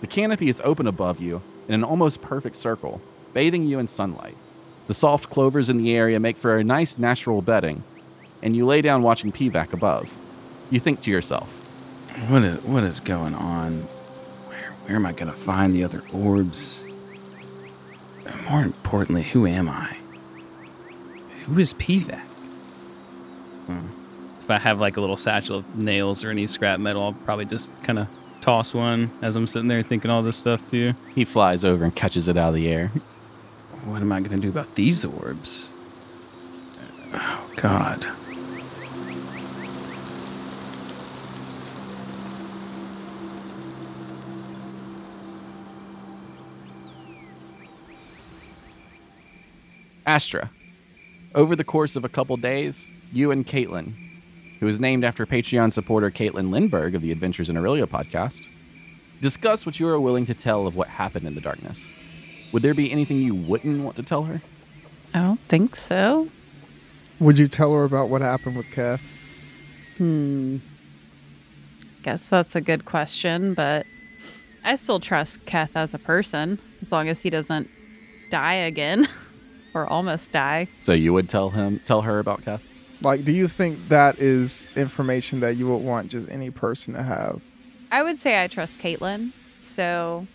The 0.00 0.06
canopy 0.06 0.48
is 0.48 0.60
open 0.62 0.86
above 0.86 1.20
you 1.20 1.40
in 1.68 1.74
an 1.74 1.84
almost 1.84 2.20
perfect 2.20 2.56
circle, 2.56 3.00
bathing 3.32 3.64
you 3.64 3.78
in 3.78 3.86
sunlight. 3.86 4.36
The 4.88 4.94
soft 4.94 5.30
clovers 5.30 5.68
in 5.68 5.78
the 5.78 5.94
area 5.96 6.20
make 6.20 6.36
for 6.36 6.58
a 6.58 6.64
nice 6.64 6.98
natural 6.98 7.40
bedding, 7.40 7.82
and 8.42 8.54
you 8.54 8.66
lay 8.66 8.82
down 8.82 9.02
watching 9.02 9.32
Pivak 9.32 9.72
above. 9.72 10.12
You 10.70 10.80
think 10.80 11.00
to 11.02 11.10
yourself, 11.10 11.48
What 12.28 12.42
is 12.42 12.62
what 12.64 12.82
is 12.84 13.00
going 13.00 13.34
on? 13.34 13.80
Where 14.48 14.72
where 14.84 14.96
am 14.96 15.06
I 15.06 15.12
gonna 15.12 15.32
find 15.32 15.74
the 15.74 15.82
other 15.82 16.02
orbs? 16.12 16.84
And 18.26 18.44
more 18.50 18.62
importantly, 18.62 19.22
who 19.22 19.46
am 19.46 19.68
I? 19.68 19.96
Who 21.46 21.58
is 21.60 21.72
Pivak? 21.74 22.18
Hmm. 23.66 23.86
If 24.40 24.50
I 24.50 24.58
have 24.58 24.80
like 24.80 24.96
a 24.96 25.00
little 25.00 25.16
satchel 25.16 25.58
of 25.58 25.76
nails 25.76 26.24
or 26.24 26.30
any 26.30 26.46
scrap 26.46 26.80
metal, 26.80 27.02
I'll 27.02 27.12
probably 27.12 27.44
just 27.44 27.72
kind 27.84 28.00
of 28.00 28.08
toss 28.40 28.74
one 28.74 29.10
as 29.22 29.36
I'm 29.36 29.46
sitting 29.46 29.68
there 29.68 29.82
thinking 29.82 30.10
all 30.10 30.22
this 30.22 30.36
stuff 30.36 30.68
too. 30.70 30.94
he 31.14 31.24
flies 31.24 31.64
over 31.64 31.84
and 31.84 31.94
catches 31.94 32.28
it 32.28 32.36
out 32.36 32.48
of 32.48 32.54
the 32.54 32.68
air. 32.68 32.88
What 33.84 34.02
am 34.02 34.10
I 34.10 34.20
gonna 34.20 34.38
do 34.38 34.48
about 34.48 34.74
these 34.74 35.04
orbs? 35.04 35.68
Oh 37.14 37.50
God. 37.56 38.06
Astra. 50.04 50.50
Over 51.36 51.54
the 51.54 51.64
course 51.64 51.96
of 51.96 52.04
a 52.04 52.08
couple 52.08 52.34
days, 52.38 52.90
you 53.12 53.30
and 53.30 53.46
Caitlin, 53.46 53.92
who 54.58 54.66
is 54.66 54.80
named 54.80 55.04
after 55.04 55.26
Patreon 55.26 55.70
supporter 55.70 56.10
Caitlin 56.10 56.48
Lindbergh 56.48 56.94
of 56.94 57.02
the 57.02 57.12
Adventures 57.12 57.50
in 57.50 57.58
Aurelia 57.58 57.86
podcast, 57.86 58.48
discuss 59.20 59.66
what 59.66 59.78
you 59.78 59.86
are 59.86 60.00
willing 60.00 60.24
to 60.24 60.32
tell 60.32 60.66
of 60.66 60.74
what 60.74 60.88
happened 60.88 61.26
in 61.26 61.34
the 61.34 61.42
darkness. 61.42 61.92
Would 62.52 62.62
there 62.62 62.72
be 62.72 62.90
anything 62.90 63.20
you 63.20 63.34
wouldn't 63.34 63.84
want 63.84 63.96
to 63.96 64.02
tell 64.02 64.22
her? 64.22 64.40
I 65.12 65.18
don't 65.18 65.40
think 65.40 65.76
so. 65.76 66.30
Would 67.20 67.36
you 67.36 67.48
tell 67.48 67.74
her 67.74 67.84
about 67.84 68.08
what 68.08 68.22
happened 68.22 68.56
with 68.56 68.70
Kath? 68.70 69.02
Hmm. 69.98 70.58
guess 72.02 72.30
that's 72.30 72.56
a 72.56 72.62
good 72.62 72.86
question, 72.86 73.52
but 73.52 73.84
I 74.64 74.76
still 74.76 75.00
trust 75.00 75.44
Keth 75.44 75.76
as 75.76 75.92
a 75.92 75.98
person 75.98 76.60
as 76.80 76.90
long 76.90 77.10
as 77.10 77.24
he 77.24 77.28
doesn't 77.28 77.68
die 78.30 78.54
again 78.54 79.06
or 79.76 79.86
almost 79.86 80.32
die. 80.32 80.68
So 80.82 80.92
you 80.92 81.12
would 81.12 81.28
tell 81.28 81.50
him, 81.50 81.80
tell 81.84 82.02
her 82.02 82.18
about 82.18 82.42
Keth? 82.42 82.62
Like, 83.02 83.24
do 83.24 83.32
you 83.32 83.46
think 83.46 83.88
that 83.88 84.18
is 84.18 84.66
information 84.76 85.40
that 85.40 85.56
you 85.56 85.68
would 85.68 85.84
want 85.84 86.08
just 86.08 86.30
any 86.30 86.50
person 86.50 86.94
to 86.94 87.02
have? 87.02 87.42
I 87.92 88.02
would 88.02 88.18
say 88.18 88.42
I 88.42 88.46
trust 88.48 88.80
Caitlin. 88.80 89.32
So 89.60 90.26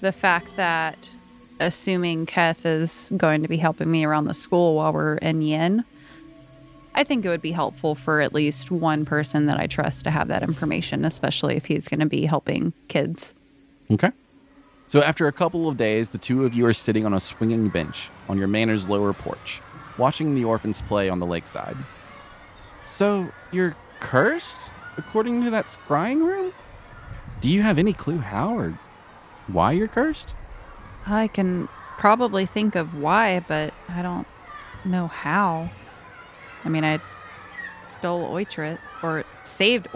the 0.00 0.12
fact 0.12 0.56
that 0.56 0.96
assuming 1.60 2.24
Keth 2.24 2.64
is 2.64 3.10
going 3.16 3.42
to 3.42 3.48
be 3.48 3.58
helping 3.58 3.90
me 3.90 4.04
around 4.04 4.24
the 4.24 4.34
school 4.34 4.76
while 4.76 4.92
we're 4.92 5.16
in 5.16 5.42
Yin, 5.42 5.84
I 6.94 7.04
think 7.04 7.24
it 7.24 7.28
would 7.28 7.42
be 7.42 7.52
helpful 7.52 7.94
for 7.94 8.20
at 8.20 8.34
least 8.34 8.70
one 8.70 9.04
person 9.04 9.46
that 9.46 9.60
I 9.60 9.66
trust 9.66 10.04
to 10.04 10.10
have 10.10 10.28
that 10.28 10.42
information, 10.42 11.04
especially 11.04 11.56
if 11.56 11.66
he's 11.66 11.86
going 11.86 12.00
to 12.00 12.06
be 12.06 12.24
helping 12.24 12.72
kids. 12.88 13.32
Okay. 13.90 14.10
So 14.90 15.00
after 15.04 15.28
a 15.28 15.32
couple 15.32 15.68
of 15.68 15.76
days, 15.76 16.10
the 16.10 16.18
two 16.18 16.44
of 16.44 16.52
you 16.52 16.66
are 16.66 16.72
sitting 16.72 17.06
on 17.06 17.14
a 17.14 17.20
swinging 17.20 17.68
bench 17.68 18.10
on 18.28 18.38
your 18.38 18.48
manor's 18.48 18.88
lower 18.88 19.12
porch, 19.12 19.60
watching 19.96 20.34
the 20.34 20.44
orphans 20.44 20.82
play 20.82 21.08
on 21.08 21.20
the 21.20 21.26
lakeside. 21.26 21.76
So 22.82 23.30
you're 23.52 23.76
cursed, 24.00 24.72
according 24.96 25.44
to 25.44 25.50
that 25.50 25.66
scrying 25.66 26.26
room? 26.26 26.52
Do 27.40 27.46
you 27.46 27.62
have 27.62 27.78
any 27.78 27.92
clue 27.92 28.18
how 28.18 28.58
or 28.58 28.80
why 29.46 29.70
you're 29.70 29.86
cursed? 29.86 30.34
I 31.06 31.28
can 31.28 31.68
probably 31.96 32.44
think 32.44 32.74
of 32.74 32.92
why, 32.96 33.44
but 33.46 33.72
I 33.88 34.02
don't 34.02 34.26
know 34.84 35.06
how. 35.06 35.70
I 36.64 36.68
mean, 36.68 36.82
I 36.82 36.98
stole 37.86 38.28
Oitritz 38.28 38.80
or 39.04 39.24
saved 39.44 39.86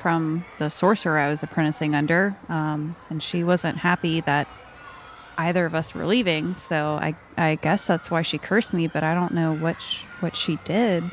From 0.00 0.44
the 0.58 0.68
sorcerer 0.68 1.18
I 1.18 1.28
was 1.28 1.42
apprenticing 1.42 1.94
under, 1.94 2.36
um, 2.48 2.96
and 3.10 3.22
she 3.22 3.42
wasn't 3.42 3.78
happy 3.78 4.20
that 4.22 4.46
either 5.38 5.66
of 5.66 5.74
us 5.74 5.94
were 5.94 6.06
leaving. 6.06 6.54
So 6.56 6.98
I, 7.00 7.16
I 7.36 7.56
guess 7.56 7.86
that's 7.86 8.10
why 8.10 8.22
she 8.22 8.38
cursed 8.38 8.72
me. 8.72 8.86
But 8.86 9.02
I 9.02 9.14
don't 9.14 9.32
know 9.32 9.54
what 9.54 9.80
sh- 9.80 10.00
what 10.20 10.36
she 10.36 10.58
did. 10.64 11.04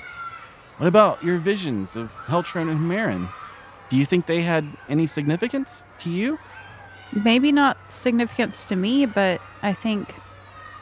What 0.78 0.88
about 0.88 1.24
your 1.24 1.38
visions 1.38 1.96
of 1.96 2.12
Heltron 2.28 2.70
and 2.70 2.88
Marin? 2.88 3.30
Do 3.90 3.98
you 3.98 4.06
think 4.06 4.26
they 4.26 4.42
had 4.42 4.66
any 4.90 5.08
significance 5.08 5.84
to 6.00 6.10
you? 6.10 6.40
Maybe 7.12 7.52
not 7.52 7.78
significance 7.92 8.66
to 8.66 8.76
me, 8.76 9.06
but 9.06 9.40
I 9.62 9.74
think 9.74 10.16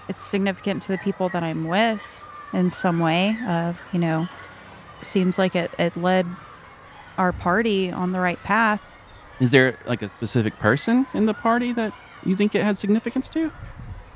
it's 0.07 0.23
significant 0.23 0.83
to 0.83 0.89
the 0.89 0.97
people 0.97 1.29
that 1.29 1.43
I'm 1.43 1.67
with 1.67 2.21
in 2.53 2.71
some 2.71 2.99
way. 2.99 3.37
Uh, 3.45 3.73
you 3.91 3.99
know, 3.99 4.27
seems 5.01 5.37
like 5.37 5.55
it, 5.55 5.71
it 5.77 5.97
led 5.97 6.25
our 7.21 7.31
party 7.31 7.91
on 7.91 8.11
the 8.11 8.19
right 8.19 8.41
path. 8.43 8.81
Is 9.39 9.51
there 9.51 9.77
like 9.85 10.01
a 10.01 10.09
specific 10.09 10.57
person 10.57 11.05
in 11.13 11.27
the 11.27 11.35
party 11.35 11.71
that 11.73 11.93
you 12.25 12.35
think 12.35 12.55
it 12.55 12.63
had 12.63 12.77
significance 12.79 13.29
to? 13.29 13.51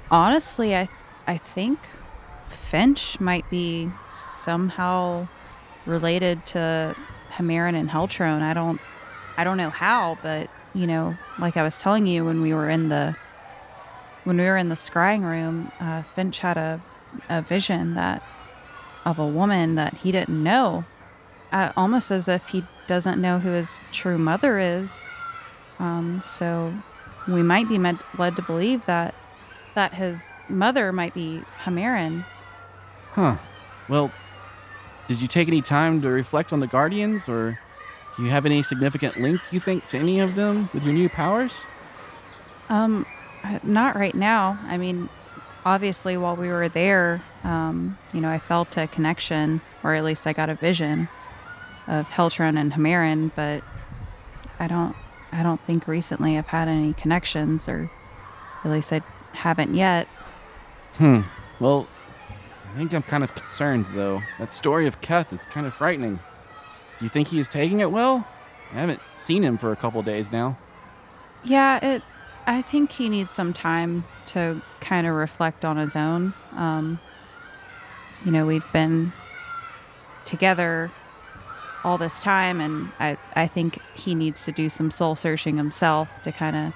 Honestly, 0.10 0.76
I 0.76 0.90
I 1.28 1.38
think 1.38 1.80
Finch 2.50 3.20
might 3.20 3.48
be 3.50 3.92
somehow 4.12 5.28
related 5.86 6.46
to 6.48 6.96
Hamarin 7.32 7.76
and 7.76 7.90
Heltron. 7.90 8.42
I 8.42 8.54
don't 8.54 8.82
I 9.38 9.44
don't 9.44 9.58
know 9.58 9.70
how, 9.70 10.18
but 10.24 10.50
you 10.74 10.88
know, 10.88 11.16
like 11.40 11.58
I 11.58 11.64
was 11.64 11.80
telling 11.80 12.08
you 12.08 12.26
when 12.26 12.42
we 12.42 12.54
were 12.54 12.70
in 12.70 12.90
the 12.90 13.16
when 14.24 14.38
we 14.38 14.46
were 14.46 14.58
in 14.58 14.70
the 14.70 14.76
scrying 14.76 15.24
room, 15.24 15.72
uh, 15.80 16.02
Finch 16.16 16.40
had 16.40 16.58
a 16.58 16.82
a 17.30 17.42
vision 17.44 17.94
that 17.94 18.24
of 19.06 19.20
a 19.20 19.28
woman 19.28 19.76
that 19.76 19.94
he 19.94 20.12
didn't 20.12 20.44
know, 20.44 20.86
uh, 21.52 21.72
almost 21.78 22.10
as 22.10 22.28
if 22.28 22.48
he 22.48 22.64
doesn't 22.88 23.22
know 23.22 23.40
who 23.40 23.52
his 23.52 23.80
true 23.92 24.18
mother 24.18 24.60
is. 24.60 25.10
Um, 25.80 26.22
so 26.24 26.74
we 27.28 27.44
might 27.44 27.68
be 27.68 27.78
led 27.78 28.36
to 28.36 28.42
believe 28.42 28.86
that 28.86 29.16
that 29.74 29.94
his 29.94 30.30
mother 30.48 30.94
might 30.94 31.14
be 31.14 31.42
Hamarin. 31.64 32.26
Huh. 33.12 33.38
Well, 33.90 34.12
did 35.08 35.22
you 35.22 35.28
take 35.28 35.48
any 35.48 35.62
time 35.62 36.02
to 36.02 36.10
reflect 36.10 36.54
on 36.54 36.62
the 36.62 36.68
Guardians, 36.68 37.28
or 37.28 37.60
do 38.16 38.24
you 38.24 38.30
have 38.30 38.46
any 38.46 38.64
significant 38.64 39.20
link, 39.20 39.42
you 39.52 39.60
think, 39.60 39.86
to 39.88 39.98
any 39.98 40.22
of 40.22 40.36
them 40.36 40.70
with 40.74 40.84
your 40.84 40.94
new 40.94 41.10
powers? 41.10 41.66
Um, 42.70 43.06
uh, 43.44 43.60
not 43.64 43.96
right 43.96 44.16
now. 44.16 44.58
I 44.64 44.78
mean, 44.78 45.10
obviously, 45.66 46.16
while 46.16 46.38
we 46.38 46.48
were 46.48 46.70
there, 46.70 47.22
um, 47.44 47.98
you 48.14 48.22
know, 48.22 48.30
I 48.30 48.40
felt 48.40 48.78
a 48.78 48.88
connection, 48.88 49.62
or 49.84 49.94
at 49.94 50.04
least 50.04 50.26
I 50.26 50.34
got 50.34 50.50
a 50.50 50.56
vision 50.56 51.10
of 51.88 52.08
Heltron 52.10 52.58
and 52.58 52.74
Hamarin, 52.74 53.32
but 53.36 53.64
I 54.60 54.68
don't, 54.68 54.96
I 55.32 55.44
don't 55.44 55.62
think 55.62 55.88
recently 55.88 56.38
I've 56.38 56.48
had 56.48 56.68
any 56.68 56.94
connections, 56.94 57.68
or 57.68 57.90
at 58.64 58.72
least 58.72 58.92
I 58.92 59.02
haven't 59.34 59.76
yet. 59.76 60.08
Hmm. 60.98 61.22
Well, 61.60 61.88
I 62.74 62.78
think 62.78 62.94
I'm 62.94 63.04
kind 63.04 63.24
of 63.24 63.34
concerned, 63.36 63.88
though. 63.94 64.22
That 64.40 64.52
story 64.52 64.88
of 64.88 65.02
Keth 65.02 65.32
is 65.32 65.46
kind 65.46 65.68
of 65.68 65.74
frightening. 65.74 66.20
Do 66.98 67.06
you 67.06 67.10
think 67.10 67.30
he 67.30 67.40
is 67.40 67.50
taking 67.50 67.80
it 67.80 67.92
well? 67.92 68.28
I 68.72 68.76
haven't 68.76 69.02
seen 69.16 69.44
him 69.44 69.58
for 69.58 69.72
a 69.72 69.76
couple 69.76 70.02
days 70.02 70.32
now. 70.32 70.58
Yeah, 71.44 71.84
it. 71.86 72.02
I 72.48 72.62
think 72.62 72.92
he 72.92 73.10
needs 73.10 73.34
some 73.34 73.54
time 73.54 74.06
to 74.28 74.62
kind 74.80 75.08
of 75.08 75.16
reflect 75.16 75.66
on 75.66 75.78
his 75.78 75.96
own. 75.96 76.34
Um, 76.54 77.00
you 78.24 78.32
know, 78.32 78.46
we've 78.46 78.72
been 78.72 79.14
together 80.26 80.92
all 81.86 82.00
this 82.00 82.20
time, 82.20 82.60
and 82.60 82.92
I, 83.00 83.16
I 83.36 83.46
think 83.46 83.80
he 83.94 84.16
needs 84.16 84.44
to 84.46 84.52
do 84.52 84.70
some 84.70 84.90
soul 84.90 85.16
searching 85.16 85.56
himself 85.56 86.10
to 86.24 86.32
kind 86.32 86.56
of 86.56 86.74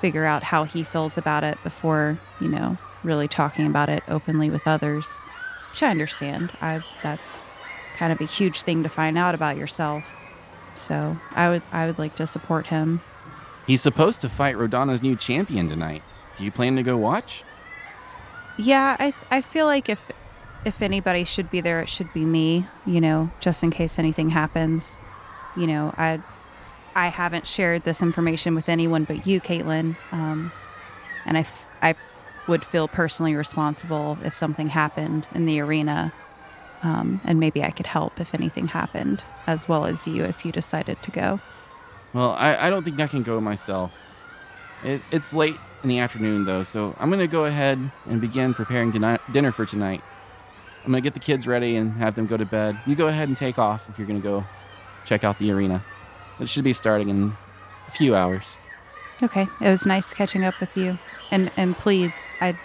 figure 0.00 0.24
out 0.24 0.42
how 0.42 0.64
he 0.64 0.82
feels 0.82 1.16
about 1.16 1.44
it 1.44 1.56
before, 1.62 2.18
you 2.40 2.48
know, 2.48 2.76
really 3.04 3.28
talking 3.28 3.64
about 3.64 3.88
it 3.88 4.02
openly 4.08 4.50
with 4.50 4.66
others. 4.66 5.06
Which 5.70 5.84
I 5.84 5.90
understand. 5.90 6.50
I 6.60 6.82
that's 7.02 7.48
kind 7.96 8.12
of 8.12 8.20
a 8.20 8.24
huge 8.24 8.62
thing 8.62 8.82
to 8.82 8.88
find 8.88 9.16
out 9.16 9.36
about 9.36 9.56
yourself. 9.56 10.04
So 10.74 11.16
I 11.30 11.48
would 11.48 11.62
I 11.70 11.86
would 11.86 12.00
like 12.00 12.16
to 12.16 12.26
support 12.26 12.66
him. 12.66 13.02
He's 13.68 13.82
supposed 13.82 14.20
to 14.22 14.28
fight 14.28 14.56
Rodana's 14.56 15.00
new 15.00 15.14
champion 15.14 15.68
tonight. 15.68 16.02
Do 16.36 16.44
you 16.44 16.50
plan 16.50 16.74
to 16.74 16.82
go 16.82 16.96
watch? 16.96 17.44
Yeah, 18.58 18.96
I 18.98 19.12
th- 19.12 19.26
I 19.30 19.40
feel 19.40 19.66
like 19.66 19.88
if 19.88 20.00
if 20.64 20.82
anybody 20.82 21.24
should 21.24 21.50
be 21.50 21.60
there, 21.60 21.80
it 21.80 21.88
should 21.88 22.12
be 22.12 22.24
me. 22.24 22.66
You 22.86 23.00
know, 23.00 23.30
just 23.40 23.62
in 23.62 23.70
case 23.70 23.98
anything 23.98 24.30
happens. 24.30 24.98
You 25.56 25.66
know, 25.66 25.94
I 25.96 26.20
I 26.94 27.08
haven't 27.08 27.46
shared 27.46 27.84
this 27.84 28.02
information 28.02 28.54
with 28.54 28.68
anyone 28.68 29.04
but 29.04 29.26
you, 29.26 29.40
Caitlin. 29.40 29.96
Um, 30.12 30.52
and 31.26 31.36
I 31.36 31.40
f- 31.40 31.66
I 31.82 31.94
would 32.46 32.64
feel 32.64 32.88
personally 32.88 33.34
responsible 33.34 34.18
if 34.22 34.34
something 34.34 34.68
happened 34.68 35.26
in 35.34 35.46
the 35.46 35.60
arena. 35.60 36.12
Um, 36.82 37.22
and 37.24 37.40
maybe 37.40 37.62
I 37.62 37.70
could 37.70 37.86
help 37.86 38.20
if 38.20 38.34
anything 38.34 38.68
happened, 38.68 39.24
as 39.46 39.66
well 39.66 39.86
as 39.86 40.06
you 40.06 40.22
if 40.24 40.44
you 40.44 40.52
decided 40.52 41.02
to 41.02 41.10
go. 41.10 41.40
Well, 42.12 42.32
I, 42.32 42.66
I 42.66 42.70
don't 42.70 42.84
think 42.84 43.00
I 43.00 43.06
can 43.06 43.22
go 43.22 43.40
myself. 43.40 43.92
It, 44.84 45.00
it's 45.10 45.32
late 45.32 45.56
in 45.82 45.88
the 45.88 45.98
afternoon, 45.98 46.44
though, 46.44 46.62
so 46.62 46.94
I'm 46.98 47.08
going 47.08 47.20
to 47.20 47.26
go 47.26 47.46
ahead 47.46 47.90
and 48.06 48.20
begin 48.20 48.52
preparing 48.52 48.92
dini- 48.92 49.18
dinner 49.32 49.50
for 49.50 49.64
tonight. 49.64 50.02
I'm 50.84 50.90
going 50.90 51.02
to 51.02 51.06
get 51.06 51.14
the 51.14 51.20
kids 51.20 51.46
ready 51.46 51.76
and 51.76 51.92
have 51.94 52.14
them 52.14 52.26
go 52.26 52.36
to 52.36 52.44
bed. 52.44 52.78
You 52.86 52.94
go 52.94 53.08
ahead 53.08 53.28
and 53.28 53.36
take 53.36 53.58
off 53.58 53.88
if 53.88 53.98
you're 53.98 54.06
going 54.06 54.20
to 54.20 54.26
go 54.26 54.44
check 55.04 55.24
out 55.24 55.38
the 55.38 55.50
arena. 55.50 55.82
It 56.40 56.48
should 56.48 56.64
be 56.64 56.74
starting 56.74 57.08
in 57.08 57.36
a 57.88 57.90
few 57.90 58.14
hours. 58.14 58.56
Okay, 59.22 59.46
it 59.60 59.68
was 59.68 59.86
nice 59.86 60.12
catching 60.12 60.44
up 60.44 60.58
with 60.60 60.76
you, 60.76 60.98
and 61.30 61.50
and 61.56 61.76
please, 61.76 62.14
I 62.40 62.58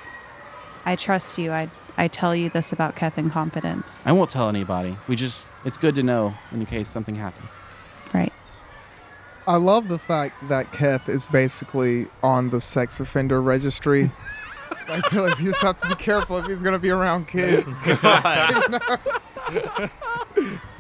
I 0.84 0.96
trust 0.96 1.38
you. 1.38 1.52
I 1.52 1.70
I 2.00 2.08
tell 2.08 2.34
you 2.34 2.50
this 2.50 2.72
about 2.72 2.96
Keth 2.96 3.18
in 3.18 3.30
confidence. 3.30 4.02
I 4.06 4.14
won't 4.14 4.30
tell 4.30 4.48
anybody. 4.48 4.98
We 5.10 5.18
just, 5.18 5.48
it's 5.66 5.78
good 5.78 5.96
to 5.96 6.04
know 6.04 6.34
in 6.54 6.66
case 6.66 6.88
something 6.88 7.16
happens. 7.16 7.54
Right. 8.14 8.32
I 9.46 9.58
love 9.58 9.90
the 9.90 10.00
fact 10.00 10.48
that 10.48 10.72
Keth 10.72 11.10
is 11.10 11.28
basically 11.28 12.08
on 12.24 12.52
the 12.52 12.62
sex 12.62 13.02
offender 13.02 13.42
registry. 13.42 14.12
I 14.88 15.02
feel 15.10 15.24
like 15.28 15.40
you 15.40 15.52
just 15.52 15.62
have 15.62 15.78
to 15.78 15.88
be 15.88 15.96
careful 15.96 16.38
if 16.38 16.48
he's 16.48 16.64
going 16.64 16.74
to 16.74 16.80
be 16.80 16.90
around 16.90 17.28
kids. 17.28 17.70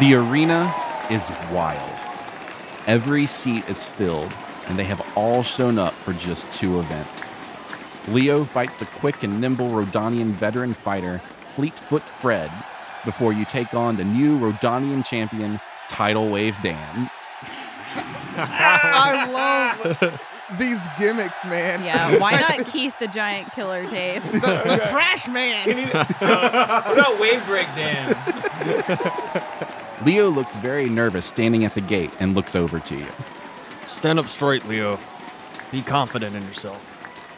The 0.00 0.14
arena 0.14 0.74
is 1.10 1.22
wild. 1.52 1.90
Every 2.88 3.24
seat 3.24 3.68
is 3.68 3.86
filled, 3.86 4.32
and 4.66 4.76
they 4.76 4.82
have 4.82 5.00
all 5.16 5.44
shown 5.44 5.78
up 5.78 5.92
for 5.92 6.12
just 6.14 6.50
two 6.50 6.80
events. 6.80 7.32
Leo 8.08 8.44
fights 8.44 8.76
the 8.76 8.86
quick 8.86 9.22
and 9.22 9.40
nimble 9.40 9.68
Rodanian 9.68 10.32
veteran 10.32 10.74
fighter, 10.74 11.22
Fleetfoot 11.54 12.02
Fred, 12.20 12.50
before 13.04 13.32
you 13.32 13.44
take 13.44 13.74
on 13.74 13.96
the 13.96 14.04
new 14.04 14.38
Rodanian 14.38 15.04
champion, 15.04 15.60
Tidal 15.88 16.30
Wave 16.30 16.56
Dan. 16.62 17.10
I 18.34 19.28
love 19.30 20.20
these 20.58 20.80
gimmicks, 20.98 21.44
man. 21.44 21.84
Yeah, 21.84 22.18
why 22.18 22.32
not 22.32 22.66
Keith 22.66 22.98
the 22.98 23.08
Giant 23.08 23.52
Killer, 23.52 23.88
Dave? 23.90 24.24
the, 24.32 24.38
the 24.40 24.86
trash 24.90 25.28
man. 25.28 25.64
Can 25.64 25.78
you, 25.78 25.92
uh, 25.92 26.82
what 26.84 26.98
about 26.98 27.18
wave 27.20 27.44
break, 27.46 27.66
Dan? 27.74 28.16
Leo 30.04 30.28
looks 30.30 30.56
very 30.56 30.88
nervous 30.88 31.26
standing 31.26 31.64
at 31.64 31.74
the 31.74 31.80
gate 31.80 32.10
and 32.18 32.34
looks 32.34 32.56
over 32.56 32.80
to 32.80 32.96
you. 32.96 33.06
Stand 33.86 34.18
up 34.18 34.28
straight, 34.28 34.66
Leo. 34.66 34.98
Be 35.70 35.82
confident 35.82 36.34
in 36.34 36.42
yourself. 36.44 36.80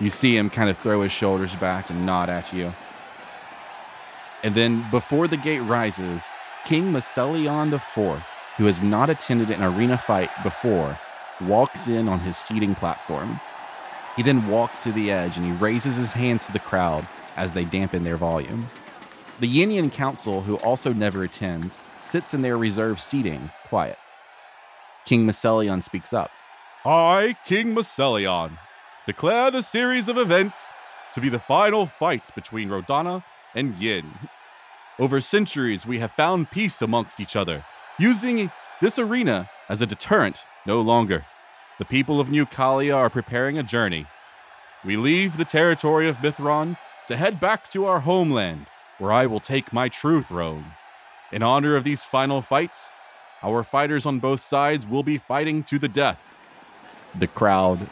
You 0.00 0.10
see 0.10 0.36
him 0.36 0.50
kind 0.50 0.70
of 0.70 0.78
throw 0.78 1.02
his 1.02 1.12
shoulders 1.12 1.54
back 1.56 1.90
and 1.90 2.04
nod 2.04 2.28
at 2.28 2.52
you. 2.52 2.72
And 4.44 4.54
then, 4.54 4.88
before 4.90 5.26
the 5.26 5.38
gate 5.38 5.60
rises, 5.60 6.26
King 6.66 6.92
Macelion 6.92 7.72
IV, 7.72 8.22
who 8.58 8.66
has 8.66 8.82
not 8.82 9.08
attended 9.08 9.50
an 9.50 9.62
arena 9.62 9.96
fight 9.96 10.30
before, 10.42 10.98
walks 11.40 11.88
in 11.88 12.08
on 12.08 12.20
his 12.20 12.36
seating 12.36 12.74
platform. 12.74 13.40
He 14.16 14.22
then 14.22 14.46
walks 14.46 14.82
to 14.82 14.92
the 14.92 15.10
edge 15.10 15.38
and 15.38 15.46
he 15.46 15.52
raises 15.52 15.96
his 15.96 16.12
hands 16.12 16.44
to 16.46 16.52
the 16.52 16.58
crowd 16.58 17.08
as 17.36 17.54
they 17.54 17.64
dampen 17.64 18.04
their 18.04 18.18
volume. 18.18 18.68
The 19.40 19.48
Yinian 19.48 19.90
Council, 19.90 20.42
who 20.42 20.56
also 20.58 20.92
never 20.92 21.24
attends, 21.24 21.80
sits 22.00 22.34
in 22.34 22.42
their 22.42 22.58
reserved 22.58 23.00
seating, 23.00 23.50
quiet. 23.68 23.98
King 25.06 25.26
Macelion 25.26 25.82
speaks 25.82 26.12
up. 26.12 26.30
I, 26.84 27.36
King 27.44 27.74
Macelion, 27.74 28.58
declare 29.06 29.50
the 29.50 29.62
series 29.62 30.06
of 30.06 30.18
events 30.18 30.74
to 31.14 31.20
be 31.20 31.30
the 31.30 31.38
final 31.38 31.86
fight 31.86 32.32
between 32.34 32.68
Rodana 32.68 33.24
and 33.54 33.74
Yin. 33.76 34.12
Over 34.98 35.20
centuries, 35.20 35.84
we 35.84 35.98
have 35.98 36.12
found 36.12 36.52
peace 36.52 36.80
amongst 36.80 37.18
each 37.18 37.34
other, 37.34 37.64
using 37.98 38.52
this 38.80 38.98
arena 38.98 39.50
as 39.68 39.82
a 39.82 39.86
deterrent 39.86 40.44
no 40.66 40.80
longer. 40.80 41.26
The 41.78 41.84
people 41.84 42.20
of 42.20 42.30
New 42.30 42.46
Kalia 42.46 42.94
are 42.94 43.10
preparing 43.10 43.58
a 43.58 43.64
journey. 43.64 44.06
We 44.84 44.96
leave 44.96 45.36
the 45.36 45.44
territory 45.44 46.08
of 46.08 46.18
Mithron 46.18 46.76
to 47.08 47.16
head 47.16 47.40
back 47.40 47.68
to 47.70 47.86
our 47.86 48.00
homeland, 48.00 48.66
where 48.98 49.10
I 49.10 49.26
will 49.26 49.40
take 49.40 49.72
my 49.72 49.88
true 49.88 50.22
throne. 50.22 50.66
In 51.32 51.42
honor 51.42 51.74
of 51.74 51.82
these 51.82 52.04
final 52.04 52.40
fights, 52.40 52.92
our 53.42 53.64
fighters 53.64 54.06
on 54.06 54.20
both 54.20 54.40
sides 54.40 54.86
will 54.86 55.02
be 55.02 55.18
fighting 55.18 55.64
to 55.64 55.78
the 55.78 55.88
death. 55.88 56.20
The 57.18 57.26
crowd 57.26 57.90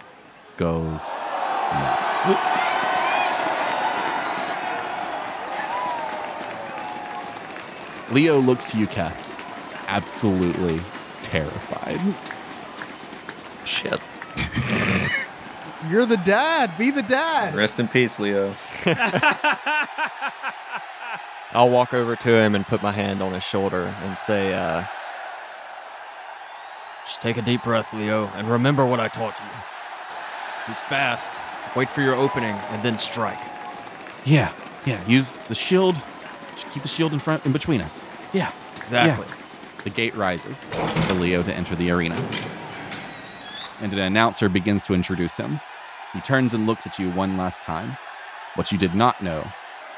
goes 0.56 1.02
nuts. 1.72 2.61
Leo 8.12 8.38
looks 8.38 8.70
to 8.70 8.78
you, 8.78 8.86
Keth, 8.86 9.16
absolutely 9.88 10.80
terrified. 11.22 12.00
Shit. 13.64 14.00
You're 15.90 16.06
the 16.06 16.18
dad. 16.18 16.76
Be 16.78 16.90
the 16.90 17.02
dad. 17.02 17.54
Rest 17.54 17.80
in 17.80 17.88
peace, 17.88 18.18
Leo. 18.18 18.54
I'll 21.52 21.70
walk 21.70 21.92
over 21.94 22.16
to 22.16 22.28
him 22.28 22.54
and 22.54 22.66
put 22.66 22.82
my 22.82 22.92
hand 22.92 23.22
on 23.22 23.32
his 23.32 23.42
shoulder 23.42 23.94
and 24.02 24.16
say, 24.18 24.54
uh, 24.54 24.84
just 27.04 27.20
take 27.20 27.36
a 27.36 27.42
deep 27.42 27.62
breath, 27.62 27.92
Leo, 27.92 28.28
and 28.34 28.48
remember 28.48 28.86
what 28.86 29.00
I 29.00 29.08
taught 29.08 29.34
you. 29.38 29.46
He's 30.66 30.80
fast. 30.80 31.40
Wait 31.74 31.90
for 31.90 32.02
your 32.02 32.14
opening 32.14 32.54
and 32.54 32.82
then 32.82 32.96
strike. 32.98 33.40
Yeah, 34.24 34.52
yeah. 34.86 35.06
Use 35.06 35.38
the 35.48 35.54
shield. 35.54 35.96
Just 36.54 36.70
keep 36.70 36.82
the 36.82 36.88
shield 36.88 37.12
in 37.12 37.18
front, 37.18 37.44
in 37.46 37.52
between 37.52 37.80
us. 37.80 38.04
Yeah. 38.32 38.52
Exactly. 38.76 39.26
The 39.84 39.90
gate 39.90 40.14
rises 40.16 40.64
for 40.64 41.14
Leo 41.14 41.42
to 41.42 41.52
enter 41.52 41.74
the 41.74 41.90
arena, 41.90 42.14
and 43.80 43.92
an 43.92 43.98
announcer 43.98 44.48
begins 44.48 44.84
to 44.86 44.94
introduce 44.94 45.36
him. 45.36 45.60
He 46.12 46.20
turns 46.20 46.52
and 46.54 46.66
looks 46.66 46.86
at 46.86 46.98
you 46.98 47.10
one 47.10 47.36
last 47.36 47.62
time. 47.62 47.96
What 48.54 48.70
you 48.70 48.78
did 48.78 48.94
not 48.94 49.22
know 49.22 49.46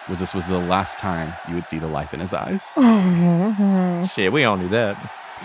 was 0.09 0.21
this 0.21 0.35
was 0.35 0.47
the 0.47 0.59
last 0.59 0.99
time 0.99 1.35
you 1.49 1.55
would 1.55 1.67
see 1.67 1.79
the 1.79 1.87
life 1.89 2.15
in 2.15 2.21
his 2.21 2.33
eyes. 2.33 2.73
Shit, 4.13 4.33
we 4.33 4.45
all 4.45 4.57
knew 4.57 4.69
that. 4.69 4.97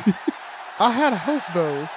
I 0.79 0.91
had 0.91 1.13
hope 1.13 1.43
though. 1.53 1.89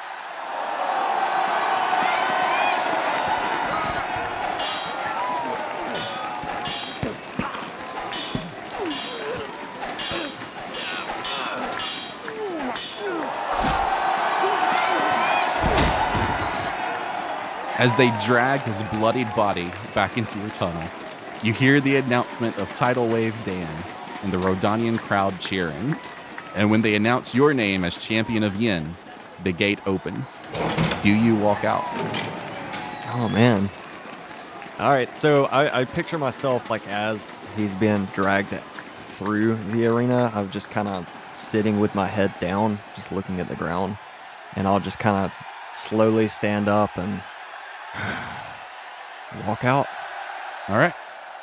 As 17.82 17.96
they 17.96 18.16
drag 18.24 18.60
his 18.60 18.80
bloodied 18.96 19.34
body 19.34 19.72
back 19.92 20.16
into 20.16 20.38
your 20.38 20.50
tunnel, 20.50 20.88
you 21.42 21.52
hear 21.52 21.80
the 21.80 21.96
announcement 21.96 22.56
of 22.58 22.68
Tidal 22.76 23.08
Wave 23.08 23.34
Dan 23.44 23.82
and 24.22 24.32
the 24.32 24.36
Rodanian 24.36 25.00
crowd 25.00 25.40
cheering. 25.40 25.96
And 26.54 26.70
when 26.70 26.82
they 26.82 26.94
announce 26.94 27.34
your 27.34 27.52
name 27.52 27.82
as 27.82 27.98
champion 27.98 28.44
of 28.44 28.54
Yin, 28.54 28.94
the 29.42 29.50
gate 29.50 29.80
opens. 29.84 30.40
Do 31.02 31.08
you 31.08 31.34
walk 31.34 31.64
out? 31.64 31.82
Oh 33.14 33.28
man. 33.32 33.68
All 34.78 34.90
right, 34.90 35.18
so 35.18 35.46
I, 35.46 35.80
I 35.80 35.84
picture 35.84 36.18
myself 36.18 36.70
like 36.70 36.86
as 36.86 37.36
he's 37.56 37.74
being 37.74 38.04
dragged 38.14 38.56
through 39.06 39.56
the 39.72 39.86
arena. 39.86 40.30
I'm 40.32 40.52
just 40.52 40.70
kind 40.70 40.86
of 40.86 41.08
sitting 41.32 41.80
with 41.80 41.96
my 41.96 42.06
head 42.06 42.32
down, 42.38 42.78
just 42.94 43.10
looking 43.10 43.40
at 43.40 43.48
the 43.48 43.56
ground, 43.56 43.98
and 44.54 44.68
I'll 44.68 44.78
just 44.78 45.00
kind 45.00 45.26
of 45.26 45.32
slowly 45.76 46.28
stand 46.28 46.68
up 46.68 46.96
and 46.96 47.20
walk 49.46 49.64
out. 49.64 49.86
All 50.68 50.76
right. 50.76 50.94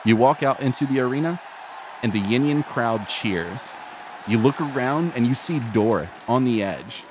You 0.06 0.16
walk 0.16 0.44
out 0.44 0.62
into 0.62 0.86
the 0.86 1.00
arena, 1.02 1.42
and 2.02 2.14
the 2.14 2.22
Yinian 2.22 2.66
crowd 2.66 3.08
cheers. 3.08 3.74
You 4.28 4.38
look 4.38 4.62
around 4.62 5.14
and 5.16 5.28
you 5.28 5.36
see 5.36 5.60
Dorith 5.60 6.10
on 6.28 6.46
the 6.46 6.64
edge. 6.64 7.04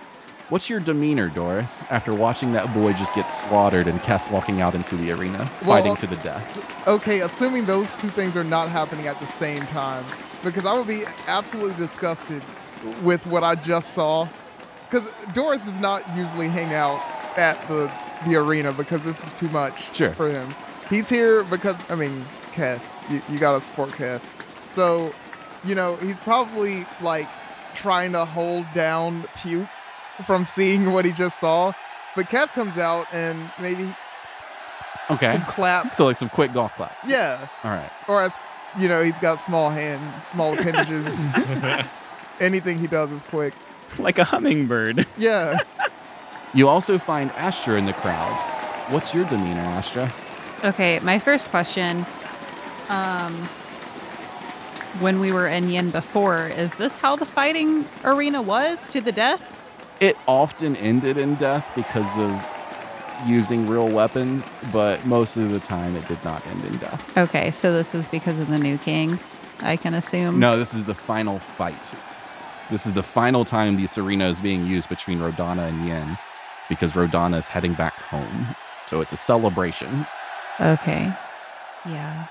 What's 0.49 0.70
your 0.70 0.80
demeanor, 0.80 1.28
Dorith, 1.28 1.68
after 1.91 2.14
watching 2.14 2.53
that 2.53 2.72
boy 2.72 2.95
just 2.95 3.12
get 3.14 3.26
slaughtered 3.29 3.87
and 3.87 4.03
Keth 4.03 4.30
walking 4.30 4.62
out 4.62 4.75
into 4.75 4.96
the 4.96 5.12
arena, 5.12 5.50
Well, 5.61 5.76
fighting 5.76 5.96
to 5.96 6.07
the 6.07 6.17
death? 6.22 6.88
Okay, 6.88 7.21
assuming 7.21 7.67
those 7.67 7.99
two 7.99 8.08
things 8.08 8.34
are 8.34 8.45
not 8.45 8.71
happening 8.71 9.08
at 9.08 9.21
the 9.21 9.26
same 9.26 9.67
time, 9.67 10.07
because 10.42 10.64
I 10.64 10.72
would 10.72 10.87
be 10.87 11.03
absolutely 11.26 11.76
disgusted 11.76 12.42
with 13.03 13.26
what 13.26 13.45
I 13.45 13.57
just 13.57 13.92
saw. 13.92 14.26
Because 14.88 15.11
Dorith 15.34 15.67
does 15.67 15.79
not 15.79 16.17
usually 16.17 16.49
hang 16.49 16.72
out 16.72 17.04
at 17.37 17.61
the 17.68 17.92
the 18.26 18.36
arena 18.36 18.72
because 18.72 19.03
this 19.03 19.26
is 19.26 19.32
too 19.32 19.49
much 19.50 19.95
Sure. 19.95 20.12
for 20.12 20.28
him. 20.30 20.54
He's 20.90 21.08
here 21.08 21.45
because 21.45 21.76
I 21.88 21.95
mean, 21.95 22.24
Keth, 22.53 22.84
you, 23.11 23.20
you 23.28 23.38
gotta 23.38 23.61
support 23.61 23.92
Keth. 23.92 24.22
So, 24.64 25.12
you 25.64 25.74
know, 25.74 25.96
he's 25.96 26.18
probably 26.20 26.86
like 27.00 27.28
trying 27.74 28.12
to 28.12 28.24
hold 28.24 28.64
down 28.74 29.24
puke 29.36 29.68
from 30.26 30.45
seeing 30.45 30.92
what 30.92 31.04
he 31.04 31.12
just 31.12 31.38
saw. 31.38 31.72
But 32.16 32.28
Keth 32.28 32.49
comes 32.53 32.78
out 32.78 33.07
and 33.12 33.50
maybe 33.61 33.95
Okay. 35.11 35.32
some 35.32 35.42
claps. 35.45 35.96
So, 35.96 36.07
like 36.07 36.16
some 36.16 36.28
quick 36.28 36.53
golf 36.53 36.74
claps. 36.74 37.08
yeah. 37.08 37.49
All 37.64 37.70
right. 37.70 37.90
Or 38.08 38.22
as 38.22 38.36
you 38.78 38.88
know, 38.88 39.03
he's 39.03 39.18
got 39.20 39.36
small 39.40 39.70
hands, 39.70 40.26
small 40.28 40.53
appendages. 40.53 41.22
Anything 42.40 42.78
he 42.78 42.86
does 42.86 43.11
is 43.12 43.22
quick. 43.22 43.54
like 43.99 44.18
a 44.18 44.24
hummingbird. 44.24 45.07
Yeah. 45.16 45.58
You 46.54 46.66
also 46.66 46.99
find 46.99 47.30
Astra 47.33 47.76
in 47.76 47.84
the 47.84 47.92
crowd. 47.92 48.33
What's 48.91 49.12
your 49.12 49.25
demeanor, 49.26 49.61
Astra? 49.61 50.12
Okay, 50.64 50.99
my 51.00 51.18
first 51.18 51.50
question. 51.50 52.07
Um, 52.88 53.34
when 55.00 55.20
we 55.20 55.30
were 55.30 55.46
in 55.46 55.68
Yin 55.68 55.91
before, 55.91 56.49
is 56.49 56.75
this 56.76 56.96
how 56.96 57.16
the 57.16 57.26
fighting 57.26 57.84
arena 58.03 58.41
was 58.41 58.79
to 58.88 59.00
the 59.03 59.12
death? 59.12 59.54
It 60.00 60.16
often 60.26 60.75
ended 60.76 61.18
in 61.18 61.34
death 61.34 61.70
because 61.75 62.18
of 62.18 62.45
using 63.26 63.66
real 63.68 63.88
weapons, 63.88 64.54
but 64.72 65.04
most 65.04 65.37
of 65.37 65.50
the 65.50 65.61
time 65.61 65.95
it 65.96 66.08
did 66.08 66.22
not 66.25 66.45
end 66.46 66.64
in 66.64 66.79
death. 66.79 67.18
Okay, 67.18 67.50
so 67.50 67.75
this 67.75 67.95
is 67.95 68.08
because 68.08 68.38
of 68.38 68.49
the 68.49 68.58
new 68.58 68.79
king, 68.79 69.20
I 69.61 69.76
can 69.76 69.92
assume. 69.92 70.41
No, 70.41 70.58
this 70.58 70.72
is 70.72 70.84
the 70.84 70.95
final 70.95 71.41
fight. 71.41 71.95
This 72.70 72.87
is 72.87 72.95
the 72.95 73.03
final 73.03 73.45
time 73.45 73.80
this 73.80 73.99
arena 73.99 74.29
is 74.29 74.41
being 74.41 74.64
used 74.64 74.88
between 74.88 75.18
Rodana 75.18 75.68
and 75.68 75.87
Yin 75.87 76.18
because 76.68 76.92
Rodana 76.92 77.38
is 77.38 77.49
heading 77.49 77.74
back 77.74 77.95
home. 77.95 78.54
So 78.86 79.00
it's 79.00 79.12
a 79.12 79.16
celebration. 79.16 80.07
Okay. 80.61 81.12
Yeah. 81.86 82.26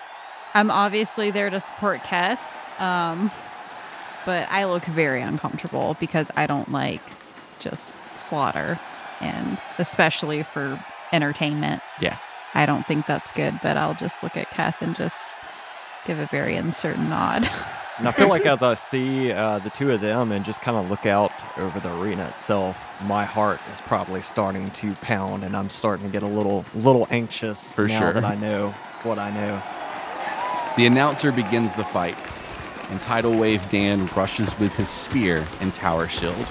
I'm 0.54 0.72
obviously 0.72 1.32
there 1.32 1.50
to 1.50 1.60
support 1.60 2.04
Keth. 2.04 2.50
Um, 2.80 3.32
but 4.26 4.48
I 4.50 4.66
look 4.66 4.84
very 4.86 5.22
uncomfortable 5.22 5.96
because 6.00 6.28
I 6.36 6.48
don't 6.48 6.72
like 6.72 7.02
just 7.60 7.96
slaughter 8.16 8.80
and 9.22 9.58
especially 9.78 10.44
for 10.44 10.84
entertainment. 11.12 11.82
Yeah. 12.02 12.18
I 12.54 12.66
don't 12.66 12.86
think 12.86 13.06
that's 13.06 13.32
good, 13.32 13.60
but 13.64 13.78
I'll 13.78 13.94
just 13.96 14.24
look 14.24 14.36
at 14.36 14.50
Keth 14.50 14.82
and 14.82 14.96
just 14.96 15.32
give 16.06 16.20
a 16.20 16.26
very 16.28 16.56
uncertain 16.56 17.10
nod. 17.10 17.50
And 17.98 18.08
I 18.08 18.12
feel 18.12 18.30
like 18.30 18.46
as 18.46 18.62
I 18.62 18.76
see 18.76 19.32
uh, 19.32 19.58
the 19.60 19.72
two 19.72 19.92
of 19.92 20.02
them 20.02 20.32
and 20.32 20.46
just 20.46 20.62
kind 20.62 20.78
of 20.78 20.88
look 20.88 21.08
out 21.08 21.32
over 21.58 21.80
the 21.80 22.00
arena 22.00 22.28
itself, 22.28 22.78
my 23.04 23.26
heart 23.26 23.60
is 23.74 23.82
probably 23.82 24.22
starting 24.22 24.70
to 24.72 24.94
pound, 24.96 25.44
and 25.44 25.58
I'm 25.58 25.72
starting 25.72 26.06
to 26.06 26.12
get 26.12 26.22
a 26.22 26.28
little, 26.28 26.64
little 26.76 27.08
anxious 27.10 27.72
For 27.74 27.88
now 27.88 28.00
sure. 28.00 28.14
that 28.14 28.24
I 28.24 28.36
know 28.36 28.70
what 29.02 29.18
I 29.18 29.32
know. 29.32 29.64
The 30.78 30.86
announcer 30.86 31.32
begins 31.32 31.74
the 31.74 31.84
fight, 31.84 32.16
and 32.92 33.02
Tidal 33.02 33.36
Wave 33.36 33.68
Dan 33.70 34.06
rushes 34.16 34.58
with 34.60 34.76
his 34.76 34.90
spear 34.90 35.48
and 35.60 35.74
tower 35.74 36.08
shield. 36.08 36.46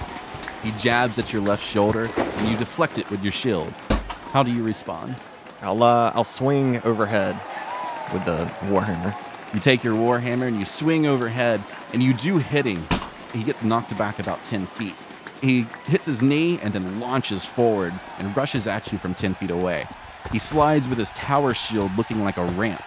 He 0.64 0.72
jabs 0.72 1.16
at 1.16 1.32
your 1.32 1.42
left 1.42 1.62
shoulder, 1.62 2.10
and 2.16 2.48
you 2.48 2.56
deflect 2.56 2.98
it 2.98 3.08
with 3.08 3.22
your 3.22 3.30
shield. 3.32 3.72
How 4.32 4.42
do 4.42 4.50
you 4.50 4.64
respond? 4.64 5.14
I'll, 5.62 5.84
uh, 5.84 6.10
I'll 6.12 6.24
swing 6.24 6.82
overhead 6.82 7.40
with 8.12 8.24
the 8.24 8.52
warhammer. 8.64 9.16
You 9.56 9.60
take 9.60 9.82
your 9.82 9.94
warhammer 9.94 10.46
and 10.46 10.58
you 10.58 10.66
swing 10.66 11.06
overhead, 11.06 11.64
and 11.94 12.02
you 12.02 12.12
do 12.12 12.36
hit 12.36 12.66
him. 12.66 12.86
He 13.32 13.42
gets 13.42 13.62
knocked 13.62 13.96
back 13.96 14.18
about 14.18 14.42
10 14.42 14.66
feet. 14.66 14.92
He 15.40 15.62
hits 15.86 16.04
his 16.04 16.20
knee 16.20 16.58
and 16.60 16.74
then 16.74 17.00
launches 17.00 17.46
forward 17.46 17.94
and 18.18 18.36
rushes 18.36 18.66
at 18.66 18.92
you 18.92 18.98
from 18.98 19.14
10 19.14 19.32
feet 19.32 19.50
away. 19.50 19.86
He 20.30 20.38
slides 20.38 20.86
with 20.86 20.98
his 20.98 21.10
tower 21.12 21.54
shield 21.54 21.96
looking 21.96 22.22
like 22.22 22.36
a 22.36 22.44
ramp, 22.44 22.82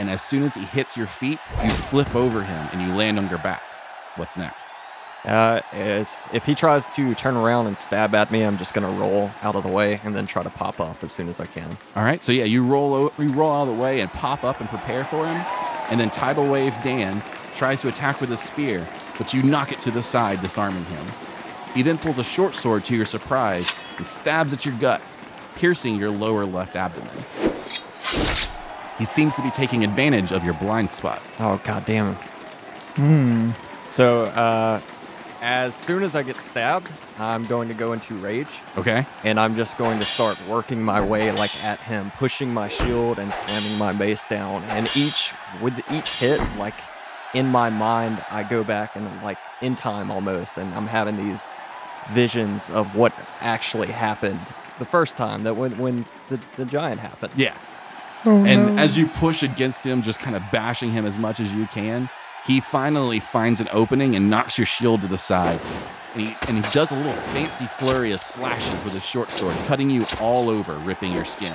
and 0.00 0.10
as 0.10 0.20
soon 0.20 0.42
as 0.42 0.56
he 0.56 0.62
hits 0.62 0.96
your 0.96 1.06
feet, 1.06 1.38
you 1.62 1.70
flip 1.70 2.12
over 2.16 2.42
him 2.42 2.68
and 2.72 2.82
you 2.82 2.96
land 2.96 3.16
on 3.16 3.28
your 3.28 3.38
back. 3.38 3.62
What's 4.16 4.36
next? 4.36 4.72
Uh, 5.24 5.60
if 5.72 6.44
he 6.44 6.56
tries 6.56 6.88
to 6.88 7.14
turn 7.14 7.36
around 7.36 7.68
and 7.68 7.78
stab 7.78 8.12
at 8.16 8.32
me, 8.32 8.42
I'm 8.42 8.58
just 8.58 8.74
gonna 8.74 8.90
roll 8.90 9.30
out 9.42 9.54
of 9.54 9.62
the 9.62 9.68
way 9.68 10.00
and 10.02 10.16
then 10.16 10.26
try 10.26 10.42
to 10.42 10.50
pop 10.50 10.80
up 10.80 11.04
as 11.04 11.12
soon 11.12 11.28
as 11.28 11.38
I 11.38 11.46
can. 11.46 11.78
All 11.94 12.02
right, 12.02 12.20
so 12.24 12.32
yeah, 12.32 12.44
you 12.44 12.64
roll 12.64 12.94
o- 12.94 13.12
you 13.18 13.28
roll 13.32 13.52
out 13.52 13.62
of 13.62 13.76
the 13.76 13.80
way 13.80 14.00
and 14.00 14.12
pop 14.12 14.42
up 14.42 14.58
and 14.60 14.68
prepare 14.68 15.04
for 15.04 15.24
him, 15.26 15.44
and 15.90 16.00
then 16.00 16.10
tidal 16.10 16.46
wave 16.48 16.74
Dan 16.82 17.22
tries 17.54 17.80
to 17.80 17.88
attack 17.88 18.20
with 18.20 18.32
a 18.32 18.36
spear, 18.36 18.86
but 19.18 19.34
you 19.34 19.42
knock 19.42 19.72
it 19.72 19.80
to 19.80 19.90
the 19.90 20.02
side, 20.02 20.40
disarming 20.40 20.84
him. 20.84 21.06
He 21.74 21.82
then 21.82 21.98
pulls 21.98 22.18
a 22.18 22.24
short 22.24 22.54
sword 22.54 22.84
to 22.86 22.96
your 22.96 23.04
surprise 23.04 23.76
and 23.98 24.06
stabs 24.06 24.52
at 24.52 24.64
your 24.64 24.74
gut, 24.76 25.00
piercing 25.56 25.96
your 25.96 26.10
lower 26.10 26.46
left 26.46 26.76
abdomen. 26.76 27.24
He 28.98 29.04
seems 29.04 29.36
to 29.36 29.42
be 29.42 29.50
taking 29.50 29.84
advantage 29.84 30.32
of 30.32 30.44
your 30.44 30.54
blind 30.54 30.90
spot. 30.90 31.22
Oh 31.38 31.60
god 31.64 31.84
damn. 31.84 32.14
Hmm. 32.94 33.50
So, 33.86 34.24
uh, 34.24 34.80
as 35.40 35.74
soon 35.74 36.02
as 36.02 36.14
I 36.16 36.22
get 36.22 36.40
stabbed, 36.40 36.88
I'm 37.18 37.46
going 37.46 37.68
to 37.68 37.74
go 37.74 37.92
into 37.92 38.16
rage, 38.18 38.48
Okay. 38.76 39.06
and 39.24 39.38
I'm 39.38 39.54
just 39.56 39.78
going 39.78 39.98
to 40.00 40.06
start 40.06 40.36
working 40.48 40.82
my 40.82 41.00
way 41.00 41.30
like 41.32 41.64
at 41.64 41.78
him, 41.80 42.10
pushing 42.18 42.52
my 42.52 42.68
shield 42.68 43.18
and 43.18 43.32
slamming 43.34 43.78
my 43.78 43.92
base 43.92 44.26
down. 44.26 44.62
And 44.64 44.88
each 44.96 45.32
with 45.62 45.78
each 45.90 46.10
hit, 46.10 46.40
like 46.58 46.74
in 47.34 47.46
my 47.46 47.70
mind, 47.70 48.22
I 48.30 48.42
go 48.42 48.64
back 48.64 48.96
and 48.96 49.06
like 49.22 49.38
in 49.62 49.76
time 49.76 50.10
almost, 50.10 50.56
and 50.58 50.74
I'm 50.74 50.86
having 50.86 51.16
these 51.16 51.48
visions 52.12 52.70
of 52.70 52.96
what 52.96 53.12
actually 53.40 53.88
happened 53.88 54.40
the 54.78 54.84
first 54.84 55.16
time 55.16 55.42
that 55.44 55.54
when 55.56 55.76
when 55.78 56.04
the, 56.30 56.40
the 56.56 56.64
giant 56.64 57.00
happened. 57.00 57.32
Yeah. 57.36 57.56
Oh, 58.24 58.44
And 58.44 58.74
no. 58.76 58.82
as 58.82 58.96
you 58.98 59.06
push 59.06 59.42
against 59.44 59.84
him, 59.84 60.02
just 60.02 60.18
kind 60.18 60.34
of 60.34 60.42
bashing 60.50 60.90
him 60.90 61.06
as 61.06 61.16
much 61.18 61.38
as 61.38 61.52
you 61.52 61.66
can, 61.66 62.08
he 62.48 62.60
finally 62.60 63.20
finds 63.20 63.60
an 63.60 63.68
opening 63.72 64.16
and 64.16 64.30
knocks 64.30 64.56
your 64.56 64.64
shield 64.64 65.02
to 65.02 65.06
the 65.06 65.18
side. 65.18 65.60
And 66.14 66.26
he, 66.26 66.34
and 66.48 66.64
he 66.64 66.72
does 66.72 66.90
a 66.90 66.94
little 66.94 67.12
fancy 67.12 67.66
flurry 67.66 68.10
of 68.12 68.22
slashes 68.22 68.82
with 68.82 68.94
his 68.94 69.04
short 69.04 69.30
sword, 69.30 69.54
cutting 69.66 69.90
you 69.90 70.06
all 70.18 70.48
over, 70.48 70.76
ripping 70.78 71.12
your 71.12 71.26
skin. 71.26 71.54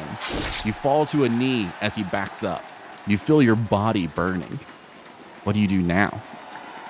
You 0.64 0.72
fall 0.72 1.08
to 1.08 1.24
a 1.24 1.30
knee 1.30 1.72
as 1.82 1.96
he 1.96 2.04
backs 2.04 2.44
up. 2.44 2.64
You 3.08 3.18
feel 3.18 3.42
your 3.42 3.56
body 3.56 4.06
burning. 4.06 4.60
What 5.44 5.54
do 5.54 5.60
you 5.60 5.68
do 5.68 5.82
now? 5.82 6.22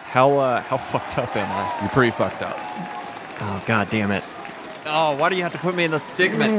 How 0.03 0.37
uh 0.37 0.61
how 0.61 0.77
fucked 0.91 1.17
up 1.17 1.35
am 1.37 1.49
I? 1.49 1.81
You're 1.81 1.89
pretty 1.89 2.11
fucked 2.11 2.41
up. 2.41 2.57
Oh 3.39 3.63
god 3.65 3.89
damn 3.89 4.11
it. 4.11 4.23
Oh, 4.85 5.15
why 5.15 5.29
do 5.29 5.37
you 5.37 5.43
have 5.43 5.53
to 5.53 5.57
put 5.59 5.75
me 5.75 5.85
in 5.85 5.91
this 5.91 6.03
predicament? 6.03 6.51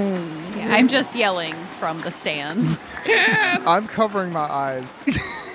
Yeah, 0.56 0.68
I'm 0.70 0.88
just 0.88 1.14
yelling 1.14 1.54
from 1.78 2.00
the 2.00 2.10
stands. 2.10 2.78
I'm 3.06 3.86
covering 3.86 4.32
my 4.32 4.50
eyes. 4.50 4.98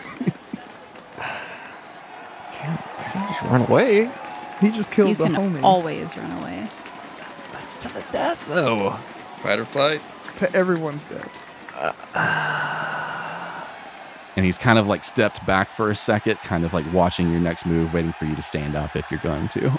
can't, 2.62 2.82
I 3.00 3.04
can't 3.12 3.30
just 3.30 3.42
run 3.44 3.62
away. 3.62 4.12
he 4.62 4.72
just 4.72 4.92
killed 4.92 5.18
the. 5.18 5.26
you 5.30 5.36
can 5.36 5.64
always 5.64 6.16
run 6.18 6.32
away. 6.40 6.68
That's 7.54 7.76
to 7.76 7.88
the 7.94 8.04
death 8.12 8.46
though. 8.48 8.92
Fight 9.42 9.60
or 9.60 9.66
flight. 9.66 10.02
to 10.38 10.54
everyone's 10.56 11.06
dead. 11.06 11.30
And 14.36 14.46
he's 14.46 14.58
kind 14.58 14.80
of 14.80 14.88
like 14.88 15.04
stepped 15.04 15.46
back 15.46 15.70
for 15.70 15.90
a 15.90 15.96
second, 15.96 16.38
kind 16.38 16.64
of 16.64 16.72
like 16.74 16.86
watching 16.94 17.30
your 17.30 17.42
next 17.42 17.66
move, 17.66 17.94
waiting 17.94 18.14
for 18.14 18.24
you 18.24 18.36
to 18.38 18.42
stand 18.42 18.74
up 18.74 18.96
if 18.96 19.12
you're 19.12 19.20
going 19.20 19.50
to. 19.50 19.70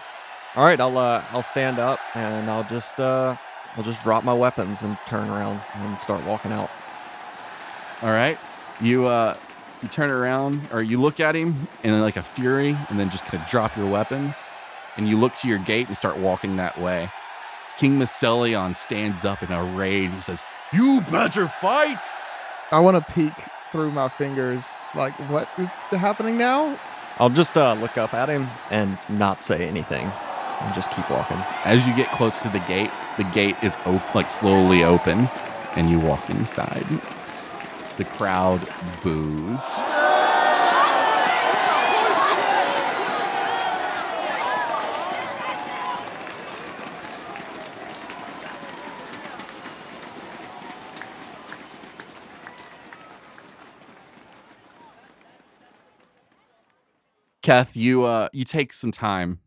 All 0.55 0.65
right, 0.65 0.78
I'll 0.78 0.98
uh, 0.98 1.24
I'll 1.31 1.40
stand 1.40 1.78
up 1.78 1.98
and 2.15 2.51
I'll 2.51 2.65
just 2.65 3.01
uh, 3.01 3.36
I'll 3.77 3.85
just 3.85 4.02
drop 4.02 4.23
my 4.23 4.35
weapons 4.35 4.82
and 4.82 4.98
turn 5.07 5.31
around 5.31 5.62
and 5.77 5.98
start 5.98 6.27
walking 6.27 6.52
out. 6.52 6.69
All 8.02 8.11
right. 8.11 8.36
You 8.82 9.07
uh 9.07 9.36
you 9.82 9.89
turn 9.89 10.11
around 10.11 10.69
or 10.73 10.82
you 10.82 11.01
look 11.01 11.20
at 11.20 11.35
him 11.35 11.69
in 11.82 11.98
like 12.01 12.16
a 12.16 12.23
fury 12.23 12.77
and 12.89 12.98
then 12.98 13.11
just 13.11 13.24
kind 13.24 13.43
of 13.43 13.48
drop 13.48 13.77
your 13.77 13.86
weapons 13.90 14.43
and 14.97 15.09
you 15.09 15.16
look 15.16 15.35
to 15.36 15.48
your 15.48 15.59
gate 15.59 15.89
and 15.89 15.97
start 15.97 16.19
walking 16.19 16.57
that 16.57 16.78
way. 16.81 17.11
King 17.78 17.98
Macelion 17.98 18.77
stands 18.77 19.24
up 19.24 19.43
in 19.43 19.51
a 19.51 19.62
rage 19.62 20.11
and 20.11 20.23
says, 20.23 20.43
"You 20.73 21.01
better 21.02 21.48
fight!" 21.61 22.02
I 22.70 22.81
want 22.81 22.97
to 22.97 23.15
peek 23.15 23.32
through 23.73 23.93
my 23.93 24.09
fingers. 24.09 24.74
Like, 24.94 25.15
what 25.31 25.48
is 25.59 25.69
happening 25.98 26.36
now? 26.36 26.78
I'll 27.19 27.31
just 27.31 27.57
uh, 27.57 27.74
look 27.74 27.97
up 27.97 28.15
at 28.15 28.28
him 28.28 28.48
and 28.70 28.98
not 29.09 29.43
say 29.43 29.66
anything 29.66 30.11
and 30.61 30.74
just 30.74 30.90
keep 30.90 31.09
walking. 31.11 31.39
As 31.65 31.86
you 31.86 31.94
get 31.97 32.11
close 32.12 32.43
to 32.43 32.48
the 32.48 32.61
gate, 32.61 32.90
the 33.16 33.24
gate 33.24 33.57
is 33.62 33.77
op- 33.86 34.15
like 34.15 34.31
slowly 34.31 34.85
opens 34.85 35.36
and 35.77 35.89
you 35.89 35.98
walk 35.98 36.28
inside. 36.31 36.86
The 38.01 38.07
crowd 38.07 38.67
boos. 39.03 39.83
Keth, 57.43 57.77
you 57.77 58.05
uh 58.05 58.31
you 58.33 58.47
take 58.47 58.73
some 58.73 58.91
time 58.91 59.41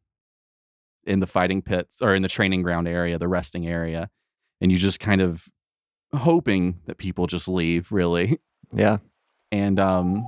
in 1.04 1.22
the 1.22 1.26
fighting 1.26 1.64
pits 1.64 2.04
or 2.04 2.14
in 2.14 2.22
the 2.22 2.30
training 2.30 2.62
ground 2.62 2.88
area, 2.88 3.18
the 3.18 3.28
resting 3.28 3.68
area, 3.68 4.12
and 4.62 4.72
you 4.72 4.78
just 4.78 5.00
kind 5.00 5.22
of 5.22 5.50
hoping 6.14 6.80
that 6.86 6.98
people 6.98 7.28
just 7.28 7.48
leave, 7.48 7.92
really. 7.92 8.40
Yeah. 8.72 8.98
And 9.52 9.80
um 9.80 10.26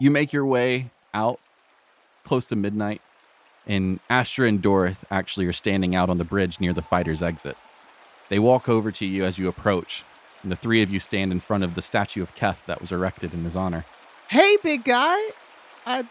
you 0.00 0.10
make 0.10 0.32
your 0.32 0.46
way 0.46 0.90
out 1.12 1.38
close 2.24 2.46
to 2.48 2.56
midnight, 2.56 3.00
and 3.66 4.00
Astra 4.08 4.46
and 4.48 4.62
Dorith 4.62 4.98
actually 5.10 5.46
are 5.46 5.52
standing 5.52 5.94
out 5.94 6.08
on 6.10 6.18
the 6.18 6.24
bridge 6.24 6.58
near 6.60 6.72
the 6.72 6.82
fighter's 6.82 7.22
exit. 7.22 7.56
They 8.28 8.38
walk 8.38 8.68
over 8.68 8.90
to 8.92 9.04
you 9.06 9.24
as 9.24 9.38
you 9.38 9.48
approach, 9.48 10.04
and 10.42 10.50
the 10.50 10.56
three 10.56 10.82
of 10.82 10.90
you 10.90 11.00
stand 11.00 11.32
in 11.32 11.40
front 11.40 11.64
of 11.64 11.74
the 11.74 11.82
statue 11.82 12.22
of 12.22 12.34
Keth 12.34 12.64
that 12.66 12.80
was 12.80 12.92
erected 12.92 13.34
in 13.34 13.44
his 13.44 13.56
honor. 13.56 13.84
Hey, 14.28 14.56
big 14.62 14.84
guy. 14.84 15.16
I 15.86 16.04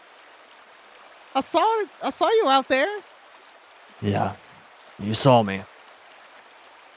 I 1.34 1.40
saw 1.40 1.80
it. 1.80 1.88
I 2.02 2.10
saw 2.10 2.28
you 2.28 2.48
out 2.48 2.68
there. 2.68 3.00
Yeah. 4.02 4.34
You 4.98 5.14
saw 5.14 5.42
me. 5.42 5.62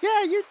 Yeah, 0.01 0.23
you're 0.23 0.43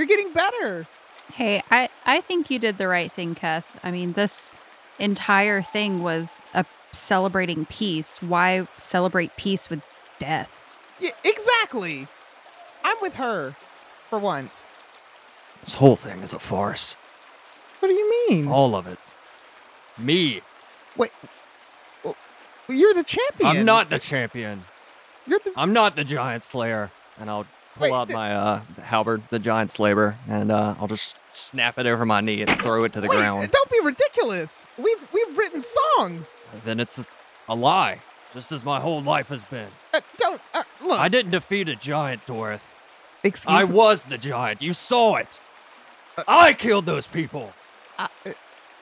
you're 0.00 0.06
getting 0.06 0.32
better. 0.32 0.86
Hey, 1.34 1.62
I, 1.70 1.90
I 2.06 2.22
think 2.22 2.50
you 2.50 2.58
did 2.58 2.78
the 2.78 2.88
right 2.88 3.12
thing, 3.12 3.34
Keth. 3.34 3.78
I 3.84 3.90
mean, 3.90 4.14
this 4.14 4.50
entire 4.98 5.60
thing 5.60 6.02
was 6.02 6.40
a 6.54 6.64
celebrating 6.92 7.66
peace. 7.66 8.22
Why 8.22 8.66
celebrate 8.78 9.36
peace 9.36 9.68
with 9.68 9.84
death? 10.18 10.56
Yeah, 10.98 11.10
exactly. 11.22 12.08
I'm 12.82 12.96
with 13.02 13.16
her 13.16 13.50
for 14.08 14.18
once. 14.18 14.70
This 15.60 15.74
whole 15.74 15.96
thing 15.96 16.20
is 16.20 16.32
a 16.32 16.38
farce. 16.38 16.94
What 17.80 17.88
do 17.88 17.94
you 17.94 18.28
mean? 18.30 18.48
All 18.48 18.74
of 18.74 18.86
it. 18.86 18.98
Me. 19.98 20.40
Wait. 20.96 21.12
You're 22.70 22.94
the 22.94 23.04
champion. 23.04 23.50
I'm 23.58 23.64
not 23.66 23.90
the 23.90 23.98
champion. 23.98 24.62
You're 25.26 25.40
the. 25.44 25.52
I'm 25.56 25.74
not 25.74 25.94
the 25.94 26.04
giant 26.04 26.42
slayer. 26.42 26.90
And 27.18 27.28
I'll 27.28 27.46
pull 27.76 27.82
Wait, 27.84 27.92
out 27.92 28.08
th- 28.08 28.16
my 28.16 28.34
uh, 28.34 28.60
halberd, 28.82 29.22
the 29.30 29.38
giant 29.38 29.72
slayer, 29.72 30.16
and 30.28 30.50
uh, 30.50 30.74
I'll 30.80 30.88
just 30.88 31.16
snap 31.32 31.78
it 31.78 31.86
over 31.86 32.04
my 32.04 32.20
knee 32.20 32.42
and 32.42 32.60
throw 32.62 32.84
it 32.84 32.92
to 32.94 33.00
the 33.00 33.08
Wait, 33.08 33.16
ground. 33.18 33.50
don't 33.50 33.70
be 33.70 33.80
ridiculous. 33.82 34.66
We've 34.78 35.12
we've 35.12 35.36
written 35.38 35.62
songs. 35.62 36.38
Then 36.64 36.80
it's 36.80 36.98
a, 36.98 37.06
a 37.48 37.54
lie, 37.54 37.98
just 38.34 38.52
as 38.52 38.64
my 38.64 38.80
whole 38.80 39.00
life 39.00 39.28
has 39.28 39.44
been. 39.44 39.68
Uh, 39.94 40.00
don't 40.18 40.40
uh, 40.54 40.62
look. 40.84 40.98
I 41.00 41.08
didn't 41.08 41.30
defeat 41.32 41.68
a 41.68 41.76
giant, 41.76 42.26
Dorith. 42.26 42.60
excuse 43.24 43.54
I 43.54 43.66
me. 43.66 43.72
was 43.74 44.04
the 44.04 44.18
giant. 44.18 44.60
You 44.62 44.72
saw 44.72 45.16
it. 45.16 45.28
Uh, 46.18 46.22
I 46.26 46.52
killed 46.52 46.86
those 46.86 47.06
people. 47.06 47.52
I- 47.98 48.08
uh, 48.26 48.32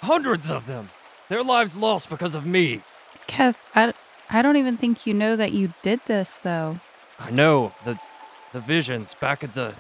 Hundreds 0.01 0.49
of 0.49 0.67
them. 0.67 0.89
Their 1.29 1.43
lives 1.43 1.75
lost 1.77 2.09
because 2.09 2.35
of 2.37 2.47
me. 2.47 2.83
Keth, 3.27 3.71
I, 3.75 3.93
I 4.31 4.43
don't 4.43 4.57
even 4.57 4.77
think 4.77 5.07
you 5.09 5.13
know 5.13 5.35
that 5.35 5.51
you 5.53 5.73
did 5.83 5.99
this, 6.07 6.37
though. 6.39 6.79
I 7.19 7.31
know 7.33 7.73
the 7.85 7.99
the 8.53 8.61
visions 8.61 9.15
back 9.15 9.45
at 9.45 9.55
the 9.55 9.75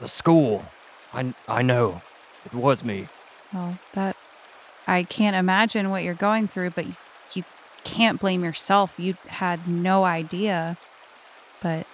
the 0.00 0.08
school. 0.08 0.64
I 1.12 1.34
I 1.48 1.62
know 1.62 2.02
it 2.44 2.54
was 2.54 2.84
me. 2.84 3.08
Well, 3.52 3.78
that 3.94 4.16
I 4.86 5.02
can't 5.02 5.36
imagine 5.36 5.90
what 5.90 6.02
you're 6.02 6.14
going 6.14 6.48
through, 6.48 6.70
but 6.70 6.86
you, 6.86 6.94
you 7.34 7.44
can't 7.84 8.20
blame 8.20 8.44
yourself. 8.44 8.94
You 8.98 9.16
had 9.26 9.68
no 9.68 10.04
idea. 10.04 10.76
But 11.62 11.86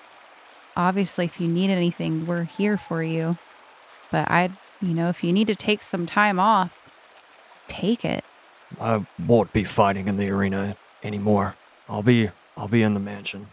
obviously, 0.77 1.25
if 1.25 1.41
you 1.41 1.49
need 1.49 1.71
anything, 1.71 2.27
we're 2.27 2.45
here 2.45 2.77
for 2.77 3.03
you. 3.03 3.37
But 4.11 4.31
I, 4.31 4.51
you 4.81 4.95
know, 4.95 5.09
if 5.09 5.25
you 5.25 5.33
need 5.33 5.49
to 5.49 5.57
take 5.57 5.83
some 5.83 6.07
time 6.07 6.39
off, 6.39 6.89
take 7.67 8.05
it. 8.05 8.25
I 8.81 9.05
won't 9.25 9.53
be 9.53 9.65
fighting 9.65 10.09
in 10.09 10.17
the 10.17 10.31
arena 10.31 10.77
anymore. 11.03 11.57
I'll 11.89 12.03
be 12.03 12.31
I'll 12.57 12.69
be 12.69 12.83
in 12.83 12.95
the 12.95 13.01
mansion. 13.01 13.49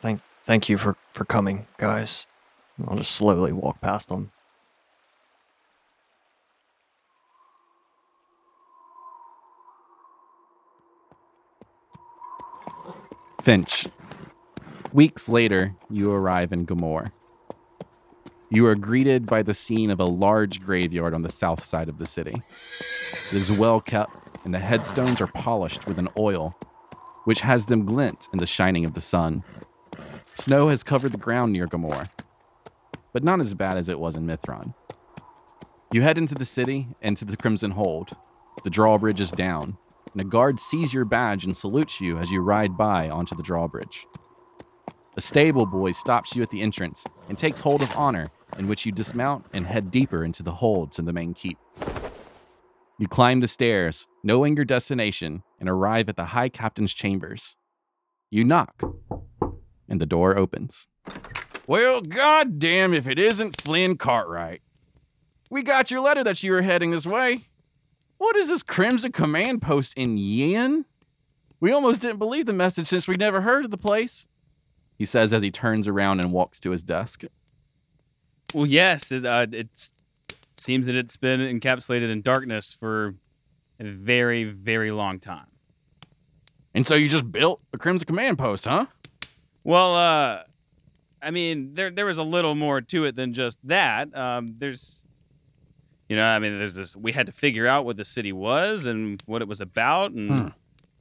Thank 0.00 0.20
thank 0.44 0.68
you 0.68 0.78
for 0.78 0.96
for 1.12 1.24
coming, 1.24 1.66
guys. 1.78 2.26
I'll 2.86 2.96
just 2.96 3.12
slowly 3.12 3.52
walk 3.52 3.80
past 3.80 4.08
them. 4.08 4.30
Finch. 13.42 13.86
Weeks 14.92 15.28
later, 15.28 15.74
you 15.90 16.10
arrive 16.10 16.52
in 16.52 16.66
Gamor. 16.66 17.12
You 18.48 18.66
are 18.66 18.74
greeted 18.74 19.26
by 19.26 19.42
the 19.42 19.52
scene 19.52 19.90
of 19.90 20.00
a 20.00 20.04
large 20.04 20.62
graveyard 20.62 21.12
on 21.12 21.22
the 21.22 21.30
south 21.30 21.62
side 21.62 21.88
of 21.88 21.98
the 21.98 22.06
city. 22.06 22.42
It 23.26 23.32
is 23.34 23.52
well 23.52 23.80
kept, 23.80 24.14
and 24.44 24.54
the 24.54 24.60
headstones 24.60 25.20
are 25.20 25.26
polished 25.26 25.86
with 25.86 25.98
an 25.98 26.08
oil, 26.16 26.56
which 27.24 27.40
has 27.40 27.66
them 27.66 27.84
glint 27.84 28.28
in 28.32 28.38
the 28.38 28.46
shining 28.46 28.84
of 28.84 28.94
the 28.94 29.00
sun. 29.00 29.44
Snow 30.34 30.68
has 30.68 30.82
covered 30.82 31.12
the 31.12 31.18
ground 31.18 31.52
near 31.52 31.66
Gamor, 31.66 32.08
but 33.12 33.22
not 33.22 33.40
as 33.40 33.54
bad 33.54 33.76
as 33.76 33.88
it 33.88 34.00
was 34.00 34.16
in 34.16 34.26
Mithron. 34.26 34.74
You 35.92 36.02
head 36.02 36.18
into 36.18 36.34
the 36.34 36.44
city 36.44 36.88
and 37.00 37.16
to 37.16 37.24
the 37.24 37.36
Crimson 37.36 37.70
Hold. 37.72 38.16
The 38.64 38.70
drawbridge 38.70 39.20
is 39.20 39.30
down, 39.30 39.78
and 40.12 40.20
a 40.20 40.24
guard 40.24 40.58
sees 40.58 40.92
your 40.92 41.04
badge 41.04 41.44
and 41.44 41.56
salutes 41.56 42.00
you 42.00 42.18
as 42.18 42.32
you 42.32 42.40
ride 42.40 42.76
by 42.76 43.08
onto 43.08 43.36
the 43.36 43.44
drawbridge. 43.44 44.06
A 45.16 45.20
stable 45.20 45.66
boy 45.66 45.92
stops 45.92 46.34
you 46.34 46.42
at 46.42 46.50
the 46.50 46.62
entrance 46.62 47.04
and 47.28 47.38
takes 47.38 47.60
hold 47.60 47.80
of 47.80 47.96
honor, 47.96 48.26
in 48.58 48.66
which 48.66 48.84
you 48.84 48.90
dismount 48.90 49.46
and 49.52 49.66
head 49.66 49.92
deeper 49.92 50.24
into 50.24 50.42
the 50.42 50.52
hold 50.52 50.90
to 50.92 51.02
the 51.02 51.12
main 51.12 51.32
keep. 51.34 51.58
You 52.98 53.06
climb 53.06 53.40
the 53.40 53.48
stairs, 53.48 54.08
knowing 54.24 54.56
your 54.56 54.64
destination, 54.64 55.44
and 55.60 55.68
arrive 55.68 56.08
at 56.08 56.16
the 56.16 56.26
High 56.26 56.48
Captain's 56.48 56.92
chambers. 56.92 57.56
You 58.30 58.42
knock, 58.42 58.82
and 59.94 60.00
the 60.00 60.06
door 60.06 60.36
opens. 60.36 60.88
Well, 61.68 62.00
goddamn 62.00 62.92
if 62.92 63.06
it 63.06 63.16
isn't 63.16 63.60
Flynn 63.60 63.96
Cartwright. 63.96 64.60
We 65.50 65.62
got 65.62 65.88
your 65.88 66.00
letter 66.00 66.24
that 66.24 66.42
you 66.42 66.50
were 66.50 66.62
heading 66.62 66.90
this 66.90 67.06
way. 67.06 67.46
What 68.18 68.34
is 68.34 68.48
this 68.48 68.64
Crimson 68.64 69.12
Command 69.12 69.62
post 69.62 69.94
in 69.96 70.18
Yin? 70.18 70.84
We 71.60 71.70
almost 71.70 72.00
didn't 72.00 72.18
believe 72.18 72.46
the 72.46 72.52
message 72.52 72.88
since 72.88 73.06
we 73.06 73.14
never 73.14 73.42
heard 73.42 73.64
of 73.64 73.70
the 73.70 73.78
place. 73.78 74.26
He 74.98 75.04
says 75.04 75.32
as 75.32 75.42
he 75.42 75.52
turns 75.52 75.86
around 75.86 76.18
and 76.18 76.32
walks 76.32 76.58
to 76.60 76.72
his 76.72 76.82
desk. 76.82 77.22
Well, 78.52 78.66
yes, 78.66 79.12
it 79.12 79.24
uh, 79.24 79.46
it's 79.52 79.92
seems 80.56 80.86
that 80.86 80.96
it's 80.96 81.16
been 81.16 81.38
encapsulated 81.38 82.10
in 82.10 82.20
darkness 82.20 82.72
for 82.72 83.14
a 83.78 83.84
very, 83.84 84.42
very 84.42 84.90
long 84.90 85.20
time. 85.20 85.46
And 86.74 86.84
so 86.84 86.96
you 86.96 87.08
just 87.08 87.30
built 87.30 87.60
a 87.72 87.78
Crimson 87.78 88.06
Command 88.06 88.38
post, 88.38 88.64
huh? 88.64 88.86
Well, 89.64 89.94
uh, 89.94 90.42
I 91.22 91.30
mean, 91.30 91.74
there 91.74 91.90
there 91.90 92.06
was 92.06 92.18
a 92.18 92.22
little 92.22 92.54
more 92.54 92.80
to 92.80 93.04
it 93.06 93.16
than 93.16 93.32
just 93.32 93.58
that. 93.64 94.14
Um, 94.16 94.54
there's, 94.58 95.02
you 96.08 96.16
know, 96.16 96.24
I 96.24 96.38
mean, 96.38 96.58
there's 96.58 96.74
this. 96.74 96.94
We 96.94 97.12
had 97.12 97.26
to 97.26 97.32
figure 97.32 97.66
out 97.66 97.84
what 97.84 97.96
the 97.96 98.04
city 98.04 98.32
was 98.32 98.84
and 98.86 99.22
what 99.26 99.40
it 99.42 99.48
was 99.48 99.60
about, 99.60 100.12
and 100.12 100.38
Hmm. 100.38 100.48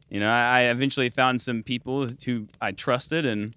you 0.09 0.19
know, 0.21 0.29
I, 0.29 0.59
I 0.59 0.61
eventually 0.71 1.09
found 1.09 1.41
some 1.41 1.61
people 1.63 2.07
who 2.25 2.47
I 2.61 2.71
trusted 2.71 3.25
and 3.25 3.53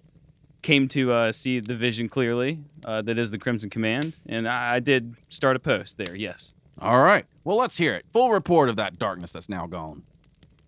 came 0.61 0.87
to 0.89 1.13
uh, 1.13 1.31
see 1.31 1.59
the 1.61 1.75
vision 1.75 2.09
clearly. 2.09 2.59
Uh, 2.83 3.01
that 3.03 3.17
is 3.17 3.31
the 3.31 3.37
Crimson 3.37 3.69
Command, 3.69 4.17
and 4.25 4.47
I, 4.47 4.75
I 4.75 4.79
did 4.81 5.15
start 5.29 5.55
a 5.55 5.59
post 5.59 5.97
there. 5.97 6.15
Yes, 6.15 6.53
All 6.81 7.01
right. 7.01 7.25
Well, 7.45 7.55
let's 7.55 7.77
hear 7.77 7.93
it. 7.95 8.05
Full 8.11 8.31
report 8.31 8.67
of 8.67 8.75
that 8.75 8.99
darkness 8.99 9.31
that's 9.31 9.47
now 9.47 9.67
gone. 9.67 10.03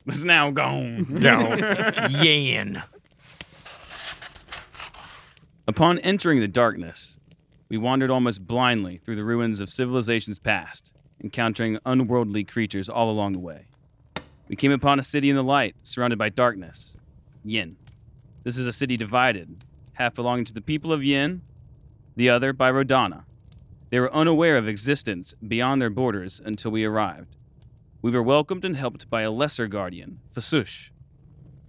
it's 0.07 0.23
now 0.23 0.49
gone. 0.49 1.03
Gone. 1.19 1.59
Yan. 2.11 2.81
Upon 5.69 5.99
entering 5.99 6.39
the 6.39 6.47
darkness, 6.47 7.19
we 7.69 7.77
wandered 7.77 8.09
almost 8.09 8.47
blindly 8.47 8.97
through 8.97 9.17
the 9.17 9.23
ruins 9.23 9.59
of 9.59 9.69
civilizations 9.69 10.39
past, 10.39 10.93
encountering 11.23 11.77
unworldly 11.85 12.43
creatures 12.43 12.89
all 12.89 13.11
along 13.11 13.33
the 13.33 13.39
way. 13.39 13.67
We 14.47 14.55
came 14.55 14.71
upon 14.71 14.97
a 14.97 15.03
city 15.03 15.29
in 15.29 15.35
the 15.35 15.43
light, 15.43 15.75
surrounded 15.83 16.17
by 16.17 16.29
darkness. 16.29 16.97
Yin. 17.45 17.77
This 18.43 18.57
is 18.57 18.65
a 18.65 18.73
city 18.73 18.97
divided, 18.97 19.63
half 19.93 20.15
belonging 20.15 20.45
to 20.45 20.55
the 20.55 20.59
people 20.59 20.91
of 20.91 21.03
Yin, 21.03 21.43
the 22.15 22.31
other 22.31 22.51
by 22.51 22.71
Rodana. 22.71 23.25
They 23.91 23.99
were 23.99 24.11
unaware 24.11 24.57
of 24.57 24.67
existence 24.67 25.35
beyond 25.47 25.79
their 25.79 25.91
borders 25.91 26.41
until 26.43 26.71
we 26.71 26.83
arrived. 26.83 27.37
We 28.01 28.09
were 28.09 28.23
welcomed 28.23 28.65
and 28.65 28.75
helped 28.75 29.07
by 29.07 29.21
a 29.21 29.29
lesser 29.29 29.67
guardian, 29.67 30.19
Fasush. 30.35 30.89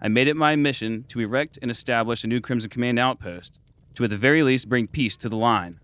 I 0.01 0.09
made 0.09 0.27
it 0.27 0.37
my 0.37 0.57
mission 0.57 1.05
to 1.09 1.21
erect 1.21 1.59
and 1.61 1.71
establish 1.71 2.25
a 2.25 2.29
new 2.29 2.41
Crimson 2.41 2.71
Command 2.71 2.99
outpost 2.99 3.61
to 3.95 4.05
at 4.05 4.11
the 4.11 4.17
very 4.17 4.43
least 4.43 4.69
bring 4.69 4.87
peace 4.87 5.17
to 5.19 5.29
the 5.29 5.37
line. 5.37 5.79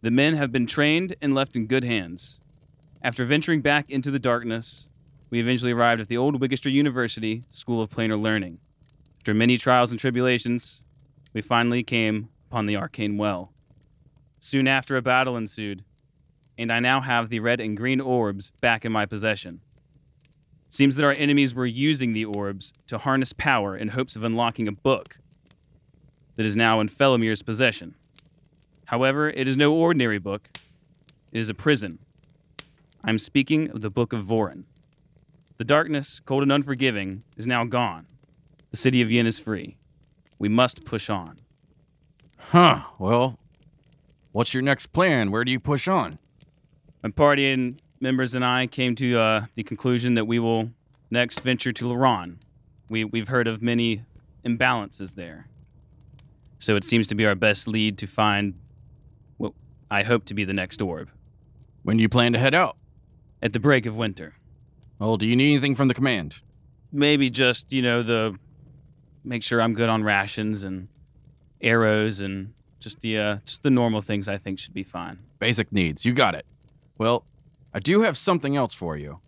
The 0.00 0.10
men 0.10 0.34
have 0.34 0.50
been 0.50 0.66
trained 0.66 1.14
and 1.20 1.34
left 1.34 1.56
in 1.56 1.66
good 1.66 1.84
hands. 1.84 2.40
After 3.02 3.24
venturing 3.24 3.60
back 3.60 3.90
into 3.90 4.10
the 4.10 4.18
darkness, 4.18 4.86
we 5.30 5.40
eventually 5.40 5.72
arrived 5.72 6.00
at 6.00 6.08
the 6.08 6.16
old 6.16 6.40
Wiggester 6.40 6.68
University 6.68 7.44
School 7.48 7.80
of 7.80 7.90
Planar 7.90 8.20
Learning. 8.20 8.58
After 9.18 9.34
many 9.34 9.56
trials 9.56 9.90
and 9.90 10.00
tribulations, 10.00 10.84
we 11.32 11.40
finally 11.40 11.82
came 11.82 12.28
upon 12.50 12.66
the 12.66 12.76
arcane 12.76 13.16
well. 13.16 13.52
Soon 14.40 14.66
after, 14.66 14.96
a 14.96 15.02
battle 15.02 15.36
ensued, 15.36 15.84
and 16.58 16.72
I 16.72 16.80
now 16.80 17.00
have 17.00 17.28
the 17.28 17.40
red 17.40 17.60
and 17.60 17.76
green 17.76 18.00
orbs 18.00 18.50
back 18.60 18.84
in 18.84 18.92
my 18.92 19.06
possession. 19.06 19.60
Seems 20.68 20.96
that 20.96 21.04
our 21.04 21.12
enemies 21.12 21.54
were 21.54 21.66
using 21.66 22.12
the 22.12 22.24
orbs 22.24 22.72
to 22.88 22.98
harness 22.98 23.32
power 23.32 23.76
in 23.76 23.88
hopes 23.88 24.16
of 24.16 24.24
unlocking 24.24 24.66
a 24.66 24.72
book 24.72 25.18
that 26.36 26.46
is 26.46 26.56
now 26.56 26.80
in 26.80 26.88
Felomir's 26.88 27.42
possession. 27.42 27.94
However, 28.86 29.30
it 29.30 29.48
is 29.48 29.56
no 29.56 29.74
ordinary 29.74 30.18
book, 30.18 30.48
it 31.32 31.38
is 31.38 31.48
a 31.48 31.54
prison. 31.54 31.98
I'm 33.04 33.18
speaking 33.18 33.70
of 33.70 33.80
the 33.80 33.90
Book 33.90 34.12
of 34.12 34.24
Vorin. 34.24 34.64
The 35.58 35.64
darkness, 35.64 36.20
cold 36.24 36.42
and 36.42 36.52
unforgiving, 36.52 37.22
is 37.36 37.46
now 37.46 37.64
gone. 37.64 38.06
The 38.70 38.76
city 38.76 39.02
of 39.02 39.10
Yin 39.10 39.26
is 39.26 39.38
free. 39.38 39.76
We 40.38 40.48
must 40.48 40.84
push 40.84 41.10
on. 41.10 41.38
Huh. 42.36 42.82
Well, 42.98 43.38
what's 44.32 44.54
your 44.54 44.62
next 44.62 44.86
plan? 44.88 45.30
Where 45.30 45.44
do 45.44 45.52
you 45.52 45.60
push 45.60 45.88
on? 45.88 46.18
My 47.02 47.10
party 47.10 47.50
and 47.50 47.80
members 48.00 48.34
and 48.34 48.44
I 48.44 48.66
came 48.66 48.94
to 48.96 49.18
uh, 49.18 49.46
the 49.54 49.62
conclusion 49.62 50.14
that 50.14 50.26
we 50.26 50.38
will 50.38 50.70
next 51.10 51.40
venture 51.40 51.72
to 51.72 51.84
Laron. 51.84 52.36
We, 52.88 53.04
we've 53.04 53.28
heard 53.28 53.46
of 53.46 53.62
many 53.62 54.02
imbalances 54.44 55.14
there. 55.14 55.46
So 56.62 56.76
it 56.76 56.84
seems 56.84 57.08
to 57.08 57.16
be 57.16 57.26
our 57.26 57.34
best 57.34 57.66
lead 57.66 57.98
to 57.98 58.06
find 58.06 58.54
what 59.36 59.52
I 59.90 60.04
hope 60.04 60.24
to 60.26 60.34
be 60.34 60.44
the 60.44 60.52
next 60.52 60.80
orb 60.80 61.10
When 61.82 61.96
do 61.96 62.02
you 62.02 62.08
plan 62.08 62.32
to 62.34 62.38
head 62.38 62.54
out? 62.54 62.76
at 63.42 63.52
the 63.52 63.58
break 63.58 63.84
of 63.84 63.96
winter. 63.96 64.34
Well, 65.00 65.16
do 65.16 65.26
you 65.26 65.34
need 65.34 65.50
anything 65.50 65.74
from 65.74 65.88
the 65.88 65.94
command? 65.94 66.36
Maybe 66.92 67.28
just, 67.28 67.72
you 67.72 67.82
know, 67.82 68.04
the 68.04 68.38
make 69.24 69.42
sure 69.42 69.60
I'm 69.60 69.74
good 69.74 69.88
on 69.88 70.04
rations 70.04 70.62
and 70.62 70.86
arrows 71.60 72.20
and 72.20 72.54
just 72.78 73.00
the 73.00 73.18
uh, 73.18 73.36
just 73.44 73.64
the 73.64 73.70
normal 73.70 74.00
things 74.00 74.28
I 74.28 74.38
think 74.38 74.60
should 74.60 74.72
be 74.72 74.84
fine. 74.84 75.18
Basic 75.40 75.72
needs. 75.72 76.04
You 76.04 76.12
got 76.12 76.36
it. 76.36 76.46
Well, 76.96 77.24
I 77.74 77.80
do 77.80 78.02
have 78.02 78.16
something 78.16 78.56
else 78.56 78.72
for 78.72 78.96
you. 78.96 79.18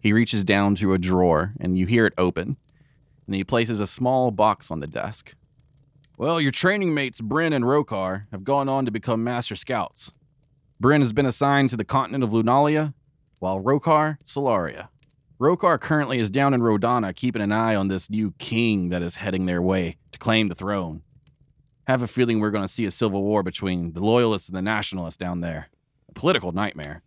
He 0.00 0.12
reaches 0.12 0.42
down 0.44 0.74
to 0.76 0.94
a 0.94 0.98
drawer 0.98 1.52
and 1.60 1.78
you 1.78 1.86
hear 1.86 2.06
it 2.06 2.14
open, 2.18 2.56
and 3.28 3.36
he 3.36 3.44
places 3.44 3.78
a 3.78 3.86
small 3.86 4.32
box 4.32 4.68
on 4.68 4.80
the 4.80 4.88
desk. 4.88 5.36
Well, 6.18 6.40
your 6.40 6.52
training 6.52 6.94
mates 6.94 7.20
Bryn 7.20 7.52
and 7.52 7.64
Rokar 7.64 8.26
have 8.30 8.44
gone 8.44 8.68
on 8.68 8.84
to 8.84 8.90
become 8.90 9.24
master 9.24 9.56
scouts. 9.56 10.12
Bryn 10.78 11.00
has 11.00 11.12
been 11.12 11.26
assigned 11.26 11.70
to 11.70 11.76
the 11.76 11.84
continent 11.84 12.22
of 12.22 12.30
Lunalia, 12.30 12.92
while 13.38 13.60
Rokar, 13.60 14.18
Solaria. 14.24 14.88
Rokar 15.40 15.80
currently 15.80 16.18
is 16.18 16.30
down 16.30 16.54
in 16.54 16.60
Rodana 16.60 17.14
keeping 17.14 17.42
an 17.42 17.50
eye 17.50 17.74
on 17.74 17.88
this 17.88 18.10
new 18.10 18.32
king 18.38 18.90
that 18.90 19.02
is 19.02 19.16
heading 19.16 19.46
their 19.46 19.62
way 19.62 19.96
to 20.12 20.18
claim 20.18 20.48
the 20.48 20.54
throne. 20.54 21.02
Have 21.88 22.02
a 22.02 22.06
feeling 22.06 22.38
we're 22.38 22.50
going 22.50 22.64
to 22.64 22.72
see 22.72 22.84
a 22.84 22.90
civil 22.90 23.22
war 23.22 23.42
between 23.42 23.92
the 23.94 24.00
loyalists 24.00 24.48
and 24.48 24.56
the 24.56 24.62
nationalists 24.62 25.16
down 25.16 25.40
there. 25.40 25.68
A 26.08 26.12
political 26.12 26.52
nightmare. 26.52 27.02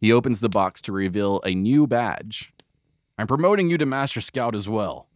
He 0.00 0.12
opens 0.12 0.40
the 0.40 0.48
box 0.48 0.82
to 0.82 0.92
reveal 0.92 1.40
a 1.44 1.54
new 1.54 1.86
badge. 1.86 2.52
I'm 3.16 3.26
promoting 3.26 3.70
you 3.70 3.78
to 3.78 3.86
Master 3.86 4.20
Scout 4.20 4.54
as 4.54 4.68
well. 4.68 5.09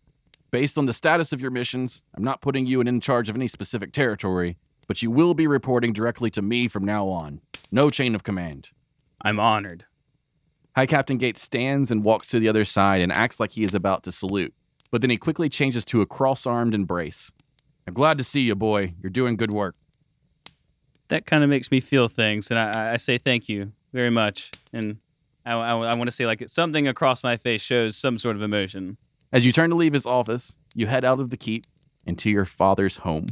Based 0.54 0.78
on 0.78 0.86
the 0.86 0.92
status 0.92 1.32
of 1.32 1.40
your 1.40 1.50
missions, 1.50 2.04
I'm 2.16 2.22
not 2.22 2.40
putting 2.40 2.64
you 2.64 2.80
in 2.80 3.00
charge 3.00 3.28
of 3.28 3.34
any 3.34 3.48
specific 3.48 3.92
territory, 3.92 4.56
but 4.86 5.02
you 5.02 5.10
will 5.10 5.34
be 5.34 5.48
reporting 5.48 5.92
directly 5.92 6.30
to 6.30 6.42
me 6.42 6.68
from 6.68 6.84
now 6.84 7.08
on. 7.08 7.40
No 7.72 7.90
chain 7.90 8.14
of 8.14 8.22
command. 8.22 8.70
I'm 9.20 9.40
honored. 9.40 9.84
High 10.76 10.86
Captain 10.86 11.18
Gates 11.18 11.42
stands 11.42 11.90
and 11.90 12.04
walks 12.04 12.28
to 12.28 12.38
the 12.38 12.48
other 12.48 12.64
side 12.64 13.00
and 13.00 13.10
acts 13.10 13.40
like 13.40 13.50
he 13.54 13.64
is 13.64 13.74
about 13.74 14.04
to 14.04 14.12
salute, 14.12 14.54
but 14.92 15.00
then 15.00 15.10
he 15.10 15.16
quickly 15.16 15.48
changes 15.48 15.84
to 15.86 16.02
a 16.02 16.06
cross 16.06 16.46
armed 16.46 16.72
embrace. 16.72 17.32
I'm 17.88 17.94
glad 17.94 18.16
to 18.18 18.22
see 18.22 18.42
you, 18.42 18.54
boy. 18.54 18.94
You're 19.02 19.10
doing 19.10 19.36
good 19.36 19.52
work. 19.52 19.74
That 21.08 21.26
kind 21.26 21.42
of 21.42 21.50
makes 21.50 21.72
me 21.72 21.80
feel 21.80 22.06
things, 22.06 22.48
and 22.52 22.60
I, 22.60 22.92
I 22.92 22.96
say 22.98 23.18
thank 23.18 23.48
you 23.48 23.72
very 23.92 24.10
much. 24.10 24.52
And 24.72 24.98
I, 25.44 25.54
I, 25.54 25.72
I 25.72 25.96
want 25.96 26.04
to 26.04 26.12
say 26.12 26.26
like 26.26 26.48
something 26.48 26.86
across 26.86 27.24
my 27.24 27.36
face 27.36 27.60
shows 27.60 27.96
some 27.96 28.18
sort 28.18 28.36
of 28.36 28.42
emotion. 28.42 28.98
As 29.34 29.44
you 29.44 29.50
turn 29.50 29.68
to 29.70 29.74
leave 29.74 29.94
his 29.94 30.06
office, 30.06 30.56
you 30.76 30.86
head 30.86 31.04
out 31.04 31.18
of 31.18 31.30
the 31.30 31.36
keep 31.36 31.66
into 32.06 32.30
your 32.30 32.44
father's 32.44 32.98
home. 32.98 33.26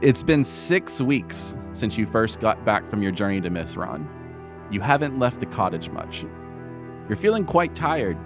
It's 0.00 0.22
been 0.22 0.44
six 0.44 1.00
weeks 1.00 1.56
since 1.72 1.98
you 1.98 2.06
first 2.06 2.38
got 2.38 2.64
back 2.64 2.88
from 2.88 3.02
your 3.02 3.10
journey 3.10 3.40
to 3.40 3.50
Mithron. 3.50 4.06
You 4.70 4.80
haven't 4.80 5.18
left 5.18 5.40
the 5.40 5.46
cottage 5.46 5.90
much. 5.90 6.24
You're 7.08 7.16
feeling 7.16 7.44
quite 7.44 7.74
tired. 7.74 8.16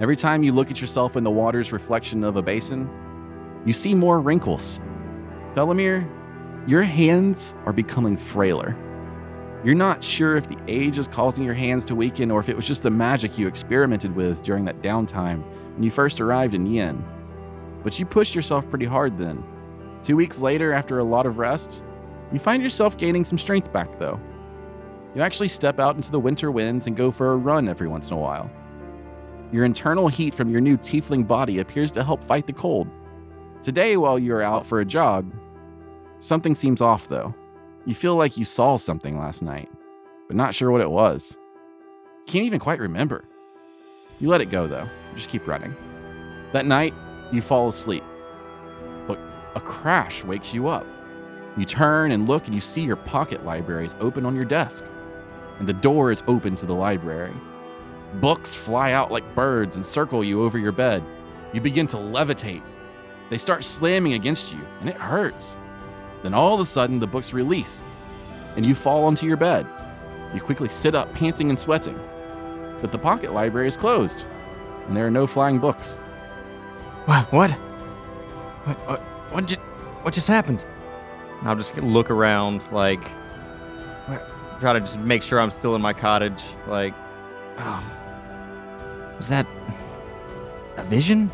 Every 0.00 0.16
time 0.16 0.42
you 0.42 0.52
look 0.52 0.70
at 0.70 0.80
yourself 0.80 1.14
in 1.14 1.24
the 1.24 1.30
water's 1.30 1.72
reflection 1.72 2.24
of 2.24 2.36
a 2.36 2.42
basin, 2.42 2.88
you 3.66 3.74
see 3.74 3.94
more 3.94 4.18
wrinkles. 4.18 4.80
Felomir, 5.52 6.08
your 6.66 6.84
hands 6.84 7.54
are 7.66 7.74
becoming 7.74 8.16
frailer. 8.16 8.74
You're 9.64 9.74
not 9.74 10.04
sure 10.04 10.36
if 10.36 10.46
the 10.46 10.58
age 10.68 10.98
is 10.98 11.08
causing 11.08 11.42
your 11.44 11.54
hands 11.54 11.84
to 11.86 11.96
weaken 11.96 12.30
or 12.30 12.38
if 12.38 12.48
it 12.48 12.54
was 12.54 12.66
just 12.66 12.84
the 12.84 12.90
magic 12.90 13.36
you 13.38 13.48
experimented 13.48 14.14
with 14.14 14.42
during 14.42 14.64
that 14.66 14.82
downtime 14.82 15.42
when 15.74 15.82
you 15.82 15.90
first 15.90 16.20
arrived 16.20 16.54
in 16.54 16.64
Yin. 16.64 17.04
But 17.82 17.98
you 17.98 18.06
pushed 18.06 18.36
yourself 18.36 18.70
pretty 18.70 18.86
hard 18.86 19.18
then. 19.18 19.42
Two 20.02 20.14
weeks 20.14 20.38
later, 20.38 20.72
after 20.72 21.00
a 21.00 21.04
lot 21.04 21.26
of 21.26 21.38
rest, 21.38 21.82
you 22.32 22.38
find 22.38 22.62
yourself 22.62 22.96
gaining 22.96 23.24
some 23.24 23.38
strength 23.38 23.72
back 23.72 23.98
though. 23.98 24.20
You 25.16 25.22
actually 25.22 25.48
step 25.48 25.80
out 25.80 25.96
into 25.96 26.12
the 26.12 26.20
winter 26.20 26.52
winds 26.52 26.86
and 26.86 26.96
go 26.96 27.10
for 27.10 27.32
a 27.32 27.36
run 27.36 27.68
every 27.68 27.88
once 27.88 28.10
in 28.10 28.14
a 28.14 28.20
while. 28.20 28.48
Your 29.50 29.64
internal 29.64 30.06
heat 30.06 30.34
from 30.34 30.50
your 30.50 30.60
new 30.60 30.76
tiefling 30.76 31.26
body 31.26 31.58
appears 31.58 31.90
to 31.92 32.04
help 32.04 32.22
fight 32.22 32.46
the 32.46 32.52
cold. 32.52 32.86
Today, 33.62 33.96
while 33.96 34.20
you're 34.20 34.42
out 34.42 34.66
for 34.66 34.80
a 34.80 34.84
jog, 34.84 35.32
something 36.20 36.54
seems 36.54 36.80
off 36.80 37.08
though. 37.08 37.34
You 37.88 37.94
feel 37.94 38.16
like 38.16 38.36
you 38.36 38.44
saw 38.44 38.76
something 38.76 39.18
last 39.18 39.40
night, 39.40 39.70
but 40.26 40.36
not 40.36 40.54
sure 40.54 40.70
what 40.70 40.82
it 40.82 40.90
was. 40.90 41.38
You 42.26 42.30
can't 42.30 42.44
even 42.44 42.60
quite 42.60 42.80
remember. 42.80 43.24
You 44.20 44.28
let 44.28 44.42
it 44.42 44.50
go 44.50 44.66
though, 44.66 44.82
you 44.82 45.16
just 45.16 45.30
keep 45.30 45.48
running. 45.48 45.74
That 46.52 46.66
night, 46.66 46.92
you 47.32 47.40
fall 47.40 47.66
asleep, 47.66 48.04
but 49.06 49.18
a 49.54 49.60
crash 49.60 50.22
wakes 50.22 50.52
you 50.52 50.68
up. 50.68 50.86
You 51.56 51.64
turn 51.64 52.12
and 52.12 52.28
look, 52.28 52.44
and 52.44 52.54
you 52.54 52.60
see 52.60 52.82
your 52.82 52.96
pocket 52.96 53.46
libraries 53.46 53.96
open 54.00 54.26
on 54.26 54.36
your 54.36 54.44
desk, 54.44 54.84
and 55.58 55.66
the 55.66 55.72
door 55.72 56.12
is 56.12 56.22
open 56.26 56.56
to 56.56 56.66
the 56.66 56.74
library. 56.74 57.32
Books 58.16 58.54
fly 58.54 58.92
out 58.92 59.10
like 59.10 59.34
birds 59.34 59.76
and 59.76 59.86
circle 59.86 60.22
you 60.22 60.42
over 60.42 60.58
your 60.58 60.72
bed. 60.72 61.02
You 61.54 61.62
begin 61.62 61.86
to 61.86 61.96
levitate. 61.96 62.62
They 63.30 63.38
start 63.38 63.64
slamming 63.64 64.12
against 64.12 64.52
you, 64.52 64.60
and 64.80 64.90
it 64.90 64.96
hurts. 64.96 65.56
Then 66.22 66.34
all 66.34 66.54
of 66.54 66.60
a 66.60 66.64
sudden, 66.64 66.98
the 66.98 67.06
books 67.06 67.32
release, 67.32 67.84
and 68.56 68.66
you 68.66 68.74
fall 68.74 69.04
onto 69.04 69.26
your 69.26 69.36
bed. 69.36 69.66
You 70.34 70.40
quickly 70.40 70.68
sit 70.68 70.94
up, 70.94 71.12
panting 71.14 71.48
and 71.48 71.58
sweating. 71.58 71.98
But 72.80 72.92
the 72.92 72.98
pocket 72.98 73.32
library 73.32 73.68
is 73.68 73.76
closed, 73.76 74.26
and 74.86 74.96
there 74.96 75.06
are 75.06 75.10
no 75.10 75.26
flying 75.26 75.58
books. 75.58 75.96
What? 77.06 77.32
What? 77.32 77.50
What? 77.52 78.76
What, 78.88 79.00
what, 79.32 79.46
just, 79.46 79.60
what 80.02 80.14
just 80.14 80.28
happened? 80.28 80.64
And 81.40 81.48
I'll 81.48 81.56
just 81.56 81.76
look 81.76 82.10
around, 82.10 82.62
like, 82.72 83.02
try 84.60 84.72
to 84.72 84.80
just 84.80 84.98
make 84.98 85.22
sure 85.22 85.40
I'm 85.40 85.50
still 85.50 85.76
in 85.76 85.82
my 85.82 85.92
cottage. 85.92 86.42
Like, 86.66 86.94
oh, 87.58 87.84
was 89.16 89.28
that 89.28 89.46
a 90.76 90.84
vision? 90.84 91.30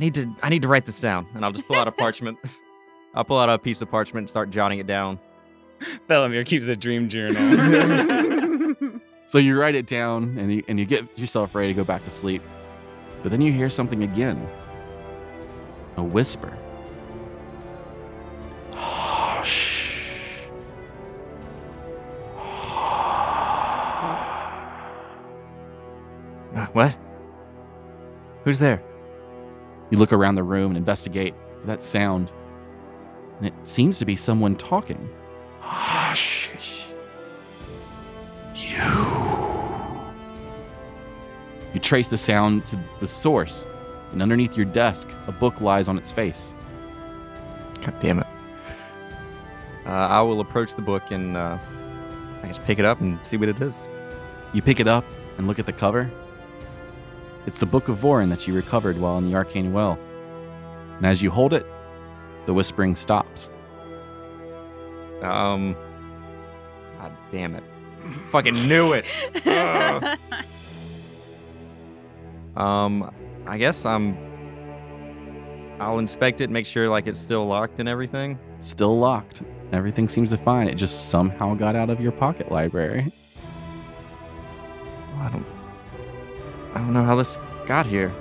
Need 0.00 0.14
to. 0.14 0.34
I 0.42 0.48
need 0.48 0.62
to 0.62 0.68
write 0.68 0.86
this 0.86 0.98
down, 0.98 1.26
and 1.34 1.44
I'll 1.44 1.52
just 1.52 1.68
pull 1.68 1.76
out 1.76 1.86
a 1.86 1.92
parchment. 1.92 2.38
I'll 3.14 3.24
pull 3.24 3.38
out 3.38 3.48
a 3.48 3.58
piece 3.58 3.80
of 3.80 3.90
parchment 3.90 4.24
and 4.24 4.30
start 4.30 4.50
jotting 4.50 4.78
it 4.80 4.86
down. 4.86 5.18
Felomir 6.08 6.44
keeps 6.44 6.66
a 6.66 6.76
dream 6.76 7.08
journal. 7.08 9.00
So 9.30 9.38
you 9.38 9.60
write 9.60 9.76
it 9.76 9.86
down 9.86 10.36
and 10.38 10.52
you, 10.52 10.64
and 10.66 10.76
you 10.76 10.84
get 10.84 11.16
yourself 11.16 11.54
ready 11.54 11.68
to 11.68 11.74
go 11.74 11.84
back 11.84 12.02
to 12.02 12.10
sleep. 12.10 12.42
But 13.22 13.30
then 13.30 13.40
you 13.40 13.52
hear 13.52 13.70
something 13.70 14.02
again 14.02 14.44
a 15.96 16.02
whisper. 16.02 16.52
Hush. 18.72 19.94
Uh, 26.56 26.66
what? 26.72 26.96
Who's 28.42 28.58
there? 28.58 28.82
You 29.90 29.98
look 29.98 30.12
around 30.12 30.36
the 30.36 30.42
room 30.42 30.70
and 30.70 30.76
investigate 30.76 31.34
for 31.60 31.66
that 31.66 31.82
sound, 31.82 32.32
and 33.38 33.46
it 33.46 33.54
seems 33.64 33.98
to 33.98 34.04
be 34.04 34.16
someone 34.16 34.56
talking. 34.56 35.10
Hush. 35.60 36.48
You. 38.54 38.82
You 41.72 41.80
trace 41.80 42.08
the 42.08 42.18
sound 42.18 42.64
to 42.66 42.78
the 43.00 43.08
source, 43.08 43.64
and 44.12 44.22
underneath 44.22 44.56
your 44.56 44.66
desk, 44.66 45.08
a 45.26 45.32
book 45.32 45.60
lies 45.60 45.88
on 45.88 45.96
its 45.96 46.10
face. 46.10 46.54
God 47.82 47.94
damn 48.00 48.18
it. 48.18 48.26
Uh, 49.86 49.90
I 49.90 50.20
will 50.22 50.40
approach 50.40 50.74
the 50.74 50.82
book 50.82 51.10
and 51.10 51.36
uh, 51.36 51.58
I 52.42 52.46
guess 52.46 52.58
pick 52.58 52.78
it 52.78 52.84
up 52.84 53.00
and 53.00 53.18
see 53.24 53.36
what 53.36 53.48
it 53.48 53.60
is. 53.60 53.84
You 54.52 54.62
pick 54.62 54.78
it 54.78 54.86
up 54.86 55.04
and 55.38 55.46
look 55.46 55.58
at 55.58 55.66
the 55.66 55.72
cover. 55.72 56.10
It's 57.46 57.58
the 57.58 57.66
Book 57.66 57.88
of 57.88 57.98
Vorin 57.98 58.28
that 58.30 58.46
you 58.46 58.54
recovered 58.54 58.98
while 58.98 59.18
in 59.18 59.30
the 59.30 59.36
Arcane 59.36 59.72
Well. 59.72 59.98
And 60.96 61.06
as 61.06 61.22
you 61.22 61.30
hold 61.30 61.54
it, 61.54 61.66
the 62.46 62.54
whispering 62.54 62.96
stops. 62.96 63.50
Um. 65.22 65.74
God 66.98 67.12
damn 67.32 67.54
it. 67.54 67.64
Fucking 68.30 68.68
knew 68.68 68.92
it. 68.92 69.04
Ugh. 69.46 70.18
um, 72.56 73.14
I 73.46 73.58
guess 73.58 73.84
I'm. 73.86 74.16
I'll 75.80 75.98
inspect 75.98 76.42
it, 76.42 76.50
make 76.50 76.66
sure 76.66 76.90
like 76.90 77.06
it's 77.06 77.18
still 77.18 77.46
locked 77.46 77.80
and 77.80 77.88
everything. 77.88 78.38
Still 78.58 78.98
locked. 78.98 79.42
Everything 79.72 80.08
seems 80.08 80.30
to 80.30 80.36
fine. 80.36 80.68
It 80.68 80.74
just 80.74 81.08
somehow 81.08 81.54
got 81.54 81.74
out 81.74 81.88
of 81.88 82.00
your 82.00 82.12
pocket 82.12 82.50
library. 82.52 83.10
I 85.16 85.30
don't. 85.30 85.46
I 86.74 86.78
don't 86.78 86.92
know 86.92 87.04
how 87.04 87.16
this 87.16 87.38
got 87.66 87.86
here. 87.86 88.12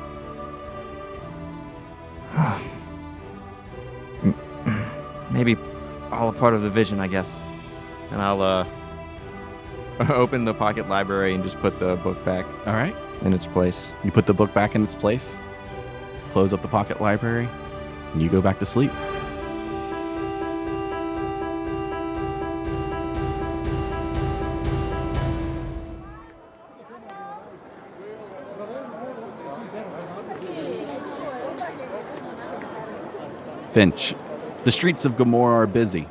Maybe 5.31 5.57
all 6.11 6.29
a 6.29 6.33
part 6.33 6.53
of 6.53 6.63
the 6.63 6.69
vision, 6.69 6.99
I 6.99 7.07
guess. 7.07 7.37
And 8.11 8.21
I'll 8.21 8.41
uh 8.41 8.65
open 10.09 10.45
the 10.45 10.53
pocket 10.53 10.87
library 10.87 11.35
and 11.35 11.43
just 11.43 11.59
put 11.59 11.79
the 11.79 11.97
book 11.97 12.23
back 12.23 12.45
All 12.65 12.73
right. 12.73 12.95
in 13.21 13.33
its 13.33 13.47
place. 13.47 13.93
You 14.03 14.11
put 14.11 14.25
the 14.25 14.33
book 14.33 14.53
back 14.53 14.75
in 14.75 14.83
its 14.83 14.95
place, 14.95 15.37
close 16.31 16.53
up 16.53 16.61
the 16.61 16.69
pocket 16.69 17.01
library, 17.01 17.49
and 18.13 18.21
you 18.21 18.29
go 18.29 18.41
back 18.41 18.59
to 18.59 18.65
sleep. 18.65 18.91
Finch. 33.71 34.15
The 34.63 34.71
streets 34.71 35.05
of 35.05 35.17
Gomorrah 35.17 35.63
are 35.63 35.67
busy. 35.67 36.07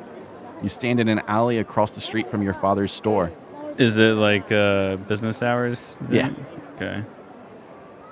You 0.61 0.69
stand 0.69 0.99
in 0.99 1.07
an 1.07 1.19
alley 1.27 1.57
across 1.57 1.91
the 1.91 2.01
street 2.01 2.29
from 2.29 2.41
your 2.41 2.53
father's 2.53 2.91
store. 2.91 3.31
Is 3.77 3.97
it 3.97 4.15
like 4.15 4.51
uh, 4.51 4.97
business 4.97 5.41
hours? 5.41 5.97
Yeah. 6.09 6.31
Okay. 6.75 7.03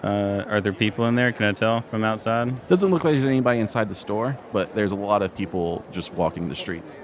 Uh, 0.04 0.44
are 0.48 0.62
there 0.62 0.72
people 0.74 1.06
in 1.08 1.16
there? 1.16 1.32
Can 1.32 1.48
I 1.48 1.52
tell 1.52 1.82
from 1.82 2.04
outside? 2.04 2.68
Doesn't 2.68 2.90
look 2.90 3.04
like 3.04 3.14
there's 3.14 3.26
anybody 3.26 3.60
inside 3.60 3.90
the 3.90 3.96
store, 3.96 4.38
but 4.54 4.74
there's 4.76 4.92
a 4.92 4.96
lot 4.96 5.22
of 5.22 5.36
people 5.36 5.84
just 5.92 6.14
walking 6.14 6.48
the 6.50 6.56
streets. 6.56 7.02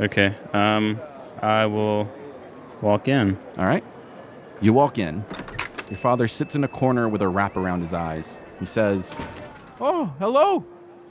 Okay. 0.00 0.34
Um, 0.52 1.00
I 1.42 1.66
will 1.66 2.08
walk 2.82 3.08
in. 3.08 3.38
All 3.58 3.64
right. 3.64 3.82
You 4.60 4.72
walk 4.72 4.98
in. 4.98 5.24
Your 5.88 5.98
father 5.98 6.28
sits 6.28 6.54
in 6.54 6.62
a 6.64 6.68
corner 6.68 7.08
with 7.08 7.22
a 7.22 7.28
wrap 7.28 7.56
around 7.56 7.80
his 7.80 7.92
eyes. 7.92 8.40
He 8.60 8.66
says, 8.66 9.18
Oh, 9.80 10.14
hello. 10.18 10.64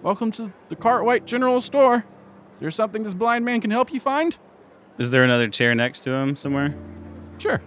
Welcome 0.06 0.32
to 0.34 0.54
the 0.70 0.76
Cartwright 0.76 1.26
General 1.26 1.60
Store. 1.60 2.06
Is 2.54 2.60
there 2.60 2.70
something 2.70 3.02
this 3.02 3.16
blind 3.16 3.44
man 3.44 3.60
can 3.60 3.72
help 3.72 3.92
you 3.92 4.00
find? 4.00 4.38
Is 5.00 5.10
there 5.10 5.24
another 5.24 5.48
chair 5.48 5.74
next 5.74 6.02
to 6.02 6.12
him 6.12 6.36
somewhere? 6.36 6.76
Sure. 7.40 7.60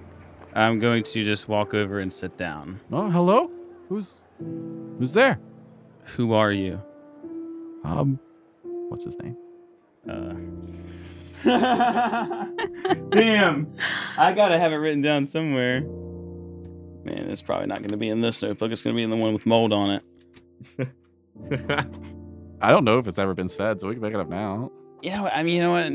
I'm 0.55 0.79
going 0.79 1.03
to 1.03 1.25
just 1.25 1.49
walk 1.49 1.75
over 1.75 1.99
and 1.99 2.13
sit 2.13 2.37
down. 2.37 2.79
Oh, 2.93 3.11
hello. 3.11 3.51
Who's 3.89 4.23
who's 5.01 5.15
there? 5.15 5.41
Who 6.15 6.33
are 6.33 6.53
you? 6.53 6.81
Um, 7.83 8.21
what's 8.63 9.03
his 9.03 9.19
name? 9.19 9.37
Uh. 10.09 10.35
Damn. 13.09 13.75
I 14.17 14.33
gotta 14.33 14.61
have 14.61 14.71
it 14.71 14.77
written 14.77 15.01
down 15.01 15.27
somewhere. 15.27 15.81
Man, 15.81 17.31
it's 17.31 17.43
probably 17.43 17.67
not 17.67 17.83
gonna 17.83 17.97
be 17.97 18.11
in 18.11 18.21
this 18.21 18.41
notebook. 18.43 18.71
It's 18.71 18.83
gonna 18.83 18.95
be 18.95 19.03
in 19.03 19.11
the 19.11 19.17
one 19.17 19.33
with 19.33 19.45
mold 19.45 19.73
on 19.73 20.01
it. 20.79 20.89
I 22.61 22.71
don't 22.71 22.85
know 22.85 22.99
if 22.99 23.07
it's 23.07 23.19
ever 23.19 23.35
been 23.35 23.49
said, 23.49 23.81
so 23.81 23.89
we 23.89 23.95
can 23.95 24.03
make 24.03 24.15
it 24.15 24.21
up 24.21 24.29
now. 24.29 24.71
Yeah, 25.03 25.23
I 25.33 25.43
mean, 25.45 25.55
you 25.57 25.63
know 25.63 25.71
what? 25.73 25.93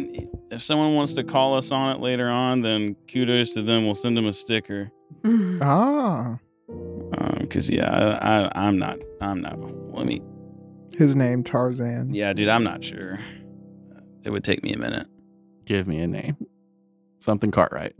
If 0.52 0.61
someone 0.64 0.95
wants 0.95 1.14
to 1.14 1.23
call 1.26 1.57
us 1.57 1.72
on 1.72 1.94
it 1.95 1.99
later 2.02 2.30
on, 2.30 2.61
then 2.61 2.95
kudos 3.11 3.53
to 3.56 3.61
them. 3.61 3.85
We'll 3.85 3.95
send 3.95 4.15
them 4.15 4.26
a 4.27 4.34
sticker. 4.34 4.91
Ah, 5.61 6.38
Um, 6.69 7.48
cause 7.49 7.69
yeah, 7.69 7.90
I, 7.91 8.45
I, 8.45 8.52
I'm 8.68 8.77
not, 8.80 8.98
I'm 9.22 9.41
not. 9.41 9.60
Let 9.94 10.06
me. 10.06 10.22
his 10.98 11.15
name 11.15 11.44
Tarzan. 11.44 12.14
Yeah, 12.14 12.34
dude, 12.34 12.48
I'm 12.49 12.64
not 12.64 12.84
sure. 12.84 13.19
It 14.23 14.30
would 14.31 14.44
take 14.44 14.64
me 14.64 14.72
a 14.73 14.77
minute. 14.77 15.07
Give 15.65 15.88
me 15.88 15.99
a 15.99 16.07
name. 16.07 16.38
Something 17.19 17.52
Cartwright. 17.52 17.94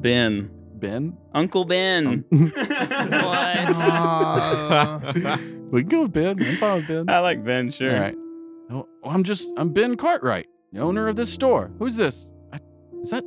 Ben, 0.00 0.50
Ben. 0.74 1.16
Uncle 1.34 1.64
Ben. 1.66 2.24
Um, 2.32 2.52
Ah. 3.78 5.38
We 5.70 5.82
can 5.82 5.88
go 5.88 6.02
with 6.02 6.12
Ben. 6.12 6.42
I'm 6.42 6.56
fine 6.56 6.76
with 6.76 6.88
Ben. 6.88 7.08
I 7.08 7.20
like 7.20 7.44
Ben. 7.44 7.70
Sure. 7.70 7.94
All 7.94 8.00
right. 8.00 8.16
Oh, 8.70 8.88
oh, 9.04 9.10
I'm 9.10 9.22
just 9.24 9.50
I'm 9.56 9.72
Ben 9.72 9.96
Cartwright, 9.96 10.46
the 10.72 10.80
owner 10.80 11.08
of 11.08 11.16
this 11.16 11.32
store. 11.32 11.70
Who's 11.78 11.96
this? 11.96 12.30
I, 12.52 12.58
is 13.02 13.10
that? 13.10 13.24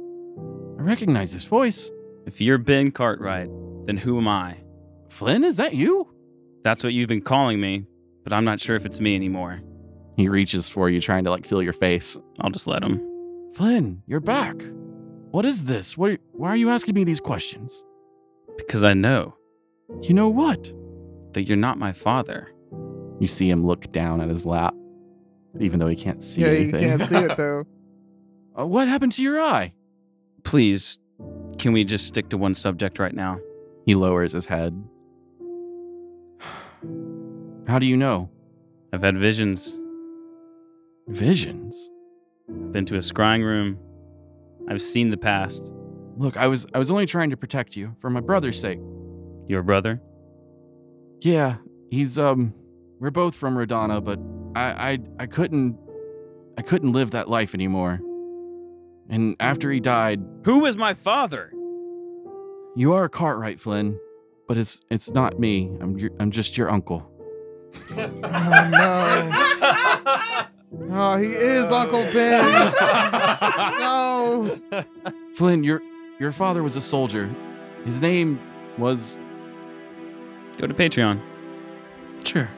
I 0.78 0.82
recognize 0.82 1.32
this 1.32 1.46
voice. 1.46 1.92
If 2.26 2.42
you're 2.42 2.58
Ben 2.58 2.92
Cartwright, 2.92 3.50
then 3.86 3.98
who 3.98 4.18
am 4.18 4.28
I? 4.28 4.58
Flynn, 5.10 5.44
is 5.44 5.58
that 5.58 5.74
you? 5.74 6.08
That's 6.64 6.84
what 6.84 6.94
you've 6.94 7.08
been 7.10 7.22
calling 7.22 7.60
me, 7.60 7.86
but 8.24 8.34
I'm 8.34 8.46
not 8.46 8.60
sure 8.60 8.76
if 8.76 8.86
it's 8.86 9.00
me 9.00 9.16
anymore. 9.16 9.62
He 10.18 10.28
reaches 10.28 10.68
for 10.68 10.90
you, 10.90 11.00
trying 11.00 11.24
to 11.24 11.30
like 11.32 11.46
feel 11.48 11.64
your 11.64 11.74
face. 11.74 12.18
I'll 12.42 12.52
just 12.52 12.68
let 12.68 12.84
him. 12.84 13.02
Flynn, 13.56 14.04
you're 14.08 14.20
back. 14.20 14.56
What 15.32 15.46
is 15.46 15.66
this? 15.66 15.98
What? 15.98 16.20
Why 16.34 16.50
are 16.50 16.58
you 16.58 16.70
asking 16.70 16.96
me 16.96 17.04
these 17.06 17.20
questions? 17.22 17.86
Because 18.58 18.84
I 18.84 18.94
know 18.94 19.36
You 20.02 20.14
know 20.14 20.28
what? 20.30 20.72
That 21.34 21.44
you're 21.44 21.58
not 21.58 21.78
my 21.78 21.92
father. 21.94 22.52
You 23.20 23.28
see 23.28 23.50
him 23.50 23.66
look 23.66 23.92
down 23.92 24.22
at 24.22 24.30
his 24.30 24.46
lap, 24.46 24.74
even 25.60 25.80
though 25.80 25.88
he 25.88 25.96
can't 25.96 26.24
see 26.24 26.42
yeah, 26.42 26.52
you 26.52 26.58
anything. 26.60 26.84
can't 26.84 27.02
see 27.02 27.18
it 27.18 27.38
though. 27.38 27.66
Uh, 28.58 28.66
what 28.66 28.88
happened 28.88 29.12
to 29.14 29.22
your 29.22 29.40
eye? 29.40 29.74
Please, 30.44 31.00
can 31.58 31.74
we 31.74 31.84
just 31.84 32.08
stick 32.08 32.30
to 32.30 32.38
one 32.38 32.56
subject 32.56 33.00
right 33.00 33.14
now? 33.14 33.40
He 33.86 33.96
lowers 33.96 34.32
his 34.34 34.46
head. 34.46 34.84
How 37.68 37.80
do 37.80 37.86
you 37.86 37.98
know? 37.98 38.30
I've 38.94 39.02
had 39.02 39.18
visions. 39.18 39.80
Visions. 41.08 41.90
I've 42.50 42.72
been 42.72 42.86
to 42.86 42.96
a 42.96 43.00
scrying 43.00 43.44
room. 43.44 43.78
I've 44.68 44.82
seen 44.82 45.10
the 45.10 45.18
past. 45.18 45.72
Look, 46.18 46.38
I 46.38 46.48
was 46.48 46.66
I 46.74 46.80
was 46.80 46.92
only 46.92 47.06
trying 47.06 47.30
to 47.30 47.38
protect 47.38 47.76
you 47.76 47.96
for 48.00 48.10
my 48.10 48.20
brother's 48.20 48.60
sake. 48.60 48.80
Your 49.48 49.64
brother? 49.64 50.02
Yeah, 51.22 51.58
he's 51.90 52.18
um 52.18 52.54
we're 53.00 53.12
both 53.12 53.36
from 53.36 53.56
Rodana, 53.56 54.04
but 54.04 54.20
I 54.60 54.92
I 54.92 55.00
I 55.20 55.26
couldn't 55.26 55.78
I 56.58 56.62
couldn't 56.62 56.92
live 56.94 57.12
that 57.12 57.30
life 57.30 57.54
anymore. 57.54 58.00
And 59.10 59.36
after 59.40 59.72
he 59.72 59.80
died, 59.80 60.22
Who 60.46 60.66
is 60.66 60.78
my 60.78 60.94
father? 60.94 61.52
you 62.76 62.94
are 62.94 63.10
Cartwright, 63.10 63.60
Flynn, 63.60 64.00
but 64.48 64.58
it's 64.58 64.82
it's 64.90 65.12
not 65.12 65.40
me. 65.40 65.76
I'm 65.82 65.98
your, 65.98 66.12
I'm 66.20 66.32
just 66.32 66.58
your 66.58 66.72
uncle. 66.72 67.10
Oh 67.92 68.68
no. 68.72 70.46
Oh, 70.92 71.18
he 71.18 71.30
is 71.30 71.66
Uncle 71.72 72.04
Ben. 72.14 72.72
no. 73.80 74.60
Flynn, 75.34 75.64
your 75.64 75.82
your 76.20 76.32
father 76.32 76.62
was 76.62 76.76
a 76.76 76.82
soldier. 76.82 77.28
His 77.86 78.00
name 78.00 78.40
was 78.78 79.18
Go 80.60 80.68
to 80.68 80.74
Patreon. 80.74 81.20
Sure. 82.24 82.50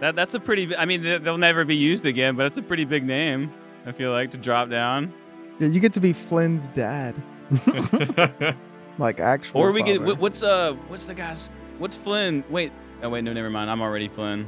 That 0.00 0.14
that's 0.14 0.34
a 0.34 0.40
pretty. 0.40 0.76
I 0.76 0.84
mean, 0.84 1.02
they- 1.02 1.18
they'll 1.18 1.38
never 1.38 1.64
be 1.64 1.74
used 1.74 2.04
again, 2.06 2.36
but 2.36 2.46
it's 2.46 2.58
a 2.58 2.62
pretty 2.62 2.84
big 2.84 3.04
name. 3.04 3.50
I 3.86 3.92
feel 3.92 4.12
like 4.12 4.30
to 4.32 4.36
drop 4.38 4.68
down. 4.68 5.12
Yeah, 5.58 5.68
you 5.68 5.80
get 5.80 5.92
to 5.94 6.00
be 6.00 6.12
Flynn's 6.12 6.68
dad, 6.68 7.14
like 8.98 9.18
actual. 9.18 9.60
Or 9.60 9.72
we 9.72 9.82
get 9.82 9.96
father. 9.96 10.06
what- 10.06 10.18
what's 10.20 10.42
uh 10.42 10.74
what's 10.88 11.06
the 11.06 11.14
guy's 11.14 11.50
what's 11.78 11.96
Flynn? 11.96 12.44
Wait, 12.50 12.70
oh 13.02 13.08
wait, 13.08 13.24
no, 13.24 13.32
never 13.32 13.50
mind. 13.50 13.70
I'm 13.70 13.80
already 13.80 14.08
Flynn. 14.08 14.46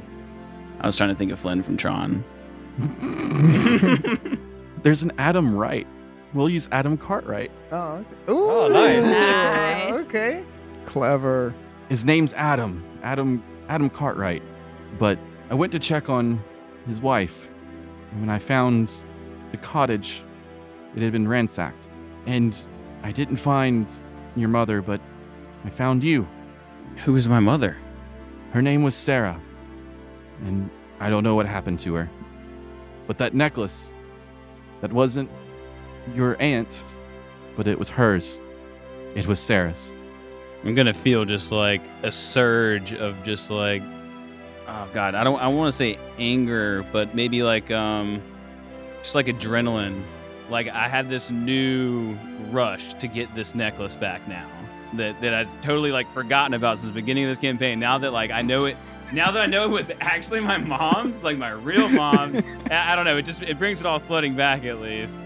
I 0.79 0.85
was 0.85 0.95
trying 0.95 1.09
to 1.09 1.15
think 1.15 1.31
of 1.31 1.39
Flynn 1.39 1.63
from 1.63 1.75
Tron. 1.77 2.23
There's 4.83 5.03
an 5.03 5.11
Adam 5.17 5.55
Wright. 5.55 5.85
We'll 6.33 6.49
use 6.49 6.69
Adam 6.71 6.97
Cartwright. 6.97 7.51
Oh, 7.71 7.93
okay. 7.95 8.31
Ooh, 8.31 8.49
Oh, 8.49 8.67
nice. 8.69 9.03
Nice. 9.03 9.95
Okay. 10.07 10.43
Clever. 10.85 11.53
His 11.91 12.05
name's 12.05 12.31
Adam. 12.35 12.85
Adam 13.03 13.43
Adam 13.67 13.89
Cartwright. 13.89 14.41
But 14.97 15.19
I 15.49 15.55
went 15.55 15.73
to 15.73 15.79
check 15.79 16.09
on 16.09 16.41
his 16.87 17.01
wife. 17.01 17.49
And 18.11 18.21
when 18.21 18.29
I 18.29 18.39
found 18.39 18.93
the 19.51 19.57
cottage, 19.57 20.23
it 20.95 21.03
had 21.03 21.11
been 21.11 21.27
ransacked. 21.27 21.89
And 22.27 22.57
I 23.03 23.11
didn't 23.11 23.35
find 23.35 23.91
your 24.37 24.47
mother, 24.47 24.81
but 24.81 25.01
I 25.65 25.69
found 25.69 26.01
you. 26.01 26.25
Who 27.03 27.17
is 27.17 27.27
my 27.27 27.41
mother? 27.41 27.75
Her 28.51 28.61
name 28.61 28.83
was 28.83 28.95
Sarah. 28.95 29.41
And 30.45 30.69
I 31.01 31.09
don't 31.09 31.25
know 31.25 31.35
what 31.35 31.45
happened 31.45 31.81
to 31.81 31.93
her. 31.95 32.09
But 33.05 33.17
that 33.17 33.33
necklace, 33.33 33.91
that 34.79 34.93
wasn't 34.93 35.29
your 36.15 36.41
aunt's, 36.41 37.01
but 37.57 37.67
it 37.67 37.77
was 37.77 37.89
hers. 37.89 38.39
It 39.13 39.27
was 39.27 39.41
Sarah's. 39.41 39.91
I'm 40.63 40.75
gonna 40.75 40.93
feel 40.93 41.25
just 41.25 41.51
like 41.51 41.81
a 42.03 42.11
surge 42.11 42.93
of 42.93 43.23
just 43.23 43.49
like, 43.49 43.81
oh 44.67 44.87
god, 44.93 45.15
I 45.15 45.23
don't, 45.23 45.39
I 45.41 45.47
want 45.47 45.69
to 45.69 45.77
say 45.77 45.97
anger, 46.19 46.85
but 46.91 47.15
maybe 47.15 47.41
like 47.41 47.71
um, 47.71 48.21
just 49.01 49.15
like 49.15 49.25
adrenaline. 49.25 50.03
Like 50.49 50.67
I 50.67 50.87
had 50.87 51.09
this 51.09 51.31
new 51.31 52.15
rush 52.51 52.93
to 52.95 53.07
get 53.07 53.33
this 53.33 53.55
necklace 53.55 53.95
back 53.95 54.27
now 54.27 54.47
that 54.93 55.19
that 55.21 55.33
I've 55.33 55.61
totally 55.61 55.91
like 55.91 56.11
forgotten 56.13 56.53
about 56.53 56.77
since 56.77 56.89
the 56.89 56.93
beginning 56.93 57.23
of 57.23 57.31
this 57.31 57.37
campaign. 57.37 57.79
Now 57.79 57.97
that 57.97 58.11
like 58.11 58.31
I 58.31 58.41
know 58.41 58.65
it, 58.65 58.77
now 59.11 59.31
that 59.31 59.41
I 59.41 59.45
know 59.45 59.63
it 59.65 59.69
was 59.69 59.91
actually 59.99 60.41
my 60.41 60.57
mom's, 60.57 61.21
like 61.21 61.37
my 61.37 61.51
real 61.51 61.89
mom's, 61.89 62.41
I, 62.71 62.93
I 62.93 62.95
don't 62.95 63.05
know. 63.05 63.17
It 63.17 63.23
just 63.23 63.41
it 63.41 63.57
brings 63.57 63.79
it 63.79 63.85
all 63.85 63.99
flooding 63.99 64.35
back 64.35 64.63
at 64.65 64.79
least. 64.79 65.17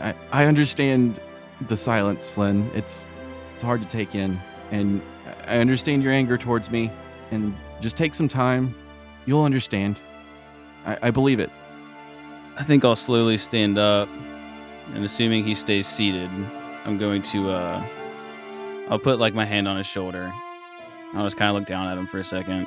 I, 0.00 0.14
I 0.32 0.46
understand 0.46 1.20
the 1.68 1.76
silence, 1.76 2.30
Flynn. 2.30 2.70
It's 2.74 3.08
it's 3.52 3.62
hard 3.62 3.82
to 3.82 3.88
take 3.88 4.14
in, 4.14 4.40
and 4.70 5.02
I 5.46 5.58
understand 5.58 6.02
your 6.02 6.12
anger 6.12 6.38
towards 6.38 6.70
me. 6.70 6.90
And 7.30 7.54
just 7.80 7.96
take 7.96 8.14
some 8.14 8.26
time. 8.26 8.74
You'll 9.24 9.44
understand. 9.44 10.00
I, 10.84 10.98
I 11.02 11.10
believe 11.10 11.38
it. 11.38 11.50
I 12.56 12.64
think 12.64 12.84
I'll 12.84 12.96
slowly 12.96 13.36
stand 13.36 13.78
up, 13.78 14.08
and 14.94 15.04
assuming 15.04 15.44
he 15.44 15.54
stays 15.54 15.86
seated, 15.86 16.30
I'm 16.84 16.98
going 16.98 17.22
to 17.22 17.50
uh 17.50 17.86
I'll 18.88 18.98
put 18.98 19.20
like 19.20 19.34
my 19.34 19.44
hand 19.44 19.68
on 19.68 19.76
his 19.76 19.86
shoulder. 19.86 20.32
I'll 21.14 21.24
just 21.24 21.36
kind 21.36 21.48
of 21.48 21.54
look 21.54 21.66
down 21.66 21.86
at 21.86 21.96
him 21.96 22.06
for 22.06 22.18
a 22.18 22.24
second. 22.24 22.66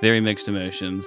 Very 0.00 0.20
mixed 0.20 0.48
emotions. 0.48 1.06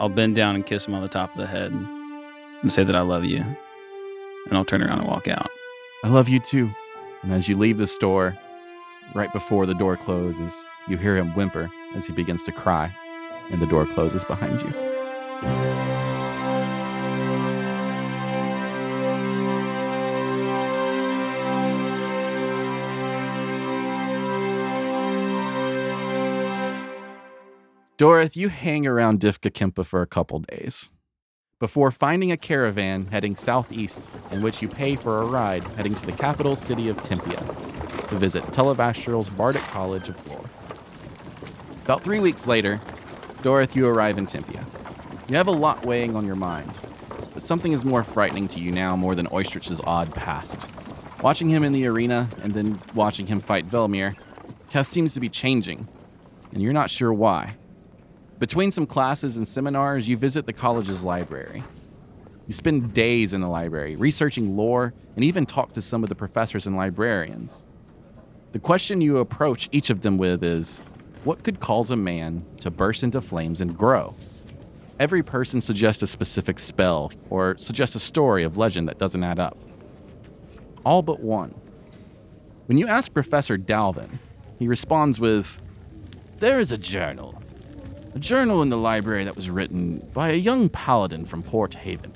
I'll 0.00 0.08
bend 0.08 0.34
down 0.36 0.54
and 0.54 0.66
kiss 0.66 0.86
him 0.86 0.94
on 0.94 1.02
the 1.02 1.08
top 1.08 1.30
of 1.32 1.38
the 1.38 1.46
head 1.46 1.72
and 1.72 2.72
say 2.72 2.84
that 2.84 2.94
I 2.94 3.00
love 3.00 3.24
you. 3.24 3.38
And 3.38 4.54
I'll 4.54 4.64
turn 4.64 4.82
around 4.82 4.98
and 4.98 5.08
walk 5.08 5.28
out. 5.28 5.50
I 6.06 6.08
love 6.08 6.28
you 6.28 6.38
too. 6.38 6.70
And 7.24 7.32
as 7.32 7.48
you 7.48 7.56
leave 7.56 7.78
the 7.78 7.86
store, 7.88 8.38
right 9.12 9.32
before 9.32 9.66
the 9.66 9.74
door 9.74 9.96
closes, 9.96 10.54
you 10.86 10.96
hear 10.96 11.16
him 11.16 11.34
whimper 11.34 11.68
as 11.96 12.06
he 12.06 12.12
begins 12.12 12.44
to 12.44 12.52
cry, 12.52 12.94
and 13.50 13.60
the 13.60 13.66
door 13.66 13.86
closes 13.86 14.22
behind 14.22 14.62
you. 14.62 14.70
Dorith, 27.98 28.36
you 28.36 28.48
hang 28.48 28.86
around 28.86 29.18
Difka 29.18 29.50
Kempa 29.50 29.84
for 29.84 30.02
a 30.02 30.06
couple 30.06 30.38
days 30.38 30.92
before 31.58 31.90
finding 31.90 32.30
a 32.30 32.36
caravan 32.36 33.06
heading 33.06 33.34
southeast 33.34 34.10
in 34.30 34.42
which 34.42 34.60
you 34.60 34.68
pay 34.68 34.94
for 34.94 35.22
a 35.22 35.26
ride 35.26 35.64
heading 35.72 35.94
to 35.94 36.04
the 36.04 36.12
capital 36.12 36.54
city 36.54 36.90
of 36.90 36.96
Tempia 36.98 37.38
to 38.08 38.18
visit 38.18 38.44
Televastral's 38.44 39.30
Bardic 39.30 39.62
College 39.62 40.10
of 40.10 40.26
Lore. 40.26 40.44
About 41.84 42.04
three 42.04 42.20
weeks 42.20 42.46
later, 42.46 42.76
Dorith, 43.42 43.74
you 43.74 43.86
arrive 43.86 44.18
in 44.18 44.26
Tempia. 44.26 44.62
You 45.30 45.38
have 45.38 45.46
a 45.46 45.52
lot 45.52 45.86
weighing 45.86 46.14
on 46.14 46.26
your 46.26 46.36
mind, 46.36 46.70
but 47.32 47.42
something 47.42 47.72
is 47.72 47.86
more 47.86 48.04
frightening 48.04 48.48
to 48.48 48.60
you 48.60 48.70
now 48.70 48.94
more 48.94 49.14
than 49.14 49.26
Oystrich's 49.28 49.80
odd 49.84 50.14
past. 50.14 50.70
Watching 51.22 51.48
him 51.48 51.64
in 51.64 51.72
the 51.72 51.86
arena 51.86 52.28
and 52.42 52.52
then 52.52 52.78
watching 52.94 53.28
him 53.28 53.40
fight 53.40 53.66
Velmir, 53.66 54.14
Keth 54.68 54.88
seems 54.88 55.14
to 55.14 55.20
be 55.20 55.30
changing, 55.30 55.88
and 56.52 56.62
you're 56.62 56.74
not 56.74 56.90
sure 56.90 57.14
why. 57.14 57.54
Between 58.38 58.70
some 58.70 58.86
classes 58.86 59.36
and 59.36 59.48
seminars, 59.48 60.08
you 60.08 60.16
visit 60.16 60.44
the 60.44 60.52
college's 60.52 61.02
library. 61.02 61.64
You 62.46 62.52
spend 62.52 62.92
days 62.92 63.32
in 63.32 63.40
the 63.40 63.48
library, 63.48 63.96
researching 63.96 64.56
lore, 64.56 64.92
and 65.14 65.24
even 65.24 65.46
talk 65.46 65.72
to 65.72 65.82
some 65.82 66.02
of 66.02 66.10
the 66.10 66.14
professors 66.14 66.66
and 66.66 66.76
librarians. 66.76 67.64
The 68.52 68.58
question 68.58 69.00
you 69.00 69.18
approach 69.18 69.68
each 69.72 69.88
of 69.88 70.02
them 70.02 70.18
with 70.18 70.44
is 70.44 70.82
what 71.24 71.42
could 71.42 71.60
cause 71.60 71.90
a 71.90 71.96
man 71.96 72.44
to 72.60 72.70
burst 72.70 73.02
into 73.02 73.20
flames 73.20 73.60
and 73.60 73.76
grow? 73.76 74.14
Every 75.00 75.22
person 75.22 75.60
suggests 75.60 76.02
a 76.02 76.06
specific 76.06 76.58
spell 76.58 77.12
or 77.30 77.56
suggests 77.58 77.96
a 77.96 78.00
story 78.00 78.44
of 78.44 78.56
legend 78.56 78.88
that 78.88 78.98
doesn't 78.98 79.24
add 79.24 79.38
up. 79.38 79.58
All 80.84 81.02
but 81.02 81.20
one. 81.20 81.54
When 82.66 82.78
you 82.78 82.86
ask 82.86 83.12
Professor 83.12 83.58
Dalvin, 83.58 84.18
he 84.58 84.68
responds 84.68 85.18
with 85.18 85.60
There 86.38 86.60
is 86.60 86.70
a 86.70 86.78
journal. 86.78 87.35
A 88.16 88.18
journal 88.18 88.62
in 88.62 88.70
the 88.70 88.78
library 88.78 89.24
that 89.24 89.36
was 89.36 89.50
written 89.50 89.98
by 90.14 90.30
a 90.30 90.36
young 90.36 90.70
paladin 90.70 91.26
from 91.26 91.42
Port 91.42 91.74
Haven. 91.74 92.14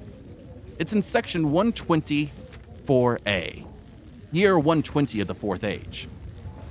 It's 0.78 0.94
in 0.94 1.02
section 1.02 1.52
124A, 1.52 3.66
year 4.32 4.58
120 4.58 5.20
of 5.20 5.26
the 5.26 5.34
Fourth 5.34 5.62
Age. 5.62 6.08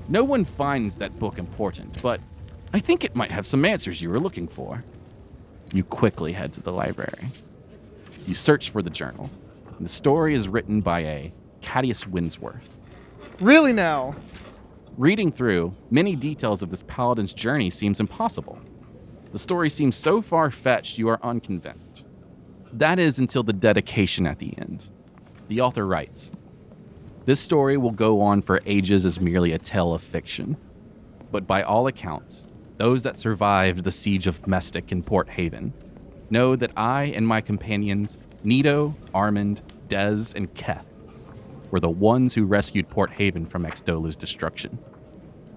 No 0.07 0.23
one 0.23 0.45
finds 0.45 0.95
that 0.95 1.19
book 1.19 1.37
important, 1.37 2.01
but 2.01 2.19
I 2.73 2.79
think 2.79 3.05
it 3.05 3.15
might 3.15 3.29
have 3.29 3.45
some 3.45 3.65
answers 3.65 4.01
you 4.01 4.09
were 4.09 4.19
looking 4.19 4.47
for. 4.47 4.83
You 5.71 5.83
quickly 5.83 6.33
head 6.33 6.51
to 6.53 6.61
the 6.61 6.73
library. 6.73 7.27
You 8.25 8.33
search 8.33 8.71
for 8.71 8.81
the 8.81 8.89
journal, 8.89 9.29
and 9.77 9.85
the 9.85 9.89
story 9.89 10.33
is 10.33 10.47
written 10.47 10.81
by 10.81 11.01
a 11.01 11.31
Cadius 11.61 12.07
Winsworth. 12.07 12.71
Really 13.39 13.73
now? 13.73 14.15
Reading 14.97 15.31
through, 15.31 15.75
many 15.91 16.15
details 16.15 16.63
of 16.63 16.71
this 16.71 16.83
paladin's 16.87 17.35
journey 17.35 17.69
seems 17.69 17.99
impossible. 17.99 18.57
The 19.31 19.39
story 19.39 19.69
seems 19.69 19.95
so 19.95 20.21
far 20.21 20.49
fetched 20.49 20.97
you 20.97 21.07
are 21.07 21.19
unconvinced. 21.23 22.03
That 22.71 22.99
is 22.99 23.19
until 23.19 23.43
the 23.43 23.53
dedication 23.53 24.25
at 24.25 24.39
the 24.39 24.57
end. 24.57 24.89
The 25.47 25.61
author 25.61 25.85
writes 25.85 26.31
This 27.25 27.39
story 27.39 27.77
will 27.77 27.91
go 27.91 28.21
on 28.21 28.41
for 28.41 28.61
ages 28.65 29.05
as 29.05 29.19
merely 29.19 29.51
a 29.51 29.59
tale 29.59 29.93
of 29.93 30.01
fiction. 30.01 30.57
But 31.31 31.45
by 31.45 31.61
all 31.61 31.85
accounts, 31.87 32.47
those 32.77 33.03
that 33.03 33.17
survived 33.17 33.83
the 33.83 33.91
siege 33.91 34.25
of 34.25 34.41
Mestic 34.43 34.91
in 34.91 35.03
Port 35.03 35.29
Haven 35.29 35.73
know 36.29 36.55
that 36.55 36.71
I 36.77 37.05
and 37.05 37.27
my 37.27 37.41
companions, 37.41 38.17
Nito, 38.43 38.95
Armand, 39.13 39.61
Dez, 39.87 40.33
and 40.33 40.53
Keth, 40.53 40.85
were 41.71 41.79
the 41.79 41.89
ones 41.89 42.35
who 42.35 42.45
rescued 42.45 42.89
Port 42.89 43.11
Haven 43.11 43.45
from 43.45 43.63
Exdolu's 43.63 44.15
destruction. 44.15 44.79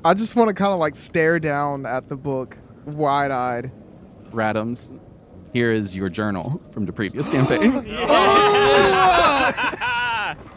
I 0.04 0.14
just 0.14 0.34
want 0.34 0.48
to 0.48 0.54
kind 0.54 0.72
of 0.72 0.78
like 0.78 0.96
stare 0.96 1.38
down 1.38 1.86
at 1.86 2.08
the 2.08 2.16
book, 2.16 2.58
wide 2.86 3.30
eyed. 3.30 3.70
Radams, 4.30 4.98
here 5.52 5.70
is 5.72 5.94
your 5.94 6.08
journal 6.08 6.60
from 6.70 6.86
the 6.86 6.92
previous 6.92 7.28
campaign. 7.28 7.84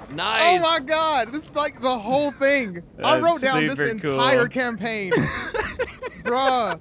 Oh 0.08 0.14
nice. 0.16 0.62
Oh 0.62 0.64
my 0.64 0.80
god, 0.86 1.34
this 1.34 1.46
is 1.46 1.56
like 1.56 1.82
the 1.82 1.98
whole 2.00 2.32
thing. 2.32 2.82
I 3.04 3.20
That's 3.20 3.24
wrote 3.26 3.42
down 3.42 3.66
this 3.66 3.76
super 3.78 4.00
cool. 4.00 4.14
entire 4.14 4.48
campaign. 4.48 5.12
Bruh. 6.24 6.80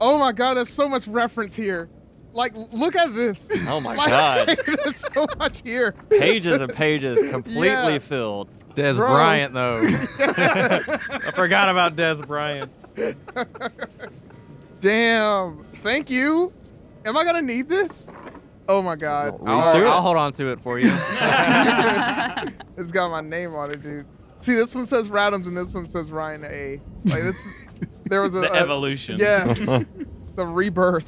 Oh 0.00 0.18
my 0.18 0.30
god, 0.30 0.54
there's 0.54 0.68
so 0.68 0.88
much 0.88 1.08
reference 1.08 1.54
here. 1.54 1.88
Like, 2.32 2.52
look 2.72 2.94
at 2.94 3.12
this. 3.14 3.50
Oh 3.66 3.80
my 3.80 3.96
Like, 3.96 4.08
god. 4.08 4.58
there's 4.84 5.02
so 5.14 5.26
much 5.38 5.62
here. 5.64 5.92
Pages 6.10 6.60
and 6.60 6.72
pages 6.72 7.30
completely 7.30 7.66
Yeah. 7.94 7.98
filled. 7.98 8.48
Des 8.74 8.92
Bro. 8.92 9.08
Bryant, 9.08 9.54
though. 9.54 9.78
I 9.82 11.32
forgot 11.34 11.70
about 11.70 11.96
Des 11.96 12.16
Bryant. 12.26 12.70
Damn. 14.80 15.64
Thank 15.82 16.10
you. 16.10 16.52
Am 17.04 17.16
I 17.16 17.24
gonna 17.24 17.42
need 17.42 17.68
this? 17.68 18.12
Oh 18.68 18.82
my 18.82 18.96
god. 18.96 19.38
Read 19.40 19.48
I'll, 19.48 19.88
I'll 19.88 20.02
hold 20.02 20.16
on 20.16 20.32
to 20.34 20.48
it 20.48 20.60
for 20.60 20.78
you. 20.78 20.88
it's 22.76 22.90
got 22.90 23.10
my 23.10 23.20
name 23.20 23.54
on 23.54 23.70
it, 23.70 23.82
dude. 23.82 24.06
See, 24.40 24.54
this 24.54 24.74
one 24.74 24.86
says 24.86 25.08
Radams 25.08 25.46
and 25.46 25.56
this 25.56 25.72
one 25.74 25.86
says 25.86 26.10
Ryan 26.12 26.44
A. 26.44 26.80
Like 27.04 27.22
this, 27.22 27.54
there 28.04 28.20
was 28.22 28.34
a, 28.36 28.40
The 28.40 28.52
a- 28.52 28.56
evolution. 28.56 29.18
Yes, 29.18 29.64
the 29.66 30.46
rebirth. 30.46 31.06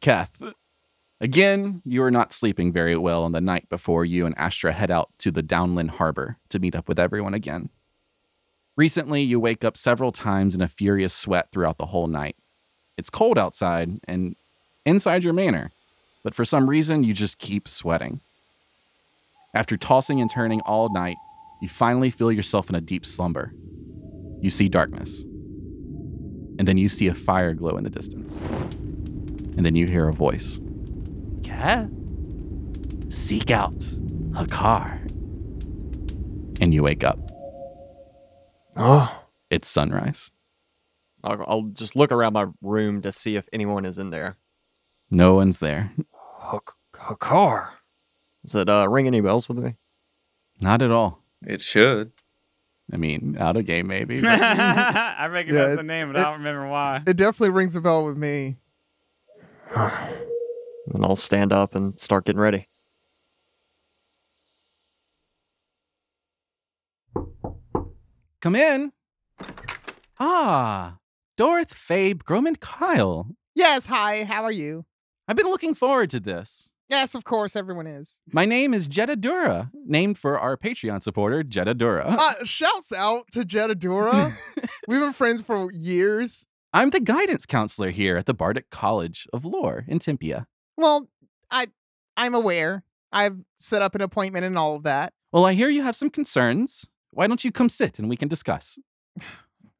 Keth, 0.00 0.42
again, 1.20 1.80
you 1.84 2.02
are 2.02 2.10
not 2.10 2.32
sleeping 2.32 2.72
very 2.72 2.96
well 2.96 3.22
on 3.24 3.32
the 3.32 3.40
night 3.40 3.64
before 3.70 4.04
you 4.04 4.26
and 4.26 4.36
Astra 4.36 4.72
head 4.72 4.90
out 4.90 5.08
to 5.18 5.30
the 5.30 5.42
Downland 5.42 5.92
Harbor 5.92 6.36
to 6.50 6.58
meet 6.58 6.74
up 6.74 6.88
with 6.88 6.98
everyone 6.98 7.34
again. 7.34 7.68
Recently, 8.76 9.20
you 9.22 9.38
wake 9.38 9.64
up 9.64 9.76
several 9.76 10.12
times 10.12 10.54
in 10.54 10.62
a 10.62 10.68
furious 10.68 11.12
sweat 11.12 11.50
throughout 11.50 11.76
the 11.76 11.86
whole 11.86 12.06
night. 12.06 12.36
It's 12.96 13.10
cold 13.10 13.36
outside 13.36 13.88
and 14.08 14.34
inside 14.86 15.22
your 15.22 15.34
manor, 15.34 15.68
but 16.24 16.34
for 16.34 16.46
some 16.46 16.70
reason, 16.70 17.04
you 17.04 17.12
just 17.12 17.38
keep 17.38 17.68
sweating. 17.68 18.14
After 19.54 19.76
tossing 19.76 20.22
and 20.22 20.30
turning 20.30 20.62
all 20.62 20.92
night, 20.92 21.16
you 21.60 21.68
finally 21.68 22.08
feel 22.08 22.32
yourself 22.32 22.70
in 22.70 22.74
a 22.74 22.80
deep 22.80 23.04
slumber. 23.04 23.50
You 24.40 24.50
see 24.50 24.70
darkness. 24.70 25.20
And 26.58 26.66
then 26.66 26.78
you 26.78 26.88
see 26.88 27.08
a 27.08 27.14
fire 27.14 27.52
glow 27.52 27.76
in 27.76 27.84
the 27.84 27.90
distance. 27.90 28.38
And 28.38 29.66
then 29.66 29.74
you 29.74 29.86
hear 29.86 30.08
a 30.08 30.14
voice. 30.14 30.60
Cat? 31.42 31.90
Seek 33.10 33.50
out 33.50 33.84
a 34.34 34.46
car. 34.46 34.98
And 36.60 36.72
you 36.72 36.82
wake 36.82 37.04
up. 37.04 37.18
Oh. 38.76 39.22
It's 39.50 39.68
sunrise. 39.68 40.30
I'll, 41.24 41.44
I'll 41.46 41.62
just 41.74 41.94
look 41.94 42.10
around 42.10 42.32
my 42.32 42.46
room 42.62 43.02
to 43.02 43.12
see 43.12 43.36
if 43.36 43.48
anyone 43.52 43.84
is 43.84 43.98
in 43.98 44.10
there. 44.10 44.36
No 45.10 45.34
one's 45.34 45.58
there. 45.60 45.90
A, 46.50 46.58
a 47.10 47.16
car. 47.16 47.74
Does 48.42 48.54
it 48.56 48.68
uh, 48.68 48.88
ring 48.88 49.06
any 49.06 49.20
bells 49.20 49.48
with 49.48 49.58
me? 49.58 49.74
Not 50.60 50.82
at 50.82 50.90
all. 50.90 51.18
It 51.46 51.60
should. 51.60 52.10
I 52.92 52.96
mean, 52.96 53.36
out 53.38 53.56
of 53.56 53.66
game 53.66 53.86
maybe. 53.86 54.20
but- 54.22 54.40
I 54.40 55.26
recognize 55.30 55.68
Yeah, 55.70 55.74
the 55.76 55.82
name, 55.82 56.08
but 56.08 56.16
it- 56.16 56.20
I 56.20 56.24
don't 56.30 56.38
remember 56.38 56.66
why. 56.68 57.02
It 57.06 57.16
definitely 57.16 57.50
rings 57.50 57.76
a 57.76 57.80
bell 57.80 58.04
with 58.04 58.16
me. 58.16 58.56
And 59.74 61.04
I'll 61.04 61.16
stand 61.16 61.52
up 61.52 61.74
and 61.74 61.98
start 61.98 62.24
getting 62.24 62.40
ready. 62.40 62.66
Come 68.42 68.56
in. 68.56 68.90
Ah, 70.18 70.98
Dorth, 71.38 71.70
Fabe, 71.72 72.24
Groman, 72.24 72.56
Kyle. 72.56 73.28
Yes, 73.54 73.86
hi. 73.86 74.24
How 74.24 74.42
are 74.42 74.50
you? 74.50 74.84
I've 75.28 75.36
been 75.36 75.46
looking 75.46 75.74
forward 75.74 76.10
to 76.10 76.18
this. 76.18 76.72
Yes, 76.88 77.14
of 77.14 77.22
course, 77.22 77.54
everyone 77.54 77.86
is. 77.86 78.18
My 78.32 78.44
name 78.44 78.74
is 78.74 78.88
Jeddah 78.88 79.14
Dura, 79.16 79.70
named 79.86 80.18
for 80.18 80.40
our 80.40 80.56
Patreon 80.56 81.04
supporter, 81.04 81.44
Jeddah 81.44 81.74
Dura. 81.74 82.16
Uh, 82.18 82.44
shouts 82.44 82.92
out 82.92 83.26
to 83.30 83.42
Jedadura. 83.42 84.32
We've 84.88 85.00
been 85.00 85.12
friends 85.12 85.40
for 85.40 85.70
years. 85.70 86.48
I'm 86.72 86.90
the 86.90 86.98
guidance 86.98 87.46
counselor 87.46 87.90
here 87.90 88.16
at 88.16 88.26
the 88.26 88.34
Bardic 88.34 88.70
College 88.70 89.28
of 89.32 89.44
Lore 89.44 89.84
in 89.86 90.00
Tempia. 90.00 90.46
Well, 90.76 91.08
I 91.48 91.68
I'm 92.16 92.34
aware. 92.34 92.82
I've 93.12 93.36
set 93.56 93.82
up 93.82 93.94
an 93.94 94.00
appointment 94.00 94.44
and 94.44 94.58
all 94.58 94.74
of 94.74 94.82
that. 94.82 95.12
Well, 95.30 95.44
I 95.44 95.52
hear 95.54 95.68
you 95.68 95.82
have 95.82 95.94
some 95.96 96.10
concerns. 96.10 96.86
Why 97.12 97.26
don't 97.26 97.44
you 97.44 97.52
come 97.52 97.68
sit 97.68 97.98
and 97.98 98.08
we 98.08 98.16
can 98.16 98.28
discuss? 98.28 98.78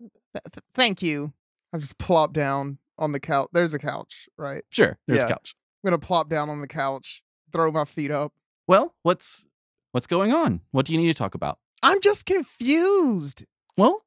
Th- 0.01 0.45
th- 0.45 0.65
thank 0.75 1.03
you. 1.03 1.33
I 1.75 1.79
just 1.79 1.99
plop 1.99 2.33
down 2.33 2.79
on 2.99 3.13
the 3.13 3.21
couch. 3.21 3.49
There's 3.53 3.75
a 3.75 3.79
couch, 3.79 4.29
right? 4.39 4.65
Sure, 4.71 4.99
there's 5.07 5.19
Yeah. 5.21 5.27
a 5.27 5.29
couch. 5.29 5.55
I'm 5.85 5.89
gonna 5.91 5.99
plop 5.99 6.29
down 6.29 6.49
on 6.49 6.61
the 6.61 6.69
couch, 6.69 7.23
throw 7.53 7.71
my 7.73 7.85
feet 7.85 8.11
up. 8.11 8.33
Well, 8.67 8.95
what's 9.03 9.45
what's 9.93 10.07
going 10.07 10.33
on? 10.33 10.61
What 10.71 10.87
do 10.87 10.93
you 10.93 10.99
need 10.99 11.09
to 11.09 11.15
talk 11.15 11.35
about? 11.35 11.59
I'm 11.83 12.01
just 12.01 12.25
confused. 12.25 13.45
Well, 13.77 14.05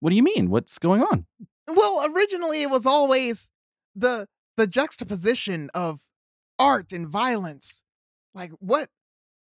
what 0.00 0.10
do 0.10 0.16
you 0.16 0.22
mean? 0.22 0.50
What's 0.50 0.78
going 0.78 1.02
on? 1.02 1.26
Well, 1.66 2.04
originally 2.14 2.62
it 2.62 2.70
was 2.70 2.86
always 2.86 3.50
the 3.96 4.28
the 4.56 4.66
juxtaposition 4.66 5.70
of 5.74 6.02
art 6.58 6.92
and 6.92 7.08
violence. 7.08 7.82
Like 8.34 8.52
what 8.60 8.90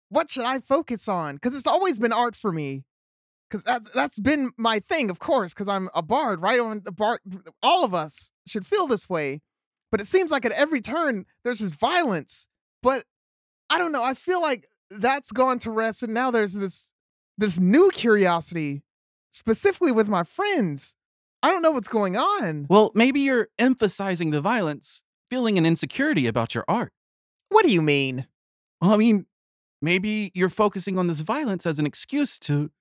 what 0.10 0.30
should 0.32 0.46
I 0.46 0.60
focus 0.60 1.08
on? 1.08 1.38
Cuz 1.38 1.56
it's 1.56 1.68
always 1.68 2.00
been 2.00 2.14
art 2.14 2.36
for 2.36 2.52
me. 2.52 2.86
Cuz 3.54 3.62
that's 3.64 3.92
that's 3.92 4.18
been 4.18 4.50
my 4.58 4.80
thing, 4.80 5.12
of 5.12 5.20
course, 5.20 5.54
cuz 5.54 5.68
I'm 5.68 5.88
a 5.94 6.02
bard, 6.02 6.42
right? 6.42 6.60
On 6.60 6.82
the 6.84 6.92
bard 6.92 7.20
all 7.62 7.86
of 7.86 7.94
us 7.94 8.32
should 8.48 8.66
feel 8.66 8.88
this 8.88 9.08
way. 9.08 9.42
But 9.92 10.02
it 10.02 10.08
seems 10.08 10.32
like 10.32 10.44
at 10.44 10.52
every 10.54 10.82
turn 10.82 11.28
there's 11.44 11.60
this 11.60 11.74
violence. 11.74 12.48
But 12.82 13.06
I 13.70 13.78
don't 13.78 13.92
know, 13.92 14.04
I 14.04 14.16
feel 14.16 14.42
like 14.42 14.66
that's 14.90 15.32
gone 15.32 15.60
to 15.60 15.70
rest 15.70 16.02
and 16.02 16.16
now 16.16 16.32
there's 16.32 16.56
this 16.56 16.94
this 17.38 17.60
new 17.60 17.92
curiosity 17.92 18.82
specifically 19.30 19.92
with 19.92 20.10
my 20.10 20.24
friends. 20.24 20.96
I 21.44 21.52
don't 21.52 21.62
know 21.62 21.72
what's 21.72 21.88
going 21.88 22.18
on. 22.18 22.66
Well, 22.72 22.92
maybe 22.96 23.20
you're 23.20 23.50
emphasizing 23.60 24.32
the 24.32 24.42
violence 24.42 25.04
feeling 25.30 25.60
an 25.60 25.66
insecurity 25.66 26.26
about 26.26 26.56
your 26.56 26.66
art. 26.68 26.92
What 27.50 27.64
do 27.64 27.72
you 27.72 27.84
mean? 27.84 28.26
Well, 28.82 28.94
I 28.94 28.98
mean, 28.98 29.28
maybe 29.80 30.32
you're 30.34 30.50
focusing 30.50 30.98
on 30.98 31.06
this 31.06 31.20
violence 31.20 31.68
as 31.68 31.78
an 31.78 31.86
excuse 31.86 32.40
to 32.40 32.72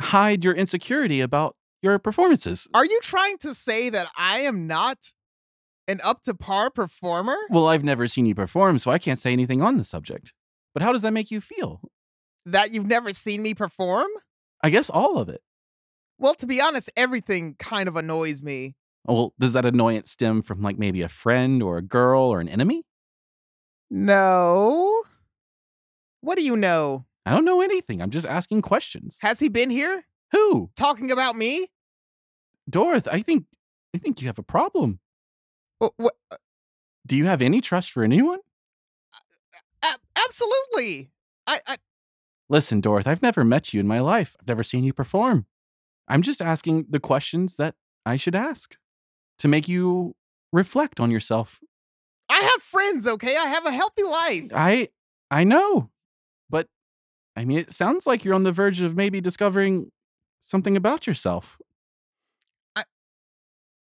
hide 0.00 0.44
your 0.44 0.54
insecurity 0.54 1.20
about 1.20 1.56
your 1.82 1.98
performances. 1.98 2.68
Are 2.74 2.84
you 2.84 2.98
trying 3.02 3.38
to 3.38 3.54
say 3.54 3.88
that 3.90 4.08
I 4.16 4.40
am 4.40 4.66
not 4.66 5.12
an 5.86 6.00
up 6.04 6.22
to 6.24 6.34
par 6.34 6.70
performer? 6.70 7.36
Well, 7.50 7.66
I've 7.68 7.84
never 7.84 8.06
seen 8.06 8.26
you 8.26 8.34
perform, 8.34 8.78
so 8.78 8.90
I 8.90 8.98
can't 8.98 9.18
say 9.18 9.32
anything 9.32 9.62
on 9.62 9.76
the 9.78 9.84
subject. 9.84 10.32
But 10.74 10.82
how 10.82 10.92
does 10.92 11.02
that 11.02 11.12
make 11.12 11.30
you 11.30 11.40
feel? 11.40 11.80
That 12.44 12.72
you've 12.72 12.86
never 12.86 13.12
seen 13.12 13.42
me 13.42 13.54
perform? 13.54 14.08
I 14.62 14.70
guess 14.70 14.90
all 14.90 15.18
of 15.18 15.28
it. 15.28 15.40
Well, 16.18 16.34
to 16.34 16.46
be 16.46 16.60
honest, 16.60 16.90
everything 16.96 17.54
kind 17.58 17.88
of 17.88 17.96
annoys 17.96 18.42
me. 18.42 18.74
Oh, 19.06 19.14
Well, 19.14 19.34
does 19.38 19.52
that 19.52 19.64
annoyance 19.64 20.10
stem 20.10 20.42
from 20.42 20.60
like 20.62 20.78
maybe 20.78 21.00
a 21.02 21.08
friend 21.08 21.62
or 21.62 21.78
a 21.78 21.82
girl 21.82 22.22
or 22.22 22.40
an 22.40 22.48
enemy? 22.48 22.84
No. 23.90 25.02
What 26.20 26.36
do 26.36 26.44
you 26.44 26.56
know? 26.56 27.06
I 27.28 27.32
don't 27.32 27.44
know 27.44 27.60
anything. 27.60 28.00
I'm 28.00 28.08
just 28.08 28.24
asking 28.26 28.62
questions. 28.62 29.18
Has 29.20 29.38
he 29.38 29.50
been 29.50 29.68
here 29.68 30.04
Who? 30.32 30.70
talking 30.76 31.10
about 31.12 31.36
me? 31.36 31.68
Dorth, 32.70 33.06
I 33.12 33.20
think 33.20 33.44
I 33.94 33.98
think 33.98 34.22
you 34.22 34.28
have 34.28 34.38
a 34.38 34.42
problem. 34.42 35.00
Wh- 35.82 35.88
wh- 36.00 36.06
uh 36.32 36.36
Do 37.06 37.16
you 37.16 37.26
have 37.26 37.42
any 37.42 37.60
trust 37.60 37.90
for 37.92 38.02
anyone? 38.02 38.38
a- 39.82 39.98
absolutely. 40.24 41.10
I, 41.46 41.60
I 41.66 41.76
Listen, 42.48 42.80
Dorth, 42.80 43.06
I've 43.06 43.20
never 43.20 43.44
met 43.44 43.74
you 43.74 43.80
in 43.80 43.86
my 43.86 44.00
life. 44.00 44.34
I've 44.40 44.48
never 44.48 44.62
seen 44.62 44.82
you 44.84 44.94
perform. 44.94 45.44
I'm 46.08 46.22
just 46.22 46.40
asking 46.40 46.86
the 46.88 47.00
questions 47.00 47.56
that 47.56 47.74
I 48.06 48.16
should 48.16 48.34
ask 48.34 48.74
to 49.38 49.48
make 49.48 49.68
you 49.68 50.16
reflect 50.50 50.98
on 50.98 51.10
yourself. 51.10 51.60
I 52.30 52.40
have 52.40 52.62
friends, 52.62 53.06
okay? 53.06 53.36
I 53.36 53.48
have 53.48 53.66
a 53.66 53.72
healthy 53.72 54.02
life. 54.02 54.50
I 54.54 54.88
I 55.30 55.44
know. 55.44 55.90
I 57.38 57.44
mean, 57.44 57.58
it 57.58 57.70
sounds 57.70 58.04
like 58.04 58.24
you're 58.24 58.34
on 58.34 58.42
the 58.42 58.50
verge 58.50 58.80
of 58.80 58.96
maybe 58.96 59.20
discovering 59.20 59.92
something 60.40 60.76
about 60.76 61.06
yourself. 61.06 61.56
I 62.74 62.82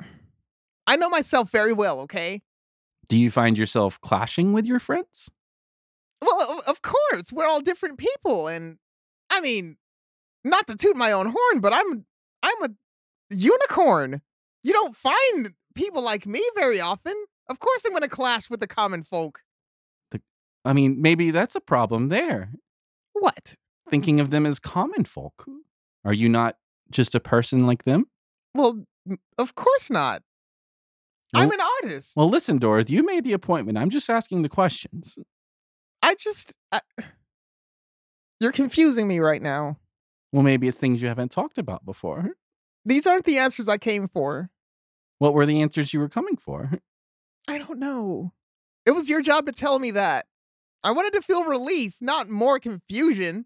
I 0.88 0.96
know 0.96 1.08
myself 1.08 1.52
very 1.52 1.72
well, 1.72 2.00
okay? 2.02 2.42
Do 3.08 3.16
you 3.16 3.30
find 3.30 3.56
yourself 3.56 4.02
clashing 4.02 4.54
with 4.54 4.66
your 4.66 4.80
friends? 4.80 5.30
Well, 6.20 6.42
of, 6.42 6.68
of 6.68 6.82
course, 6.82 7.32
we're 7.32 7.46
all 7.46 7.62
different 7.62 8.00
people 8.00 8.48
and 8.48 8.80
I 9.30 9.40
mean, 9.40 9.78
not 10.44 10.66
to 10.66 10.76
toot 10.76 10.96
my 10.96 11.12
own 11.12 11.28
horn, 11.28 11.62
but 11.62 11.74
I'm 11.74 12.08
I'm 12.42 12.64
a 12.64 12.70
unicorn. 13.30 14.24
You 14.64 14.74
don't 14.74 14.96
find 14.96 15.54
people 15.76 16.02
like 16.02 16.26
me 16.26 16.42
very 16.56 16.82
often. 16.82 17.14
Of 17.48 17.60
course 17.60 17.84
I'm 17.86 17.92
going 17.92 18.02
to 18.02 18.10
clash 18.10 18.50
with 18.50 18.62
the 18.62 18.68
common 18.68 19.04
folk. 19.04 19.42
I 20.66 20.74
mean, 20.74 21.02
maybe 21.02 21.30
that's 21.30 21.56
a 21.56 21.62
problem 21.62 22.10
there. 22.10 22.50
What? 23.24 23.36
Mm-hmm. 23.36 23.90
Thinking 23.90 24.20
of 24.20 24.32
them 24.32 24.45
as 24.45 24.60
common 24.60 25.06
folk. 25.06 25.45
Are 26.04 26.12
you 26.12 26.28
not 26.28 26.58
just 26.91 27.16
a 27.16 27.22
person 27.22 27.66
like 27.66 27.86
them? 27.86 28.08
Well, 28.54 28.84
of 29.38 29.56
course 29.56 29.90
not. 29.90 30.24
I'm 31.34 31.50
an 31.50 31.60
artist. 31.82 32.18
Well, 32.18 32.30
listen, 32.30 32.58
Dorothy, 32.58 32.94
you 32.94 33.02
made 33.02 33.24
the 33.24 33.32
appointment. 33.32 33.78
I'm 33.78 33.90
just 33.90 34.10
asking 34.10 34.41
the 34.41 34.50
questions. 34.50 35.18
I 36.02 36.16
just 36.16 36.54
I, 36.74 36.82
You're 38.41 38.52
confusing 38.52 39.08
me 39.08 39.20
right 39.20 39.41
now. 39.41 39.78
Well, 40.34 40.44
maybe 40.44 40.68
it's 40.68 40.78
things 40.78 41.02
you 41.02 41.08
haven't 41.08 41.32
talked 41.32 41.58
about 41.58 41.86
before. 41.86 42.32
These 42.84 43.08
aren't 43.08 43.24
the 43.24 43.38
answers 43.38 43.70
I 43.70 43.78
came 43.78 44.10
for. 44.10 44.50
What 45.20 45.34
were 45.34 45.45
the 45.45 45.62
answers 45.62 45.94
you 45.94 46.02
were 46.02 46.10
coming 46.10 46.36
for? 46.36 46.72
I 47.48 47.58
don't 47.58 47.80
know. 47.80 48.34
It 48.86 48.91
was 48.91 49.08
your 49.10 49.22
job 49.22 49.45
to 49.45 49.54
tell 49.54 49.80
me 49.80 49.91
that. 49.91 50.26
I 50.84 50.91
wanted 50.91 51.14
to 51.14 51.22
feel 51.22 51.45
relief, 51.45 51.95
not 52.01 52.30
more 52.30 52.60
confusion. 52.60 53.45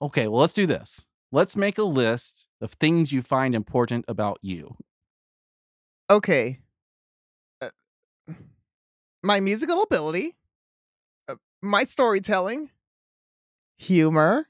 Okay, 0.00 0.26
well, 0.26 0.40
let's 0.40 0.52
do 0.52 0.66
this. 0.66 1.06
Let's 1.30 1.56
make 1.56 1.78
a 1.78 1.84
list 1.84 2.48
of 2.60 2.72
things 2.72 3.12
you 3.12 3.22
find 3.22 3.54
important 3.54 4.04
about 4.08 4.38
you. 4.42 4.76
Okay. 6.10 6.58
Uh, 7.60 7.70
my 9.22 9.40
musical 9.40 9.82
ability, 9.82 10.36
uh, 11.28 11.36
my 11.62 11.84
storytelling, 11.84 12.70
humor. 13.78 14.48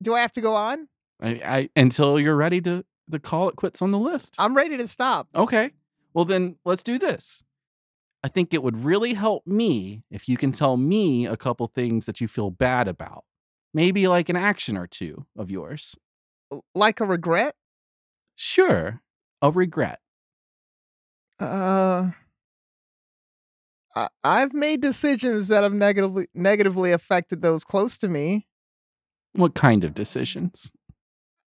Do 0.00 0.14
I 0.14 0.20
have 0.20 0.32
to 0.32 0.40
go 0.40 0.54
on? 0.54 0.88
I, 1.20 1.28
I 1.44 1.70
until 1.74 2.20
you're 2.20 2.36
ready 2.36 2.60
to 2.60 2.84
to 3.10 3.18
call 3.18 3.48
it 3.48 3.56
quits 3.56 3.82
on 3.82 3.90
the 3.90 3.98
list. 3.98 4.36
I'm 4.38 4.56
ready 4.56 4.76
to 4.76 4.86
stop. 4.86 5.28
Okay. 5.34 5.72
Well, 6.14 6.24
then 6.24 6.56
let's 6.64 6.82
do 6.82 6.98
this. 6.98 7.42
I 8.28 8.30
think 8.30 8.52
it 8.52 8.62
would 8.62 8.84
really 8.84 9.14
help 9.14 9.46
me 9.46 10.02
if 10.10 10.28
you 10.28 10.36
can 10.36 10.52
tell 10.52 10.76
me 10.76 11.24
a 11.24 11.34
couple 11.34 11.66
things 11.66 12.04
that 12.04 12.20
you 12.20 12.28
feel 12.28 12.50
bad 12.50 12.86
about. 12.86 13.24
Maybe 13.72 14.06
like 14.06 14.28
an 14.28 14.36
action 14.36 14.76
or 14.76 14.86
two 14.86 15.24
of 15.34 15.50
yours. 15.50 15.96
Like 16.74 17.00
a 17.00 17.06
regret? 17.06 17.54
Sure. 18.36 19.00
A 19.40 19.50
regret. 19.50 20.00
Uh 21.40 22.10
I- 23.96 24.08
I've 24.22 24.52
made 24.52 24.82
decisions 24.82 25.48
that 25.48 25.62
have 25.64 25.72
negatively 25.72 26.26
negatively 26.34 26.92
affected 26.92 27.40
those 27.40 27.64
close 27.64 27.96
to 27.96 28.08
me. 28.08 28.46
What 29.32 29.54
kind 29.54 29.84
of 29.84 29.94
decisions? 29.94 30.70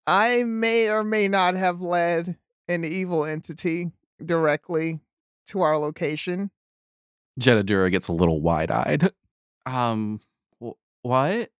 I 0.06 0.44
may 0.44 0.90
or 0.90 1.02
may 1.04 1.26
not 1.26 1.54
have 1.56 1.80
led 1.80 2.36
an 2.68 2.84
evil 2.84 3.24
entity 3.24 3.92
directly 4.22 5.00
to 5.46 5.62
our 5.62 5.78
location. 5.78 6.50
Jedidura 7.40 7.90
gets 7.90 8.08
a 8.08 8.12
little 8.12 8.40
wide 8.40 8.70
eyed. 8.70 9.10
Um, 9.66 10.20
wh- 10.62 10.78
what? 11.02 11.50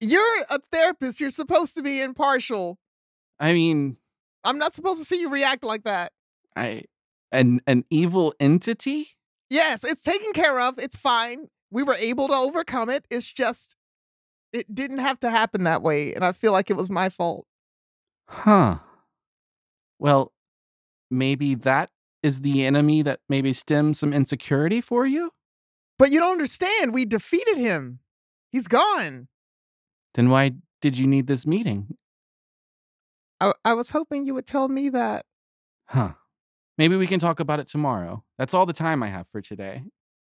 You're 0.00 0.42
a 0.50 0.58
therapist. 0.72 1.20
You're 1.20 1.30
supposed 1.30 1.74
to 1.74 1.82
be 1.82 2.02
impartial. 2.02 2.78
I 3.38 3.52
mean, 3.52 3.96
I'm 4.44 4.58
not 4.58 4.74
supposed 4.74 5.00
to 5.00 5.04
see 5.04 5.20
you 5.20 5.30
react 5.30 5.64
like 5.64 5.84
that. 5.84 6.12
I 6.56 6.82
an 7.30 7.60
an 7.66 7.84
evil 7.90 8.34
entity? 8.40 9.16
Yes, 9.50 9.84
it's 9.84 10.02
taken 10.02 10.32
care 10.32 10.58
of. 10.60 10.74
It's 10.78 10.96
fine. 10.96 11.48
We 11.70 11.82
were 11.82 11.94
able 11.94 12.28
to 12.28 12.34
overcome 12.34 12.90
it. 12.90 13.06
It's 13.10 13.26
just, 13.26 13.76
it 14.52 14.74
didn't 14.74 14.98
have 14.98 15.20
to 15.20 15.30
happen 15.30 15.64
that 15.64 15.82
way. 15.82 16.14
And 16.14 16.24
I 16.24 16.32
feel 16.32 16.52
like 16.52 16.70
it 16.70 16.76
was 16.76 16.90
my 16.90 17.08
fault. 17.08 17.46
Huh. 18.28 18.78
Well, 19.98 20.32
maybe 21.10 21.54
that 21.54 21.90
is 22.22 22.40
the 22.40 22.64
enemy 22.64 23.02
that 23.02 23.20
maybe 23.28 23.52
stems 23.52 23.98
some 23.98 24.12
insecurity 24.12 24.80
for 24.80 25.06
you? 25.06 25.30
But 25.98 26.10
you 26.10 26.20
don't 26.20 26.32
understand. 26.32 26.94
We 26.94 27.04
defeated 27.04 27.56
him. 27.56 28.00
He's 28.52 28.68
gone. 28.68 29.28
Then 30.14 30.30
why 30.30 30.52
did 30.80 30.96
you 30.96 31.06
need 31.06 31.26
this 31.26 31.46
meeting? 31.46 31.96
I, 33.40 33.52
I 33.64 33.74
was 33.74 33.90
hoping 33.90 34.24
you 34.24 34.34
would 34.34 34.46
tell 34.46 34.68
me 34.68 34.88
that. 34.90 35.26
Huh. 35.86 36.12
Maybe 36.76 36.96
we 36.96 37.06
can 37.06 37.18
talk 37.18 37.40
about 37.40 37.60
it 37.60 37.68
tomorrow. 37.68 38.24
That's 38.38 38.54
all 38.54 38.66
the 38.66 38.72
time 38.72 39.02
I 39.02 39.08
have 39.08 39.26
for 39.32 39.40
today. 39.40 39.82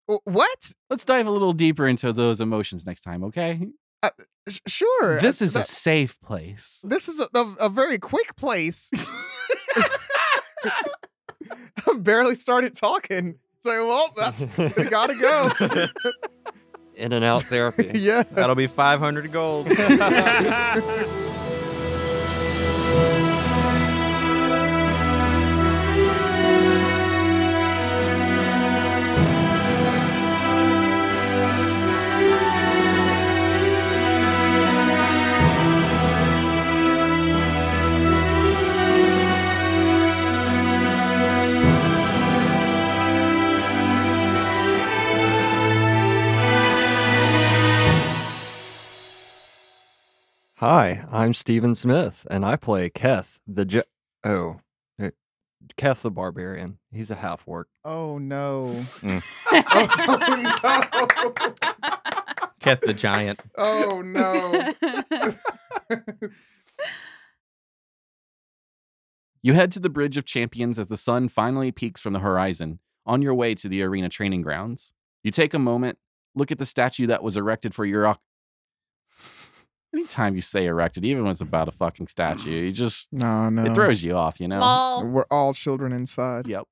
What? 0.06 0.74
Let's 0.90 1.03
dive 1.03 1.26
a 1.26 1.32
little 1.32 1.53
deeper 1.53 1.88
into 1.88 2.14
those 2.14 2.40
emotions 2.40 2.86
next 2.86 3.02
time, 3.02 3.24
okay? 3.24 3.68
Sh- 4.48 4.60
Sure. 4.68 5.20
This 5.20 5.41
uh, 5.41 5.45
is 5.45 5.56
a 5.56 5.64
safe 5.64 6.20
place. 6.22 6.86
this 6.88 7.10
is 7.10 7.20
a, 7.20 7.28
a, 7.34 7.56
a 7.62 7.70
very 7.70 7.98
quick 7.98 8.36
place. 8.36 8.91
I 11.88 11.94
barely 11.98 12.36
started 12.36 12.76
talking. 12.76 13.40
So, 13.62 13.88
well, 13.88 14.14
that's 14.16 14.42
we 14.58 14.86
gotta 14.86 15.16
go. 15.16 15.50
In 16.96 17.12
and 17.12 17.26
out 17.26 17.44
therapy. 17.44 17.92
yeah. 17.96 18.24
That'll 18.32 18.56
be 18.56 18.68
500 18.68 19.32
gold. 19.32 19.68
Hi, 50.60 51.06
I'm 51.11 51.34
Stephen 51.34 51.76
Smith, 51.76 52.26
and 52.32 52.45
I 52.45 52.56
play 52.56 52.90
Keth 52.90 53.40
the 53.45 53.65
Je- 53.65 53.82
oh, 54.23 54.61
eh, 54.99 55.10
Keth 55.76 56.02
the 56.02 56.10
Barbarian. 56.10 56.77
He's 56.94 57.11
a 57.11 57.15
half 57.15 57.44
orc. 57.45 57.68
Oh 57.84 58.18
no. 58.18 58.73
Mm. 59.02 59.22
oh 59.52 61.56
no. 61.60 62.48
Keth 62.61 62.80
the 62.82 62.94
Giant. 62.94 63.41
Oh 63.57 64.02
no. 64.02 64.73
You 69.44 69.53
head 69.53 69.72
to 69.73 69.80
the 69.80 69.90
Bridge 69.91 70.18
of 70.18 70.26
Champions 70.26 70.80
as 70.80 70.88
the 70.88 70.98
sun 70.98 71.30
finally 71.30 71.72
peaks 71.72 72.02
from 72.02 72.14
the 72.14 72.19
horizon 72.19 72.80
on 73.06 73.22
your 73.22 73.36
way 73.36 73.53
to 73.53 73.69
the 73.69 73.84
arena 73.84 74.10
training 74.10 74.41
grounds. 74.41 74.91
You 75.23 75.30
take 75.30 75.53
a 75.53 75.60
moment, 75.60 75.99
look 76.34 76.52
at 76.52 76.57
the 76.57 76.65
statue 76.65 77.06
that 77.06 77.22
was 77.22 77.38
erected 77.38 77.76
for 77.76 77.86
your. 77.86 78.18
Oc- 79.96 80.00
Anytime 80.00 80.36
you 80.36 80.42
say 80.42 80.66
erected, 80.66 81.06
even 81.06 81.24
when 81.24 81.32
it's 81.32 81.42
about 81.42 81.68
a 81.68 81.72
fucking 81.72 82.08
statue, 82.08 82.50
you 82.50 82.72
just. 82.72 83.10
No, 83.12 83.50
no. 83.50 83.66
It 83.66 83.74
throws 83.76 84.04
you 84.04 84.16
off, 84.16 84.40
you 84.40 84.48
know? 84.48 84.60
Lol. 84.60 85.06
We're 85.08 85.26
all 85.32 85.54
children 85.54 85.92
inside. 85.94 86.48
Yep. 86.48 86.66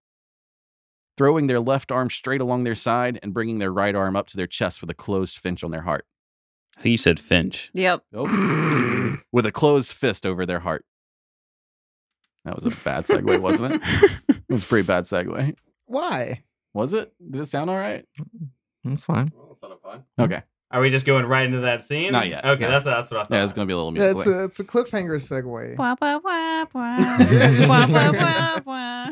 Throwing 1.17 1.47
their 1.47 1.59
left 1.59 1.91
arm 1.91 2.09
straight 2.09 2.41
along 2.41 2.63
their 2.63 2.75
side 2.75 3.19
and 3.21 3.33
bringing 3.33 3.59
their 3.59 3.71
right 3.71 3.95
arm 3.95 4.15
up 4.15 4.27
to 4.27 4.37
their 4.37 4.47
chest 4.47 4.81
with 4.81 4.89
a 4.89 4.95
closed 4.95 5.37
finch 5.37 5.63
on 5.63 5.71
their 5.71 5.81
heart. 5.83 6.05
I 6.77 6.81
think 6.81 6.91
you 6.91 6.97
said 6.97 7.19
Finch. 7.19 7.69
Yep. 7.75 8.03
with 9.31 9.45
a 9.45 9.51
closed 9.51 9.93
fist 9.93 10.25
over 10.25 10.45
their 10.45 10.59
heart. 10.61 10.85
That 12.45 12.55
was 12.55 12.65
a 12.65 12.71
bad 12.83 13.05
segue, 13.05 13.39
wasn't 13.39 13.75
it? 13.75 13.81
It 14.49 14.53
was 14.53 14.63
a 14.63 14.67
pretty 14.67 14.85
bad 14.85 15.05
segue. 15.05 15.55
Why? 15.85 16.43
Was 16.73 16.93
it? 16.93 17.13
Did 17.31 17.41
it 17.41 17.45
sound 17.47 17.69
all 17.69 17.77
right? 17.77 18.05
That's 18.83 19.03
fine. 19.03 19.29
Okay. 20.19 20.43
Are 20.73 20.81
we 20.81 20.89
just 20.89 21.05
going 21.05 21.25
right 21.27 21.45
into 21.45 21.59
that 21.61 21.83
scene? 21.83 22.11
Not 22.11 22.27
yet, 22.27 22.43
Okay, 22.43 22.63
no. 22.63 22.69
that's 22.71 22.83
that's 22.83 23.11
what 23.11 23.19
I 23.19 23.23
thought. 23.25 23.35
Yeah, 23.37 23.43
it's 23.43 23.53
going 23.53 23.67
to 23.67 23.71
be 23.71 23.73
a 23.73 23.77
little 23.77 23.95
Yeah, 23.95 24.11
musical. 24.11 24.41
it's 24.41 24.41
a 24.41 24.43
it's 24.45 24.59
a 24.59 24.63
cliffhanger 24.63 25.15
segue. 25.21 25.77
Wah, 25.77 25.95
wah, 26.01 26.19
wah, 26.23 26.65
wah. 26.73 26.97
Wah, 27.69 27.87
wah, 27.87 28.11
wah, 28.11 28.59
wah. 28.65 29.11